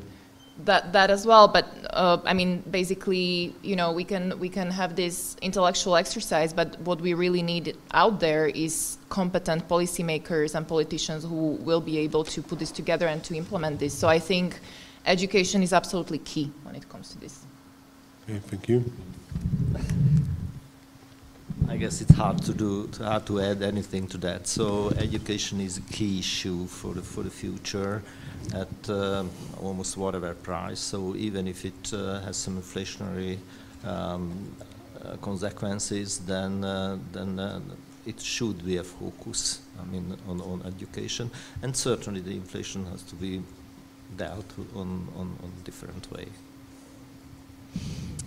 that 0.65 0.91
that 0.91 1.09
as 1.11 1.25
well 1.25 1.47
but 1.47 1.67
uh, 1.91 2.17
i 2.25 2.34
mean 2.34 2.63
basically 2.71 3.53
you 3.61 3.75
know 3.75 3.91
we 3.91 4.03
can 4.03 4.38
we 4.39 4.49
can 4.49 4.71
have 4.71 4.95
this 4.95 5.35
intellectual 5.41 5.95
exercise 5.95 6.51
but 6.51 6.79
what 6.81 6.99
we 6.99 7.13
really 7.13 7.43
need 7.43 7.77
out 7.91 8.19
there 8.19 8.47
is 8.47 8.97
competent 9.09 9.67
policymakers 9.67 10.55
and 10.55 10.67
politicians 10.67 11.23
who 11.23 11.51
will 11.61 11.81
be 11.81 11.97
able 11.99 12.23
to 12.23 12.41
put 12.41 12.57
this 12.59 12.71
together 12.71 13.07
and 13.07 13.23
to 13.23 13.35
implement 13.35 13.79
this. 13.79 13.93
So 13.93 14.07
i 14.07 14.19
think 14.19 14.59
education 15.05 15.61
is 15.61 15.73
absolutely 15.73 16.19
key 16.19 16.51
when 16.63 16.75
it 16.75 16.89
comes 16.89 17.09
to 17.09 17.19
this. 17.19 17.45
Okay, 18.29 18.39
thank 18.39 18.69
you. 18.69 18.84
I 21.69 21.75
guess 21.77 22.01
it's 22.01 22.13
hard 22.13 22.41
to 22.43 22.53
do, 22.53 22.89
hard 22.97 23.25
to 23.27 23.41
add 23.41 23.61
anything 23.61 24.07
to 24.07 24.17
that. 24.19 24.47
So 24.47 24.89
education 24.97 25.59
is 25.59 25.77
a 25.77 25.81
key 25.81 26.19
issue 26.19 26.65
for 26.65 26.93
the 26.93 27.01
for 27.01 27.23
the 27.23 27.29
future 27.29 28.03
at 28.53 28.89
uh, 28.89 29.23
almost 29.61 29.97
whatever 29.97 30.34
price. 30.34 30.80
So 30.80 31.15
even 31.15 31.47
if 31.47 31.65
it 31.65 31.93
uh, 31.93 32.22
has 32.22 32.38
some 32.38 32.61
inflationary 32.61 33.38
um, 33.84 34.55
uh, 35.03 35.18
consequences, 35.18 36.19
then 36.19 36.61
then 37.11 37.39
it 38.05 38.22
should 38.22 38.65
be 38.65 38.77
a 38.77 38.84
focus. 38.84 39.61
I 39.80 39.85
mean, 39.91 40.18
on, 40.27 40.41
on 40.41 40.64
education, 40.65 41.30
and 41.61 41.76
certainly 41.76 42.22
the 42.22 42.31
inflation 42.31 42.85
has 42.85 43.03
to 43.03 43.15
be 43.15 43.41
dealt 44.15 44.53
on 44.76 45.07
on, 45.15 45.27
on 45.43 45.51
different 45.64 46.11
way. 46.11 46.27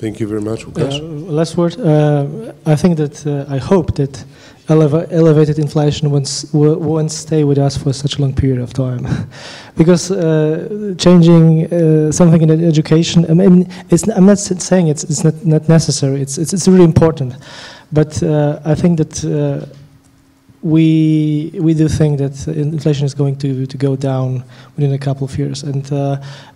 Thank 0.01 0.19
you 0.19 0.27
very 0.27 0.41
much. 0.41 0.65
Uh, 0.65 0.99
last 1.29 1.59
word. 1.59 1.79
Uh, 1.79 2.55
I 2.65 2.75
think 2.75 2.97
that 2.97 3.27
uh, 3.27 3.55
I 3.55 3.59
hope 3.59 3.97
that 3.97 4.25
eleva 4.69 5.07
elevated 5.13 5.59
inflation 5.59 6.11
won't, 6.11 6.45
won't 6.55 7.13
stay 7.13 7.45
with 7.45 7.59
us 7.59 7.77
for 7.77 7.93
such 7.93 8.17
a 8.17 8.23
long 8.23 8.33
period 8.33 8.61
of 8.63 8.73
time, 8.73 9.07
because 9.77 10.11
uh, 10.11 10.95
changing 10.97 11.67
uh, 11.67 12.11
something 12.11 12.41
in 12.41 12.65
education. 12.65 13.27
I 13.31 13.35
mean, 13.35 13.69
I'm 14.17 14.25
not 14.25 14.39
saying 14.39 14.89
it's, 14.89 15.05
it's 15.05 15.23
not, 15.23 15.45
not 15.45 15.69
necessary. 15.69 16.23
It's, 16.23 16.39
it's, 16.39 16.55
it's 16.55 16.67
really 16.67 16.85
important, 16.85 17.35
but 17.93 18.23
uh, 18.23 18.59
I 18.65 18.75
think 18.75 18.97
that 18.97 19.69
we 20.63 21.51
we 21.61 21.75
do 21.75 21.89
think 21.89 22.19
that 22.19 22.49
inflation 22.49 23.05
is 23.05 23.13
going 23.13 23.37
to 23.37 23.67
to 23.67 23.77
go 23.77 23.97
down 23.97 24.45
within 24.77 24.95
a 24.95 24.99
couple 24.99 25.27
of 25.27 25.39
years, 25.39 25.63
and 25.63 25.85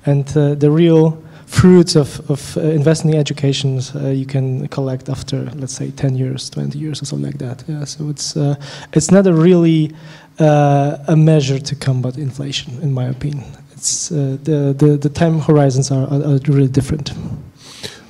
and 0.06 0.26
the 0.28 0.70
real 0.70 1.22
fruits 1.54 1.96
of, 1.96 2.30
of 2.30 2.56
uh, 2.56 2.60
investing 2.60 3.10
in 3.12 3.16
education 3.16 3.80
uh, 3.94 4.08
you 4.08 4.26
can 4.26 4.66
collect 4.68 5.08
after, 5.08 5.44
let's 5.54 5.74
say, 5.74 5.90
10 5.90 6.16
years, 6.16 6.50
20 6.50 6.78
years, 6.78 7.00
or 7.00 7.04
something 7.06 7.26
like 7.30 7.38
that. 7.38 7.64
Yeah, 7.68 7.84
so 7.84 8.08
it's, 8.10 8.36
uh, 8.36 8.56
it's 8.92 9.10
not 9.10 9.26
a 9.26 9.32
really 9.32 9.92
uh, 10.40 10.98
a 11.08 11.16
measure 11.16 11.58
to 11.58 11.74
combat 11.76 12.18
inflation, 12.18 12.80
in 12.82 12.92
my 12.92 13.04
opinion. 13.04 13.44
It's, 13.72 14.10
uh, 14.10 14.36
the, 14.42 14.74
the, 14.76 14.96
the 14.96 15.08
time 15.08 15.40
horizons 15.40 15.90
are, 15.90 16.06
are, 16.08 16.22
are, 16.22 16.38
really 16.48 16.68
different. 16.68 17.12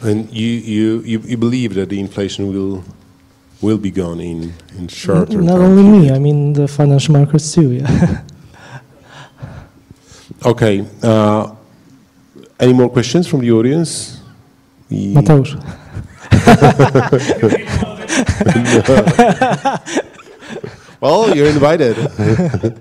And 0.03 0.31
you, 0.33 0.49
you, 0.49 1.01
you, 1.01 1.19
you 1.21 1.37
believe 1.37 1.75
that 1.75 1.89
the 1.89 2.01
inflation 2.01 2.53
will 2.53 2.85
will 3.63 3.79
be 3.79 3.91
gone 3.91 4.21
in, 4.21 4.53
in 4.77 4.89
short 4.89 5.31
term? 5.31 5.47
Not 5.47 5.59
only 5.59 5.83
me, 5.83 6.11
I 6.11 6.19
mean 6.19 6.53
the 6.53 6.69
financial 6.69 7.15
markets 7.15 7.55
too, 7.55 7.73
yeah. 7.73 8.21
okay. 10.45 10.87
Uh, 11.03 11.55
any 12.61 12.73
more 12.73 12.89
questions 12.89 13.27
from 13.27 13.41
the 13.41 13.51
audience? 13.51 14.21
Mateusz. 14.91 15.55
well, 21.01 21.35
you're 21.35 21.49
invited. 21.49 21.97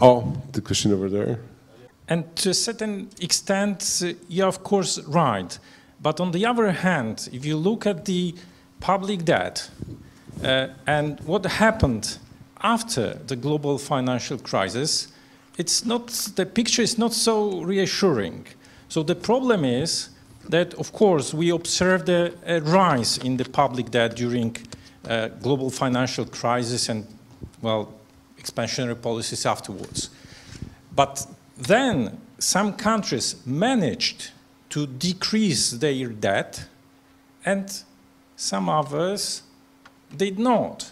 oh, 0.00 0.32
the 0.52 0.60
question 0.60 0.92
over 0.92 1.08
there. 1.08 1.38
And 2.08 2.34
to 2.36 2.50
a 2.50 2.54
certain 2.54 3.10
extent, 3.20 4.02
uh, 4.04 4.12
you're 4.28 4.48
of 4.48 4.62
course 4.62 4.98
right. 5.00 5.58
But 6.00 6.20
on 6.20 6.32
the 6.32 6.46
other 6.46 6.72
hand, 6.72 7.28
if 7.32 7.44
you 7.44 7.56
look 7.56 7.86
at 7.86 8.04
the 8.04 8.34
public 8.80 9.24
debt 9.24 9.70
uh, 10.42 10.68
and 10.86 11.20
what 11.20 11.46
happened 11.46 12.18
after 12.60 13.14
the 13.26 13.36
global 13.36 13.78
financial 13.78 14.38
crisis, 14.38 15.08
it's 15.58 15.84
not, 15.84 16.08
the 16.36 16.46
picture 16.46 16.82
is 16.82 16.98
not 16.98 17.12
so 17.12 17.62
reassuring. 17.62 18.46
So 18.88 19.02
the 19.02 19.14
problem 19.14 19.64
is 19.64 20.10
that, 20.48 20.74
of 20.74 20.92
course, 20.92 21.34
we 21.34 21.50
observed 21.50 22.08
a, 22.08 22.32
a 22.46 22.60
rise 22.60 23.18
in 23.18 23.36
the 23.36 23.44
public 23.44 23.90
debt 23.90 24.16
during 24.16 24.56
uh, 25.08 25.28
global 25.28 25.70
financial 25.70 26.24
crisis 26.24 26.88
and, 26.88 27.06
well, 27.60 27.92
expansionary 28.38 29.00
policies 29.00 29.46
afterwards. 29.46 30.10
But 30.94 31.26
then 31.56 32.18
some 32.38 32.74
countries 32.74 33.36
managed 33.46 34.30
to 34.70 34.86
decrease 34.86 35.70
their 35.70 36.08
debt 36.08 36.66
and 37.44 37.82
some 38.36 38.68
others 38.68 39.42
did 40.16 40.38
not, 40.38 40.90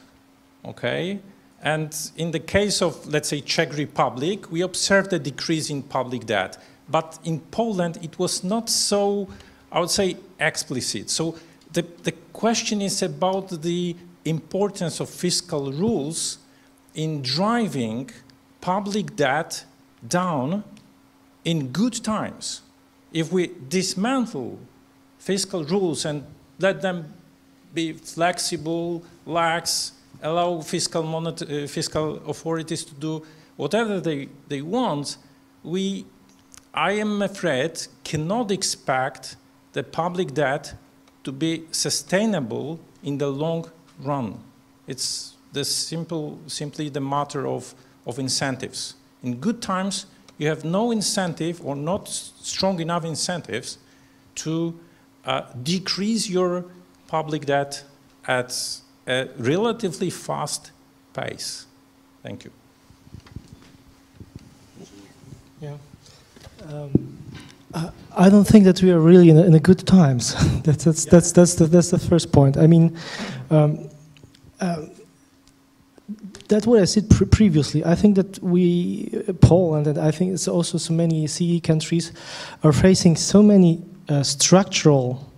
okay? 0.64 1.20
And 1.62 1.94
in 2.16 2.30
the 2.30 2.40
case 2.40 2.80
of, 2.80 3.06
let's 3.06 3.28
say, 3.28 3.40
Czech 3.40 3.76
Republic, 3.76 4.50
we 4.50 4.62
observed 4.62 5.12
a 5.12 5.18
decrease 5.18 5.68
in 5.70 5.82
public 5.82 6.26
debt. 6.26 6.56
But 6.88 7.18
in 7.24 7.40
Poland, 7.50 7.98
it 8.02 8.18
was 8.18 8.42
not 8.42 8.70
so, 8.70 9.28
I 9.70 9.80
would 9.80 9.90
say, 9.90 10.16
explicit. 10.38 11.10
So 11.10 11.36
the, 11.72 11.82
the 12.02 12.12
question 12.32 12.80
is 12.80 13.02
about 13.02 13.62
the 13.62 13.94
importance 14.24 15.00
of 15.00 15.08
fiscal 15.08 15.72
rules 15.72 16.38
in 16.94 17.22
driving 17.22 18.10
public 18.60 19.16
debt 19.16 19.64
down 20.06 20.64
in 21.44 21.68
good 21.68 22.02
times. 22.02 22.62
If 23.12 23.32
we 23.32 23.50
dismantle 23.68 24.58
fiscal 25.18 25.64
rules 25.64 26.04
and 26.04 26.24
let 26.58 26.82
them 26.82 27.12
be 27.72 27.92
flexible, 27.92 29.04
lax, 29.26 29.92
allow 30.22 30.60
fiscal, 30.60 31.04
uh, 31.26 31.66
fiscal 31.66 32.22
authorities 32.28 32.84
to 32.84 32.94
do 32.94 33.26
whatever 33.56 34.00
they, 34.00 34.28
they 34.48 34.62
want, 34.62 35.16
we, 35.62 36.06
I 36.72 36.92
am 36.92 37.22
afraid, 37.22 37.86
cannot 38.04 38.50
expect 38.50 39.36
the 39.72 39.82
public 39.82 40.34
debt 40.34 40.74
to 41.24 41.32
be 41.32 41.64
sustainable 41.70 42.80
in 43.02 43.18
the 43.18 43.28
long 43.28 43.70
run. 44.02 44.38
It's 44.86 45.34
the 45.52 45.64
simple, 45.64 46.38
simply 46.46 46.88
the 46.88 47.00
matter 47.00 47.46
of, 47.46 47.74
of 48.06 48.18
incentives. 48.18 48.94
In 49.22 49.36
good 49.36 49.60
times, 49.60 50.06
you 50.38 50.48
have 50.48 50.64
no 50.64 50.90
incentive 50.90 51.60
or 51.64 51.76
not 51.76 52.08
strong 52.08 52.80
enough 52.80 53.04
incentives 53.04 53.78
to 54.36 54.78
uh, 55.24 55.42
decrease 55.62 56.28
your 56.28 56.64
public 57.08 57.44
debt 57.44 57.84
at 58.26 58.56
a 59.10 59.28
relatively 59.38 60.10
fast 60.10 60.70
pace. 61.12 61.66
Thank 62.22 62.44
you. 62.44 62.52
Yeah. 65.60 65.76
Um, 66.68 67.18
I, 68.16 68.28
don't 68.28 68.46
think 68.46 68.64
that 68.64 68.82
we 68.82 68.90
are 68.90 68.98
really 68.98 69.30
in 69.30 69.36
a, 69.36 69.42
in 69.42 69.54
a 69.54 69.60
good 69.60 69.86
times. 69.86 70.34
that's 70.62 70.84
that's, 70.84 71.04
Yeah. 71.04 71.10
that's 71.10 71.32
that's 71.32 71.54
the 71.54 71.66
that's 71.66 71.90
the 71.90 71.98
first 71.98 72.32
point. 72.32 72.56
I 72.56 72.66
mean, 72.66 72.96
um, 73.50 73.88
um, 74.60 74.90
that's 76.48 76.66
what 76.66 76.82
I 76.82 76.84
said 76.84 77.08
pre- 77.08 77.26
previously. 77.26 77.84
I 77.84 77.94
think 77.94 78.16
that 78.16 78.42
we, 78.42 79.22
uh, 79.28 79.32
Poland, 79.34 79.86
and 79.86 79.98
I 79.98 80.10
think 80.10 80.32
it's 80.32 80.48
also 80.48 80.78
so 80.78 80.92
many 80.92 81.26
CE 81.26 81.60
countries, 81.62 82.12
are 82.64 82.72
facing 82.72 83.16
so 83.16 83.42
many 83.42 83.82
uh, 84.08 84.22
structural 84.22 85.29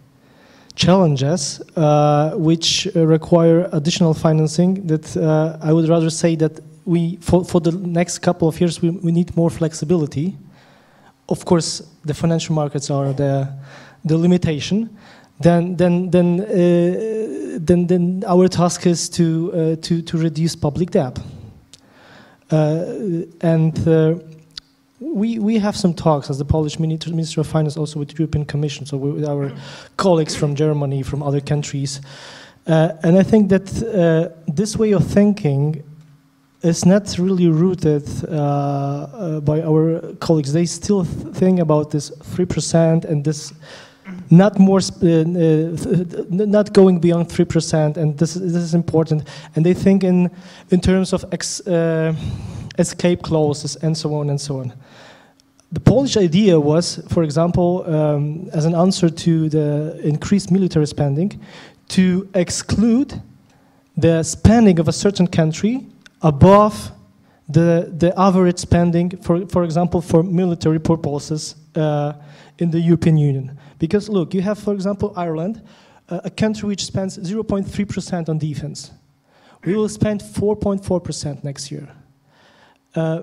challenges 0.74 1.60
uh, 1.76 2.32
which 2.36 2.88
uh, 2.94 3.06
require 3.06 3.68
additional 3.72 4.14
financing. 4.14 4.86
That 4.86 5.16
uh, 5.16 5.58
I 5.60 5.72
would 5.72 5.88
rather 5.88 6.10
say 6.10 6.36
that 6.36 6.60
we, 6.84 7.16
for, 7.20 7.44
for 7.44 7.60
the 7.60 7.72
next 7.72 8.18
couple 8.18 8.48
of 8.48 8.60
years, 8.60 8.82
we, 8.82 8.90
we 8.90 9.12
need 9.12 9.36
more 9.36 9.50
flexibility. 9.50 10.36
Of 11.28 11.44
course, 11.44 11.82
the 12.04 12.14
financial 12.14 12.54
markets 12.54 12.90
are 12.90 13.12
the 13.12 13.48
the 14.04 14.16
limitation. 14.16 14.90
Then, 15.40 15.76
then, 15.76 16.10
then, 16.10 16.40
uh, 16.40 17.58
then, 17.58 17.86
then 17.86 18.24
our 18.26 18.48
task 18.48 18.86
is 18.86 19.08
to 19.10 19.52
uh, 19.52 19.76
to 19.82 20.02
to 20.02 20.18
reduce 20.18 20.56
public 20.56 20.90
debt. 20.90 21.18
Uh, 22.50 23.24
and 23.40 23.74
we 25.02 25.38
we 25.38 25.58
have 25.58 25.76
some 25.76 25.94
talks 25.94 26.30
as 26.30 26.38
the 26.38 26.44
Polish 26.44 26.78
Minister, 26.78 27.40
of 27.40 27.46
Finance, 27.46 27.76
also 27.76 27.98
with 27.98 28.08
the 28.08 28.18
European 28.18 28.44
Commission, 28.44 28.86
so 28.86 28.96
with 28.96 29.24
our 29.24 29.52
colleagues 29.96 30.36
from 30.36 30.54
Germany, 30.54 31.02
from 31.02 31.22
other 31.22 31.40
countries, 31.40 32.00
uh, 32.66 32.92
and 33.02 33.18
I 33.18 33.22
think 33.22 33.48
that 33.48 33.82
uh, 33.82 34.28
this 34.46 34.76
way 34.76 34.92
of 34.92 35.04
thinking 35.04 35.82
is 36.62 36.84
not 36.84 37.18
really 37.18 37.48
rooted 37.48 38.08
uh, 38.24 38.32
uh, 38.32 39.40
by 39.40 39.62
our 39.62 40.14
colleagues. 40.20 40.52
They 40.52 40.66
still 40.66 41.04
th- 41.04 41.34
think 41.34 41.58
about 41.58 41.90
this 41.90 42.10
three 42.22 42.46
percent 42.46 43.04
and 43.04 43.24
this 43.24 43.52
not 44.30 44.58
more 44.58 44.80
uh, 45.02 45.06
uh, 45.06 46.24
not 46.30 46.72
going 46.72 47.00
beyond 47.00 47.28
three 47.28 47.44
percent, 47.44 47.96
and 47.96 48.16
this 48.16 48.36
is, 48.36 48.52
this 48.52 48.62
is 48.62 48.74
important. 48.74 49.28
And 49.56 49.66
they 49.66 49.74
think 49.74 50.04
in 50.04 50.30
in 50.70 50.80
terms 50.80 51.12
of 51.12 51.24
ex, 51.32 51.60
escape 52.78 53.22
clauses 53.22 53.76
and 53.76 53.96
so 53.96 54.14
on 54.14 54.30
and 54.30 54.40
so 54.40 54.60
on. 54.60 54.72
The 55.72 55.80
Polish 55.80 56.18
idea 56.18 56.60
was, 56.60 57.02
for 57.08 57.22
example, 57.22 57.82
um, 57.86 58.50
as 58.52 58.66
an 58.66 58.74
answer 58.74 59.08
to 59.08 59.48
the 59.48 59.98
increased 60.04 60.50
military 60.50 60.86
spending, 60.86 61.40
to 61.88 62.28
exclude 62.34 63.20
the 63.96 64.22
spending 64.22 64.78
of 64.78 64.88
a 64.88 64.92
certain 64.92 65.26
country 65.26 65.86
above 66.20 66.92
the, 67.48 67.90
the 67.96 68.12
average 68.18 68.58
spending, 68.58 69.10
for, 69.22 69.46
for 69.46 69.64
example, 69.64 70.02
for 70.02 70.22
military 70.22 70.78
purposes 70.78 71.56
uh, 71.74 72.12
in 72.58 72.70
the 72.70 72.78
European 72.78 73.16
Union. 73.16 73.58
Because 73.78 74.10
look, 74.10 74.34
you 74.34 74.42
have, 74.42 74.58
for 74.58 74.74
example, 74.74 75.14
Ireland, 75.16 75.62
uh, 76.10 76.20
a 76.24 76.30
country 76.30 76.68
which 76.68 76.84
spends 76.84 77.16
0.3% 77.16 78.28
on 78.28 78.38
defense. 78.38 78.90
We 79.64 79.74
will 79.74 79.88
spend 79.88 80.20
4.4% 80.20 81.44
next 81.44 81.70
year. 81.70 81.88
Uh, 82.94 83.22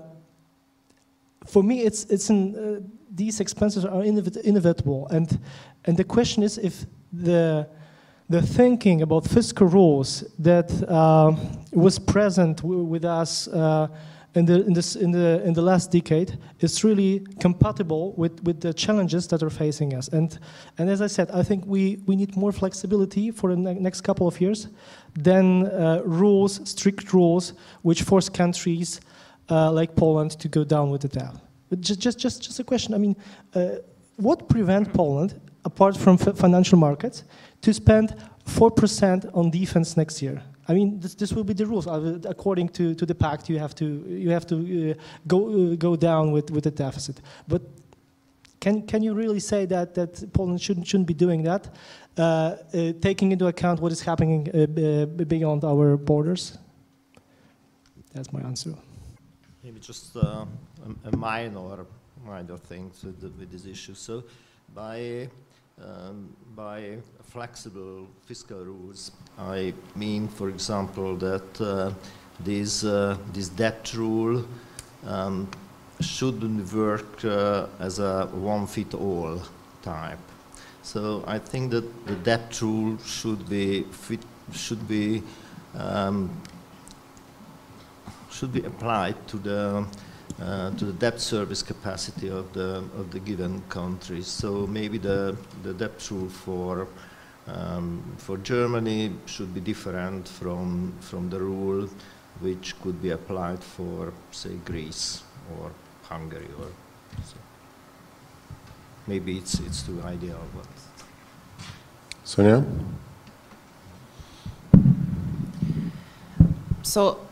for 1.50 1.62
me, 1.62 1.80
it's, 1.80 2.04
it's 2.04 2.30
uh, 2.30 2.80
these 3.12 3.40
expenses 3.40 3.84
are 3.84 4.02
inevitable. 4.02 5.08
And, 5.08 5.38
and 5.84 5.96
the 5.96 6.04
question 6.04 6.42
is 6.42 6.58
if 6.58 6.86
the, 7.12 7.68
the 8.28 8.40
thinking 8.40 9.02
about 9.02 9.26
fiscal 9.26 9.66
rules 9.66 10.24
that 10.38 10.70
uh, 10.88 11.34
was 11.72 11.98
present 11.98 12.62
with 12.62 13.04
us 13.04 13.48
uh, 13.48 13.88
in, 14.34 14.44
the, 14.44 14.64
in, 14.64 14.72
this, 14.72 14.94
in, 14.94 15.10
the, 15.10 15.42
in 15.44 15.52
the 15.54 15.62
last 15.62 15.90
decade 15.90 16.38
is 16.60 16.84
really 16.84 17.26
compatible 17.40 18.12
with, 18.16 18.40
with 18.44 18.60
the 18.60 18.72
challenges 18.72 19.26
that 19.26 19.42
are 19.42 19.50
facing 19.50 19.94
us. 19.94 20.06
And, 20.08 20.38
and 20.78 20.88
as 20.88 21.02
I 21.02 21.08
said, 21.08 21.30
I 21.32 21.42
think 21.42 21.64
we, 21.66 22.02
we 22.06 22.14
need 22.14 22.36
more 22.36 22.52
flexibility 22.52 23.32
for 23.32 23.50
the 23.50 23.56
ne- 23.56 23.74
next 23.74 24.02
couple 24.02 24.28
of 24.28 24.40
years 24.40 24.68
than 25.14 25.66
uh, 25.66 26.02
rules, 26.04 26.60
strict 26.68 27.12
rules, 27.12 27.54
which 27.82 28.02
force 28.02 28.28
countries 28.28 29.00
uh, 29.50 29.72
like 29.72 29.94
Poland 29.94 30.38
to 30.38 30.48
go 30.48 30.64
down 30.64 30.90
with 30.90 31.02
the 31.02 31.08
debt. 31.08 31.34
But 31.68 31.80
just, 31.80 32.00
just, 32.00 32.18
just, 32.18 32.42
just 32.42 32.60
a 32.60 32.64
question. 32.64 32.94
I 32.94 32.98
mean, 32.98 33.16
uh, 33.54 33.80
what 34.16 34.48
prevent 34.48 34.92
Poland, 34.92 35.40
apart 35.64 35.96
from 35.96 36.18
f- 36.20 36.36
financial 36.36 36.78
markets, 36.78 37.24
to 37.60 37.72
spend 37.72 38.14
four 38.44 38.70
percent 38.70 39.26
on 39.32 39.50
defense 39.50 39.96
next 39.96 40.22
year? 40.22 40.42
I 40.68 40.72
mean, 40.72 41.00
this, 41.00 41.14
this 41.14 41.32
will 41.32 41.44
be 41.44 41.54
the 41.54 41.66
rules. 41.66 41.86
According 42.26 42.68
to, 42.70 42.94
to 42.94 43.06
the 43.06 43.14
pact, 43.14 43.48
you 43.48 43.58
have 43.58 43.74
to 43.74 43.84
you 43.84 44.30
have 44.30 44.46
to 44.46 44.56
uh, 44.56 44.94
go 45.26 45.48
uh, 45.48 45.76
go 45.76 45.96
down 45.96 46.32
with, 46.32 46.50
with 46.50 46.64
the 46.64 46.70
deficit. 46.70 47.20
But 47.48 47.62
can 48.60 48.86
can 48.86 49.02
you 49.02 49.14
really 49.14 49.40
say 49.40 49.66
that 49.66 49.94
that 49.94 50.32
Poland 50.32 50.60
shouldn't 50.60 50.86
shouldn't 50.86 51.08
be 51.08 51.14
doing 51.14 51.44
that, 51.44 51.68
uh, 52.18 52.22
uh, 52.22 52.92
taking 53.00 53.32
into 53.32 53.46
account 53.46 53.80
what 53.80 53.92
is 53.92 54.02
happening 54.02 54.48
uh, 54.54 55.06
beyond 55.24 55.64
our 55.64 55.96
borders? 55.96 56.58
That's 58.12 58.32
my 58.32 58.40
answer. 58.40 58.74
Maybe 59.70 59.82
just 59.82 60.16
uh, 60.16 60.44
a, 61.04 61.08
a 61.12 61.16
minor, 61.16 61.86
minor 62.26 62.56
thing 62.56 62.90
with, 63.04 63.20
the, 63.20 63.28
with 63.38 63.52
this 63.52 63.66
issue. 63.66 63.94
So, 63.94 64.24
by 64.74 65.28
um, 65.80 66.34
by 66.56 66.96
flexible 67.22 68.08
fiscal 68.26 68.64
rules, 68.64 69.12
I 69.38 69.72
mean, 69.94 70.26
for 70.26 70.48
example, 70.48 71.14
that 71.18 71.60
uh, 71.60 71.92
this 72.40 72.82
uh, 72.82 73.16
this 73.32 73.48
debt 73.48 73.94
rule 73.94 74.44
um, 75.06 75.48
shouldn't 76.00 76.72
work 76.72 77.24
uh, 77.24 77.68
as 77.78 78.00
a 78.00 78.26
one-fit-all 78.32 79.40
type. 79.82 80.18
So 80.82 81.22
I 81.28 81.38
think 81.38 81.70
that 81.70 82.06
the 82.06 82.16
debt 82.16 82.60
rule 82.60 82.98
should 83.04 83.48
be 83.48 83.84
fit, 83.84 84.24
should 84.52 84.88
be 84.88 85.22
um, 85.76 86.28
should 88.40 88.52
be 88.54 88.64
applied 88.64 89.16
to 89.28 89.36
the 89.36 89.84
uh, 90.40 90.70
to 90.78 90.86
the 90.86 90.92
debt 90.94 91.20
service 91.20 91.62
capacity 91.62 92.28
of 92.28 92.50
the 92.54 92.82
of 92.98 93.10
the 93.10 93.20
given 93.20 93.60
countries. 93.68 94.26
So 94.26 94.66
maybe 94.66 94.96
the 94.96 95.36
the 95.62 95.74
debt 95.74 96.10
rule 96.10 96.30
for 96.30 96.88
um, 97.46 98.02
for 98.16 98.38
Germany 98.38 99.12
should 99.26 99.52
be 99.52 99.60
different 99.60 100.26
from 100.26 100.94
from 101.00 101.28
the 101.28 101.38
rule 101.38 101.88
which 102.40 102.74
could 102.80 103.02
be 103.02 103.10
applied 103.10 103.62
for 103.62 104.12
say 104.30 104.56
Greece 104.64 105.22
or 105.52 105.70
Hungary 106.08 106.48
or 106.58 106.68
so. 107.22 107.36
maybe 109.06 109.36
it's 109.36 109.60
it's 109.60 109.82
too 109.82 110.00
ideal, 110.14 110.40
but 110.56 110.68
Sonia? 112.24 112.64
So 116.82 117.29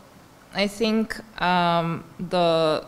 I 0.59 0.67
think 0.67 1.17
um, 1.41 2.03
the 2.19 2.83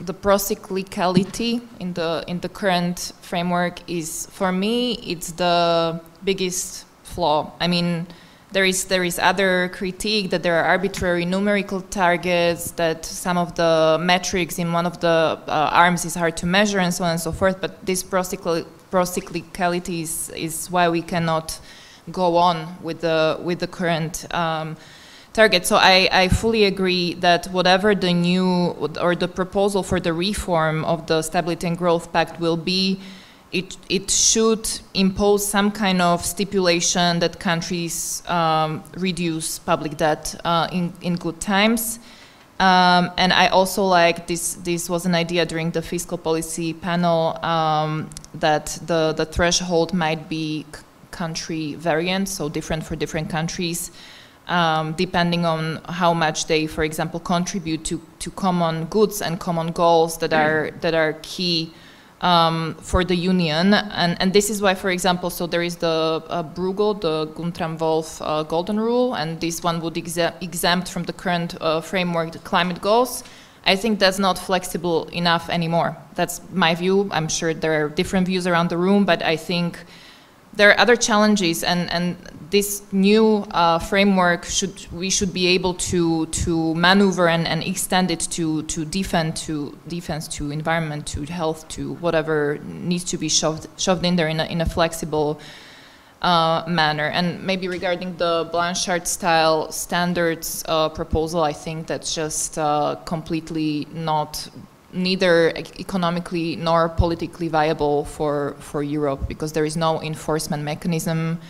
the 0.00 0.14
procyclicality 0.14 1.60
in 1.78 1.92
the 1.92 2.24
in 2.26 2.40
the 2.40 2.48
current 2.48 3.12
framework 3.20 3.74
is 3.88 4.26
for 4.32 4.50
me 4.50 4.94
it's 5.12 5.32
the 5.32 6.00
biggest 6.24 6.86
flaw. 7.02 7.52
I 7.60 7.68
mean 7.68 8.06
there 8.52 8.64
is 8.64 8.86
there 8.86 9.04
is 9.04 9.18
other 9.18 9.68
critique 9.74 10.30
that 10.30 10.42
there 10.42 10.56
are 10.60 10.64
arbitrary 10.64 11.26
numerical 11.26 11.82
targets 11.82 12.70
that 12.72 13.04
some 13.04 13.36
of 13.36 13.54
the 13.54 13.98
metrics 14.00 14.58
in 14.58 14.72
one 14.72 14.86
of 14.86 14.98
the 15.00 15.38
uh, 15.46 15.70
arms 15.84 16.06
is 16.06 16.14
hard 16.14 16.38
to 16.38 16.46
measure 16.46 16.78
and 16.78 16.94
so 16.94 17.04
on 17.04 17.10
and 17.10 17.20
so 17.20 17.32
forth 17.32 17.60
but 17.60 17.84
this 17.84 18.02
procycli- 18.02 18.66
procyclicality 18.90 20.00
is, 20.00 20.30
is 20.30 20.70
why 20.70 20.88
we 20.88 21.02
cannot 21.02 21.60
go 22.10 22.36
on 22.36 22.76
with 22.82 23.00
the 23.02 23.38
with 23.42 23.58
the 23.58 23.68
current 23.68 24.26
um, 24.34 24.76
target. 25.32 25.66
So 25.66 25.76
I, 25.76 26.08
I 26.12 26.28
fully 26.28 26.64
agree 26.64 27.14
that 27.14 27.46
whatever 27.46 27.94
the 27.94 28.12
new 28.12 28.46
or 29.00 29.14
the 29.16 29.28
proposal 29.28 29.82
for 29.82 30.00
the 30.00 30.12
reform 30.12 30.84
of 30.84 31.06
the 31.06 31.22
Stability 31.22 31.66
and 31.66 31.78
Growth 31.78 32.12
Pact 32.12 32.40
will 32.40 32.56
be, 32.56 33.00
it, 33.50 33.76
it 33.88 34.10
should 34.10 34.68
impose 34.94 35.46
some 35.46 35.70
kind 35.70 36.00
of 36.00 36.24
stipulation 36.24 37.18
that 37.20 37.38
countries 37.38 38.22
um, 38.28 38.82
reduce 38.96 39.58
public 39.58 39.96
debt 39.96 40.34
uh, 40.44 40.68
in, 40.72 40.92
in 41.02 41.16
good 41.16 41.40
times. 41.40 41.98
Um, 42.60 43.10
and 43.16 43.32
I 43.32 43.48
also 43.48 43.82
like 43.82 44.28
this. 44.28 44.54
This 44.54 44.88
was 44.88 45.04
an 45.04 45.16
idea 45.16 45.44
during 45.44 45.72
the 45.72 45.82
fiscal 45.82 46.16
policy 46.16 46.72
panel 46.72 47.36
um, 47.44 48.08
that 48.34 48.78
the 48.86 49.12
the 49.16 49.24
threshold 49.24 49.92
might 49.92 50.28
be 50.28 50.64
country 51.10 51.74
variant, 51.74 52.28
so 52.28 52.48
different 52.48 52.84
for 52.84 52.94
different 52.94 53.30
countries 53.30 53.90
um, 54.48 54.92
depending 54.92 55.44
on 55.44 55.80
how 55.88 56.12
much 56.12 56.46
they, 56.46 56.66
for 56.66 56.84
example, 56.84 57.20
contribute 57.20 57.84
to, 57.84 58.00
to 58.18 58.30
common 58.30 58.86
goods 58.86 59.22
and 59.22 59.38
common 59.38 59.72
goals 59.72 60.18
that 60.18 60.32
are 60.32 60.70
that 60.80 60.94
are 60.94 61.14
key 61.22 61.72
um, 62.22 62.74
for 62.80 63.04
the 63.04 63.14
union. 63.14 63.74
And, 63.74 64.20
and 64.20 64.32
this 64.32 64.48
is 64.48 64.62
why, 64.62 64.74
for 64.74 64.90
example, 64.90 65.28
so 65.28 65.46
there 65.46 65.62
is 65.62 65.76
the 65.76 66.22
uh, 66.28 66.42
Bruegel, 66.42 67.00
the 67.00 67.26
Guntram 67.34 67.78
Wolff 67.78 68.22
uh, 68.22 68.44
Golden 68.44 68.78
Rule, 68.78 69.14
and 69.14 69.40
this 69.40 69.62
one 69.62 69.80
would 69.80 69.98
exe- 69.98 70.32
exempt 70.40 70.88
from 70.88 71.02
the 71.02 71.12
current 71.12 71.56
uh, 71.60 71.80
framework 71.80 72.32
the 72.32 72.38
climate 72.38 72.80
goals. 72.80 73.24
I 73.64 73.76
think 73.76 73.98
that's 73.98 74.18
not 74.18 74.38
flexible 74.38 75.06
enough 75.12 75.48
anymore. 75.48 75.96
That's 76.14 76.40
my 76.52 76.74
view. 76.74 77.08
I'm 77.12 77.28
sure 77.28 77.54
there 77.54 77.84
are 77.84 77.88
different 77.88 78.26
views 78.26 78.46
around 78.46 78.70
the 78.70 78.76
room, 78.76 79.04
but 79.04 79.22
I 79.22 79.36
think 79.36 79.78
there 80.54 80.70
are 80.70 80.78
other 80.78 80.96
challenges, 80.96 81.64
and, 81.64 81.90
and 81.90 82.16
this 82.50 82.82
new 82.92 83.46
uh, 83.52 83.78
framework 83.78 84.44
should 84.44 84.86
we 84.92 85.08
should 85.08 85.32
be 85.32 85.46
able 85.46 85.74
to 85.74 86.26
to 86.26 86.74
maneuver 86.74 87.28
and, 87.28 87.48
and 87.48 87.62
extend 87.64 88.10
it 88.10 88.20
to 88.20 88.62
to 88.64 88.84
defend 88.84 89.34
to 89.34 89.78
defense 89.88 90.28
to 90.28 90.50
environment 90.50 91.06
to 91.06 91.24
health 91.24 91.66
to 91.68 91.94
whatever 91.94 92.58
needs 92.64 93.04
to 93.04 93.16
be 93.16 93.28
shoved 93.28 93.66
shoved 93.78 94.04
in 94.04 94.16
there 94.16 94.28
in 94.28 94.40
a, 94.40 94.44
in 94.44 94.60
a 94.60 94.66
flexible 94.66 95.40
uh, 96.20 96.62
manner. 96.68 97.06
And 97.06 97.42
maybe 97.42 97.68
regarding 97.68 98.16
the 98.16 98.48
Blanchard 98.52 99.08
style 99.08 99.72
standards 99.72 100.62
uh, 100.68 100.90
proposal, 100.90 101.42
I 101.42 101.52
think 101.52 101.86
that's 101.86 102.14
just 102.14 102.58
uh, 102.58 102.96
completely 103.06 103.88
not 103.92 104.48
neither 104.92 105.50
economically 105.56 106.56
nor 106.56 106.88
politically 106.88 107.48
viable 107.48 108.04
for, 108.04 108.56
for 108.58 108.82
Europe 108.82 109.28
because 109.28 109.52
there 109.52 109.64
is 109.64 109.76
no 109.76 110.02
enforcement 110.02 110.62
mechanism 110.62 111.40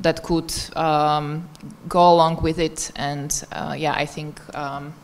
that 0.00 0.22
could 0.22 0.52
um, 0.76 1.48
go 1.88 2.12
along 2.12 2.42
with 2.42 2.58
it. 2.58 2.90
And 2.96 3.44
uh, 3.52 3.74
yeah, 3.76 3.94
I 3.94 4.06
think 4.06 4.40
um, 4.56 4.94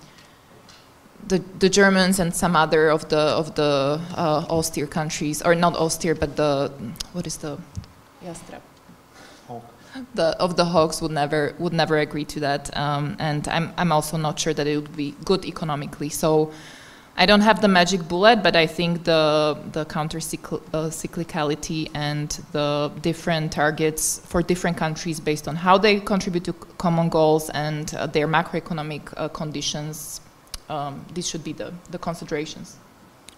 the, 1.26 1.42
the 1.58 1.68
Germans 1.68 2.18
and 2.18 2.34
some 2.34 2.56
other 2.56 2.90
of 2.90 3.08
the 3.08 3.18
of 3.18 3.54
the 3.54 4.00
uh, 4.16 4.46
austere 4.48 4.86
countries, 4.86 5.42
or 5.42 5.54
not 5.54 5.74
austere, 5.76 6.14
but 6.14 6.36
the 6.36 6.72
what 7.12 7.26
is 7.26 7.36
the 7.38 7.58
Jastrab? 8.24 8.60
the 10.14 10.36
of 10.38 10.56
the 10.56 10.64
hogs 10.64 11.02
would 11.02 11.10
never 11.10 11.54
would 11.58 11.72
never 11.72 11.98
agree 11.98 12.24
to 12.24 12.40
that, 12.40 12.76
um, 12.76 13.16
and 13.18 13.46
I'm 13.48 13.72
I'm 13.76 13.92
also 13.92 14.16
not 14.16 14.38
sure 14.38 14.54
that 14.54 14.66
it 14.66 14.76
would 14.76 14.96
be 14.96 15.14
good 15.24 15.44
economically. 15.44 16.08
So 16.08 16.52
I 17.20 17.26
don't 17.26 17.42
have 17.42 17.60
the 17.60 17.68
magic 17.68 18.08
bullet, 18.08 18.42
but 18.42 18.56
I 18.56 18.66
think 18.66 19.04
the 19.04 19.58
the 19.72 19.84
counter 19.84 20.16
uh, 20.16 20.88
cyclicality 20.90 21.90
and 21.92 22.30
the 22.52 22.90
different 23.02 23.52
targets 23.52 24.22
for 24.24 24.42
different 24.42 24.78
countries 24.78 25.20
based 25.20 25.46
on 25.46 25.54
how 25.54 25.76
they 25.76 26.00
contribute 26.00 26.44
to 26.44 26.54
common 26.78 27.10
goals 27.10 27.50
and 27.50 27.94
uh, 27.94 28.06
their 28.06 28.26
macroeconomic 28.26 29.02
uh, 29.02 29.28
conditions. 29.28 30.22
Um, 30.70 31.04
these 31.12 31.28
should 31.28 31.44
be 31.44 31.52
the, 31.52 31.74
the 31.90 31.98
considerations. 31.98 32.78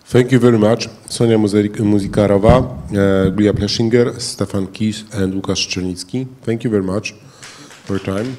Thank 0.04 0.30
you 0.30 0.38
very 0.38 0.58
much. 0.58 0.88
Sonia 1.08 1.36
Muzikarova, 1.38 2.54
uh, 2.58 3.30
Gyula 3.36 3.52
Pleschinger, 3.52 4.20
Stefan 4.20 4.66
Kies, 4.68 5.04
and 5.12 5.34
Łukasz 5.34 5.66
Czernicki. 5.66 6.28
Thank 6.42 6.62
you 6.62 6.70
very 6.70 6.84
much 6.84 7.14
for 7.84 7.96
your 7.96 8.04
time. 8.04 8.36